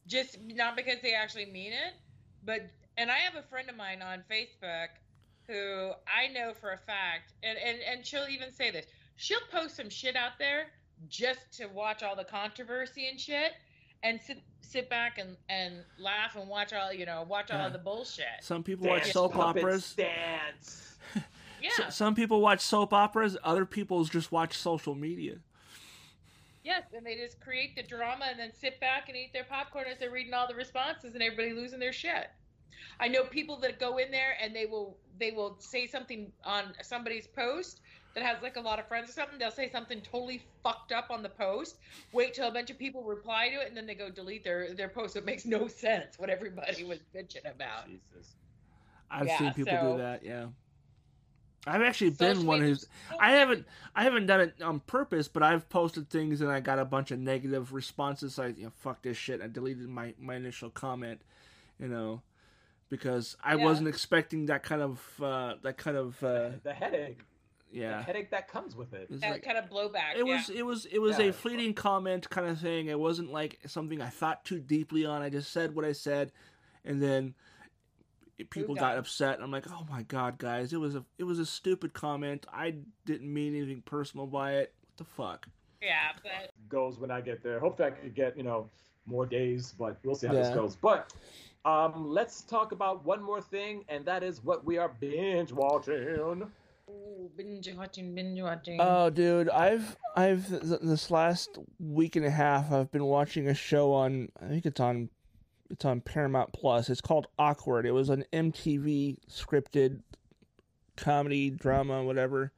just 0.07 0.37
not 0.41 0.75
because 0.75 0.97
they 1.01 1.13
actually 1.13 1.45
mean 1.45 1.71
it, 1.73 1.93
but 2.43 2.61
and 2.97 3.09
I 3.11 3.17
have 3.17 3.35
a 3.35 3.43
friend 3.47 3.69
of 3.69 3.75
mine 3.75 4.01
on 4.01 4.23
Facebook 4.29 4.89
who 5.51 5.91
I 6.07 6.31
know 6.33 6.53
for 6.53 6.71
a 6.71 6.77
fact, 6.77 7.33
and, 7.43 7.57
and, 7.57 7.77
and 7.89 8.05
she'll 8.05 8.27
even 8.29 8.51
say 8.51 8.71
this 8.71 8.85
she'll 9.17 9.39
post 9.51 9.75
some 9.75 9.89
shit 9.89 10.15
out 10.15 10.33
there 10.39 10.67
just 11.09 11.51
to 11.57 11.67
watch 11.67 12.01
all 12.03 12.15
the 12.15 12.23
controversy 12.23 13.07
and 13.09 13.19
shit 13.19 13.51
and 14.03 14.19
sit 14.21 14.41
sit 14.61 14.89
back 14.89 15.17
and, 15.17 15.35
and 15.49 15.83
laugh 15.99 16.35
and 16.35 16.47
watch 16.47 16.71
all 16.73 16.93
you 16.93 17.05
know 17.05 17.25
watch 17.27 17.51
all 17.51 17.57
Yeah. 17.59 17.69
the 17.69 17.77
bullshit 17.77 18.25
Some 18.41 18.63
people 18.63 18.87
Dance, 18.87 19.05
watch 19.07 19.11
soap 19.13 19.35
operas. 19.35 19.93
Dance. 19.95 20.97
yeah 21.61 21.69
S- 21.87 21.95
some 21.95 22.15
people 22.15 22.39
watch 22.41 22.61
soap 22.61 22.93
operas. 22.93 23.35
Other 23.43 23.65
people 23.65 24.03
just 24.05 24.31
watch 24.31 24.57
social 24.57 24.95
media. 24.95 25.35
yes 26.63 26.83
and 26.95 27.05
they 27.05 27.15
just 27.15 27.39
create 27.41 27.75
the 27.75 27.83
drama 27.83 28.25
and 28.29 28.39
then 28.39 28.51
sit 28.59 28.79
back 28.79 29.07
and 29.09 29.17
eat 29.17 29.33
their 29.33 29.43
popcorn 29.43 29.85
as 29.91 29.97
they're 29.99 30.11
reading 30.11 30.33
all 30.33 30.47
the 30.47 30.55
responses 30.55 31.13
and 31.13 31.21
everybody 31.23 31.51
losing 31.53 31.79
their 31.79 31.93
shit 31.93 32.29
i 32.99 33.07
know 33.07 33.23
people 33.23 33.57
that 33.57 33.79
go 33.79 33.97
in 33.97 34.09
there 34.11 34.35
and 34.41 34.55
they 34.55 34.65
will 34.65 34.97
they 35.19 35.31
will 35.31 35.55
say 35.59 35.85
something 35.87 36.31
on 36.43 36.73
somebody's 36.81 37.27
post 37.27 37.81
that 38.13 38.23
has 38.23 38.41
like 38.41 38.57
a 38.57 38.59
lot 38.61 38.79
of 38.79 38.87
friends 38.87 39.09
or 39.09 39.13
something 39.13 39.37
they'll 39.39 39.51
say 39.51 39.69
something 39.69 40.01
totally 40.01 40.41
fucked 40.63 40.91
up 40.91 41.07
on 41.09 41.23
the 41.23 41.29
post 41.29 41.77
wait 42.11 42.33
till 42.33 42.47
a 42.47 42.51
bunch 42.51 42.69
of 42.69 42.77
people 42.77 43.03
reply 43.03 43.47
to 43.49 43.61
it 43.61 43.67
and 43.67 43.75
then 43.77 43.85
they 43.85 43.95
go 43.95 44.09
delete 44.09 44.43
their 44.43 44.73
their 44.73 44.89
post 44.89 45.15
it 45.15 45.25
makes 45.25 45.45
no 45.45 45.67
sense 45.67 46.17
what 46.19 46.29
everybody 46.29 46.83
was 46.83 46.99
bitching 47.15 47.49
about 47.49 47.87
Jesus. 47.87 48.35
I've 49.09 49.27
Yeah, 49.27 49.37
seen 49.37 49.53
people 49.53 49.73
so- 49.77 49.91
do 49.93 49.97
that. 50.03 50.23
Yeah, 50.23 50.45
I've 51.67 51.81
actually 51.81 52.11
Social 52.13 52.35
been 52.39 52.47
one 52.47 52.59
media's 52.61 52.79
who's. 52.79 52.87
so 53.11 53.17
I 53.19 53.31
haven't. 53.33 53.67
I 53.95 54.03
haven't 54.03 54.25
done 54.25 54.41
it 54.41 54.61
on 54.63 54.79
purpose, 54.79 55.27
but 55.27 55.43
I've 55.43 55.69
posted 55.69 56.09
things 56.09 56.41
and 56.41 56.49
I 56.49 56.59
got 56.59 56.79
a 56.79 56.85
bunch 56.85 57.11
of 57.11 57.19
negative 57.19 57.71
responses. 57.73 58.37
Like, 58.37 58.57
you 58.57 58.63
know, 58.65 58.71
fuck 58.79 59.01
this 59.03 59.17
shit. 59.17 59.41
I 59.41 59.47
deleted 59.47 59.87
my 59.87 60.13
my 60.19 60.35
initial 60.35 60.69
comment. 60.71 61.21
You 61.79 61.87
know, 61.89 62.21
because 62.91 63.35
I 63.43 63.55
Yeah. 63.55 63.63
wasn't 63.63 63.87
expecting 63.87 64.45
that 64.47 64.61
kind 64.61 64.83
of 64.83 65.01
uh, 65.19 65.55
that 65.63 65.77
kind 65.79 65.97
of 65.97 66.21
uh, 66.23 66.51
The 66.61 66.73
headache. 66.73 67.17
The 67.71 67.79
yeah. 67.79 68.03
headache 68.03 68.29
that 68.31 68.47
comes 68.49 68.75
with 68.75 68.93
it. 68.93 69.03
It 69.03 69.09
was 69.11 69.21
that 69.21 69.31
like- 69.31 69.43
kind 69.43 69.57
of 69.57 69.69
blowback 69.69 70.15
it 70.17 70.27
yeah. 70.27 70.35
was 70.35 70.49
it 70.49 70.61
was 70.63 70.85
it 70.85 70.99
was 70.99 71.17
Yeah, 71.17 71.25
a 71.25 71.27
it's 71.29 71.37
fleeting 71.39 71.73
comment 71.73 72.29
kind 72.29 72.47
of 72.47 72.59
thing. 72.59 72.87
It 72.87 72.99
wasn't 72.99 73.31
like 73.31 73.59
something 73.65 74.01
I 74.01 74.09
thought 74.09 74.45
too 74.45 74.59
deeply 74.59 75.05
on. 75.05 75.21
I 75.23 75.29
just 75.29 75.51
said 75.51 75.73
what 75.73 75.85
I 75.85 75.93
said, 75.93 76.31
and 76.85 77.01
then 77.01 77.33
people 78.49 78.69
Moved 78.75 78.81
got 78.81 78.97
upset. 78.97 79.39
I'm 79.41 79.51
like, 79.51 79.71
oh 79.71 79.85
my 79.89 80.03
god, 80.03 80.37
guys, 80.37 80.73
it 80.73 80.77
was 80.81 80.95
a 80.95 81.05
it 81.17 81.23
was 81.23 81.39
a 81.39 81.45
stupid 81.45 81.93
comment. 81.93 82.45
I 82.53 82.75
didn't 83.05 83.33
mean 83.33 83.55
anything 83.55 83.81
personal 83.83 84.27
by 84.27 84.55
it. 84.57 84.73
What 84.81 84.97
the 84.97 85.03
fuck? 85.05 85.47
yeah 85.81 86.11
but 86.21 86.51
goes 86.69 86.99
when 86.99 87.09
I 87.09 87.21
get 87.21 87.41
there. 87.41 87.59
Hopefully, 87.59 87.87
I 87.87 87.91
could 87.91 88.13
get 88.13 88.35
you 88.37 88.43
know 88.43 88.69
more 89.05 89.25
days, 89.25 89.73
but 89.79 89.97
we'll 90.03 90.13
see 90.15 90.27
how 90.27 90.33
this 90.33 90.53
goes. 90.53 90.75
But 90.75 91.11
um, 91.65 92.09
let's 92.09 92.41
talk 92.41 92.71
about 92.71 93.05
one 93.05 93.21
more 93.21 93.41
thing, 93.41 93.83
and 93.89 94.05
that 94.05 94.23
is 94.23 94.43
what 94.43 94.65
we 94.65 94.77
are 94.77 94.89
binge 94.99 95.51
watching. 95.51 96.49
Ooh, 96.89 97.29
binge 97.37 97.69
watching 97.77 98.13
binge 98.15 98.41
watching 98.41 98.77
Oh, 98.81 99.09
dude, 99.09 99.49
I've 99.49 99.95
I've 100.15 100.47
th- 100.49 100.81
this 100.81 101.09
last 101.11 101.57
week 101.79 102.15
and 102.15 102.25
a 102.25 102.29
half 102.31 102.71
I've 102.71 102.91
been 102.91 103.05
watching 103.05 103.47
a 103.47 103.53
show 103.53 103.93
on 103.93 104.29
I 104.41 104.47
think 104.47 104.65
it's 104.65 104.79
on 104.79 105.09
it's 105.69 105.85
on 105.85 106.01
Paramount 106.01 106.51
Plus. 106.51 106.89
It's 106.89 106.99
called 106.99 107.27
Awkward. 107.39 107.85
It 107.85 107.91
was 107.91 108.09
an 108.09 108.25
MTV 108.33 109.19
scripted 109.29 110.01
comedy 110.97 111.49
drama 111.49 112.03
whatever. 112.03 112.51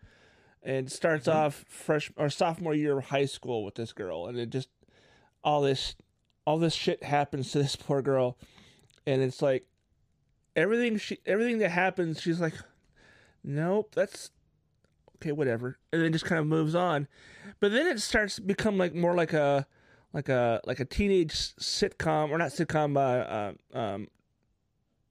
And 0.63 0.87
it 0.87 0.91
starts 0.91 1.27
Mhm. 1.27 1.35
off 1.35 1.65
fresh 1.67 2.11
or 2.17 2.29
sophomore 2.29 2.73
year 2.73 2.97
of 2.97 3.05
high 3.05 3.25
school 3.25 3.63
with 3.63 3.75
this 3.75 3.91
girl 3.93 4.27
and 4.27 4.39
it 4.39 4.49
just 4.49 4.69
all 5.43 5.61
this 5.61 5.95
all 6.47 6.57
this 6.57 6.73
shit 6.73 7.03
happens 7.03 7.51
to 7.51 7.59
this 7.59 7.75
poor 7.75 8.01
girl 8.01 8.37
and 9.05 9.21
it's 9.21 9.41
like 9.41 9.65
everything 10.55 10.97
she 10.97 11.17
everything 11.25 11.57
that 11.57 11.69
happens 11.69 12.21
she's 12.21 12.39
like 12.39 12.53
nope 13.43 13.93
that's 13.95 14.31
okay, 15.23 15.31
whatever, 15.31 15.77
and 15.91 16.01
then 16.01 16.11
just 16.11 16.25
kind 16.25 16.39
of 16.39 16.45
moves 16.45 16.75
on. 16.75 17.07
But 17.59 17.71
then 17.71 17.87
it 17.87 18.01
starts 18.01 18.35
to 18.35 18.41
become 18.41 18.77
like 18.77 18.93
more 18.93 19.15
like 19.15 19.33
a 19.33 19.65
like 20.11 20.29
a 20.29 20.61
like 20.65 20.79
a 20.79 20.85
teenage 20.85 21.33
sitcom 21.55 22.29
or 22.29 22.37
not 22.37 22.51
sitcom, 22.51 22.97
uh, 22.97 23.53
uh, 23.77 23.77
um, 23.77 24.07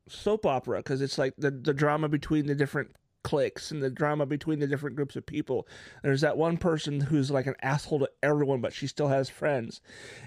soap 0.09 0.45
opera 0.45 0.79
because 0.79 1.01
it's 1.01 1.19
like 1.19 1.35
the 1.39 1.51
the 1.51 1.73
drama 1.73 2.09
between 2.09 2.47
the 2.47 2.55
different 2.55 2.95
cliques 3.25 3.71
and 3.71 3.83
the 3.83 3.91
drama 3.91 4.27
between 4.27 4.59
the 4.59 4.67
different 4.67 4.97
groups 4.97 5.17
of 5.17 5.25
people. 5.25 5.67
There's 6.03 6.21
that 6.21 6.37
one 6.37 6.59
person 6.59 7.01
who's 7.01 7.31
like 7.31 7.47
an 7.47 7.57
asshole 7.63 8.01
to 8.01 8.11
everyone, 8.23 8.61
but 8.61 8.75
she 8.75 8.87
still 8.87 9.09
has 9.09 9.31
friends, 9.31 9.81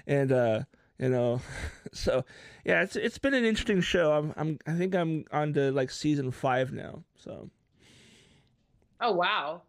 and 0.06 0.32
uh, 0.32 0.60
you 0.98 1.08
know, 1.08 1.40
so 1.92 2.24
yeah, 2.64 2.82
it's 2.82 2.94
it's 2.96 3.18
been 3.18 3.34
an 3.34 3.44
interesting 3.44 3.80
show. 3.80 4.12
I'm 4.12 4.32
I'm 4.36 4.58
I 4.66 4.74
think 4.76 4.94
I'm 4.94 5.24
on 5.32 5.52
to 5.54 5.72
like 5.72 5.90
season 5.90 6.30
five 6.30 6.72
now, 6.72 7.02
so. 7.16 7.50
oh 9.00 9.12
wow 9.12 9.62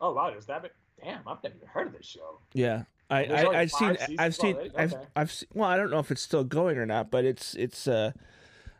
Oh 0.00 0.12
wow, 0.12 0.30
there's 0.30 0.46
that. 0.46 0.62
bit- 0.62 0.74
Damn, 1.02 1.20
I've 1.28 1.40
never 1.44 1.54
even 1.56 1.68
heard 1.68 1.86
of 1.88 1.92
this 1.92 2.06
show. 2.06 2.40
Yeah, 2.54 2.82
I, 3.08 3.24
There's 3.24 3.40
I 3.40 3.44
only 3.44 3.56
I've 3.58 3.70
seen 3.70 3.96
I've 4.18 4.34
seen 4.34 4.56
already? 4.56 4.70
I've 4.76 4.94
Okay. 4.94 5.04
I've 5.14 5.30
seen, 5.30 5.48
well 5.54 5.68
I 5.68 5.76
don't 5.76 5.90
know 5.90 6.00
if 6.00 6.10
it's 6.10 6.22
still 6.22 6.42
going 6.42 6.76
or 6.76 6.86
not, 6.86 7.08
but 7.10 7.24
it's 7.24 7.54
it's 7.54 7.86
uh, 7.86 8.10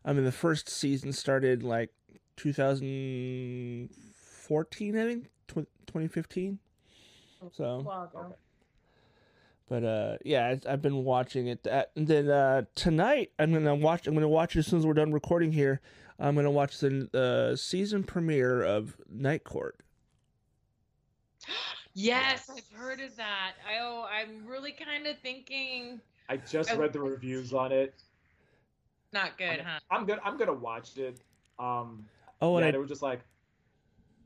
I 0.05 0.13
mean 0.13 0.25
the 0.25 0.33
first 0.33 0.69
season 0.69 1.13
started 1.13 1.63
like 1.63 1.91
2014 2.37 4.99
I 4.99 5.05
think 5.05 5.27
tw- 5.47 5.71
2015. 5.87 6.59
So, 7.53 7.87
Okay. 8.15 8.35
But 9.69 9.85
uh, 9.85 10.17
yeah, 10.25 10.51
it's, 10.51 10.67
I've 10.67 10.83
been 10.83 11.05
watching 11.05 11.47
it. 11.49 11.63
That 11.65 11.91
and 11.97 12.07
then 12.09 12.29
uh, 12.31 12.63
tonight 12.75 13.31
I'm 13.39 13.53
gonna 13.53 13.75
watch. 13.75 14.07
I'm 14.07 14.15
gonna 14.15 14.29
watch 14.29 14.57
it 14.57 14.61
as 14.61 14.67
soon 14.67 14.79
as 14.81 14.87
we're 14.87 14.95
done 14.95 15.13
recording 15.13 15.53
here. 15.53 15.81
I'm 16.19 16.35
gonna 16.35 16.51
watch 16.51 16.79
the 16.81 17.09
uh, 17.53 17.57
season 17.57 18.03
premiere 18.05 18.63
of 18.63 18.97
Night 19.11 19.45
Court. 19.45 19.77
Yes, 21.95 22.49
I've 22.49 22.79
heard 22.79 23.01
of 23.01 23.17
that. 23.17 23.55
I, 23.69 23.79
oh, 23.81 24.07
I'm 24.09 24.47
really 24.47 24.71
kind 24.71 25.09
of 25.09 25.19
thinking 25.19 26.01
I 26.29 26.37
just 26.37 26.71
Oh. 26.71 26.77
read 26.77 26.93
the 26.93 27.01
reviews 27.01 27.53
on 27.53 27.73
it. 27.73 27.93
not 29.13 29.37
good, 29.37 29.59
I'm, 29.61 29.65
huh? 29.65 29.79
I'm 29.91 30.07
gonna 30.07 30.21
I'm 30.25 30.37
gonna 30.37 30.53
watch 30.55 30.97
it. 30.97 31.19
Um, 31.59 32.05
Oh, 32.41 32.57
and 32.57 32.63
yeah, 32.63 32.69
I, 32.69 32.71
they 32.71 32.79
were 32.79 32.87
just 32.87 33.03
like, 33.03 33.19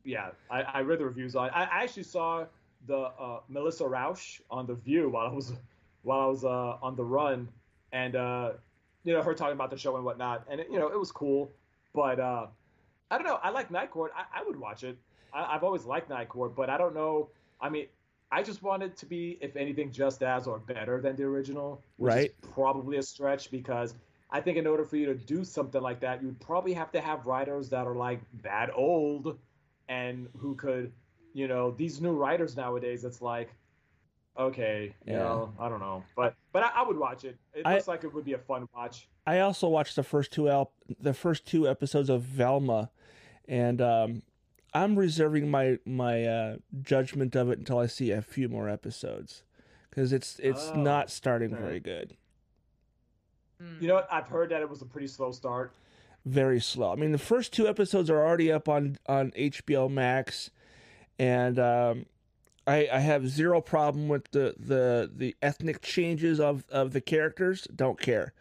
yeah. 0.04 0.30
I, 0.50 0.62
I 0.62 0.80
read 0.82 0.98
the 0.98 1.06
reviews 1.06 1.34
on. 1.34 1.46
it. 1.46 1.52
I, 1.54 1.62
I 1.62 1.82
actually 1.82 2.02
saw 2.02 2.44
the 2.86 2.96
uh, 2.96 3.40
Melissa 3.48 3.84
Rauch 3.84 4.40
on 4.50 4.66
the 4.66 4.74
View 4.74 5.08
while 5.10 5.26
I 5.26 5.32
was 5.32 5.52
while 6.02 6.20
I 6.20 6.26
was 6.26 6.44
uh, 6.44 6.76
on 6.82 6.96
the 6.96 7.04
run, 7.04 7.48
and 7.92 8.16
uh, 8.16 8.52
you 9.04 9.12
know 9.12 9.22
her 9.22 9.34
talking 9.34 9.54
about 9.54 9.70
the 9.70 9.78
show 9.78 9.96
and 9.96 10.04
whatnot, 10.04 10.44
and 10.50 10.60
it, 10.60 10.68
you 10.70 10.78
know 10.78 10.88
it 10.88 10.98
was 10.98 11.12
cool, 11.12 11.50
but 11.94 12.18
uh, 12.20 12.46
I 13.10 13.18
don't 13.18 13.26
know. 13.26 13.38
I 13.42 13.50
like 13.50 13.70
Night 13.70 13.90
Court. 13.90 14.12
I, 14.16 14.40
I 14.40 14.44
would 14.44 14.58
watch 14.58 14.84
it. 14.84 14.98
I, 15.32 15.54
I've 15.54 15.64
always 15.64 15.84
liked 15.84 16.08
Night 16.08 16.28
Court, 16.28 16.54
but 16.56 16.70
I 16.70 16.78
don't 16.78 16.94
know. 16.94 17.28
I 17.60 17.68
mean, 17.68 17.86
I 18.32 18.42
just 18.42 18.62
want 18.62 18.82
it 18.82 18.96
to 18.96 19.06
be, 19.06 19.38
if 19.40 19.56
anything, 19.56 19.92
just 19.92 20.22
as 20.22 20.46
or 20.46 20.58
better 20.58 21.00
than 21.00 21.16
the 21.16 21.24
original. 21.24 21.82
Which 21.98 22.14
Right. 22.14 22.30
Is 22.30 22.50
probably 22.52 22.96
a 22.96 23.02
stretch 23.02 23.50
because 23.50 23.94
I 24.30 24.40
think 24.40 24.56
in 24.56 24.66
order 24.66 24.84
for 24.84 24.96
you 24.96 25.06
to 25.06 25.14
do 25.14 25.44
something 25.44 25.82
like 25.82 26.00
that, 26.00 26.22
you'd 26.22 26.40
probably 26.40 26.72
have 26.72 26.90
to 26.92 27.00
have 27.00 27.26
writers 27.26 27.68
that 27.68 27.86
are 27.86 27.94
like 27.94 28.20
that 28.42 28.70
old 28.74 29.38
and 29.88 30.28
who 30.38 30.54
could, 30.54 30.90
you 31.32 31.48
know, 31.48 31.70
these 31.72 32.00
new 32.00 32.12
writers 32.12 32.56
nowadays. 32.56 33.04
It's 33.04 33.22
like, 33.22 33.50
okay, 34.38 34.94
you 35.06 35.12
Yeah. 35.12 35.18
know, 35.20 35.52
I 35.58 35.68
don't 35.68 35.80
know, 35.80 36.04
but 36.16 36.34
but 36.52 36.62
I, 36.64 36.70
I 36.76 36.82
would 36.86 36.98
watch 36.98 37.24
it. 37.24 37.36
It 37.54 37.66
I- 37.66 37.74
looks 37.74 37.88
like 37.88 38.04
it 38.04 38.12
would 38.12 38.24
be 38.24 38.34
a 38.34 38.38
fun 38.38 38.68
watch. 38.74 39.08
I 39.26 39.38
also 39.40 39.68
watched 39.68 39.96
the 39.96 40.02
first 40.02 40.32
two 40.32 40.48
al- 40.48 40.72
the 41.00 41.14
first 41.14 41.46
two 41.46 41.68
episodes 41.68 42.08
of 42.10 42.22
Velma, 42.22 42.90
and 43.46 43.80
um, 43.80 44.22
I'm 44.74 44.98
reserving 44.98 45.50
my 45.50 45.78
my 45.86 46.24
uh, 46.24 46.56
judgment 46.82 47.36
of 47.36 47.50
it 47.50 47.58
until 47.58 47.78
I 47.78 47.86
see 47.86 48.10
a 48.10 48.20
few 48.22 48.48
more 48.48 48.68
episodes, 48.68 49.42
because 49.90 50.12
it's 50.12 50.38
it's 50.40 50.70
Oh, 50.74 50.80
not 50.82 51.10
starting 51.10 51.52
okay. 51.54 51.62
very 51.62 51.80
good. 51.80 52.16
Hmm. 53.60 53.76
You 53.80 53.88
know 53.88 53.94
what? 53.94 54.08
I've 54.10 54.26
heard 54.26 54.50
that 54.50 54.60
it 54.60 54.68
was 54.68 54.82
a 54.82 54.86
pretty 54.86 55.06
slow 55.06 55.30
start. 55.32 55.72
Very 56.24 56.60
slow. 56.60 56.92
I 56.92 56.96
mean, 56.96 57.12
the 57.12 57.18
first 57.18 57.52
two 57.52 57.66
episodes 57.68 58.08
are 58.10 58.24
already 58.24 58.50
up 58.50 58.68
on 58.68 58.96
on 59.06 59.30
HBO 59.32 59.88
Max, 59.90 60.50
and 61.22 61.58
um, 61.58 62.06
I 62.66 62.88
I 62.92 62.98
have 62.98 63.28
zero 63.28 63.60
problem 63.60 64.08
with 64.08 64.30
the 64.32 64.54
the 64.58 65.10
the 65.14 65.36
ethnic 65.40 65.80
changes 65.82 66.40
of 66.40 66.64
of 66.70 66.92
the 66.92 67.00
characters. 67.00 67.66
Don't 67.74 68.00
care. 68.00 68.32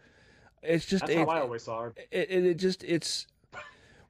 It's 0.62 0.86
just 0.86 1.02
That's 1.06 1.12
it- 1.18 1.18
how 1.28 1.34
I 1.36 1.40
always 1.40 1.62
saw 1.64 1.86
it. 1.86 2.08
it, 2.10 2.30
it, 2.30 2.46
it 2.46 2.54
just 2.54 2.82
it's 2.84 3.26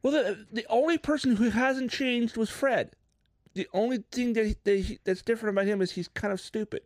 well 0.02 0.12
the 0.12 0.46
the 0.52 0.66
only 0.68 0.98
person 0.98 1.36
who 1.36 1.50
hasn't 1.50 1.90
changed 1.90 2.36
was 2.36 2.50
Fred. 2.50 2.92
The 3.54 3.68
only 3.74 4.02
thing 4.10 4.32
that, 4.32 4.46
he, 4.46 4.56
that 4.64 4.78
he, 4.78 4.98
that's 5.04 5.20
different 5.20 5.54
about 5.54 5.66
him 5.66 5.82
is 5.82 5.90
he's 5.92 6.08
kind 6.08 6.32
of 6.32 6.40
stupid, 6.40 6.80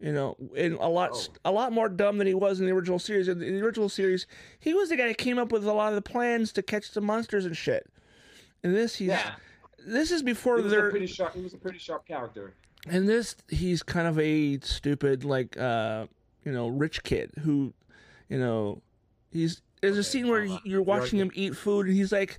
you 0.00 0.10
know, 0.10 0.34
and 0.56 0.72
a 0.74 0.88
lot 0.88 1.10
Oh. 1.12 1.50
a 1.50 1.52
lot 1.52 1.70
more 1.72 1.90
dumb 1.90 2.16
than 2.16 2.26
he 2.26 2.32
was 2.32 2.60
in 2.60 2.66
the 2.66 2.72
original 2.72 2.98
series. 2.98 3.28
In 3.28 3.38
the 3.40 3.60
original 3.62 3.90
series, 3.90 4.26
he 4.58 4.72
was 4.72 4.88
the 4.88 4.96
guy 4.96 5.08
that 5.08 5.18
came 5.18 5.38
up 5.38 5.52
with 5.52 5.66
a 5.66 5.72
lot 5.74 5.90
of 5.90 5.94
the 5.94 6.00
plans 6.10 6.50
to 6.54 6.62
catch 6.62 6.92
the 6.92 7.02
monsters 7.02 7.44
and 7.44 7.54
shit. 7.54 7.86
In 8.64 8.72
this, 8.72 8.94
he's 8.96 9.08
Yeah, 9.08 9.34
this 9.86 10.10
is 10.10 10.22
before 10.22 10.56
he 10.58 10.64
was 10.64 10.72
a 10.72 10.76
they're 10.76 10.90
pretty 10.90 11.06
sharp. 11.06 11.34
He 11.34 11.40
was 11.40 11.54
a 11.54 11.58
pretty 11.58 11.78
sharp 11.78 12.06
character. 12.06 12.52
And 12.88 13.08
this 13.08 13.36
he's 13.48 13.82
kind 13.82 14.06
of 14.06 14.18
a 14.18 14.58
stupid 14.60 15.24
like 15.24 15.56
uh 15.56 16.06
you 16.44 16.52
know 16.52 16.68
rich 16.68 17.02
kid 17.02 17.30
who 17.42 17.72
you 18.28 18.38
know 18.38 18.82
he's 19.30 19.62
there's 19.80 19.98
a 19.98 20.04
scene 20.04 20.28
where 20.28 20.44
uh, 20.46 20.58
you're 20.64 20.82
watching 20.82 21.18
him 21.18 21.30
eat 21.34 21.56
food 21.56 21.86
and 21.86 21.94
he's 21.94 22.12
like 22.12 22.38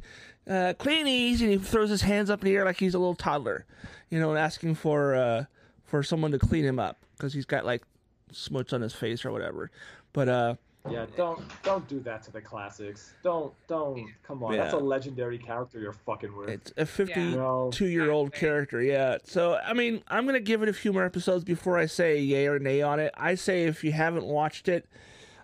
uh, 0.50 0.74
cleanies, 0.80 1.42
and 1.42 1.50
he 1.50 1.58
throws 1.58 1.90
his 1.90 2.02
hands 2.02 2.30
up 2.30 2.42
in 2.42 2.46
the 2.46 2.56
air 2.56 2.66
like 2.66 2.80
he's 2.80 2.94
a 2.94 3.00
little 3.00 3.16
toddler, 3.16 3.66
you 4.10 4.20
know, 4.20 4.30
and 4.30 4.40
asking 4.40 4.76
for 4.76 5.16
uh, 5.16 5.44
for 5.84 6.04
someone 6.04 6.32
to 6.32 6.40
clean 6.40 6.64
him 6.64 6.80
up 6.80 6.98
because 7.18 7.34
he's 7.34 7.46
got 7.46 7.66
like 7.66 7.84
smuts 8.32 8.74
on 8.74 8.82
his 8.82 8.94
face 8.94 9.26
or 9.26 9.32
whatever. 9.32 9.72
But 10.14 10.30
uh, 10.30 10.56
Yeah, 10.90 11.06
don't 11.18 11.42
don't 11.64 11.86
do 11.90 12.00
that 12.02 12.24
to 12.24 12.32
the 12.32 12.40
classics. 12.40 13.14
Don't 13.24 13.54
don't 13.68 14.08
come 14.24 14.42
on. 14.44 14.56
That's 14.56 14.74
a 14.74 14.78
legendary 14.78 15.38
character 15.38 15.80
you're 15.80 15.92
fucking 15.92 16.36
with. 16.36 16.48
it's 16.50 16.72
a 16.78 16.86
52 16.86 17.32
No. 17.36 17.72
year 17.80 18.10
old 18.10 18.34
character, 18.34 18.82
yeah. 18.82 19.18
So 19.26 19.56
I 19.56 19.74
mean, 19.74 20.02
I'm 20.08 20.26
gonna 20.26 20.40
give 20.40 20.64
it 20.64 20.70
a 20.70 20.74
few 20.74 20.94
more 20.94 21.04
episodes 21.04 21.44
before 21.44 21.78
I 21.78 21.88
say 21.88 22.20
yay 22.20 22.48
or 22.48 22.58
nay 22.60 22.82
on 22.82 23.00
it. 23.02 23.14
I 23.18 23.36
say 23.36 23.64
if 23.64 23.84
you 23.84 23.92
haven't 23.92 24.26
watched 24.26 24.70
it, 24.70 24.86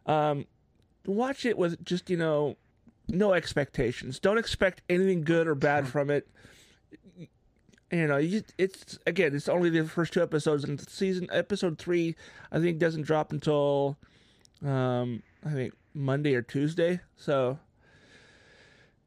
um, 0.05 0.45
watch 1.05 1.45
it 1.45 1.57
with 1.57 1.83
just 1.83 2.09
you 2.09 2.15
know 2.17 2.55
no 3.09 3.33
expectations. 3.33 4.19
Don't 4.19 4.37
expect 4.37 4.81
anything 4.89 5.23
good 5.23 5.45
or 5.45 5.55
bad 5.55 5.89
from 5.89 6.09
it. 6.09 6.25
You 7.91 8.07
know, 8.07 8.17
you, 8.17 8.43
it's 8.57 8.97
again, 9.05 9.35
it's 9.35 9.49
only 9.49 9.69
the 9.69 9.83
first 9.85 10.13
two 10.13 10.23
episodes, 10.23 10.63
and 10.63 10.79
season 10.89 11.27
episode 11.31 11.77
three, 11.77 12.15
I 12.51 12.59
think, 12.59 12.79
doesn't 12.79 13.03
drop 13.03 13.31
until, 13.31 13.97
um, 14.63 15.23
I 15.45 15.49
think 15.51 15.73
Monday 15.93 16.35
or 16.35 16.41
Tuesday. 16.41 17.01
So, 17.15 17.59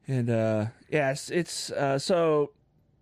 and 0.07 0.31
uh, 0.31 0.67
yes, 0.91 1.31
it's 1.31 1.71
uh, 1.71 1.99
so. 1.99 2.53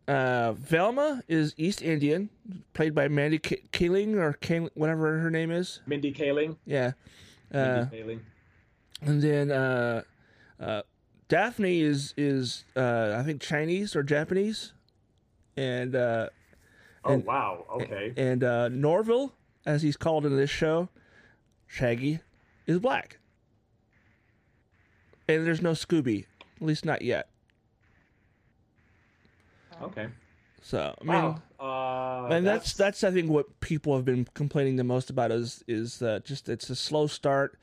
Uh, 0.07 0.52
Velma 0.52 1.22
is 1.28 1.55
East 1.57 1.80
Indian, 1.80 2.28
played 2.74 2.94
by 2.94 3.09
Mandy 3.09 3.38
K- 3.38 3.62
Kaling 3.72 4.16
or 4.16 4.34
Kaling, 4.34 4.68
whatever 4.74 5.18
her 5.20 5.30
name 5.30 5.50
is. 5.50 5.80
Mindy 5.86 6.12
Kaling. 6.12 6.59
Yeah. 6.66 6.92
Uh, 7.50 7.86
Mindy 7.90 7.96
Kaling. 8.02 8.20
and 9.00 9.22
then 9.22 9.50
uh, 9.50 10.02
uh, 10.61 10.82
Daphne 11.28 11.80
is 11.80 12.12
is 12.18 12.66
uh, 12.76 13.16
I 13.18 13.22
think 13.22 13.40
Chinese 13.40 13.96
or 13.96 14.02
Japanese, 14.02 14.74
and 15.57 15.96
uh, 15.96 16.28
Oh 17.02 17.16
wow. 17.16 17.64
Okay. 17.72 18.12
and 18.14 18.44
uh, 18.44 18.68
Norville, 18.68 19.32
as 19.64 19.80
he's 19.80 19.96
called 19.96 20.26
in 20.26 20.36
this 20.36 20.50
show, 20.50 20.90
Shaggy, 21.66 22.20
is 22.66 22.78
black. 22.78 23.18
And 25.28 25.46
there's 25.46 25.62
no 25.62 25.72
Scooby, 25.72 26.26
at 26.56 26.66
least 26.66 26.84
not 26.84 27.02
yet. 27.02 27.28
Okay. 29.82 30.08
So 30.60 30.94
I 31.00 31.04
mean, 31.04 31.14
Wow. 31.14 31.42
Uh, 31.60 32.28
and 32.30 32.46
that's 32.46 32.74
that's 32.74 33.04
I 33.04 33.10
think 33.10 33.30
what 33.30 33.60
people 33.60 33.94
have 33.96 34.04
been 34.04 34.26
complaining 34.34 34.76
the 34.76 34.84
most 34.84 35.10
about 35.10 35.30
is 35.30 35.64
is 35.66 36.02
uh, 36.02 36.20
just 36.24 36.48
it's 36.48 36.68
a 36.70 36.76
slow 36.76 37.06
start. 37.06 37.58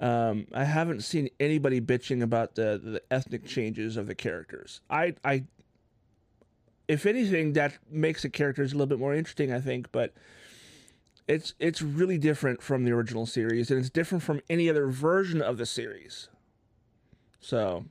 Um, 0.00 0.46
I 0.54 0.64
haven't 0.64 1.02
seen 1.02 1.28
anybody 1.40 1.80
bitching 1.80 2.22
about 2.22 2.54
the 2.54 2.80
the 2.82 3.02
ethnic 3.10 3.44
changes 3.44 3.96
of 3.96 4.06
the 4.06 4.14
characters. 4.14 4.80
I 4.88 5.14
I 5.24 5.44
if 6.88 7.06
anything 7.06 7.52
that 7.52 7.74
makes 7.90 8.22
the 8.22 8.30
characters 8.30 8.72
a 8.72 8.76
little 8.76 8.86
bit 8.86 8.98
more 8.98 9.14
interesting, 9.14 9.52
I 9.52 9.60
think, 9.60 9.92
but 9.92 10.14
it's 11.28 11.54
it's 11.60 11.82
really 11.82 12.18
different 12.18 12.62
from 12.62 12.84
the 12.84 12.90
original 12.90 13.26
series 13.26 13.70
and 13.70 13.78
it's 13.78 13.90
different 13.90 14.24
from 14.24 14.40
any 14.48 14.68
other 14.68 14.88
version 14.88 15.42
of 15.42 15.58
the 15.58 15.66
series. 15.66 16.28
So, 17.40 17.84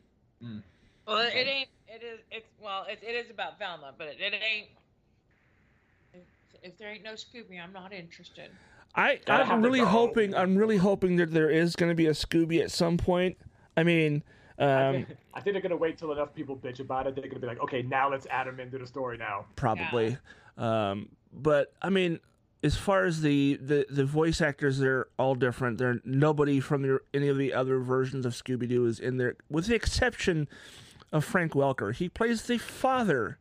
Well, 1.07 1.19
it 1.19 1.33
ain't. 1.35 1.69
It 1.87 2.03
is. 2.03 2.19
It's 2.31 2.47
well. 2.61 2.85
It, 2.89 2.99
it 3.01 3.13
is 3.13 3.29
about 3.29 3.57
Velma, 3.59 3.93
but 3.97 4.07
it, 4.07 4.17
it 4.19 4.33
ain't. 4.33 4.67
If, 6.13 6.21
if 6.63 6.77
there 6.77 6.89
ain't 6.91 7.03
no 7.03 7.13
Scooby, 7.13 7.63
I'm 7.63 7.71
not 7.71 7.93
interested. 7.93 8.49
I 8.95 9.19
I'm 9.27 9.61
really 9.61 9.79
dog. 9.79 9.89
hoping 9.89 10.35
I'm 10.35 10.57
really 10.57 10.77
hoping 10.77 11.17
that 11.17 11.31
there 11.31 11.49
is 11.49 11.75
going 11.75 11.91
to 11.91 11.95
be 11.95 12.07
a 12.07 12.11
Scooby 12.11 12.61
at 12.61 12.71
some 12.71 12.97
point. 12.97 13.37
I 13.77 13.83
mean, 13.83 14.23
I 14.57 14.63
um, 14.63 14.93
think, 14.93 15.07
I 15.35 15.41
think 15.41 15.53
they're 15.53 15.61
gonna 15.61 15.77
wait 15.77 15.99
till 15.99 16.11
enough 16.11 16.33
people 16.33 16.55
bitch 16.55 16.79
about 16.79 17.05
it. 17.05 17.15
They're 17.15 17.27
gonna 17.27 17.39
be 17.39 17.47
like, 17.47 17.61
okay, 17.61 17.83
now 17.83 18.09
let's 18.09 18.25
add 18.31 18.47
him 18.47 18.59
into 18.59 18.79
the 18.79 18.87
story 18.87 19.17
now. 19.17 19.45
probably. 19.55 20.17
Um, 20.57 21.09
but 21.31 21.73
I 21.81 21.89
mean, 21.89 22.19
as 22.63 22.75
far 22.75 23.05
as 23.05 23.21
the, 23.21 23.55
the, 23.61 23.85
the 23.89 24.05
voice 24.05 24.41
actors, 24.41 24.79
they're 24.79 25.07
all 25.17 25.35
different. 25.35 25.77
They're 25.77 26.01
nobody 26.03 26.59
from 26.59 26.81
the, 26.81 26.99
any 27.13 27.27
of 27.27 27.37
the 27.37 27.53
other 27.53 27.79
versions 27.79 28.25
of 28.25 28.33
Scooby 28.33 28.67
Doo 28.67 28.85
is 28.85 28.99
in 28.99 29.17
there, 29.17 29.35
with 29.49 29.67
the 29.67 29.75
exception 29.75 30.47
of 31.11 31.23
Frank 31.23 31.53
Welker. 31.53 31.93
He 31.93 32.09
plays 32.09 32.43
the 32.43 32.57
father 32.57 33.37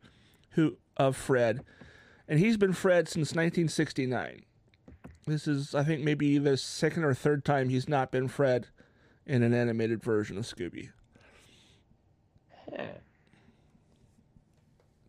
who 0.50 0.76
of 0.96 1.16
Fred, 1.16 1.62
and 2.28 2.38
he's 2.38 2.56
been 2.56 2.72
Fred 2.72 3.08
since 3.08 3.32
1969. 3.32 4.42
This 5.26 5.48
is, 5.48 5.74
I 5.74 5.82
think, 5.82 6.02
maybe 6.02 6.38
the 6.38 6.56
second 6.56 7.04
or 7.04 7.14
third 7.14 7.44
time 7.44 7.68
he's 7.68 7.88
not 7.88 8.12
been 8.12 8.28
Fred 8.28 8.68
in 9.26 9.42
an 9.42 9.52
animated 9.52 10.02
version 10.02 10.38
of 10.38 10.44
Scooby. 10.44 10.90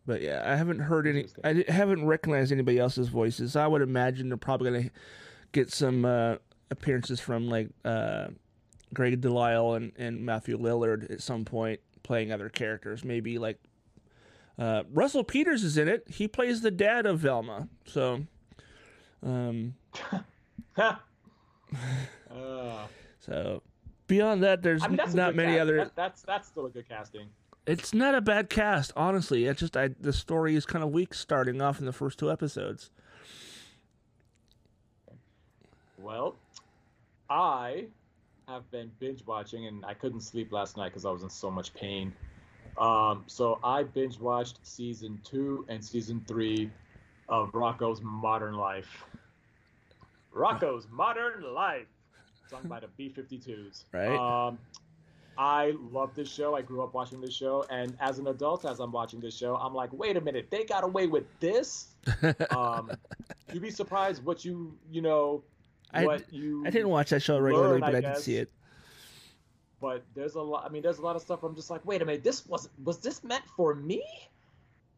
But 0.08 0.22
yeah, 0.22 0.42
I 0.42 0.56
haven't 0.56 0.78
heard 0.78 1.06
any. 1.06 1.26
I 1.44 1.70
haven't 1.70 2.06
recognized 2.06 2.50
anybody 2.50 2.78
else's 2.78 3.08
voices. 3.08 3.56
I 3.56 3.66
would 3.66 3.82
imagine 3.82 4.28
they're 4.28 4.38
probably 4.38 4.70
gonna 4.70 4.90
get 5.52 5.70
some 5.70 6.06
uh, 6.06 6.36
appearances 6.70 7.20
from 7.20 7.46
like 7.50 7.68
uh, 7.84 8.28
Greg 8.94 9.20
Delisle 9.20 9.74
and, 9.74 9.92
and 9.98 10.24
Matthew 10.24 10.56
Lillard 10.56 11.10
at 11.12 11.20
some 11.20 11.44
point 11.44 11.80
playing 12.04 12.32
other 12.32 12.48
characters. 12.48 13.04
Maybe 13.04 13.38
like 13.38 13.58
uh, 14.58 14.84
Russell 14.94 15.24
Peters 15.24 15.62
is 15.62 15.76
in 15.76 15.88
it. 15.88 16.04
He 16.08 16.26
plays 16.26 16.62
the 16.62 16.70
dad 16.70 17.04
of 17.04 17.18
Velma. 17.18 17.68
So, 17.84 18.22
um, 19.22 19.74
so 23.20 23.62
beyond 24.06 24.42
that, 24.42 24.62
there's 24.62 24.82
I 24.82 24.88
mean, 24.88 25.00
not 25.12 25.34
many 25.36 25.52
cast. 25.52 25.60
other. 25.60 25.76
That, 25.76 25.94
that's 25.94 26.22
that's 26.22 26.48
still 26.48 26.64
a 26.64 26.70
good 26.70 26.88
casting. 26.88 27.28
It's 27.68 27.92
not 27.92 28.14
a 28.14 28.22
bad 28.22 28.48
cast, 28.48 28.92
honestly. 28.96 29.44
It's 29.44 29.60
just 29.60 29.76
I, 29.76 29.88
the 30.00 30.14
story 30.14 30.54
is 30.54 30.64
kind 30.64 30.82
of 30.82 30.90
weak 30.90 31.12
starting 31.12 31.60
off 31.60 31.80
in 31.80 31.84
the 31.84 31.92
first 31.92 32.18
two 32.18 32.30
episodes. 32.30 32.90
Well, 35.98 36.34
I 37.28 37.84
have 38.46 38.70
been 38.70 38.90
binge 38.98 39.22
watching, 39.26 39.66
and 39.66 39.84
I 39.84 39.92
couldn't 39.92 40.22
sleep 40.22 40.50
last 40.50 40.78
night 40.78 40.88
because 40.88 41.04
I 41.04 41.10
was 41.10 41.22
in 41.22 41.28
so 41.28 41.50
much 41.50 41.74
pain. 41.74 42.14
Um, 42.78 43.24
so 43.26 43.58
I 43.62 43.82
binge 43.82 44.18
watched 44.18 44.60
season 44.62 45.20
two 45.22 45.66
and 45.68 45.84
season 45.84 46.24
three 46.26 46.70
of 47.28 47.52
Rocko's 47.52 48.00
Modern 48.00 48.54
Life. 48.54 49.04
Rocko's 50.34 50.86
Modern 50.90 51.42
Life, 51.52 51.86
sung 52.48 52.62
by 52.64 52.80
the 52.80 52.88
B-52s. 52.96 53.84
Right. 53.92 54.16
Um, 54.16 54.58
I 55.38 55.74
love 55.92 56.14
this 56.16 56.28
show. 56.28 56.56
I 56.56 56.62
grew 56.62 56.82
up 56.82 56.94
watching 56.94 57.20
this 57.20 57.32
show, 57.32 57.64
and 57.70 57.96
as 58.00 58.18
an 58.18 58.26
adult, 58.26 58.64
as 58.64 58.80
I'm 58.80 58.90
watching 58.90 59.20
this 59.20 59.36
show, 59.36 59.54
I'm 59.54 59.72
like, 59.72 59.92
wait 59.92 60.16
a 60.16 60.20
minute, 60.20 60.48
they 60.50 60.64
got 60.64 60.82
away 60.82 61.06
with 61.06 61.26
this. 61.38 61.94
um, 62.50 62.90
you'd 63.52 63.62
be 63.62 63.70
surprised 63.70 64.24
what 64.24 64.44
you 64.44 64.76
you 64.90 65.00
know 65.00 65.44
I 65.92 66.04
what 66.06 66.32
you 66.32 66.64
I 66.66 66.70
didn't 66.70 66.88
watch 66.88 67.10
that 67.10 67.22
show 67.22 67.38
regularly, 67.38 67.80
learn, 67.80 67.92
but 67.92 67.94
I, 67.94 68.00
did 68.00 68.18
see 68.18 68.36
it. 68.36 68.50
but 69.80 70.04
there's 70.14 70.34
a 70.34 70.40
lot 70.40 70.64
i 70.64 70.68
mean 70.68 70.82
there's 70.82 70.98
a 70.98 71.02
lot 71.02 71.16
of 71.16 71.22
stuff 71.22 71.42
i'm 71.42 71.54
just 71.54 71.70
like 71.70 71.84
wait 71.84 72.02
a 72.02 72.04
minute 72.04 72.24
this 72.24 72.46
was 72.46 72.68
was 72.84 72.98
this 72.98 73.22
meant 73.24 73.44
for 73.56 73.74
me 73.74 74.02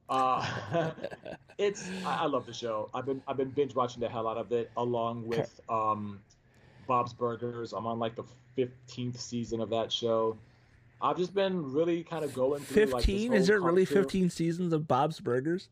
uh 0.08 0.44
it's 1.58 1.88
I, 2.04 2.22
I 2.22 2.26
love 2.26 2.46
the 2.46 2.52
show 2.52 2.88
i've 2.94 3.06
been 3.06 3.22
i've 3.28 3.36
been 3.36 3.50
binge 3.50 3.74
watching 3.74 4.00
the 4.00 4.08
hell 4.08 4.26
out 4.26 4.36
of 4.36 4.50
it 4.52 4.70
along 4.76 5.26
with 5.26 5.60
um 5.68 6.20
bob's 6.86 7.12
burgers 7.12 7.72
i'm 7.72 7.86
on 7.86 7.98
like 7.98 8.16
the 8.16 8.24
15th 8.58 9.16
season 9.18 9.60
of 9.60 9.70
that 9.70 9.92
show 9.92 10.36
i've 11.02 11.16
just 11.16 11.34
been 11.34 11.72
really 11.72 12.02
kind 12.02 12.24
of 12.24 12.34
going 12.34 12.60
through 12.62 12.86
like, 12.86 13.04
Fifteen? 13.04 13.32
Is 13.32 13.46
there 13.46 13.60
really 13.60 13.84
fifteen 13.84 14.28
seasons 14.30 14.72
of 14.72 14.86
Bob's 14.88 15.20
Burgers? 15.20 15.68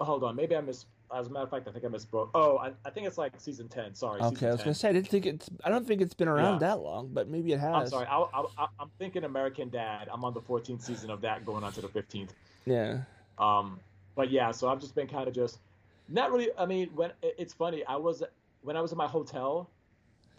Hold 0.00 0.24
on 0.24 0.36
maybe 0.36 0.54
i 0.54 0.60
miss 0.60 0.84
as 1.14 1.26
a 1.26 1.30
matter 1.30 1.44
of 1.44 1.50
fact 1.50 1.66
i 1.66 1.72
think 1.72 1.84
i 1.84 1.88
misspoke 1.88 2.28
oh 2.34 2.58
i, 2.58 2.70
I 2.84 2.90
think 2.90 3.06
it's 3.06 3.16
like 3.18 3.32
season 3.38 3.66
10 3.68 3.94
sorry 3.94 4.20
Okay, 4.20 4.46
I 4.46 4.50
was 4.50 4.60
10. 4.60 4.64
gonna 4.66 4.74
say 4.74 4.88
I 4.90 4.92
didn't 4.92 5.08
think 5.08 5.26
it's. 5.26 5.48
I 5.64 5.70
don't 5.70 5.86
think 5.86 6.02
it's 6.02 6.12
been 6.14 6.28
around 6.28 6.54
Yeah. 6.54 6.68
that 6.68 6.80
long, 6.80 7.08
but 7.12 7.28
maybe 7.28 7.52
it 7.52 7.60
has. 7.60 7.74
i'm 7.74 7.88
sorry 7.88 8.06
I, 8.06 8.18
I, 8.20 8.44
I, 8.58 8.66
i'm 8.78 8.90
thinking 8.98 9.24
american 9.24 9.70
dad 9.70 10.08
i'm 10.12 10.22
on 10.24 10.34
the 10.34 10.40
14th 10.40 10.82
season 10.82 11.10
of 11.10 11.20
that 11.22 11.46
going 11.46 11.64
on 11.64 11.72
to 11.72 11.80
the 11.80 11.88
15th 11.88 12.30
Yeah. 12.66 12.98
Um, 13.38 13.80
but 14.16 14.30
yeah, 14.30 14.50
so 14.50 14.68
I've 14.68 14.80
just 14.80 14.94
been 14.94 15.06
kind 15.06 15.26
of 15.28 15.34
just 15.34 15.58
not 16.10 16.30
really. 16.30 16.48
I 16.58 16.66
mean, 16.66 16.90
when 16.94 17.12
it's 17.22 17.54
funny, 17.54 17.82
I 17.86 17.96
was 17.96 18.22
when 18.62 18.76
I 18.76 18.82
was 18.82 18.92
in 18.92 18.98
my 18.98 19.06
hotel. 19.06 19.70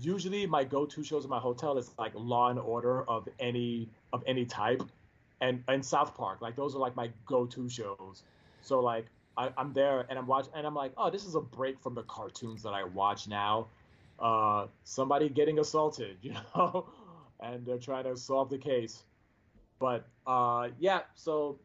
Usually, 0.01 0.45
my 0.47 0.63
go-to 0.63 1.03
shows 1.03 1.23
in 1.23 1.29
my 1.29 1.39
hotel 1.39 1.77
is 1.77 1.91
like 1.99 2.13
Law 2.15 2.49
and 2.49 2.59
Order 2.59 3.03
of 3.03 3.29
any 3.39 3.87
of 4.11 4.23
any 4.25 4.45
type, 4.45 4.83
and 5.41 5.63
and 5.67 5.85
South 5.85 6.15
Park. 6.15 6.41
Like 6.41 6.55
those 6.55 6.75
are 6.75 6.79
like 6.79 6.95
my 6.95 7.09
go-to 7.25 7.69
shows. 7.69 8.23
So 8.61 8.79
like 8.79 9.05
I, 9.37 9.49
I'm 9.57 9.73
there 9.73 10.05
and 10.09 10.17
I'm 10.17 10.27
watching 10.27 10.53
and 10.55 10.65
I'm 10.65 10.75
like, 10.75 10.93
oh, 10.97 11.09
this 11.09 11.25
is 11.25 11.35
a 11.35 11.41
break 11.41 11.79
from 11.79 11.95
the 11.95 12.03
cartoons 12.03 12.63
that 12.63 12.73
I 12.73 12.83
watch 12.83 13.27
now. 13.27 13.67
Uh, 14.19 14.67
somebody 14.83 15.29
getting 15.29 15.59
assaulted, 15.59 16.17
you 16.21 16.33
know, 16.55 16.87
and 17.39 17.65
they're 17.65 17.77
trying 17.77 18.03
to 18.05 18.17
solve 18.17 18.49
the 18.49 18.57
case. 18.57 19.03
But 19.79 20.05
uh, 20.27 20.69
yeah, 20.79 21.01
so 21.15 21.59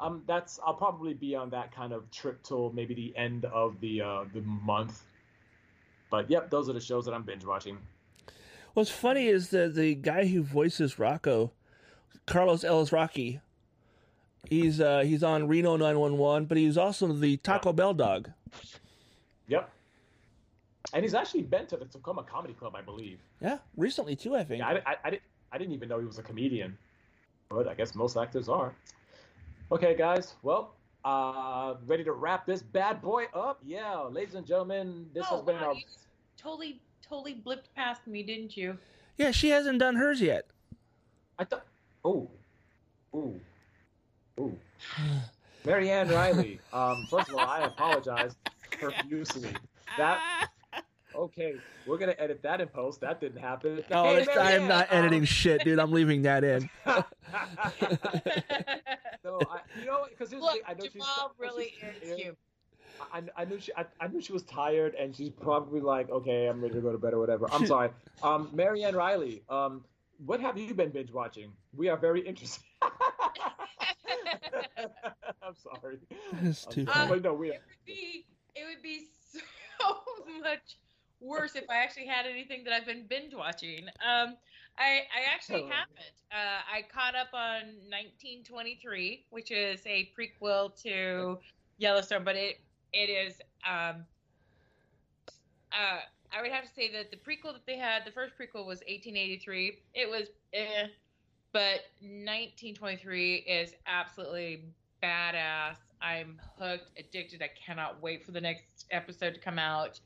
um, 0.00 0.22
that's 0.26 0.58
I'll 0.66 0.74
probably 0.74 1.14
be 1.14 1.34
on 1.36 1.50
that 1.50 1.72
kind 1.72 1.92
of 1.92 2.10
trip 2.10 2.42
till 2.42 2.72
maybe 2.72 2.94
the 2.94 3.14
end 3.16 3.44
of 3.46 3.80
the 3.80 4.00
uh, 4.00 4.24
the 4.32 4.42
month. 4.42 5.02
But 6.14 6.30
yep, 6.30 6.48
those 6.48 6.68
are 6.68 6.72
the 6.72 6.80
shows 6.80 7.06
that 7.06 7.12
I'm 7.12 7.24
binge 7.24 7.44
watching. 7.44 7.76
What's 8.74 8.88
funny 8.88 9.26
is 9.26 9.48
that 9.48 9.74
the 9.74 9.96
guy 9.96 10.26
who 10.26 10.44
voices 10.44 10.94
Rocko 10.94 11.50
Carlos 12.24 12.62
Alazraqui. 12.62 13.40
He's 14.48 14.80
uh, 14.80 15.00
he's 15.00 15.24
on 15.24 15.48
Reno 15.48 15.76
911, 15.76 16.46
but 16.46 16.56
he's 16.56 16.78
also 16.78 17.08
the 17.08 17.36
Taco 17.38 17.72
Bell 17.72 17.94
dog. 17.94 18.30
Yep. 19.48 19.68
And 20.92 21.02
he's 21.02 21.14
actually 21.14 21.42
been 21.42 21.66
to 21.66 21.76
the 21.76 21.86
Tacoma 21.86 22.22
Comedy 22.22 22.54
Club, 22.54 22.76
I 22.76 22.82
believe. 22.82 23.18
Yeah, 23.40 23.58
recently 23.76 24.14
too, 24.14 24.36
I 24.36 24.44
think. 24.44 24.60
Yeah, 24.60 24.68
I, 24.68 24.92
I, 24.92 24.96
I, 25.02 25.10
didn't, 25.10 25.22
I 25.50 25.58
didn't 25.58 25.74
even 25.74 25.88
know 25.88 25.98
he 25.98 26.06
was 26.06 26.18
a 26.18 26.22
comedian, 26.22 26.78
but 27.48 27.66
I 27.66 27.74
guess 27.74 27.96
most 27.96 28.16
actors 28.16 28.48
are. 28.48 28.72
Okay, 29.72 29.96
guys. 29.96 30.34
Well, 30.44 30.76
uh, 31.04 31.74
ready 31.86 32.04
to 32.04 32.12
wrap 32.12 32.46
this 32.46 32.62
bad 32.62 33.02
boy 33.02 33.24
up? 33.34 33.60
Yeah, 33.64 34.02
ladies 34.02 34.34
and 34.34 34.46
gentlemen, 34.46 35.06
this 35.12 35.26
oh, 35.30 35.36
has 35.36 35.44
been 35.44 35.56
wow, 35.56 35.68
our. 35.68 35.74
You 36.44 36.74
just 36.74 36.78
totally, 36.78 36.80
totally 37.02 37.34
blipped 37.34 37.74
past 37.74 38.06
me, 38.06 38.22
didn't 38.22 38.56
you? 38.56 38.78
Yeah, 39.16 39.30
she 39.30 39.50
hasn't 39.50 39.78
done 39.78 39.96
hers 39.96 40.20
yet. 40.20 40.46
I 41.38 41.44
thought. 41.44 41.64
Oh. 42.04 42.28
Ooh. 43.14 43.40
Ooh. 44.40 44.58
Marianne 45.64 46.08
Riley. 46.08 46.60
Um, 46.72 47.06
first 47.10 47.28
of 47.28 47.36
all, 47.36 47.46
I 47.46 47.60
apologize 47.64 48.34
profusely. 48.70 49.50
That. 49.96 50.48
Okay, 51.14 51.54
we're 51.86 51.96
gonna 51.98 52.16
edit 52.18 52.42
that 52.42 52.60
in 52.60 52.66
post. 52.66 53.00
That 53.00 53.20
didn't 53.20 53.40
happen. 53.40 53.84
No, 53.88 54.02
Hey, 54.02 54.22
it's- 54.22 54.36
I 54.36 54.52
am 54.52 54.66
Marianne, 54.66 54.68
not 54.68 54.92
um, 54.92 54.98
editing 54.98 55.24
shit, 55.24 55.62
dude. 55.62 55.78
I'm 55.78 55.92
leaving 55.92 56.22
that 56.22 56.42
in. 56.42 56.68
so 56.84 57.04
I, 59.48 59.60
you 59.78 59.86
know, 59.86 60.06
because 60.10 60.32
Look, 60.32 60.60
I 60.66 60.74
know 60.74 60.86
Jamal 60.88 61.06
I 61.08 61.22
know 61.22 61.30
really 61.38 61.72
she's 62.02 62.02
is 62.10 62.16
tired. 62.20 62.36
You. 62.98 63.04
I, 63.36 63.42
I 63.42 63.44
knew 63.44 63.58
she 63.60 63.72
I, 63.76 63.84
I 64.00 64.08
knew 64.08 64.20
she 64.20 64.32
was 64.32 64.42
tired 64.42 64.94
and 64.94 65.14
she's 65.14 65.30
probably 65.30 65.80
like, 65.80 66.10
okay, 66.10 66.46
I'm 66.46 66.60
ready 66.60 66.74
to 66.74 66.80
go 66.80 66.92
to 66.92 66.98
bed 66.98 67.12
or 67.14 67.18
whatever. 67.20 67.48
I'm 67.52 67.66
sorry. 67.74 67.90
Um, 68.22 68.50
Marianne 68.52 68.94
Riley, 68.96 69.42
um, 69.48 69.84
what 70.24 70.40
have 70.40 70.56
you 70.58 70.74
been 70.74 70.90
binge 70.90 71.12
watching? 71.12 71.52
We 71.76 71.88
are 71.88 71.96
very 71.96 72.20
interested. 72.20 72.64
I'm 75.42 75.54
sorry. 75.54 75.98
It's 76.42 76.66
I'm 76.66 76.72
too 76.72 76.84
sorry. 76.86 77.08
funny. 77.08 77.08
But 77.08 77.22
no, 77.22 77.34
we 77.34 77.50
it 77.50 77.62
would 77.66 77.84
be 77.86 78.26
it 78.54 78.64
would 78.66 78.82
be 78.82 79.06
so 79.32 79.40
much 80.40 80.76
worse 81.20 81.56
if 81.56 81.64
I 81.70 81.76
actually 81.76 82.06
had 82.06 82.26
anything 82.26 82.64
that 82.64 82.72
I've 82.72 82.86
been 82.86 83.06
binge 83.06 83.34
watching. 83.34 83.86
Um, 84.04 84.36
I 84.78 85.02
I 85.14 85.32
actually 85.32 85.62
Oh. 85.62 85.68
haven't. 85.68 86.14
Uh, 86.32 86.60
I 86.72 86.82
caught 86.92 87.14
up 87.14 87.28
on 87.32 87.62
1923, 87.90 89.26
which 89.30 89.50
is 89.52 89.80
a 89.86 90.10
prequel 90.18 90.74
to 90.82 91.38
Yellowstone, 91.78 92.24
but 92.24 92.34
it 92.34 92.60
it 92.94 93.10
is. 93.10 93.40
Um, 93.68 94.04
uh, 95.72 96.00
I 96.32 96.42
would 96.42 96.50
have 96.50 96.64
to 96.64 96.70
say 96.74 96.90
that 96.92 97.10
the 97.10 97.16
prequel 97.16 97.52
that 97.52 97.66
they 97.66 97.76
had, 97.76 98.04
the 98.06 98.10
first 98.10 98.34
prequel 98.38 98.66
was 98.66 98.80
1883. 98.86 99.78
It 99.94 100.08
was, 100.08 100.28
eh, 100.52 100.86
but 101.52 101.80
1923 102.00 103.34
is 103.36 103.74
absolutely 103.86 104.64
badass. 105.02 105.76
I'm 106.00 106.40
hooked, 106.58 106.98
addicted. 106.98 107.42
I 107.42 107.50
cannot 107.66 108.00
wait 108.02 108.24
for 108.24 108.32
the 108.32 108.40
next 108.40 108.86
episode 108.90 109.34
to 109.34 109.40
come 109.40 109.58
out 109.58 110.00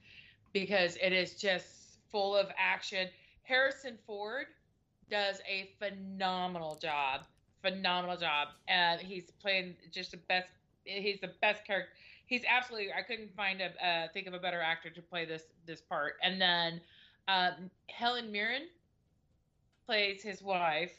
because 0.52 0.96
it 1.02 1.12
is 1.12 1.34
just 1.34 1.98
full 2.10 2.36
of 2.36 2.48
action. 2.58 3.08
Harrison 3.42 3.98
Ford 4.06 4.46
does 5.10 5.40
a 5.48 5.70
phenomenal 5.78 6.78
job. 6.80 7.22
Phenomenal 7.62 8.16
job. 8.16 8.48
And 8.68 9.00
he's 9.00 9.30
playing 9.40 9.74
just 9.90 10.12
the 10.12 10.18
best 10.28 10.48
he's 10.84 11.20
the 11.20 11.32
best 11.40 11.66
character. 11.66 11.92
He's 12.28 12.44
absolutely 12.48 12.92
I 12.92 13.02
couldn't 13.02 13.34
find 13.34 13.60
a 13.60 13.86
uh, 13.86 14.08
think 14.12 14.26
of 14.28 14.34
a 14.34 14.38
better 14.38 14.60
actor 14.62 14.90
to 14.90 15.02
play 15.02 15.24
this 15.24 15.42
this 15.66 15.80
part. 15.80 16.14
And 16.22 16.40
then 16.40 16.80
um, 17.26 17.70
Helen 17.88 18.30
Mirren 18.30 18.68
plays 19.86 20.22
his 20.22 20.42
wife 20.42 20.92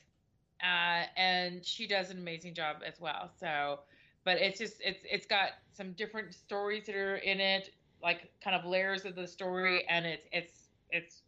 uh, 0.62 1.06
and 1.16 1.66
she 1.66 1.88
does 1.88 2.10
an 2.10 2.18
amazing 2.18 2.54
job 2.56 2.78
as 2.86 3.00
well. 3.00 3.32
So 3.40 3.80
but 4.26 4.38
it's 4.38 4.60
just 4.60 4.76
it's 4.82 5.04
it's 5.10 5.26
got 5.26 5.52
some 5.74 5.94
different 5.94 6.34
stories 6.34 6.86
that 6.86 6.96
are 6.96 7.18
in 7.18 7.40
it, 7.40 7.74
like 8.04 8.30
kind 8.44 8.56
of 8.56 8.66
layers 8.66 9.06
of 9.06 9.16
the 9.16 9.28
story, 9.28 9.86
and 9.90 10.06
it's 10.06 10.28
it's 10.32 10.70
it's 10.92 11.22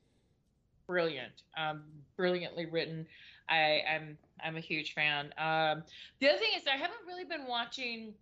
brilliant, 0.87 1.43
um, 1.57 1.83
brilliantly 2.17 2.65
written. 2.65 3.07
I, 3.49 3.81
I'm 3.89 4.17
I'm 4.43 4.57
a 4.57 4.59
huge 4.59 4.93
fan. 4.93 5.33
Um, 5.37 5.83
the 6.19 6.29
other 6.29 6.37
thing 6.39 6.51
is 6.55 6.67
I 6.67 6.77
haven't 6.77 7.01
really 7.07 7.25
been 7.25 7.47
watching. 7.47 8.13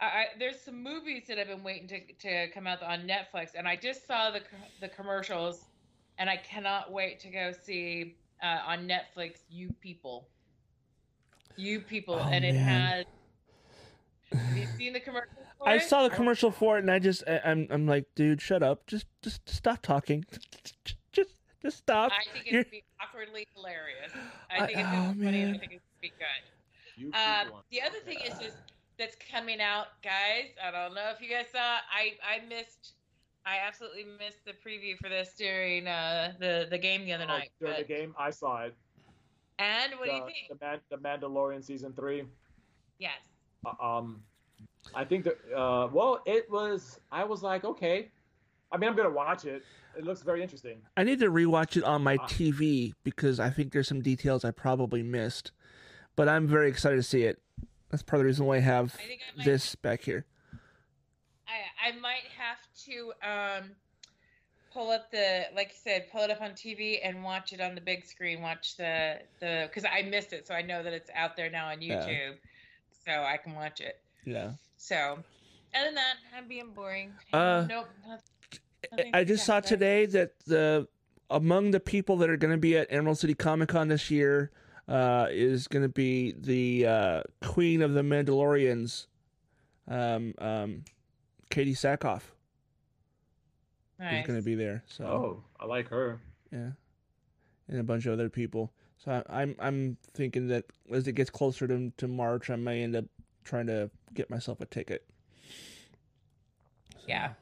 I, 0.00 0.04
I, 0.06 0.24
there's 0.38 0.60
some 0.60 0.82
movies 0.82 1.24
that 1.28 1.38
I've 1.38 1.46
been 1.48 1.62
waiting 1.62 1.88
to, 1.88 2.00
to 2.20 2.48
come 2.52 2.66
out 2.66 2.82
on 2.82 3.06
Netflix, 3.08 3.50
and 3.56 3.66
I 3.68 3.76
just 3.76 4.06
saw 4.06 4.30
the 4.30 4.40
the 4.80 4.88
commercials, 4.88 5.66
and 6.18 6.28
I 6.28 6.36
cannot 6.36 6.90
wait 6.92 7.20
to 7.20 7.28
go 7.28 7.52
see 7.52 8.16
uh, 8.42 8.58
on 8.66 8.88
Netflix. 8.88 9.38
You 9.48 9.70
people, 9.80 10.28
you 11.56 11.80
people, 11.80 12.16
Oh, 12.22 12.28
and 12.28 12.44
it 12.44 12.54
has. 12.54 13.04
Have 14.32 14.56
you 14.56 14.66
seen 14.76 14.92
the 14.92 15.00
commercial? 15.00 15.30
For 15.58 15.68
I 15.68 15.74
it? 15.76 15.82
saw 15.82 16.02
the 16.02 16.10
commercial 16.10 16.50
for 16.50 16.76
it, 16.76 16.80
and 16.80 16.90
I 16.90 16.98
just, 16.98 17.22
I, 17.28 17.40
I'm, 17.44 17.68
I'm 17.70 17.86
like, 17.86 18.06
dude, 18.16 18.40
shut 18.42 18.62
up. 18.64 18.84
Just, 18.88 19.06
just 19.22 19.48
stop 19.48 19.80
talking. 19.82 20.24
Just, 21.12 21.30
just 21.62 21.78
stop. 21.78 22.10
I 22.10 22.24
think 22.32 22.46
You're- 22.46 22.60
it'd 22.60 22.70
be 22.72 22.82
awkwardly 23.00 23.46
hilarious. 23.54 24.10
I 24.50 24.64
I- 24.64 24.66
think 24.66 24.78
it's 24.80 24.88
oh, 24.88 24.92
gonna 24.92 25.14
be 25.14 25.24
funny. 25.24 25.42
and 25.42 25.54
I 25.54 25.58
think 25.58 25.72
it's 25.72 25.84
gonna 25.84 26.00
be 26.02 26.12
good. 26.18 26.42
You 26.96 27.06
Um, 27.12 27.62
the 27.70 27.80
other 27.82 28.00
thing 28.04 28.18
is 28.26 28.36
just 28.40 28.56
that's 28.98 29.16
coming 29.30 29.60
out, 29.60 29.86
guys. 30.02 30.50
I 30.64 30.70
don't 30.70 30.94
know 30.94 31.10
if 31.14 31.20
you 31.20 31.28
guys 31.28 31.46
saw. 31.52 31.58
I 31.58 32.12
I 32.22 32.44
missed. 32.48 32.94
I 33.46 33.56
absolutely 33.66 34.04
missed 34.18 34.44
the 34.46 34.52
preview 34.52 34.96
for 34.98 35.08
this 35.08 35.34
during 35.36 35.86
uh, 35.86 36.32
the 36.40 36.66
the 36.70 36.78
game 36.78 37.04
the 37.04 37.12
other 37.12 37.24
Oh, 37.24 37.28
night. 37.38 37.50
during 37.60 37.76
the 37.76 37.84
game, 37.84 38.14
I 38.18 38.30
saw 38.30 38.62
it. 38.64 38.74
and 39.58 39.92
what 39.98 40.08
do 40.08 40.14
you 40.14 40.24
think? 40.24 40.58
The, 40.58 40.64
Man- 40.66 40.80
the 40.90 40.96
Mandalorian 40.96 41.62
season 41.64 41.92
three. 41.92 42.24
yes. 42.98 43.12
Uh, 43.66 43.84
um, 43.84 44.20
I 44.94 45.04
think 45.04 45.24
that 45.24 45.38
uh, 45.56 45.88
well, 45.92 46.20
it 46.26 46.50
was. 46.50 47.00
I 47.12 47.24
was 47.24 47.42
like, 47.42 47.64
okay. 47.64 48.10
I 48.72 48.76
mean, 48.76 48.88
I'm 48.90 48.96
gonna 48.96 49.10
watch 49.10 49.44
it. 49.44 49.62
It 49.96 50.04
looks 50.04 50.22
very 50.22 50.42
interesting. 50.42 50.78
I 50.96 51.04
need 51.04 51.20
to 51.20 51.30
rewatch 51.30 51.76
it 51.76 51.84
on 51.84 52.02
my 52.02 52.16
Ah. 52.20 52.26
TV 52.26 52.92
because 53.04 53.38
I 53.38 53.48
think 53.50 53.72
there's 53.72 53.86
some 53.88 54.00
details 54.02 54.44
I 54.44 54.50
probably 54.50 55.02
missed. 55.02 55.52
But 56.16 56.28
I'm 56.28 56.46
very 56.48 56.68
excited 56.68 56.96
to 56.96 57.02
see 57.02 57.22
it. 57.24 57.40
That's 57.94 58.02
part 58.02 58.18
of 58.18 58.24
the 58.24 58.26
reason 58.26 58.46
why 58.46 58.56
I 58.56 58.60
have 58.60 58.96
I 58.98 59.04
I 59.04 59.06
might, 59.36 59.44
this 59.44 59.76
back 59.76 60.02
here. 60.02 60.26
I 61.46 61.88
I 61.88 61.92
might 62.00 62.24
have 62.36 62.58
to 62.86 63.12
um 63.22 63.70
pull 64.72 64.90
up 64.90 65.12
the 65.12 65.44
like 65.54 65.68
you 65.68 65.78
said, 65.80 66.10
pull 66.10 66.22
it 66.22 66.30
up 66.32 66.40
on 66.40 66.50
TV 66.50 66.98
and 67.04 67.22
watch 67.22 67.52
it 67.52 67.60
on 67.60 67.76
the 67.76 67.80
big 67.80 68.04
screen. 68.04 68.42
Watch 68.42 68.76
the 68.76 69.20
the 69.38 69.68
because 69.68 69.88
I 69.88 70.02
missed 70.02 70.32
it, 70.32 70.48
so 70.48 70.54
I 70.54 70.62
know 70.62 70.82
that 70.82 70.92
it's 70.92 71.08
out 71.14 71.36
there 71.36 71.48
now 71.48 71.68
on 71.68 71.80
Yeah. 71.80 72.04
YouTube, 72.04 72.34
so 73.06 73.12
I 73.12 73.36
can 73.36 73.54
watch 73.54 73.80
it. 73.80 74.00
Yeah. 74.24 74.54
So, 74.76 74.96
other 75.74 75.84
than 75.84 75.94
that, 75.94 76.14
I'm 76.36 76.48
being 76.48 76.72
boring. 76.74 77.12
Uh, 77.32 77.64
nope. 77.68 77.86
I- 78.08 78.18
nothing 78.90 79.14
I 79.14 79.22
just 79.22 79.46
saw 79.46 79.60
today 79.60 80.06
that 80.06 80.32
the 80.46 80.88
among 81.30 81.70
the 81.70 81.80
people 81.80 82.16
that 82.16 82.28
are 82.28 82.36
going 82.36 82.52
to 82.52 82.58
be 82.58 82.76
at 82.76 82.88
Emerald 82.90 83.18
City 83.18 83.34
Comic 83.34 83.68
Con 83.68 83.86
this 83.86 84.10
year 84.10 84.50
uh, 84.88 85.26
is 85.30 85.68
going 85.68 85.82
to 85.82 85.88
be 85.88 86.32
the 86.38 86.86
uh, 86.86 87.22
Queen 87.42 87.82
of 87.82 87.94
the 87.94 88.02
Mandalorians, 88.02 89.06
um, 89.88 90.34
um, 90.38 90.84
Katee 91.50 91.72
Sackhoff 91.76 92.22
is 94.00 94.26
going 94.26 94.38
to 94.38 94.44
be 94.44 94.54
there. 94.54 94.82
So 94.86 95.04
Oh, 95.04 95.44
I 95.60 95.66
like 95.66 95.88
her. 95.88 96.20
yeah, 96.52 96.70
and 97.68 97.78
a 97.78 97.82
bunch 97.82 98.06
of 98.06 98.12
other 98.12 98.28
people. 98.28 98.72
So 98.98 99.22
I, 99.28 99.42
I'm 99.42 99.56
I'm 99.58 99.96
thinking 100.14 100.48
that 100.48 100.64
as 100.92 101.06
it 101.08 101.12
gets 101.12 101.30
closer 101.30 101.66
to 101.68 101.90
to 101.96 102.08
March, 102.08 102.50
I 102.50 102.56
may 102.56 102.82
end 102.82 102.96
up 102.96 103.04
trying 103.44 103.66
to 103.66 103.90
get 104.14 104.30
myself 104.30 104.60
a 104.60 104.66
ticket. 104.66 105.04
So, 106.98 107.04
Yeah. 107.08 107.32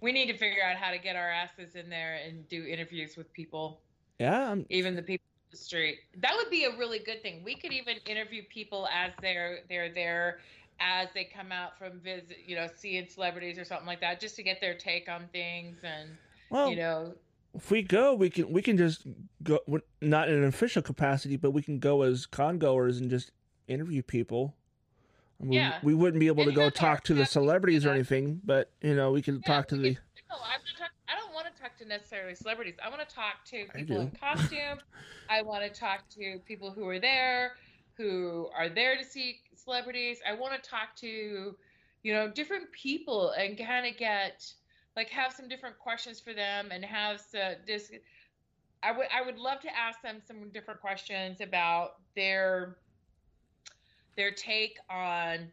We 0.00 0.12
need 0.12 0.26
to 0.26 0.36
figure 0.36 0.62
out 0.62 0.76
how 0.76 0.92
to 0.92 0.98
get 0.98 1.16
our 1.16 1.28
asses 1.28 1.74
in 1.74 1.88
there 1.90 2.20
and 2.24 2.46
do 2.48 2.64
interviews 2.64 3.16
with 3.16 3.32
people, 3.32 3.80
Yeah, 4.20 4.52
I'm, 4.52 4.64
even 4.70 4.94
the 4.94 5.02
people 5.02 5.24
on 5.36 5.37
the 5.50 5.56
street. 5.56 5.98
That 6.20 6.34
would 6.36 6.50
be 6.50 6.64
a 6.64 6.76
really 6.76 6.98
good 6.98 7.22
thing. 7.22 7.42
We 7.44 7.54
could 7.54 7.72
even 7.72 7.96
interview 8.06 8.42
people 8.48 8.88
as 8.92 9.12
they're 9.20 9.60
they're 9.68 9.92
there 9.92 10.38
as 10.80 11.08
they 11.14 11.24
come 11.24 11.50
out 11.50 11.76
from 11.78 11.98
visit, 12.00 12.36
you 12.46 12.54
know, 12.54 12.68
seeing 12.76 13.08
celebrities 13.08 13.58
or 13.58 13.64
something 13.64 13.86
like 13.86 14.00
that, 14.00 14.20
just 14.20 14.36
to 14.36 14.42
get 14.42 14.60
their 14.60 14.74
take 14.74 15.08
on 15.08 15.26
things 15.32 15.78
and 15.82 16.10
well, 16.50 16.70
you 16.70 16.76
know, 16.76 17.14
if 17.54 17.70
we 17.70 17.82
go, 17.82 18.14
we 18.14 18.30
can 18.30 18.52
we 18.52 18.62
can 18.62 18.76
just 18.76 19.06
go 19.42 19.58
not 20.00 20.28
in 20.28 20.36
an 20.36 20.44
official 20.44 20.82
capacity, 20.82 21.36
but 21.36 21.50
we 21.50 21.62
can 21.62 21.78
go 21.78 22.02
as 22.02 22.26
con 22.26 22.58
goers 22.58 22.98
and 22.98 23.10
just 23.10 23.32
interview 23.66 24.02
people. 24.02 24.54
I 25.40 25.44
mean, 25.44 25.52
Yeah. 25.60 25.78
we 25.82 25.94
wouldn't 25.94 26.18
be 26.20 26.26
able 26.26 26.44
to 26.44 26.52
go 26.52 26.68
talk 26.68 27.04
to 27.04 27.14
the 27.14 27.24
celebrities 27.24 27.86
or 27.86 27.90
anything, 27.90 28.40
but 28.44 28.70
you 28.82 28.94
know, 28.94 29.12
we 29.12 29.22
can 29.22 29.36
Yeah, 29.36 29.54
talk 29.54 29.68
to 29.68 29.76
we 29.76 29.82
the. 29.82 29.94
could- 29.94 30.02
no, 30.30 30.36
I'm 30.36 30.60
not 30.64 30.76
talk, 30.78 30.90
I 31.08 31.16
don't 31.16 31.32
want 31.32 31.46
to 31.78 31.84
necessarily 31.84 32.34
celebrities. 32.34 32.74
I 32.84 32.88
want 32.88 33.06
to 33.06 33.14
talk 33.14 33.44
to 33.46 33.66
people 33.74 34.00
in 34.00 34.10
costume. 34.10 34.78
I 35.30 35.42
want 35.42 35.62
to 35.62 35.80
talk 35.80 36.08
to 36.10 36.38
people 36.46 36.70
who 36.70 36.86
are 36.88 36.98
there, 36.98 37.52
who 37.96 38.48
are 38.56 38.68
there 38.68 38.96
to 38.96 39.04
see 39.04 39.40
celebrities. 39.54 40.18
I 40.28 40.34
want 40.34 40.62
to 40.62 40.70
talk 40.70 40.94
to, 40.96 41.56
you 42.02 42.14
know, 42.14 42.28
different 42.28 42.70
people 42.72 43.30
and 43.30 43.58
kind 43.58 43.86
of 43.86 43.96
get 43.96 44.52
like 44.96 45.08
have 45.10 45.32
some 45.32 45.48
different 45.48 45.78
questions 45.78 46.18
for 46.20 46.34
them 46.34 46.70
and 46.72 46.84
have 46.84 47.20
some, 47.20 47.54
just 47.66 47.92
I 48.82 48.92
would 48.92 49.06
I 49.14 49.22
would 49.24 49.38
love 49.38 49.60
to 49.60 49.68
ask 49.76 50.00
them 50.02 50.20
some 50.26 50.50
different 50.50 50.80
questions 50.80 51.40
about 51.40 51.96
their 52.14 52.76
their 54.16 54.30
take 54.30 54.76
on 54.90 55.52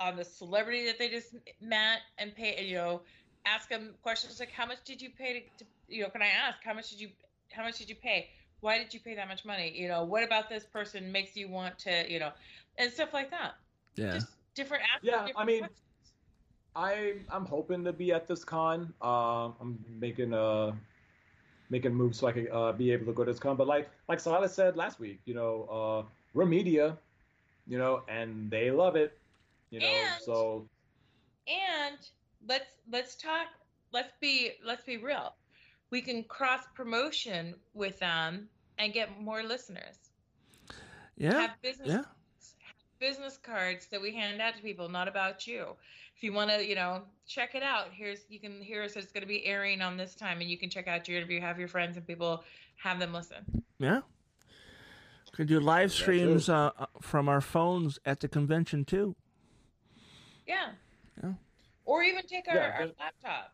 on 0.00 0.16
the 0.16 0.24
celebrity 0.24 0.86
that 0.86 0.98
they 0.98 1.08
just 1.08 1.34
met 1.60 1.98
and 2.18 2.34
pay 2.34 2.64
you 2.64 2.76
know 2.76 3.02
ask 3.54 3.68
them 3.68 3.94
questions 4.02 4.40
like 4.40 4.50
how 4.52 4.66
much 4.66 4.82
did 4.84 5.00
you 5.02 5.10
pay 5.10 5.40
to, 5.58 5.64
to 5.64 5.70
you 5.88 6.02
know 6.02 6.10
can 6.10 6.22
I 6.22 6.28
ask 6.28 6.58
how 6.64 6.74
much 6.74 6.90
did 6.90 7.00
you 7.00 7.08
how 7.52 7.62
much 7.64 7.78
did 7.78 7.88
you 7.90 7.96
pay 7.96 8.28
why 8.60 8.78
did 8.78 8.94
you 8.94 9.00
pay 9.00 9.14
that 9.16 9.28
much 9.28 9.44
money 9.44 9.72
you 9.76 9.88
know 9.88 10.04
what 10.04 10.24
about 10.24 10.48
this 10.48 10.64
person 10.66 11.12
makes 11.12 11.36
you 11.36 11.48
want 11.48 11.78
to 11.80 12.10
you 12.10 12.18
know 12.20 12.32
and 12.78 12.92
stuff 12.92 13.12
like 13.14 13.30
that 13.30 13.54
Yeah. 13.96 14.12
just 14.12 14.28
different 14.54 14.82
ask 14.94 15.02
Yeah, 15.02 15.20
different 15.24 15.36
I 15.36 15.44
mean, 15.44 15.68
questions. 15.68 15.82
I 16.74 17.14
I'm 17.30 17.46
hoping 17.46 17.84
to 17.84 17.92
be 17.92 18.12
at 18.12 18.26
this 18.28 18.44
con. 18.44 18.94
Um, 19.00 19.54
I'm 19.60 19.84
making 19.98 20.34
uh 20.34 20.72
making 21.70 21.94
moves 21.94 22.18
so 22.18 22.26
I 22.26 22.32
can 22.32 22.48
uh, 22.50 22.72
be 22.72 22.92
able 22.92 23.06
to 23.06 23.12
go 23.12 23.24
to 23.24 23.32
this 23.32 23.40
con. 23.40 23.56
But 23.56 23.66
like 23.66 23.88
like 24.08 24.20
Silas 24.20 24.54
said 24.54 24.76
last 24.76 25.00
week, 25.00 25.20
you 25.24 25.34
know, 25.34 25.64
uh, 25.64 26.02
we're 26.34 26.46
media, 26.46 26.98
you 27.66 27.78
know, 27.78 28.02
and 28.08 28.50
they 28.50 28.70
love 28.70 28.96
it, 28.96 29.18
you 29.70 29.80
know. 29.80 30.12
And- 30.14 30.22
so 30.22 30.66
and 31.46 31.98
let's 32.48 32.76
let's 32.90 33.14
talk 33.14 33.46
let's 33.92 34.12
be 34.20 34.52
let's 34.64 34.82
be 34.84 34.96
real 34.96 35.34
we 35.90 36.00
can 36.00 36.24
cross 36.24 36.62
promotion 36.74 37.54
with 37.74 37.98
them 37.98 38.48
and 38.78 38.92
get 38.92 39.20
more 39.20 39.42
listeners 39.42 39.96
Yeah. 41.16 41.40
have 41.40 41.50
business 41.62 41.88
Yeah. 41.88 41.96
have 41.96 42.06
business 42.98 43.36
cards 43.36 43.86
that 43.86 44.00
we 44.00 44.12
hand 44.12 44.40
out 44.40 44.56
to 44.56 44.62
people 44.62 44.88
not 44.88 45.06
about 45.08 45.46
you 45.46 45.66
if 46.16 46.22
you 46.22 46.32
want 46.32 46.50
to 46.50 46.66
you 46.66 46.74
know 46.74 47.02
check 47.26 47.54
it 47.54 47.62
out 47.62 47.86
here's 47.92 48.20
you 48.28 48.40
can 48.40 48.60
hear 48.60 48.82
us 48.82 48.96
it's 48.96 49.12
going 49.12 49.22
to 49.22 49.28
be 49.28 49.44
airing 49.46 49.80
on 49.82 49.96
this 49.96 50.14
time 50.14 50.40
and 50.40 50.50
you 50.50 50.58
can 50.58 50.68
check 50.70 50.88
out 50.88 51.06
your 51.08 51.16
interview 51.18 51.40
have 51.40 51.58
your 51.58 51.68
friends 51.68 51.96
and 51.96 52.06
people 52.06 52.42
have 52.76 52.98
them 52.98 53.12
listen 53.12 53.44
Yeah. 53.78 54.00
Could 55.32 55.46
do 55.48 55.60
live 55.60 55.92
streams 55.92 56.48
uh, 56.48 56.70
uh, 56.76 56.86
from 57.00 57.28
our 57.28 57.40
phones 57.40 57.98
at 58.04 58.18
the 58.18 58.26
convention 58.28 58.84
too. 58.84 59.14
yeah 60.46 60.54
Yeah. 60.56 60.70
Or 61.88 62.02
even 62.02 62.22
take 62.26 62.46
our, 62.48 62.54
Yeah, 62.54 62.76
our 62.78 62.86
laptops 62.86 63.50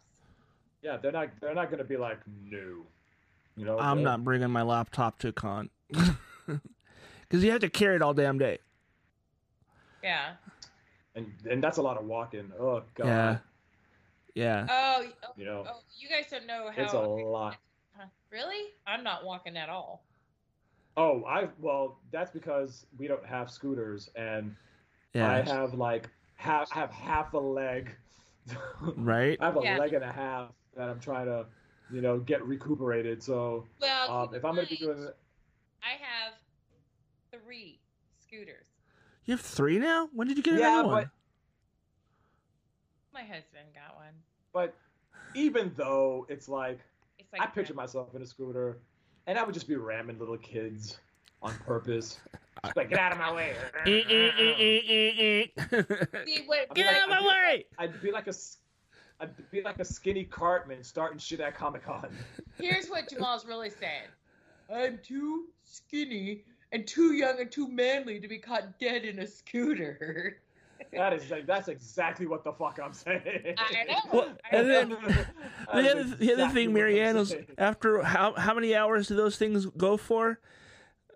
yeah, 0.82 0.98
they're 0.98 1.12
not 1.12 1.28
they're 1.40 1.55
not 1.55 1.70
gonna 1.70 1.85
be 1.85 1.97
like 1.97 2.19
no, 2.51 2.85
you 3.56 3.65
know. 3.65 3.78
I'm 3.78 4.02
not 4.02 4.23
bringing 4.23 4.51
my 4.51 4.62
laptop 4.62 5.19
to 5.20 5.32
con 5.32 5.70
because 5.90 7.43
you 7.43 7.51
have 7.52 7.61
to 7.62 7.70
carry 7.70 7.97
it 7.97 8.02
all 8.02 8.12
damn 8.12 8.36
day. 8.36 8.59
yeah 10.02 10.32
and 11.15 11.32
and 11.51 11.62
that's 11.62 11.78
a 11.78 11.82
lot 11.82 11.97
of 11.97 12.05
walking. 12.05 12.52
Oh 12.59 12.82
god, 12.94 13.06
Yeah. 13.06 13.39
Yeah. 14.35 14.66
oh, 14.69 15.06
oh, 15.23 15.28
you 15.36 15.44
know, 15.44 15.65
oh 15.66 15.81
you 15.97 16.09
guys 16.09 16.24
don't 16.31 16.47
know 16.47 16.70
how 16.74 16.82
it's 16.82 16.93
a 16.93 16.98
lot. 16.98 17.56
Really? 18.31 18.73
I'm 18.85 19.05
not 19.05 19.24
walking 19.24 19.56
at 19.56 19.69
all. 19.69 20.05
Oh, 20.97 21.24
I 21.24 21.48
well, 21.61 21.98
that's 22.11 22.32
because 22.32 22.85
we 22.98 23.06
don't 23.06 23.24
have 23.24 23.48
scooters, 23.51 24.11
and 24.16 24.55
Yeah. 25.15 25.31
I 25.31 25.40
have 25.43 25.74
like 25.74 26.09
half 26.35 26.70
have 26.73 26.90
half 26.90 27.32
a 27.35 27.39
leg. 27.39 27.94
Right. 28.96 29.38
I 29.40 29.46
have 29.46 29.56
a 29.56 29.60
Yeah. 29.60 29.78
leg 29.78 29.94
and 29.94 30.04
a 30.04 30.12
half 30.12 30.50
that 30.76 30.88
I'm 30.88 31.00
trying 31.00 31.26
to, 31.26 31.46
you 31.90 32.00
know, 32.00 32.18
get 32.18 32.44
recuperated. 32.44 33.22
So 33.22 33.64
Well, 33.80 34.08
um, 34.10 34.34
if 34.34 34.44
I'm 34.44 34.54
gonna 34.54 34.66
be 34.68 34.76
mind, 34.76 34.78
doing, 34.78 35.08
I 35.82 35.92
have 36.00 36.34
three 37.32 37.80
scooters. 38.18 38.68
You 39.24 39.32
have 39.32 39.40
three 39.40 39.78
now. 39.78 40.08
When 40.12 40.28
did 40.28 40.36
you 40.36 40.42
get 40.42 40.54
Yeah, 40.58 40.68
another 40.68 40.88
one? 40.88 41.10
My 43.12 43.22
husband 43.22 43.72
got 43.74 43.96
one. 43.96 44.14
but 44.52 44.74
even 45.34 45.72
though 45.76 46.26
it's 46.28 46.48
like 46.48 46.80
It's 47.18 47.32
like 47.32 47.42
I 47.42 47.46
picture 47.46 47.74
myself 47.74 48.14
in 48.14 48.22
a 48.22 48.26
scooter, 48.26 48.78
and 49.26 49.38
I 49.38 49.44
would 49.44 49.54
just 49.54 49.68
be 49.68 49.76
ramming 49.76 50.18
little 50.18 50.38
kids 50.38 50.98
on 51.44 51.54
purpose. 51.66 52.18
Just 52.64 52.76
like 52.76 52.88
get 52.90 52.98
out 52.98 53.12
of 53.12 53.18
my 53.18 53.32
way. 53.32 53.54
Eh, 53.86 54.02
eh, 54.08 54.30
eh, 54.38 55.46
I'd 55.58 56.24
be 56.24 56.46
Get 56.74 56.86
like- 56.86 56.96
out 56.96 57.04
of 57.04 57.10
my 57.10 57.20
way! 57.26 57.66
I'd 57.78 58.00
be 58.02 58.10
like 58.10 58.26
a, 58.26 58.30
s- 58.30 58.58
I'd 59.20 59.30
be 59.50 59.62
like 59.62 59.78
a 59.78 59.84
skinny 59.84 60.24
Cartman 60.24 60.82
starting 60.82 61.18
shit 61.18 61.40
at 61.40 61.56
Comic 61.56 61.84
Con. 61.84 62.08
here's 62.58 62.88
what 62.88 63.08
Jamal's 63.10 63.44
really 63.44 63.70
saying. 63.70 64.08
I'm 64.74 64.98
too 65.04 65.46
skinny 65.64 66.44
and 66.72 66.86
too 66.86 67.12
young 67.12 67.38
and 67.38 67.50
too 67.52 67.68
manly 67.68 68.18
to 68.18 68.26
be 68.28 68.38
caught 68.38 68.78
dead 68.80 69.04
in 69.04 69.18
a 69.18 69.26
scooter. 69.26 70.38
That 70.92 71.12
is 71.12 71.30
like 71.30 71.46
that's 71.46 71.68
exactly 71.68 72.26
what 72.26 72.42
the 72.44 72.52
fuck 72.52 72.78
I'm 72.82 72.92
saying. 72.94 73.54
I 73.58 73.84
know. 73.84 73.94
Well, 74.12 74.32
I 74.50 74.56
and 74.56 74.70
then- 74.70 74.88
The 74.90 75.90
other, 75.90 76.04
the 76.04 76.32
other 76.32 76.48
thing, 76.48 76.72
Marianne, 76.72 77.16
is 77.18 77.34
after 77.58 78.02
how 78.02 78.32
how 78.34 78.54
many 78.54 78.74
hours 78.74 79.08
do 79.08 79.14
those 79.16 79.36
things 79.36 79.66
go 79.66 79.96
for? 79.98 80.40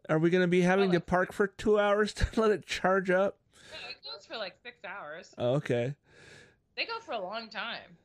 Are 0.08 0.18
we 0.18 0.30
going 0.30 0.42
to 0.42 0.48
be 0.48 0.62
having 0.62 0.92
to 0.92 1.00
park 1.00 1.32
for 1.32 1.46
two 1.46 1.78
hours 1.78 2.14
to 2.14 2.26
let 2.40 2.50
it 2.50 2.66
charge 2.66 3.10
up? 3.10 3.38
No, 3.70 3.90
it 3.90 3.96
goes 4.02 4.24
for 4.26 4.36
like 4.36 4.54
six 4.62 4.78
hours. 4.84 5.34
Oh, 5.36 5.54
okay. 5.56 5.94
They 6.76 6.86
go 6.86 6.98
for 7.00 7.12
a 7.12 7.20
long 7.20 7.50
time. 7.50 7.96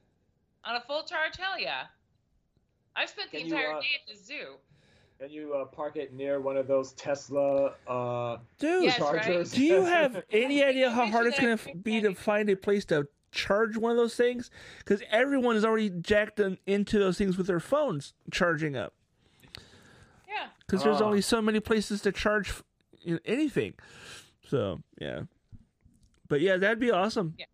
On 0.66 0.76
a 0.76 0.82
full 0.82 1.04
charge, 1.04 1.38
hell 1.38 1.60
yeah. 1.60 1.84
I've 2.96 3.10
spent 3.10 3.32
the 3.32 3.40
Can 3.40 3.48
you, 3.48 3.56
entire 3.56 3.74
uh, 3.74 3.82
day 3.82 3.88
at 4.02 4.14
the 4.14 4.22
zoo. 4.22 4.56
Can 5.20 5.30
you 5.30 5.54
uh, 5.54 5.66
park 5.66 5.96
it 5.96 6.14
near 6.14 6.42
one 6.42 6.58
of 6.58 6.68
those 6.68 6.92
Tesla 6.94 7.74
uh, 7.88 8.38
Dude, 8.60 8.84
Yes, 8.84 8.98
chargers? 8.98 9.52
do 9.52 9.64
you 9.64 9.84
have 9.86 10.24
any 10.32 10.64
idea 10.64 10.92
how 10.92 11.06
hard 11.06 11.28
it's 11.28 11.40
going 11.40 11.58
to 11.58 11.76
be 11.76 12.02
to 12.02 12.14
find 12.14 12.50
a 12.50 12.56
place 12.56 12.84
to 12.86 13.08
charge 13.32 13.78
one 13.78 13.92
of 13.92 13.98
those 13.98 14.16
things? 14.16 14.52
Because 14.80 15.02
everyone 15.10 15.56
is 15.56 15.64
already 15.64 15.90
jacked 15.90 16.40
in, 16.40 16.58
into 16.66 17.00
those 17.00 17.18
things 17.18 17.38
with 17.38 17.48
their 17.48 17.60
phones 17.62 18.14
charging 18.32 18.76
up. 18.76 18.94
Because 20.68 20.84
there's 20.84 21.02
Ah. 21.02 21.06
only 21.06 21.22
so 21.22 21.42
many 21.42 21.60
places 21.60 22.02
to 22.02 22.12
charge 22.12 22.50
f- 22.50 22.64
you 23.02 23.14
know, 23.16 23.20
anything. 23.26 23.74
So, 24.48 24.82
yeah. 25.00 25.24
But 26.30 26.42
yeah, 26.42 26.58
that'd 26.58 26.80
be 26.80 26.92
awesome. 26.92 27.36
Yeah. 27.38 27.46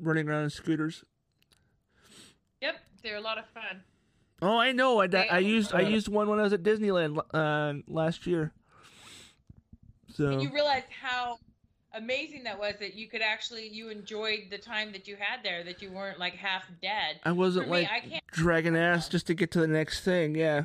Running 0.00 0.28
around 0.28 0.44
in 0.44 0.50
scooters. 0.50 1.04
Yep. 2.60 2.76
They're 3.02 3.16
a 3.16 3.20
lot 3.20 3.38
of 3.38 3.46
fun. 3.48 3.82
Oh, 4.42 4.56
I 4.58 4.72
know. 4.72 5.00
I, 5.00 5.06
I 5.30 5.38
used 5.38 5.72
I 5.74 5.82
used 5.82 6.08
one 6.08 6.28
when 6.28 6.38
I 6.38 6.42
was 6.42 6.52
at 6.52 6.62
Disneyland 6.62 7.18
uh, 7.32 7.80
last 7.86 8.26
year. 8.26 8.52
So 10.12 10.28
And 10.32 10.42
you 10.42 10.50
realize 10.52 10.82
how 11.02 11.38
amazing 11.94 12.42
that 12.44 12.58
was 12.58 12.74
that 12.80 12.94
you 12.94 13.08
could 13.08 13.22
actually 13.22 13.68
you 13.68 13.88
enjoyed 13.90 14.44
the 14.50 14.58
time 14.58 14.90
that 14.92 15.06
you 15.06 15.16
had 15.18 15.42
there 15.44 15.62
that 15.64 15.80
you 15.80 15.90
weren't 15.92 16.18
like 16.18 16.34
half 16.34 16.64
dead. 16.82 17.20
I 17.24 17.32
wasn't 17.32 17.66
me, 17.66 17.72
like 17.82 17.90
I 17.90 18.00
can't- 18.00 18.26
dragging 18.32 18.76
ass 18.76 19.08
just 19.08 19.26
to 19.28 19.34
get 19.34 19.50
to 19.52 19.60
the 19.60 19.68
next 19.68 20.00
thing. 20.00 20.34
Yeah. 20.34 20.64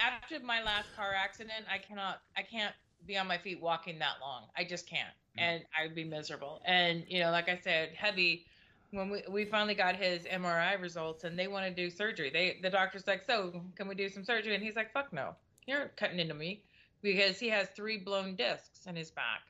After 0.00 0.40
my 0.40 0.62
last 0.62 0.94
car 0.94 1.14
accident, 1.14 1.64
I 1.72 1.78
cannot 1.78 2.20
I 2.36 2.42
can't 2.42 2.74
be 3.06 3.16
on 3.16 3.26
my 3.26 3.38
feet 3.38 3.60
walking 3.60 3.98
that 3.98 4.16
long. 4.20 4.44
I 4.56 4.64
just 4.64 4.88
can't. 4.88 5.14
Mm. 5.38 5.42
And 5.42 5.64
I'd 5.78 5.94
be 5.94 6.04
miserable. 6.04 6.60
And 6.64 7.04
you 7.08 7.20
know, 7.20 7.30
like 7.30 7.48
I 7.48 7.58
said, 7.62 7.90
heavy 7.94 8.46
when 8.90 9.10
we, 9.10 9.22
we 9.28 9.44
finally 9.44 9.74
got 9.74 9.96
his 9.96 10.24
MRI 10.24 10.80
results 10.80 11.24
and 11.24 11.38
they 11.38 11.48
want 11.48 11.66
to 11.66 11.74
do 11.74 11.90
surgery. 11.90 12.30
They 12.30 12.58
the 12.62 12.70
doctor's 12.70 13.06
like, 13.06 13.24
"So, 13.26 13.62
can 13.76 13.88
we 13.88 13.94
do 13.94 14.08
some 14.08 14.24
surgery?" 14.24 14.54
And 14.54 14.62
he's 14.64 14.76
like, 14.76 14.92
"Fuck 14.92 15.12
no. 15.12 15.34
You're 15.66 15.88
cutting 15.96 16.20
into 16.20 16.34
me." 16.34 16.62
Because 17.02 17.38
he 17.38 17.48
has 17.48 17.68
three 17.70 17.98
blown 17.98 18.34
discs 18.34 18.86
in 18.86 18.96
his 18.96 19.10
back. 19.10 19.42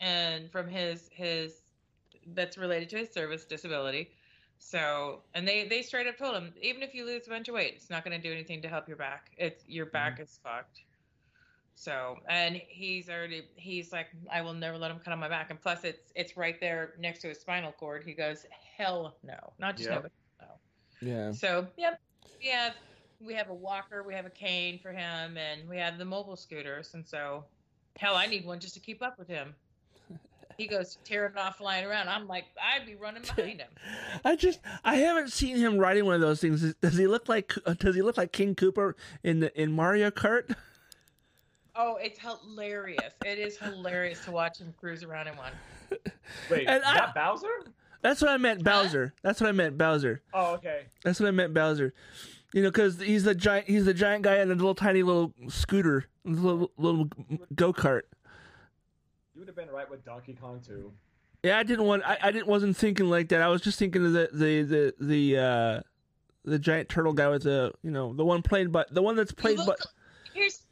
And 0.00 0.50
from 0.50 0.68
his 0.68 1.08
his 1.12 1.62
that's 2.34 2.56
related 2.56 2.88
to 2.90 2.98
his 2.98 3.12
service 3.12 3.44
disability. 3.44 4.10
So, 4.64 5.18
and 5.34 5.46
they 5.46 5.66
they 5.66 5.82
straight 5.82 6.06
up 6.06 6.16
told 6.16 6.34
him, 6.34 6.54
even 6.62 6.82
if 6.82 6.94
you 6.94 7.04
lose 7.04 7.26
a 7.26 7.30
bunch 7.30 7.48
of 7.48 7.54
weight, 7.54 7.74
it's 7.76 7.90
not 7.90 8.04
going 8.04 8.16
to 8.18 8.22
do 8.26 8.32
anything 8.32 8.62
to 8.62 8.68
help 8.68 8.86
your 8.86 8.96
back. 8.96 9.32
It's 9.36 9.68
your 9.68 9.86
mm-hmm. 9.86 9.92
back 9.92 10.20
is 10.20 10.38
fucked. 10.42 10.80
So, 11.74 12.18
and 12.28 12.56
he's 12.68 13.10
already 13.10 13.42
he's 13.56 13.92
like, 13.92 14.06
I 14.32 14.40
will 14.40 14.54
never 14.54 14.78
let 14.78 14.90
him 14.90 15.00
cut 15.04 15.12
on 15.12 15.18
my 15.18 15.28
back. 15.28 15.50
And 15.50 15.60
plus, 15.60 15.82
it's 15.84 16.12
it's 16.14 16.36
right 16.36 16.60
there 16.60 16.94
next 16.98 17.18
to 17.22 17.28
his 17.28 17.40
spinal 17.40 17.72
cord. 17.72 18.04
He 18.06 18.12
goes, 18.12 18.46
hell 18.78 19.16
no, 19.24 19.52
not 19.58 19.76
just 19.76 19.90
Yep. 19.90 20.02
no, 20.02 20.08
but 20.08 20.12
no. 21.02 21.10
Yeah. 21.10 21.32
So, 21.32 21.66
yep, 21.76 22.00
we 22.40 22.48
have 22.48 22.74
we 23.20 23.34
have 23.34 23.50
a 23.50 23.54
walker, 23.54 24.04
we 24.04 24.14
have 24.14 24.26
a 24.26 24.30
cane 24.30 24.78
for 24.78 24.92
him, 24.92 25.36
and 25.36 25.68
we 25.68 25.76
have 25.76 25.98
the 25.98 26.04
mobile 26.04 26.36
scooters. 26.36 26.94
And 26.94 27.04
so, 27.04 27.44
hell, 27.98 28.14
I 28.14 28.26
need 28.26 28.46
one 28.46 28.60
just 28.60 28.74
to 28.74 28.80
keep 28.80 29.02
up 29.02 29.18
with 29.18 29.28
him. 29.28 29.54
He 30.58 30.66
goes 30.66 30.98
tearing 31.04 31.36
off, 31.36 31.58
flying 31.58 31.84
around. 31.86 32.08
I'm 32.08 32.26
like, 32.28 32.44
I'd 32.60 32.86
be 32.86 32.94
running 32.94 33.22
behind 33.36 33.60
him. 33.60 33.70
I 34.24 34.36
just 34.36 34.60
I 34.84 34.96
haven't 34.96 35.32
seen 35.32 35.56
him 35.56 35.78
riding 35.78 36.04
one 36.04 36.14
of 36.14 36.20
those 36.20 36.40
things. 36.40 36.74
Does 36.80 36.96
he 36.96 37.06
look 37.06 37.28
like 37.28 37.52
uh, 37.66 37.74
Does 37.74 37.94
he 37.96 38.02
look 38.02 38.16
like 38.16 38.32
King 38.32 38.54
Koopa 38.54 38.94
in 39.22 39.40
the, 39.40 39.60
in 39.60 39.72
Mario 39.72 40.10
Kart? 40.10 40.54
Oh, 41.74 41.96
it's 42.02 42.18
hilarious! 42.18 43.14
It 43.24 43.38
is 43.38 43.56
hilarious 43.56 44.22
to 44.26 44.30
watch 44.30 44.58
him 44.58 44.74
cruise 44.78 45.02
around 45.04 45.28
in 45.28 45.36
one. 45.36 45.52
Wait, 46.50 46.66
And 46.68 46.84
I- 46.84 46.94
that 46.98 47.14
Bowser? 47.14 47.48
That's 48.02 48.20
what 48.20 48.30
I 48.30 48.36
meant, 48.36 48.62
Bowser. 48.62 49.14
That's 49.22 49.40
what 49.40 49.48
I 49.48 49.52
meant, 49.52 49.78
Bowser. 49.78 50.20
Oh, 50.34 50.52
okay. 50.56 50.82
That's 51.02 51.18
what 51.18 51.28
I 51.28 51.30
meant, 51.30 51.54
Bowser. 51.54 51.94
You 52.52 52.62
know, 52.62 52.68
because 52.68 53.00
he's 53.00 53.24
the 53.24 53.34
giant. 53.34 53.68
He's 53.68 53.86
the 53.86 53.94
giant 53.94 54.22
guy 54.24 54.40
in 54.40 54.50
a 54.50 54.54
little 54.54 54.74
tiny 54.74 55.02
little 55.02 55.32
scooter, 55.48 56.04
little 56.26 56.70
little 56.76 57.08
go 57.54 57.72
kart. 57.72 58.02
You 59.34 59.40
would 59.40 59.48
have 59.48 59.56
been 59.56 59.70
right 59.70 59.88
with 59.88 60.04
Donkey 60.04 60.34
Kong 60.34 60.60
too. 60.66 60.92
Yeah, 61.42 61.58
I 61.58 61.62
didn't 61.62 61.86
want. 61.86 62.04
I, 62.04 62.18
I 62.22 62.30
didn't. 62.30 62.46
Wasn't 62.46 62.76
thinking 62.76 63.08
like 63.08 63.28
that. 63.30 63.42
I 63.42 63.48
was 63.48 63.62
just 63.62 63.78
thinking 63.78 64.04
of 64.06 64.12
the 64.12 64.28
the 64.32 64.62
the 64.62 64.94
the 65.00 65.38
uh, 65.38 65.80
the 66.44 66.58
giant 66.58 66.88
turtle 66.88 67.12
guy 67.12 67.28
with 67.28 67.42
the 67.42 67.72
you 67.82 67.90
know 67.90 68.12
the 68.12 68.24
one 68.24 68.42
played 68.42 68.70
but 68.70 68.92
the 68.92 69.02
one 69.02 69.16
that's 69.16 69.32
played 69.32 69.58
You 69.58 69.66
but 69.66 69.84
here's 70.34 70.62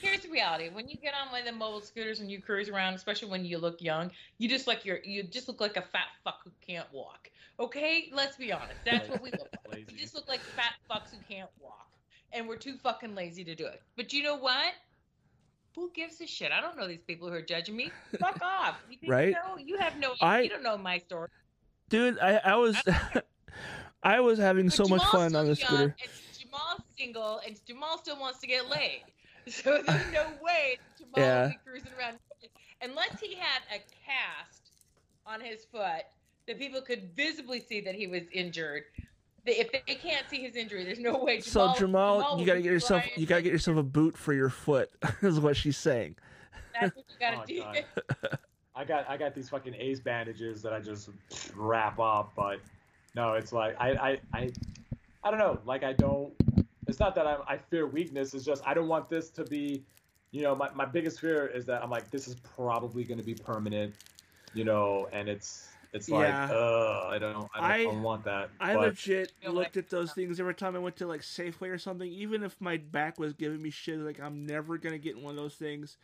here's 0.00 0.20
the 0.20 0.30
reality. 0.30 0.68
When 0.70 0.88
you 0.88 0.96
get 0.96 1.14
on 1.14 1.30
one 1.30 1.40
of 1.40 1.46
the 1.46 1.52
mobile 1.52 1.80
scooters 1.80 2.20
and 2.20 2.30
you 2.30 2.40
cruise 2.40 2.68
around, 2.68 2.94
especially 2.94 3.30
when 3.30 3.44
you 3.44 3.58
look 3.58 3.80
young, 3.80 4.10
you 4.38 4.48
just 4.48 4.66
like 4.66 4.84
you're 4.84 5.00
you 5.04 5.22
just 5.22 5.48
look 5.48 5.60
like 5.60 5.76
a 5.76 5.82
fat 5.82 6.08
fuck 6.24 6.40
who 6.44 6.50
can't 6.60 6.90
walk. 6.92 7.30
Okay, 7.58 8.10
let's 8.12 8.36
be 8.36 8.52
honest. 8.52 8.80
That's 8.84 9.08
what 9.08 9.22
we 9.22 9.30
look 9.30 9.48
like. 9.68 9.74
Lazy. 9.74 9.86
We 9.92 9.98
just 9.98 10.14
look 10.14 10.28
like 10.28 10.40
fat 10.40 10.74
fucks 10.90 11.10
who 11.10 11.18
can't 11.28 11.50
walk, 11.60 11.88
and 12.32 12.48
we're 12.48 12.56
too 12.56 12.76
fucking 12.82 13.14
lazy 13.14 13.44
to 13.44 13.54
do 13.54 13.66
it. 13.66 13.82
But 13.96 14.12
you 14.12 14.22
know 14.22 14.36
what? 14.36 14.72
Who 15.76 15.90
gives 15.94 16.20
a 16.20 16.26
shit? 16.26 16.52
I 16.52 16.60
don't 16.60 16.76
know 16.76 16.88
these 16.88 17.02
people 17.02 17.28
who 17.28 17.34
are 17.34 17.42
judging 17.42 17.76
me. 17.76 17.90
Fuck 18.18 18.40
off. 18.42 18.76
You 18.90 19.10
Right? 19.10 19.28
You, 19.28 19.32
know? 19.34 19.58
you 19.58 19.78
have 19.78 19.96
no. 19.98 20.14
I- 20.20 20.40
you 20.42 20.48
don't 20.48 20.62
know 20.62 20.76
my 20.76 20.98
story. 20.98 21.28
dude, 21.88 22.18
I 22.18 22.36
I 22.38 22.56
was 22.56 22.76
I 24.02 24.20
was 24.20 24.38
having 24.38 24.66
But 24.66 24.74
so 24.74 24.84
much 24.86 25.04
fun 25.06 25.34
on 25.36 25.46
the 25.46 25.56
scooter. 25.56 25.94
Jamal's 26.38 26.82
single, 26.98 27.40
and 27.46 27.58
Jamal 27.66 27.98
still 27.98 28.18
wants 28.18 28.40
to 28.40 28.46
get 28.46 28.68
laid. 28.68 29.02
So 29.48 29.80
there's 29.84 30.12
no 30.12 30.26
way 30.42 30.78
Jamal 30.98 31.12
Yeah. 31.16 31.42
will 31.44 31.48
be 31.48 31.58
cruising 31.64 31.92
around 31.98 32.18
unless 32.82 33.18
he 33.20 33.34
had 33.34 33.62
a 33.74 33.78
cast 34.06 34.62
on 35.26 35.40
his 35.40 35.64
foot 35.64 36.04
that 36.46 36.58
people 36.58 36.82
could 36.82 37.10
visibly 37.16 37.58
see 37.60 37.80
that 37.80 37.94
he 37.94 38.06
was 38.06 38.22
injured. 38.32 38.84
They- 39.44 39.56
If 39.56 39.72
they 39.72 39.94
can't 39.94 40.28
see 40.28 40.42
his 40.42 40.56
injury, 40.56 40.84
there's 40.84 40.98
no 40.98 41.18
way. 41.24 41.40
Jamal, 41.40 41.74
So 41.74 41.78
Jamal, 41.80 42.18
will 42.32 42.40
you 42.40 42.46
gotta 42.46 42.60
get 42.62 42.72
yourself 42.72 43.02
flying. 43.02 43.20
you 43.20 43.26
gotta 43.26 43.42
get 43.42 43.52
yourself 43.52 43.76
a 43.78 43.82
boot 43.82 44.16
for 44.16 44.32
your 44.32 44.50
foot, 44.50 44.90
is 45.22 45.40
what 45.40 45.56
she's 45.56 45.76
saying. 45.76 46.16
That's 46.78 46.94
what 46.96 47.04
you 47.08 47.16
gotta 47.18 47.40
Oh, 47.40 47.44
do. 47.46 48.28
I 48.74 48.84
got 48.84 49.08
I 49.08 49.16
got 49.16 49.34
these 49.34 49.48
fucking 49.48 49.74
ace 49.74 50.00
bandages 50.00 50.62
that 50.62 50.72
I 50.72 50.80
just 50.80 51.10
wrap 51.54 51.98
up, 51.98 52.32
but 52.36 52.60
no, 53.14 53.34
it's 53.34 53.52
like 53.52 53.76
I 53.80 53.90
I 53.92 54.20
I, 54.32 54.50
I 55.24 55.30
don't 55.30 55.38
know. 55.40 55.58
Like 55.64 55.82
I 55.82 55.92
don't. 55.92 56.32
It's 56.86 56.98
not 57.00 57.14
that 57.16 57.26
I 57.26 57.36
I 57.46 57.56
fear 57.58 57.86
weakness. 57.86 58.32
It's 58.34 58.44
just 58.44 58.62
I 58.66 58.74
don't 58.74 58.88
want 58.88 59.08
this 59.10 59.30
to 59.30 59.44
be. 59.44 59.82
You 60.32 60.42
know, 60.42 60.54
my, 60.54 60.70
my 60.74 60.84
biggest 60.84 61.18
fear 61.20 61.46
is 61.48 61.66
that 61.66 61.82
I'm 61.82 61.90
like 61.90 62.08
this 62.10 62.28
is 62.28 62.36
probably 62.36 63.02
going 63.04 63.18
to 63.18 63.24
be 63.24 63.34
permanent. 63.34 63.94
You 64.54 64.64
know, 64.64 65.08
and 65.12 65.28
it's 65.28 65.69
it's 65.92 66.08
like 66.08 66.28
Yeah. 66.28 66.50
uh 66.52 67.08
I 67.10 67.18
don't 67.18 67.30
I 67.30 67.32
don't, 67.32 67.50
I, 67.54 67.74
I- 67.74 67.82
don't 67.84 68.02
want 68.02 68.24
that. 68.24 68.50
I 68.60 68.74
but, 68.74 68.80
legit 68.88 69.32
Feel 69.42 69.52
looked 69.52 69.76
like- 69.76 69.84
at 69.84 69.90
those 69.90 70.12
things 70.12 70.38
every 70.40 70.54
time 70.54 70.76
I 70.76 70.78
went 70.78 70.96
to 70.96 71.06
like 71.06 71.22
Safeway 71.22 71.70
or 71.70 71.78
something. 71.78 72.10
Even 72.10 72.42
if 72.42 72.60
my 72.60 72.76
back 72.78 73.18
was 73.18 73.32
giving 73.34 73.60
me 73.62 73.70
shit, 73.70 73.98
like 73.98 74.20
I'm 74.20 74.46
never 74.46 74.78
gonna 74.78 74.98
get 74.98 75.16
in 75.16 75.22
one 75.22 75.32
of 75.36 75.36
those 75.42 75.54
things. 75.54 75.96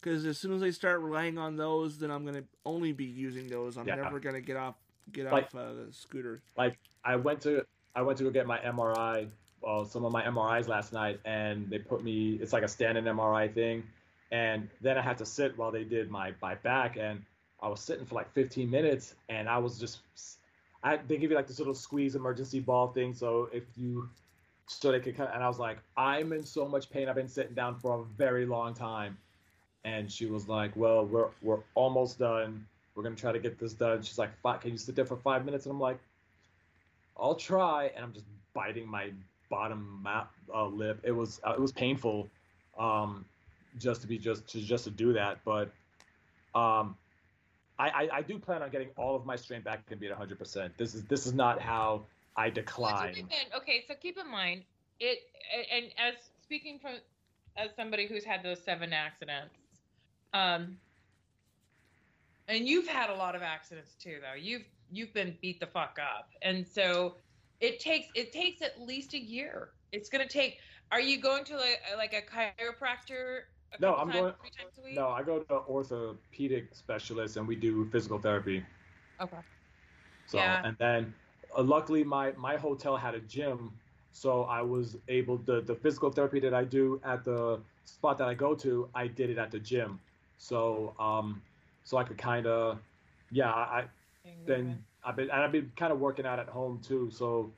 Because 0.00 0.24
as 0.26 0.38
soon 0.38 0.52
as 0.52 0.62
I 0.62 0.70
start 0.70 1.00
relying 1.00 1.38
on 1.38 1.56
those, 1.56 1.98
then 1.98 2.10
I'm 2.10 2.24
gonna 2.24 2.44
only 2.64 2.92
be 2.92 3.04
using 3.04 3.48
those. 3.48 3.76
I'm 3.76 3.86
Yeah. 3.86 3.96
never 3.96 4.20
gonna 4.20 4.40
get 4.40 4.56
off 4.56 4.74
get 5.12 5.24
Like- 5.30 5.44
off 5.46 5.54
uh, 5.54 5.72
the 5.72 5.86
scooter. 5.92 6.42
Like 6.56 6.78
I 7.04 7.16
went 7.16 7.40
to 7.42 7.64
I 7.96 8.02
went 8.02 8.18
to 8.18 8.24
go 8.24 8.30
get 8.30 8.46
my 8.46 8.58
MRI, 8.60 9.28
well, 9.60 9.84
some 9.84 10.04
of 10.04 10.12
my 10.12 10.22
MRIs 10.22 10.68
last 10.68 10.92
night, 10.92 11.18
and 11.24 11.68
they 11.68 11.78
put 11.78 12.04
me. 12.04 12.34
It's 12.40 12.52
like 12.52 12.62
a 12.62 12.68
standing 12.68 13.04
MRI 13.04 13.52
thing, 13.52 13.82
and 14.30 14.68
then 14.80 14.96
I 14.98 15.00
had 15.00 15.18
to 15.18 15.26
sit 15.26 15.56
while 15.58 15.72
they 15.72 15.82
did 15.84 16.10
my 16.10 16.32
my 16.42 16.54
back, 16.56 16.96
and 16.96 17.24
I 17.60 17.68
was 17.68 17.80
sitting 17.80 18.04
for 18.06 18.14
like 18.14 18.32
15 18.32 18.70
minutes, 18.70 19.14
and 19.28 19.48
I 19.48 19.58
was 19.58 19.78
just. 19.78 20.00
I, 20.84 20.96
they 20.96 21.16
give 21.16 21.30
you 21.30 21.36
like 21.36 21.48
this 21.48 21.58
little 21.58 21.74
squeeze 21.74 22.14
emergency 22.14 22.60
ball 22.60 22.88
thing, 22.88 23.12
so 23.12 23.48
if 23.52 23.64
you 23.76 24.08
so 24.68 24.92
they 24.92 25.00
could 25.00 25.16
cut, 25.16 25.32
and 25.34 25.42
I 25.42 25.48
was 25.48 25.58
like, 25.58 25.78
I'm 25.96 26.32
in 26.32 26.44
so 26.44 26.68
much 26.68 26.90
pain. 26.90 27.08
I've 27.08 27.16
been 27.16 27.28
sitting 27.28 27.54
down 27.54 27.78
for 27.80 28.00
a 28.00 28.04
very 28.16 28.46
long 28.46 28.74
time, 28.74 29.16
and 29.84 30.10
she 30.10 30.26
was 30.26 30.48
like, 30.48 30.76
Well, 30.76 31.04
we're 31.04 31.30
we're 31.42 31.60
almost 31.74 32.18
done. 32.18 32.66
We're 32.94 33.02
gonna 33.02 33.16
try 33.16 33.32
to 33.32 33.38
get 33.38 33.58
this 33.58 33.72
done. 33.72 34.02
She's 34.02 34.18
like, 34.18 34.30
"Fi- 34.42 34.58
Can 34.58 34.72
you 34.72 34.78
sit 34.78 34.94
there 34.94 35.04
for 35.04 35.16
five 35.16 35.44
minutes? 35.44 35.66
And 35.66 35.72
I'm 35.72 35.80
like, 35.80 35.98
I'll 37.16 37.34
try, 37.34 37.90
and 37.94 38.04
I'm 38.04 38.12
just 38.12 38.26
biting 38.54 38.88
my 38.88 39.10
bottom 39.50 40.06
uh, 40.54 40.66
lip. 40.66 41.00
It 41.02 41.12
was 41.12 41.40
uh, 41.44 41.52
it 41.52 41.60
was 41.60 41.72
painful, 41.72 42.28
um, 42.78 43.24
just 43.78 44.00
to 44.02 44.06
be 44.06 44.18
just 44.18 44.48
to 44.48 44.60
just 44.60 44.84
to 44.84 44.90
do 44.90 45.12
that. 45.14 45.38
But 45.44 45.72
um, 46.54 46.96
I, 47.78 47.88
I 47.88 48.08
I 48.12 48.22
do 48.22 48.38
plan 48.38 48.62
on 48.62 48.70
getting 48.70 48.88
all 48.96 49.14
of 49.14 49.24
my 49.24 49.36
strength 49.36 49.64
back 49.64 49.82
and 49.90 50.00
be 50.00 50.06
at 50.06 50.12
100. 50.12 50.38
percent 50.38 50.76
This 50.76 50.94
is 50.94 51.04
this 51.04 51.26
is 51.26 51.32
not 51.32 51.60
how 51.60 52.04
I 52.36 52.46
Well, 52.46 52.54
that's 52.54 52.78
what 52.78 53.14
decline. 53.14 53.28
Okay, 53.56 53.84
so 53.86 53.94
keep 53.94 54.18
in 54.18 54.30
mind 54.30 54.62
it, 55.00 55.18
and 55.72 55.86
as 55.98 56.14
speaking 56.42 56.78
from 56.78 56.94
as 57.56 57.70
somebody 57.76 58.06
who's 58.06 58.24
had 58.24 58.42
those 58.42 58.62
seven 58.62 58.92
accidents, 58.92 59.54
um, 60.32 60.76
and 62.46 62.66
you've 62.66 62.86
had 62.86 63.10
a 63.10 63.14
lot 63.14 63.34
of 63.34 63.42
accidents 63.42 63.94
too, 64.00 64.18
though. 64.20 64.38
You've 64.38 64.64
you've 64.90 65.12
been 65.12 65.36
beat 65.40 65.60
the 65.60 65.66
fuck 65.66 65.98
up, 66.00 66.30
and 66.42 66.66
so 66.66 67.14
it 67.60 67.80
takes 67.80 68.08
it 68.14 68.32
takes 68.32 68.62
at 68.62 68.80
least 68.80 69.14
a 69.14 69.18
year. 69.18 69.70
It's 69.92 70.08
gonna 70.08 70.28
take. 70.28 70.58
Are 70.90 71.00
you 71.00 71.20
going 71.20 71.44
to 71.44 71.56
like 71.56 71.80
like 71.96 72.14
a 72.14 72.22
chiropractor? 72.22 73.42
No, 73.80 73.94
I'm 73.94 74.08
times, 74.08 74.20
going- 74.20 74.34
Three 74.40 74.50
times 74.50 74.78
a 74.78 74.82
week. 74.82 74.94
No, 74.94 75.08
I 75.08 75.22
go 75.22 75.40
to 75.40 75.56
an 75.56 75.62
orthopedic 75.68 76.74
specialist 76.74 77.36
and 77.36 77.46
we 77.46 77.56
do 77.56 77.88
physical 77.90 78.18
therapy. 78.18 78.64
Okay. 79.20 79.36
So 80.26 80.38
Yeah. 80.38 80.62
and 80.64 80.76
then 80.78 81.14
uh, 81.56 81.62
luckily 81.62 82.04
my 82.04 82.32
my 82.32 82.56
hotel 82.56 82.96
had 82.96 83.14
a 83.14 83.20
gym, 83.20 83.72
so 84.12 84.44
I 84.44 84.62
was 84.62 84.96
able 85.08 85.38
the 85.38 85.60
the 85.60 85.74
physical 85.74 86.10
therapy 86.10 86.40
that 86.40 86.54
I 86.54 86.64
do 86.64 87.00
at 87.04 87.24
the 87.24 87.60
spot 87.84 88.18
that 88.18 88.28
I 88.28 88.34
go 88.34 88.54
to, 88.54 88.88
I 88.94 89.06
did 89.06 89.30
it 89.30 89.38
at 89.38 89.50
the 89.50 89.58
gym. 89.58 90.00
So 90.36 90.94
um 90.98 91.42
so 91.84 91.96
I 91.96 92.04
could 92.04 92.18
kind 92.18 92.46
of 92.46 92.78
yeah, 93.30 93.50
I 93.52 93.88
then 94.46 94.84
I've 95.04 95.16
been 95.16 95.30
and 95.30 95.42
I've 95.42 95.52
been 95.52 95.70
kind 95.76 95.92
of 95.92 96.00
working 96.00 96.26
out 96.26 96.38
at 96.38 96.48
home 96.48 96.80
too. 96.80 97.10
So 97.10 97.52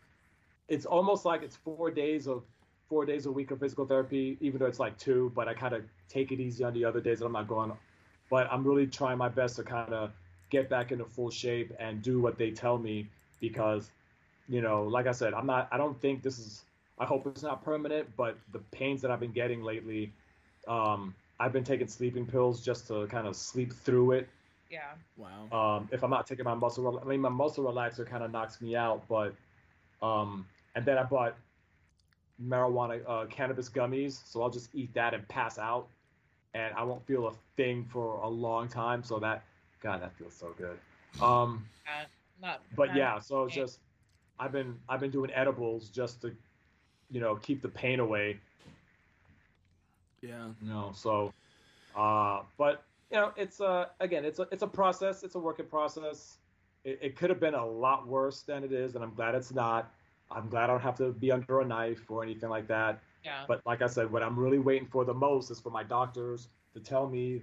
it's 0.68 0.86
almost 0.86 1.24
like 1.24 1.42
it's 1.42 1.56
four 1.56 1.90
days 1.90 2.28
of 2.28 2.44
four 2.90 3.06
days 3.06 3.26
a 3.26 3.32
week 3.32 3.52
of 3.52 3.60
physical 3.60 3.86
therapy, 3.86 4.38
even 4.42 4.60
though 4.60 4.66
it's 4.66 4.80
like 4.80 4.98
two. 4.98 5.32
But 5.36 5.48
I 5.48 5.54
kind 5.54 5.74
of 5.74 5.84
take 6.10 6.32
it 6.32 6.40
easy 6.40 6.64
on 6.64 6.74
the 6.74 6.84
other 6.86 7.00
days 7.00 7.20
that 7.20 7.26
I'm 7.26 7.32
not 7.32 7.48
going. 7.48 7.72
But 8.30 8.48
I'm 8.52 8.64
really 8.66 8.88
trying 8.88 9.18
my 9.18 9.30
best 9.30 9.56
to 9.58 9.64
kind 9.64 9.94
of 9.94 10.12
get 10.50 10.70
back 10.70 10.92
into 10.92 11.06
full 11.06 11.30
shape 11.30 11.72
and 11.80 12.02
do 12.02 12.20
what 12.20 12.38
they 12.38 12.52
tell 12.52 12.78
me 12.78 13.08
because, 13.40 13.92
you 14.48 14.62
know, 14.62 14.84
like 14.84 15.06
I 15.06 15.12
said, 15.12 15.34
I'm 15.34 15.46
not. 15.46 15.68
I 15.72 15.78
don't 15.78 16.00
think 16.00 16.22
this 16.22 16.38
is. 16.38 16.64
I 16.98 17.06
hope 17.06 17.26
it's 17.26 17.42
not 17.42 17.64
permanent, 17.64 18.14
but 18.16 18.38
the 18.52 18.58
pains 18.58 19.02
that 19.02 19.10
I've 19.10 19.20
been 19.20 19.32
getting 19.32 19.62
lately, 19.62 20.12
um, 20.68 21.14
I've 21.38 21.52
been 21.52 21.64
taking 21.64 21.88
sleeping 21.88 22.26
pills 22.26 22.62
just 22.64 22.88
to 22.88 23.06
kind 23.08 23.26
of 23.26 23.36
sleep 23.36 23.72
through 23.72 24.12
it 24.12 24.28
Yeah. 24.70 24.96
Wow. 25.16 25.48
um, 25.52 25.88
if 25.92 26.02
I'm 26.04 26.10
not 26.10 26.26
taking 26.26 26.44
my 26.44 26.54
muscle, 26.54 26.84
rel- 26.84 27.00
I 27.00 27.08
mean, 27.08 27.20
my 27.20 27.28
muscle 27.30 27.64
relaxer 27.64 28.06
kind 28.06 28.22
of 28.24 28.30
knocks 28.32 28.60
me 28.60 28.76
out, 28.76 29.08
but, 29.08 29.34
um, 30.02 30.48
and 30.74 30.84
then 30.84 30.98
I 30.98 31.04
bought 31.04 31.36
marijuana, 32.42 33.02
uh, 33.06 33.26
cannabis 33.26 33.68
gummies, 33.68 34.20
so 34.26 34.42
I'll 34.42 34.50
just 34.50 34.70
eat 34.74 34.92
that 34.94 35.14
and 35.14 35.26
pass 35.28 35.58
out, 35.58 35.88
and 36.54 36.74
I 36.74 36.82
won't 36.82 37.04
feel 37.06 37.26
a 37.28 37.32
thing 37.56 37.84
for 37.84 38.14
a 38.22 38.28
long 38.28 38.68
time. 38.68 39.02
So 39.02 39.18
that, 39.18 39.44
God, 39.82 40.02
that 40.02 40.12
feels 40.16 40.34
so 40.34 40.54
good. 40.56 40.78
Um, 41.22 41.66
Uh, 41.86 42.04
not. 42.40 42.60
but 42.76 42.88
not- 42.88 42.96
yeah, 42.96 43.18
so 43.18 43.44
it's 43.44 43.52
okay. 43.52 43.60
just, 43.62 43.80
I've 44.38 44.52
been, 44.52 44.78
I've 44.88 45.00
been 45.00 45.10
doing 45.10 45.30
edibles 45.34 45.90
just 45.90 46.22
to, 46.22 46.34
you 47.10 47.20
know, 47.20 47.36
keep 47.36 47.60
the 47.62 47.68
pain 47.68 48.00
away. 48.00 48.38
Yeah. 50.22 50.48
you 50.60 50.68
know 50.68 50.90
so 50.94 51.32
uh 51.96 52.42
but 52.58 52.84
you 53.10 53.16
know 53.16 53.32
it's 53.38 53.58
uh 53.60 53.86
again 54.00 54.26
it's 54.26 54.38
a 54.38 54.46
it's 54.52 54.62
a 54.62 54.66
process 54.66 55.22
it's 55.22 55.34
a 55.34 55.38
working 55.38 55.64
process 55.64 56.36
it, 56.84 56.98
it 57.00 57.16
could 57.16 57.30
have 57.30 57.40
been 57.40 57.54
a 57.54 57.64
lot 57.66 58.06
worse 58.06 58.42
than 58.42 58.62
it 58.62 58.70
is 58.70 58.96
and 58.96 59.02
i'm 59.02 59.14
glad 59.14 59.34
it's 59.34 59.50
not 59.50 59.90
i'm 60.30 60.48
glad 60.48 60.64
i 60.64 60.66
don't 60.66 60.80
have 60.82 60.96
to 60.96 61.12
be 61.12 61.30
under 61.32 61.60
a 61.60 61.64
knife 61.64 62.04
or 62.10 62.22
anything 62.22 62.48
like 62.50 62.66
that 62.68 63.00
Yeah. 63.24 63.44
but 63.46 63.60
like 63.66 63.82
i 63.82 63.86
said 63.86 64.10
what 64.10 64.22
i'm 64.22 64.38
really 64.38 64.58
waiting 64.58 64.86
for 64.86 65.04
the 65.04 65.14
most 65.14 65.50
is 65.50 65.60
for 65.60 65.70
my 65.70 65.82
doctors 65.82 66.48
to 66.74 66.80
tell 66.80 67.08
me 67.08 67.42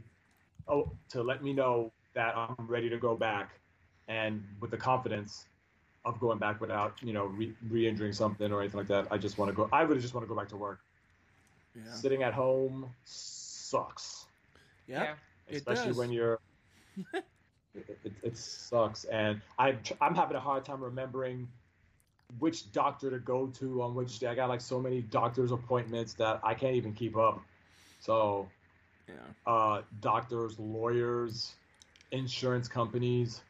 oh 0.68 0.91
to 1.09 1.23
let 1.23 1.43
me 1.43 1.53
know 1.53 1.91
that 2.14 2.35
i'm 2.38 2.55
ready 2.68 2.89
to 2.89 2.97
go 2.97 3.15
back 3.15 3.59
and 4.07 4.43
with 4.59 4.72
the 4.72 4.77
confidence 4.77 5.47
of 6.05 6.19
going 6.19 6.38
back 6.39 6.59
without 6.61 6.93
you 7.01 7.14
know 7.14 7.26
re- 7.26 7.55
re-injuring 7.69 8.14
something 8.14 8.51
or 8.51 8.61
anything 8.61 8.80
like 8.80 8.88
that 8.88 9.07
i 9.11 9.18
just 9.18 9.38
want 9.38 9.49
to 9.49 9.55
go 9.55 9.69
i 9.72 9.81
really 9.81 10.01
just 10.01 10.14
want 10.14 10.23
to 10.23 10.30
go 10.30 10.35
back 10.35 10.49
to 10.49 10.57
work 10.57 10.80
Yeah. 11.76 12.01
sitting 12.01 12.23
at 12.23 12.34
home 12.34 12.89
sucks 13.03 14.26
Yep. 14.88 15.18
It 15.49 15.65
especially 15.65 15.91
does. 15.91 15.97
when 15.97 16.11
you're 16.11 16.39
it, 17.76 17.99
it, 18.03 18.11
it 18.23 18.38
sucks 18.38 19.03
and 19.05 19.41
I'm, 19.57 19.80
tr- 19.84 19.93
I'm 20.01 20.15
having 20.15 20.38
a 20.38 20.39
hard 20.39 20.65
time 20.65 20.84
remembering 20.84 21.47
which 22.39 22.71
doctor 22.71 23.09
to 23.09 23.19
go 23.19 23.47
to 23.47 23.81
on 23.81 23.95
which 23.95 24.19
day 24.19 24.27
i 24.27 24.35
got 24.35 24.49
like 24.49 24.61
so 24.61 24.79
many 24.79 25.01
doctor's 25.01 25.51
appointments 25.51 26.13
that 26.13 26.39
i 26.43 26.53
can't 26.53 26.75
even 26.75 26.93
keep 26.93 27.15
up 27.17 27.41
so 27.99 28.47
Yeah. 29.07 29.15
uh, 29.45 29.81
doctors 30.01 30.59
lawyers 30.59 31.55
insurance 32.11 32.67
companies 32.67 33.41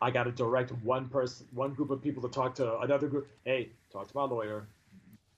i 0.00 0.10
got 0.10 0.24
to 0.24 0.32
direct 0.32 0.70
one 0.82 1.08
person 1.08 1.46
one 1.54 1.72
group 1.74 1.90
of 1.90 2.02
people 2.02 2.22
to 2.22 2.28
talk 2.28 2.54
to 2.54 2.78
another 2.80 3.08
group 3.08 3.28
hey 3.44 3.68
talk 3.92 4.06
to 4.08 4.16
my 4.16 4.24
lawyer 4.24 4.66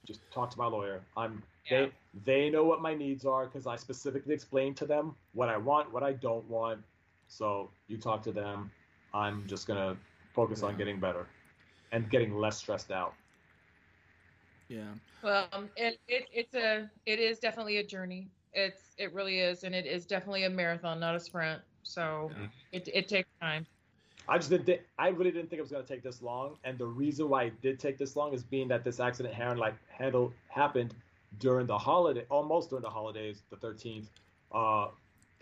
just 0.06 0.20
talk 0.32 0.50
to 0.50 0.58
my 0.58 0.66
lawyer 0.66 1.00
i'm 1.16 1.42
Yeah. 1.70 1.86
they 1.86 1.92
they 2.24 2.50
know 2.50 2.64
what 2.64 2.80
my 2.82 2.94
needs 2.94 3.24
are 3.24 3.46
because 3.46 3.66
I 3.66 3.76
specifically 3.76 4.34
explained 4.34 4.76
to 4.78 4.86
them 4.86 5.14
what 5.32 5.48
I 5.48 5.56
want, 5.56 5.92
what 5.92 6.02
I 6.02 6.12
don't 6.12 6.48
want. 6.48 6.80
So 7.28 7.70
you 7.88 7.96
talk 7.96 8.22
to 8.24 8.32
them. 8.32 8.70
I'm 9.14 9.46
just 9.46 9.66
gonna 9.66 9.96
focus 10.34 10.62
on 10.62 10.76
getting 10.76 10.98
better 11.00 11.26
and 11.92 12.10
getting 12.10 12.34
less 12.34 12.58
stressed 12.58 12.90
out. 12.90 13.14
Yeah. 14.68 14.94
Well, 15.22 15.46
um, 15.52 15.68
it, 15.76 15.98
it 16.08 16.26
it's 16.32 16.54
a 16.54 16.90
it 17.06 17.20
is 17.20 17.38
definitely 17.38 17.76
a 17.76 17.84
journey. 17.84 18.28
It's 18.54 18.94
it 18.98 19.12
really 19.14 19.38
is, 19.38 19.64
and 19.64 19.74
it 19.74 19.86
is 19.86 20.06
definitely 20.06 20.44
a 20.44 20.50
marathon, 20.50 20.98
not 20.98 21.14
a 21.14 21.20
sprint. 21.20 21.60
So 21.82 22.30
Yeah. 22.36 22.46
it 22.72 22.88
it 22.92 23.08
takes 23.08 23.28
time. 23.40 23.66
I 24.28 24.38
just 24.38 24.50
didn't. 24.50 24.66
Think, 24.66 24.82
I 24.98 25.08
really 25.08 25.30
didn't 25.30 25.50
think 25.50 25.58
it 25.58 25.62
was 25.62 25.70
gonna 25.70 25.84
take 25.84 26.02
this 26.02 26.22
long, 26.22 26.56
and 26.64 26.78
the 26.78 26.86
reason 26.86 27.28
why 27.28 27.44
it 27.44 27.60
did 27.60 27.78
take 27.78 27.98
this 27.98 28.16
long 28.16 28.32
is 28.32 28.42
being 28.42 28.68
that 28.68 28.82
this 28.84 28.98
accident 28.98 29.34
Heron 29.34 29.58
like 29.58 29.74
handled 29.88 30.32
happened 30.48 30.94
during 31.38 31.66
the 31.66 31.78
holiday, 31.78 32.24
almost 32.30 32.70
during 32.70 32.82
the 32.82 32.90
holidays, 32.90 33.42
the 33.50 33.56
13th, 33.56 34.06
uh, 34.52 34.88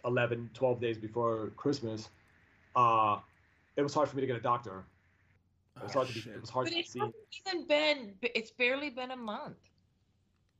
11, 0.05 0.51
12 0.55 0.81
days 0.81 0.99
before 0.99 1.51
Christmas. 1.57 2.09
Uh, 2.77 3.19
it 3.77 3.83
was 3.83 3.93
hard 3.93 4.09
for 4.09 4.17
me 4.17 4.21
to 4.21 4.27
get 4.27 4.37
a 4.37 4.41
doctor. 4.41 4.85
It 5.77 5.83
was 5.83 5.93
Oh, 5.93 5.99
hard 6.01 6.09
to 6.09 6.15
be. 6.15 6.21
shit. 6.21 6.35
It 6.35 6.41
was 6.41 6.51
hard 6.51 6.67
But 6.67 6.73
to 6.73 6.79
it 6.81 6.89
see. 6.89 6.99
hasn't 6.99 7.15
even 7.47 7.67
been. 7.67 8.15
It's 8.23 8.51
barely 8.51 8.91
been 8.91 9.11
a 9.13 9.17
month. 9.17 9.59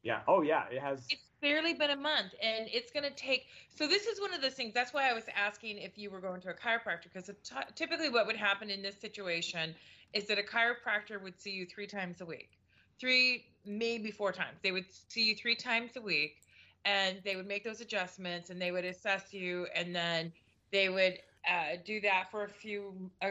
Yeah. 0.03 0.23
Oh 0.27 0.43
yeah. 0.43 0.65
It 0.71 0.81
has. 0.81 1.07
It's 1.11 1.29
barely 1.43 1.75
been 1.75 1.91
a 1.91 1.97
month, 1.97 2.35
and 2.43 2.69
it's 2.73 2.91
going 2.91 3.05
to 3.05 3.11
take. 3.11 3.47
So 3.75 3.87
this 3.87 4.07
is 4.07 4.21
one 4.21 4.33
of 4.33 4.41
those 4.41 4.55
things. 4.55 4.73
That's 4.75 4.95
why 4.95 5.09
I 5.11 5.13
was 5.13 5.25
asking 5.35 5.79
if 5.79 5.99
you 5.99 6.11
were 6.11 6.21
going 6.21 6.41
to 6.43 6.51
a 6.51 6.55
chiropractor, 6.55 7.05
because 7.13 7.31
typically 7.75 8.09
what 8.09 8.27
would 8.27 8.37
happen 8.37 8.71
in 8.71 8.83
this 8.83 9.01
situation 9.01 9.75
is 10.13 10.27
that 10.27 10.39
a 10.39 10.43
chiropractor 10.43 11.21
would 11.23 11.41
see 11.41 11.51
you 11.51 11.67
three 11.67 11.87
times 11.87 12.21
a 12.21 12.25
week, 12.27 12.59
three 12.99 13.47
maybe 13.65 14.11
four 14.11 14.33
times. 14.33 14.59
They 14.63 14.73
would 14.73 14.87
see 15.09 15.25
you 15.25 15.35
three 15.35 15.55
times 15.55 15.93
a 15.97 16.01
week, 16.01 16.43
and 16.85 17.21
they 17.25 17.37
would 17.37 17.47
make 17.47 17.65
those 17.65 17.81
adjustments, 17.81 18.51
and 18.51 18.61
they 18.61 18.73
would 18.73 18.85
assess 18.85 19.33
you, 19.33 19.67
and 19.75 19.95
then 19.95 20.33
they 20.73 20.89
would 20.89 21.19
uh, 21.49 21.77
do 21.85 22.01
that 22.03 22.31
for 22.31 22.45
a 22.45 22.49
few, 22.49 23.11
uh, 23.23 23.29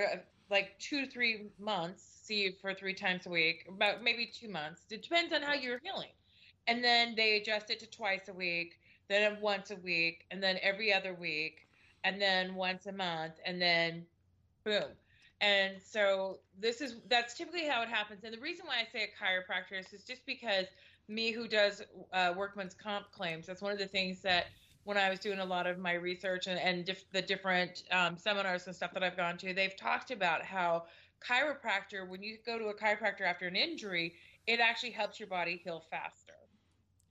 like 0.50 0.78
two 0.80 1.06
to 1.06 1.12
three 1.12 1.52
months. 1.60 2.04
See 2.24 2.44
you 2.44 2.54
for 2.62 2.74
three 2.74 2.94
times 2.94 3.26
a 3.26 3.30
week, 3.30 3.66
about 3.68 4.04
maybe 4.04 4.32
two 4.32 4.50
months. 4.50 4.82
It 4.90 5.04
depends 5.04 5.34
on 5.34 5.42
how 5.42 5.54
you're 5.54 5.80
healing 5.84 6.10
and 6.70 6.84
then 6.84 7.16
they 7.16 7.38
adjust 7.38 7.72
it 7.72 7.80
to 7.80 7.90
twice 7.90 8.28
a 8.30 8.34
week, 8.34 8.80
then 9.08 9.42
once 9.42 9.72
a 9.72 9.76
week, 9.78 10.26
and 10.30 10.42
then 10.42 10.60
every 10.62 10.94
other 10.94 11.16
week, 11.16 11.68
and 12.04 12.22
then 12.22 12.54
once 12.54 12.86
a 12.86 12.92
month, 12.92 13.34
and 13.44 13.60
then 13.60 14.06
boom. 14.64 14.86
And 15.42 15.82
so 15.82 16.40
this 16.60 16.80
is 16.80 16.98
that's 17.10 17.34
typically 17.34 17.66
how 17.66 17.82
it 17.82 17.90
happens. 17.90 18.24
And 18.24 18.34
the 18.34 18.40
reason 18.40 18.68
why 18.68 18.76
I 18.76 18.88
say 18.92 19.04
a 19.04 19.24
chiropractor 19.24 19.80
is 19.80 20.04
just 20.04 20.26
because 20.28 20.66
me, 21.08 21.32
who 21.32 21.48
does 21.48 21.82
uh, 22.14 22.34
workman's 22.38 22.76
comp 22.76 23.12
claims, 23.12 23.48
that's 23.48 23.62
one 23.62 23.72
of 23.72 23.80
the 23.80 23.88
things 23.88 24.22
that 24.22 24.46
when 24.90 24.98
I 24.98 25.10
was 25.10 25.20
doing 25.22 25.40
a 25.40 25.46
lot 25.46 25.68
of 25.68 25.80
my 25.80 25.94
research 25.94 26.48
and, 26.48 26.60
and 26.60 26.86
diff- 26.86 27.12
the 27.12 27.22
different 27.22 27.84
um, 27.92 28.18
seminars 28.18 28.68
and 28.68 28.76
stuff 28.76 28.94
that 28.94 29.04
I've 29.04 29.18
gone 29.18 29.38
to, 29.40 29.54
they've 29.54 29.78
talked 29.78 30.12
about 30.12 30.44
how 30.44 30.88
chiropractor, 31.22 32.10
when 32.10 32.24
you 32.24 32.40
go 32.46 32.60
to 32.60 32.68
a 32.70 32.76
chiropractor 32.76 33.22
after 33.22 33.48
an 33.48 33.56
injury, 33.58 34.18
it 34.48 34.60
actually 34.60 34.92
helps 34.92 35.20
your 35.20 35.30
body 35.30 35.58
heal 35.58 35.82
faster. 35.82 36.34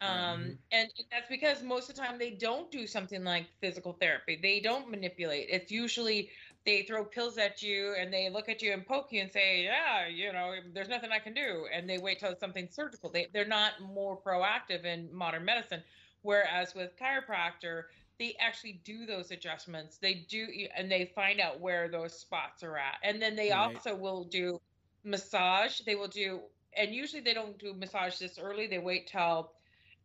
Um, 0.00 0.54
Mhm. 0.54 0.62
and 0.72 0.90
that's 1.10 1.28
because 1.28 1.62
most 1.62 1.90
of 1.90 1.96
the 1.96 2.02
time 2.02 2.18
they 2.18 2.36
don't 2.36 2.70
do 2.70 2.86
something 2.86 3.24
like 3.24 3.50
physical 3.60 3.94
therapy. 3.94 4.38
They 4.40 4.60
don't 4.60 4.90
manipulate. 4.90 5.48
It's 5.50 5.72
usually 5.72 6.30
they 6.64 6.84
throw 6.84 7.04
pills 7.04 7.38
at 7.38 7.62
you 7.62 7.94
and 7.94 8.14
they 8.14 8.30
look 8.30 8.48
at 8.48 8.62
you 8.62 8.72
and 8.72 8.86
poke 8.86 9.12
you 9.12 9.20
and 9.22 9.32
say, 9.32 9.64
"Yeah, 9.64 10.06
you 10.06 10.32
know, 10.32 10.54
there's 10.72 10.88
nothing 10.88 11.12
I 11.12 11.18
can 11.20 11.34
do," 11.34 11.66
and 11.72 11.90
they 11.90 11.98
wait 11.98 12.20
till 12.20 12.30
it's 12.30 12.40
something 12.40 12.68
surgical. 12.70 13.10
They 13.10 13.26
they're 13.32 13.44
not 13.46 13.80
more 13.80 14.20
proactive 14.22 14.84
in 14.84 15.12
modern 15.12 15.44
medicine. 15.44 15.84
Whereas 16.22 16.74
with 16.74 16.96
chiropractor, 16.98 17.84
they 18.18 18.34
actually 18.40 18.80
do 18.84 19.06
those 19.06 19.30
adjustments. 19.30 19.98
They 19.98 20.14
do, 20.28 20.46
and 20.76 20.90
they 20.90 21.06
find 21.14 21.40
out 21.40 21.60
where 21.60 21.88
those 21.88 22.18
spots 22.18 22.62
are 22.62 22.76
at, 22.76 22.96
and 23.02 23.20
then 23.22 23.36
they 23.36 23.50
Right. 23.50 23.52
also 23.52 23.94
will 23.94 24.24
do 24.24 24.60
massage. 25.04 25.80
They 25.80 25.94
will 25.94 26.08
do, 26.08 26.40
and 26.76 26.94
usually 26.94 27.22
they 27.22 27.34
don't 27.34 27.58
do 27.58 27.74
massage 27.74 28.18
this 28.18 28.38
early. 28.38 28.66
They 28.66 28.78
wait 28.78 29.06
till 29.06 29.52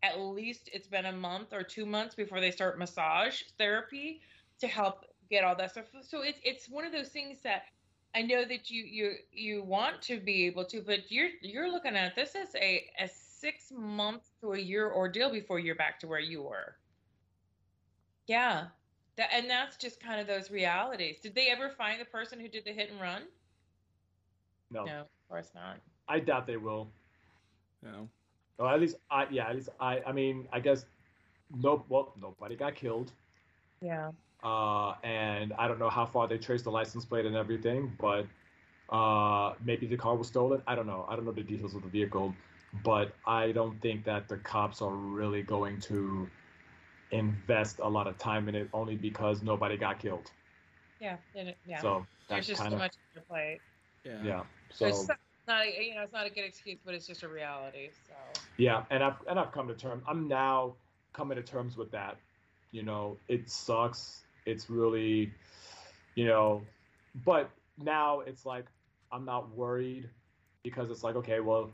at 0.03 0.19
least 0.19 0.69
it's 0.73 0.87
been 0.87 1.05
a 1.05 1.11
month 1.11 1.53
or 1.53 1.63
two 1.63 1.85
months 1.85 2.15
before 2.15 2.39
they 2.39 2.51
start 2.51 2.77
massage 2.79 3.41
therapy 3.57 4.21
to 4.59 4.67
help 4.67 5.05
get 5.29 5.43
all 5.43 5.55
that 5.55 5.71
stuff. 5.71 5.85
So 6.01 6.21
it's 6.21 6.39
it's 6.43 6.69
one 6.69 6.85
of 6.85 6.91
those 6.91 7.09
things 7.09 7.41
that 7.43 7.63
I 8.15 8.21
know 8.21 8.45
that 8.45 8.69
you 8.69 8.83
you 8.83 9.13
you 9.31 9.63
want 9.63 10.01
to 10.03 10.19
be 10.19 10.45
able 10.45 10.65
to, 10.65 10.81
but 10.81 11.11
you're 11.11 11.29
you're 11.41 11.71
looking 11.71 11.95
at 11.95 12.15
this 12.15 12.35
as 12.35 12.55
a 12.55 12.89
a 12.99 13.07
six 13.43 13.71
month 13.75 14.23
to 14.41 14.53
a 14.53 14.59
year 14.59 14.91
ordeal 14.91 15.31
before 15.31 15.59
you're 15.59 15.75
back 15.75 15.99
to 16.01 16.07
where 16.07 16.19
you 16.19 16.43
were. 16.43 16.77
Yeah. 18.27 18.67
That, 19.17 19.29
and 19.33 19.49
that's 19.49 19.77
just 19.77 19.99
kind 19.99 20.19
of 20.21 20.27
those 20.27 20.51
realities. 20.51 21.19
Did 21.21 21.35
they 21.35 21.49
ever 21.49 21.69
find 21.69 22.01
the 22.01 22.05
person 22.05 22.39
who 22.39 22.49
did 22.49 22.65
the 22.65 22.73
hit 22.73 22.91
and 22.91 23.01
run? 23.01 23.23
no, 24.71 24.85
No, 24.85 25.01
of 25.01 25.07
course 25.29 25.51
not. 25.55 25.79
I 26.07 26.19
doubt 26.19 26.47
they 26.47 26.57
will. 26.57 26.93
You 27.83 27.91
know. 27.91 28.09
Or 28.59 28.69
at 28.73 28.79
least 28.79 28.97
I. 29.11 29.27
Yeah. 29.31 29.49
At 29.49 29.55
least 29.55 29.69
I. 29.79 30.01
I 30.05 30.11
mean, 30.13 30.47
I 30.53 30.59
guess. 30.59 30.85
No. 31.53 31.85
Well, 31.89 32.13
nobody 32.21 32.55
got 32.55 32.75
killed. 32.75 33.13
Yeah. 33.81 34.11
uh, 34.43 34.95
and 35.03 35.53
I 35.57 35.67
don't 35.67 35.79
know 35.79 35.89
how 35.89 36.05
far 36.05 36.27
they 36.27 36.37
traced 36.37 36.65
the 36.65 36.71
license 36.71 37.05
plate 37.05 37.25
and 37.25 37.35
everything, 37.35 37.95
but 37.99 38.27
uh, 38.89 39.53
maybe 39.63 39.87
the 39.87 39.97
car 39.97 40.15
was 40.15 40.27
stolen. 40.27 40.61
I 40.67 40.75
don't 40.75 40.87
know. 40.87 41.05
I 41.09 41.15
don't 41.15 41.25
know 41.25 41.31
the 41.31 41.43
details 41.43 41.75
of 41.75 41.83
the 41.83 41.89
vehicle, 41.89 42.35
but 42.83 43.15
I 43.25 43.51
don't 43.51 43.79
think 43.81 44.05
that 44.05 44.27
the 44.27 44.37
cops 44.37 44.81
are 44.81 44.93
really 44.93 45.41
going 45.43 45.79
to 45.81 46.27
invest 47.11 47.79
a 47.79 47.87
lot 47.87 48.07
of 48.07 48.17
time 48.17 48.49
in 48.49 48.55
it 48.55 48.69
only 48.73 48.95
because 48.95 49.43
nobody 49.43 49.77
got 49.77 49.99
killed. 49.99 50.31
Yeah. 50.99 51.17
it- 51.35 51.57
Yeah. 51.65 51.81
So 51.81 52.05
There's 52.27 52.47
that's 52.47 52.47
just 52.47 52.61
kind 52.61 52.71
too 52.71 52.75
of 52.75 52.79
much 52.79 52.93
on 52.95 53.15
your 53.15 53.23
plate. 53.23 53.61
Yeah. 54.03 54.23
yeah. 54.23 54.43
So 54.71 54.85
So 54.85 54.87
it's 54.87 55.07
not, 55.47 55.65
a, 55.65 55.83
you 55.83 55.95
know, 55.95 56.01
it's 56.01 56.13
not 56.13 56.25
a 56.25 56.29
good 56.29 56.45
excuse, 56.45 56.79
but 56.85 56.93
it's 56.93 57.05
just 57.05 57.23
a 57.23 57.27
reality. 57.27 57.89
So 58.07 58.13
yeah, 58.57 58.85
and 58.89 59.03
I've 59.03 59.17
and 59.27 59.39
I've 59.39 59.51
come 59.51 59.67
to 59.67 59.73
terms. 59.73 60.03
I'm 60.07 60.27
now 60.27 60.73
coming 61.13 61.35
to 61.35 61.43
terms 61.43 61.77
with 61.77 61.91
that. 61.91 62.17
You 62.71 62.83
know, 62.83 63.17
it 63.27 63.49
sucks. 63.49 64.23
It's 64.45 64.69
really, 64.69 65.31
you 66.15 66.25
know, 66.25 66.61
but 67.25 67.49
now 67.77 68.19
it's 68.21 68.45
like 68.45 68.65
I'm 69.11 69.25
not 69.25 69.55
worried 69.55 70.09
because 70.63 70.89
it's 70.91 71.03
like 71.03 71.15
okay, 71.17 71.39
well, 71.39 71.69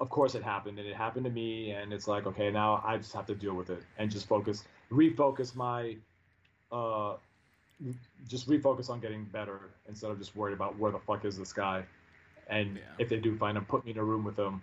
of 0.00 0.10
course 0.10 0.34
it 0.34 0.42
happened 0.42 0.78
and 0.78 0.88
it 0.88 0.96
happened 0.96 1.24
to 1.24 1.30
me, 1.30 1.70
and 1.70 1.92
it's 1.92 2.08
like 2.08 2.26
okay, 2.26 2.50
now 2.50 2.82
I 2.84 2.96
just 2.98 3.12
have 3.14 3.26
to 3.26 3.34
deal 3.34 3.54
with 3.54 3.70
it 3.70 3.82
and 3.98 4.10
just 4.10 4.26
focus, 4.28 4.64
refocus 4.90 5.54
my, 5.54 5.96
uh, 6.72 7.14
just 8.28 8.48
refocus 8.48 8.90
on 8.90 9.00
getting 9.00 9.24
better 9.24 9.60
instead 9.88 10.10
of 10.10 10.18
just 10.18 10.34
worried 10.36 10.54
about 10.54 10.78
where 10.78 10.90
the 10.92 10.98
fuck 10.98 11.24
is 11.24 11.38
this 11.38 11.52
guy, 11.52 11.84
and 12.48 12.76
Yeah. 12.76 12.82
if 12.98 13.08
they 13.08 13.18
do 13.18 13.36
find 13.36 13.56
him, 13.56 13.64
put 13.66 13.84
me 13.84 13.92
in 13.92 13.98
a 13.98 14.04
room 14.04 14.24
with 14.24 14.38
him. 14.38 14.60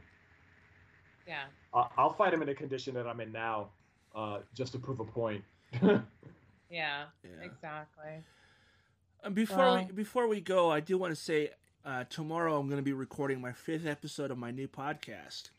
yeah. 1.28 1.46
I- 1.74 1.90
I'll 1.98 2.14
fight 2.14 2.34
him 2.34 2.42
in 2.42 2.48
the 2.48 2.54
condition 2.56 2.94
that 2.94 3.08
I'm 3.08 3.20
in 3.20 3.32
now, 3.32 3.70
uh, 4.14 4.40
just 4.54 4.72
to 4.74 4.80
prove 4.80 5.00
a 5.00 5.06
point. 5.06 5.44
Yeah. 6.70 7.06
Yeah. 7.24 7.30
Exactly. 7.44 8.24
And 9.26 9.34
before 9.36 9.78
we, 9.78 9.86
before 9.92 10.28
we 10.28 10.40
go, 10.40 10.70
I 10.72 10.80
do 10.80 10.98
want 10.98 11.12
to 11.16 11.20
say 11.22 11.50
uh, 11.84 12.04
tomorrow 12.10 12.60
I'm 12.60 12.68
going 12.68 12.78
to 12.80 12.84
be 12.84 12.94
recording 12.94 13.42
my 13.42 13.52
fifth 13.54 13.86
episode 13.88 14.30
of 14.32 14.38
my 14.38 14.52
new 14.52 14.68
podcast, 14.68 15.50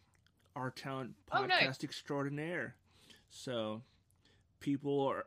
Our 0.54 0.70
Talent 0.70 1.14
Oh, 1.32 1.38
Podcast 1.42 1.48
nice. 1.48 1.84
Extraordinaire. 1.84 2.76
So, 3.28 3.82
people 4.60 5.00
are, 5.08 5.26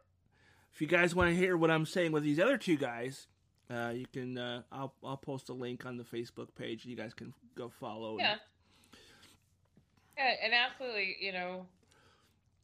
if 0.73 0.79
you 0.81 0.87
guys 0.87 1.13
want 1.13 1.29
to 1.29 1.35
hear 1.35 1.57
what 1.57 1.69
I'm 1.69 1.85
saying 1.85 2.13
with 2.13 2.23
these 2.23 2.39
other 2.39 2.57
two 2.57 2.77
guys, 2.77 3.27
uh, 3.69 3.91
you 3.93 4.05
can. 4.11 4.37
Uh, 4.37 4.61
I'll 4.71 4.93
I'll 5.03 5.17
post 5.17 5.49
a 5.49 5.53
link 5.53 5.85
on 5.85 5.97
the 5.97 6.03
Facebook 6.03 6.47
page. 6.57 6.85
You 6.85 6.95
guys 6.95 7.13
can 7.13 7.33
go 7.55 7.69
follow. 7.69 8.11
and- 8.13 8.19
Yeah. 8.21 8.35
Yeah, 10.17 10.33
and 10.43 10.53
absolutely, 10.53 11.15
you 11.21 11.31
know, 11.31 11.65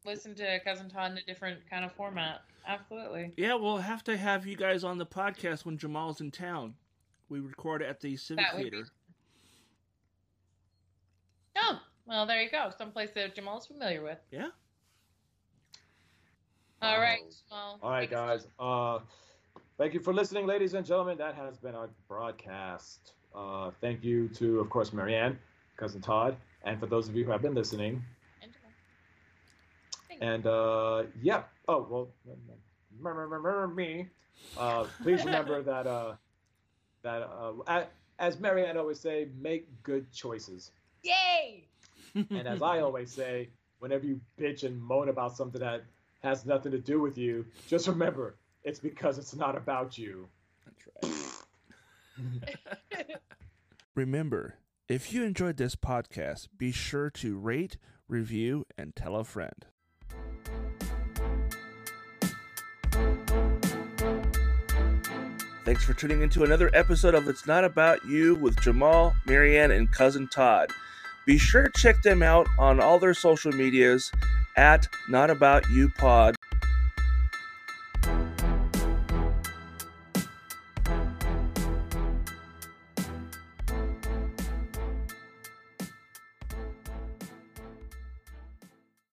listen 0.05 0.35
to 0.35 0.59
Cousin 0.63 0.89
Todd 0.89 1.11
in 1.11 1.17
a 1.17 1.23
different 1.23 1.59
kind 1.69 1.83
of 1.85 1.91
format. 1.93 2.41
Absolutely. 2.67 3.31
Yeah, 3.37 3.55
we'll 3.55 3.77
have 3.77 4.03
to 4.05 4.17
have 4.17 4.45
you 4.47 4.55
guys 4.55 4.83
on 4.83 4.97
the 4.97 5.05
podcast 5.05 5.65
when 5.65 5.77
Jamal's 5.77 6.21
in 6.21 6.31
town. 6.31 6.73
We 7.29 7.39
record 7.39 7.81
at 7.81 7.99
the 8.01 8.15
Civic 8.17 8.43
That 8.45 8.55
would 8.55 8.63
be- 8.63 8.69
Theater. 8.71 8.87
Oh, 11.57 11.79
well, 12.05 12.25
there 12.25 12.41
you 12.41 12.49
go. 12.49 12.69
Someplace 12.77 13.11
that 13.11 13.35
Jamal's 13.35 13.65
familiar 13.67 14.01
with. 14.03 14.17
Yeah. 14.31 14.49
All 16.81 16.99
right, 16.99 17.19
Jamal. 17.49 17.79
All 17.81 17.89
right, 17.89 18.09
guys. 18.09 18.47
Uh, 18.59 18.99
thank 19.77 19.93
you 19.93 19.99
for 19.99 20.13
listening, 20.13 20.45
ladies 20.45 20.73
and 20.73 20.85
gentlemen. 20.85 21.17
That 21.17 21.33
has 21.35 21.57
been 21.57 21.73
our 21.73 21.89
broadcast. 22.07 23.13
Uh, 23.33 23.71
thank 23.81 24.03
you 24.03 24.27
to, 24.29 24.59
of 24.59 24.69
course, 24.69 24.93
Marianne, 24.93 25.39
cousin 25.77 26.01
Todd, 26.01 26.35
and 26.63 26.79
for 26.79 26.85
those 26.85 27.07
of 27.09 27.15
you 27.15 27.25
who 27.25 27.31
have 27.31 27.41
been 27.41 27.55
listening. 27.55 28.03
and 28.43 28.51
Jamal. 28.51 28.71
Thank 28.71 29.95
you. 29.95 30.01
And 30.21 30.45
uh, 30.45 31.03
yeah. 31.21 31.43
Oh 31.67 31.87
well, 31.89 32.09
remember 32.99 33.67
me. 33.67 34.09
Uh, 34.57 34.85
please 35.01 35.23
remember 35.25 35.61
that 35.71 35.87
uh, 35.87 36.13
that 37.03 37.21
uh, 37.21 37.83
as 38.19 38.39
Marianne 38.39 38.77
always 38.77 38.99
say, 38.99 39.27
make 39.39 39.67
good 39.83 40.11
choices. 40.11 40.71
Yay! 41.03 41.67
And 42.13 42.47
as 42.47 42.61
I 42.61 42.79
always 42.79 43.11
say, 43.11 43.49
whenever 43.79 44.05
you 44.05 44.21
bitch 44.39 44.63
and 44.63 44.81
moan 44.81 45.09
about 45.09 45.35
something 45.35 45.59
that 45.59 45.83
has 46.23 46.45
nothing 46.45 46.71
to 46.71 46.79
do 46.79 47.01
with 47.01 47.17
you, 47.17 47.45
just 47.67 47.87
remember 47.87 48.37
it's 48.63 48.79
because 48.79 49.17
it's 49.17 49.35
not 49.35 49.55
about 49.55 49.97
you. 49.97 50.27
That's 50.65 51.21
right. 52.17 53.17
Remember, 53.95 54.55
If 54.87 55.11
you 55.13 55.23
enjoyed 55.23 55.57
this 55.57 55.75
podcast, 55.75 56.47
be 56.57 56.71
sure 56.71 57.09
to 57.09 57.37
rate, 57.37 57.77
review, 58.07 58.65
and 58.77 58.95
tell 58.95 59.15
a 59.15 59.23
friend. 59.23 59.65
Thanks 65.65 65.83
for 65.83 65.95
tuning 65.95 66.21
into 66.21 66.43
another 66.43 66.69
episode 66.75 67.15
of 67.15 67.27
It's 67.27 67.47
Not 67.47 67.63
About 67.63 68.05
You 68.05 68.35
with 68.35 68.61
Jamal, 68.61 69.15
Marianne, 69.25 69.71
and 69.71 69.91
Cousin 69.91 70.27
Todd. 70.27 70.69
Be 71.25 71.39
sure 71.39 71.63
to 71.63 71.81
check 71.81 72.03
them 72.03 72.21
out 72.21 72.45
on 72.59 72.79
all 72.79 72.99
their 72.99 73.15
social 73.15 73.51
medias 73.51 74.11
at 74.57 74.87
Not 75.09 75.31
About 75.31 75.67
You 75.71 75.89
Pod 75.89 76.35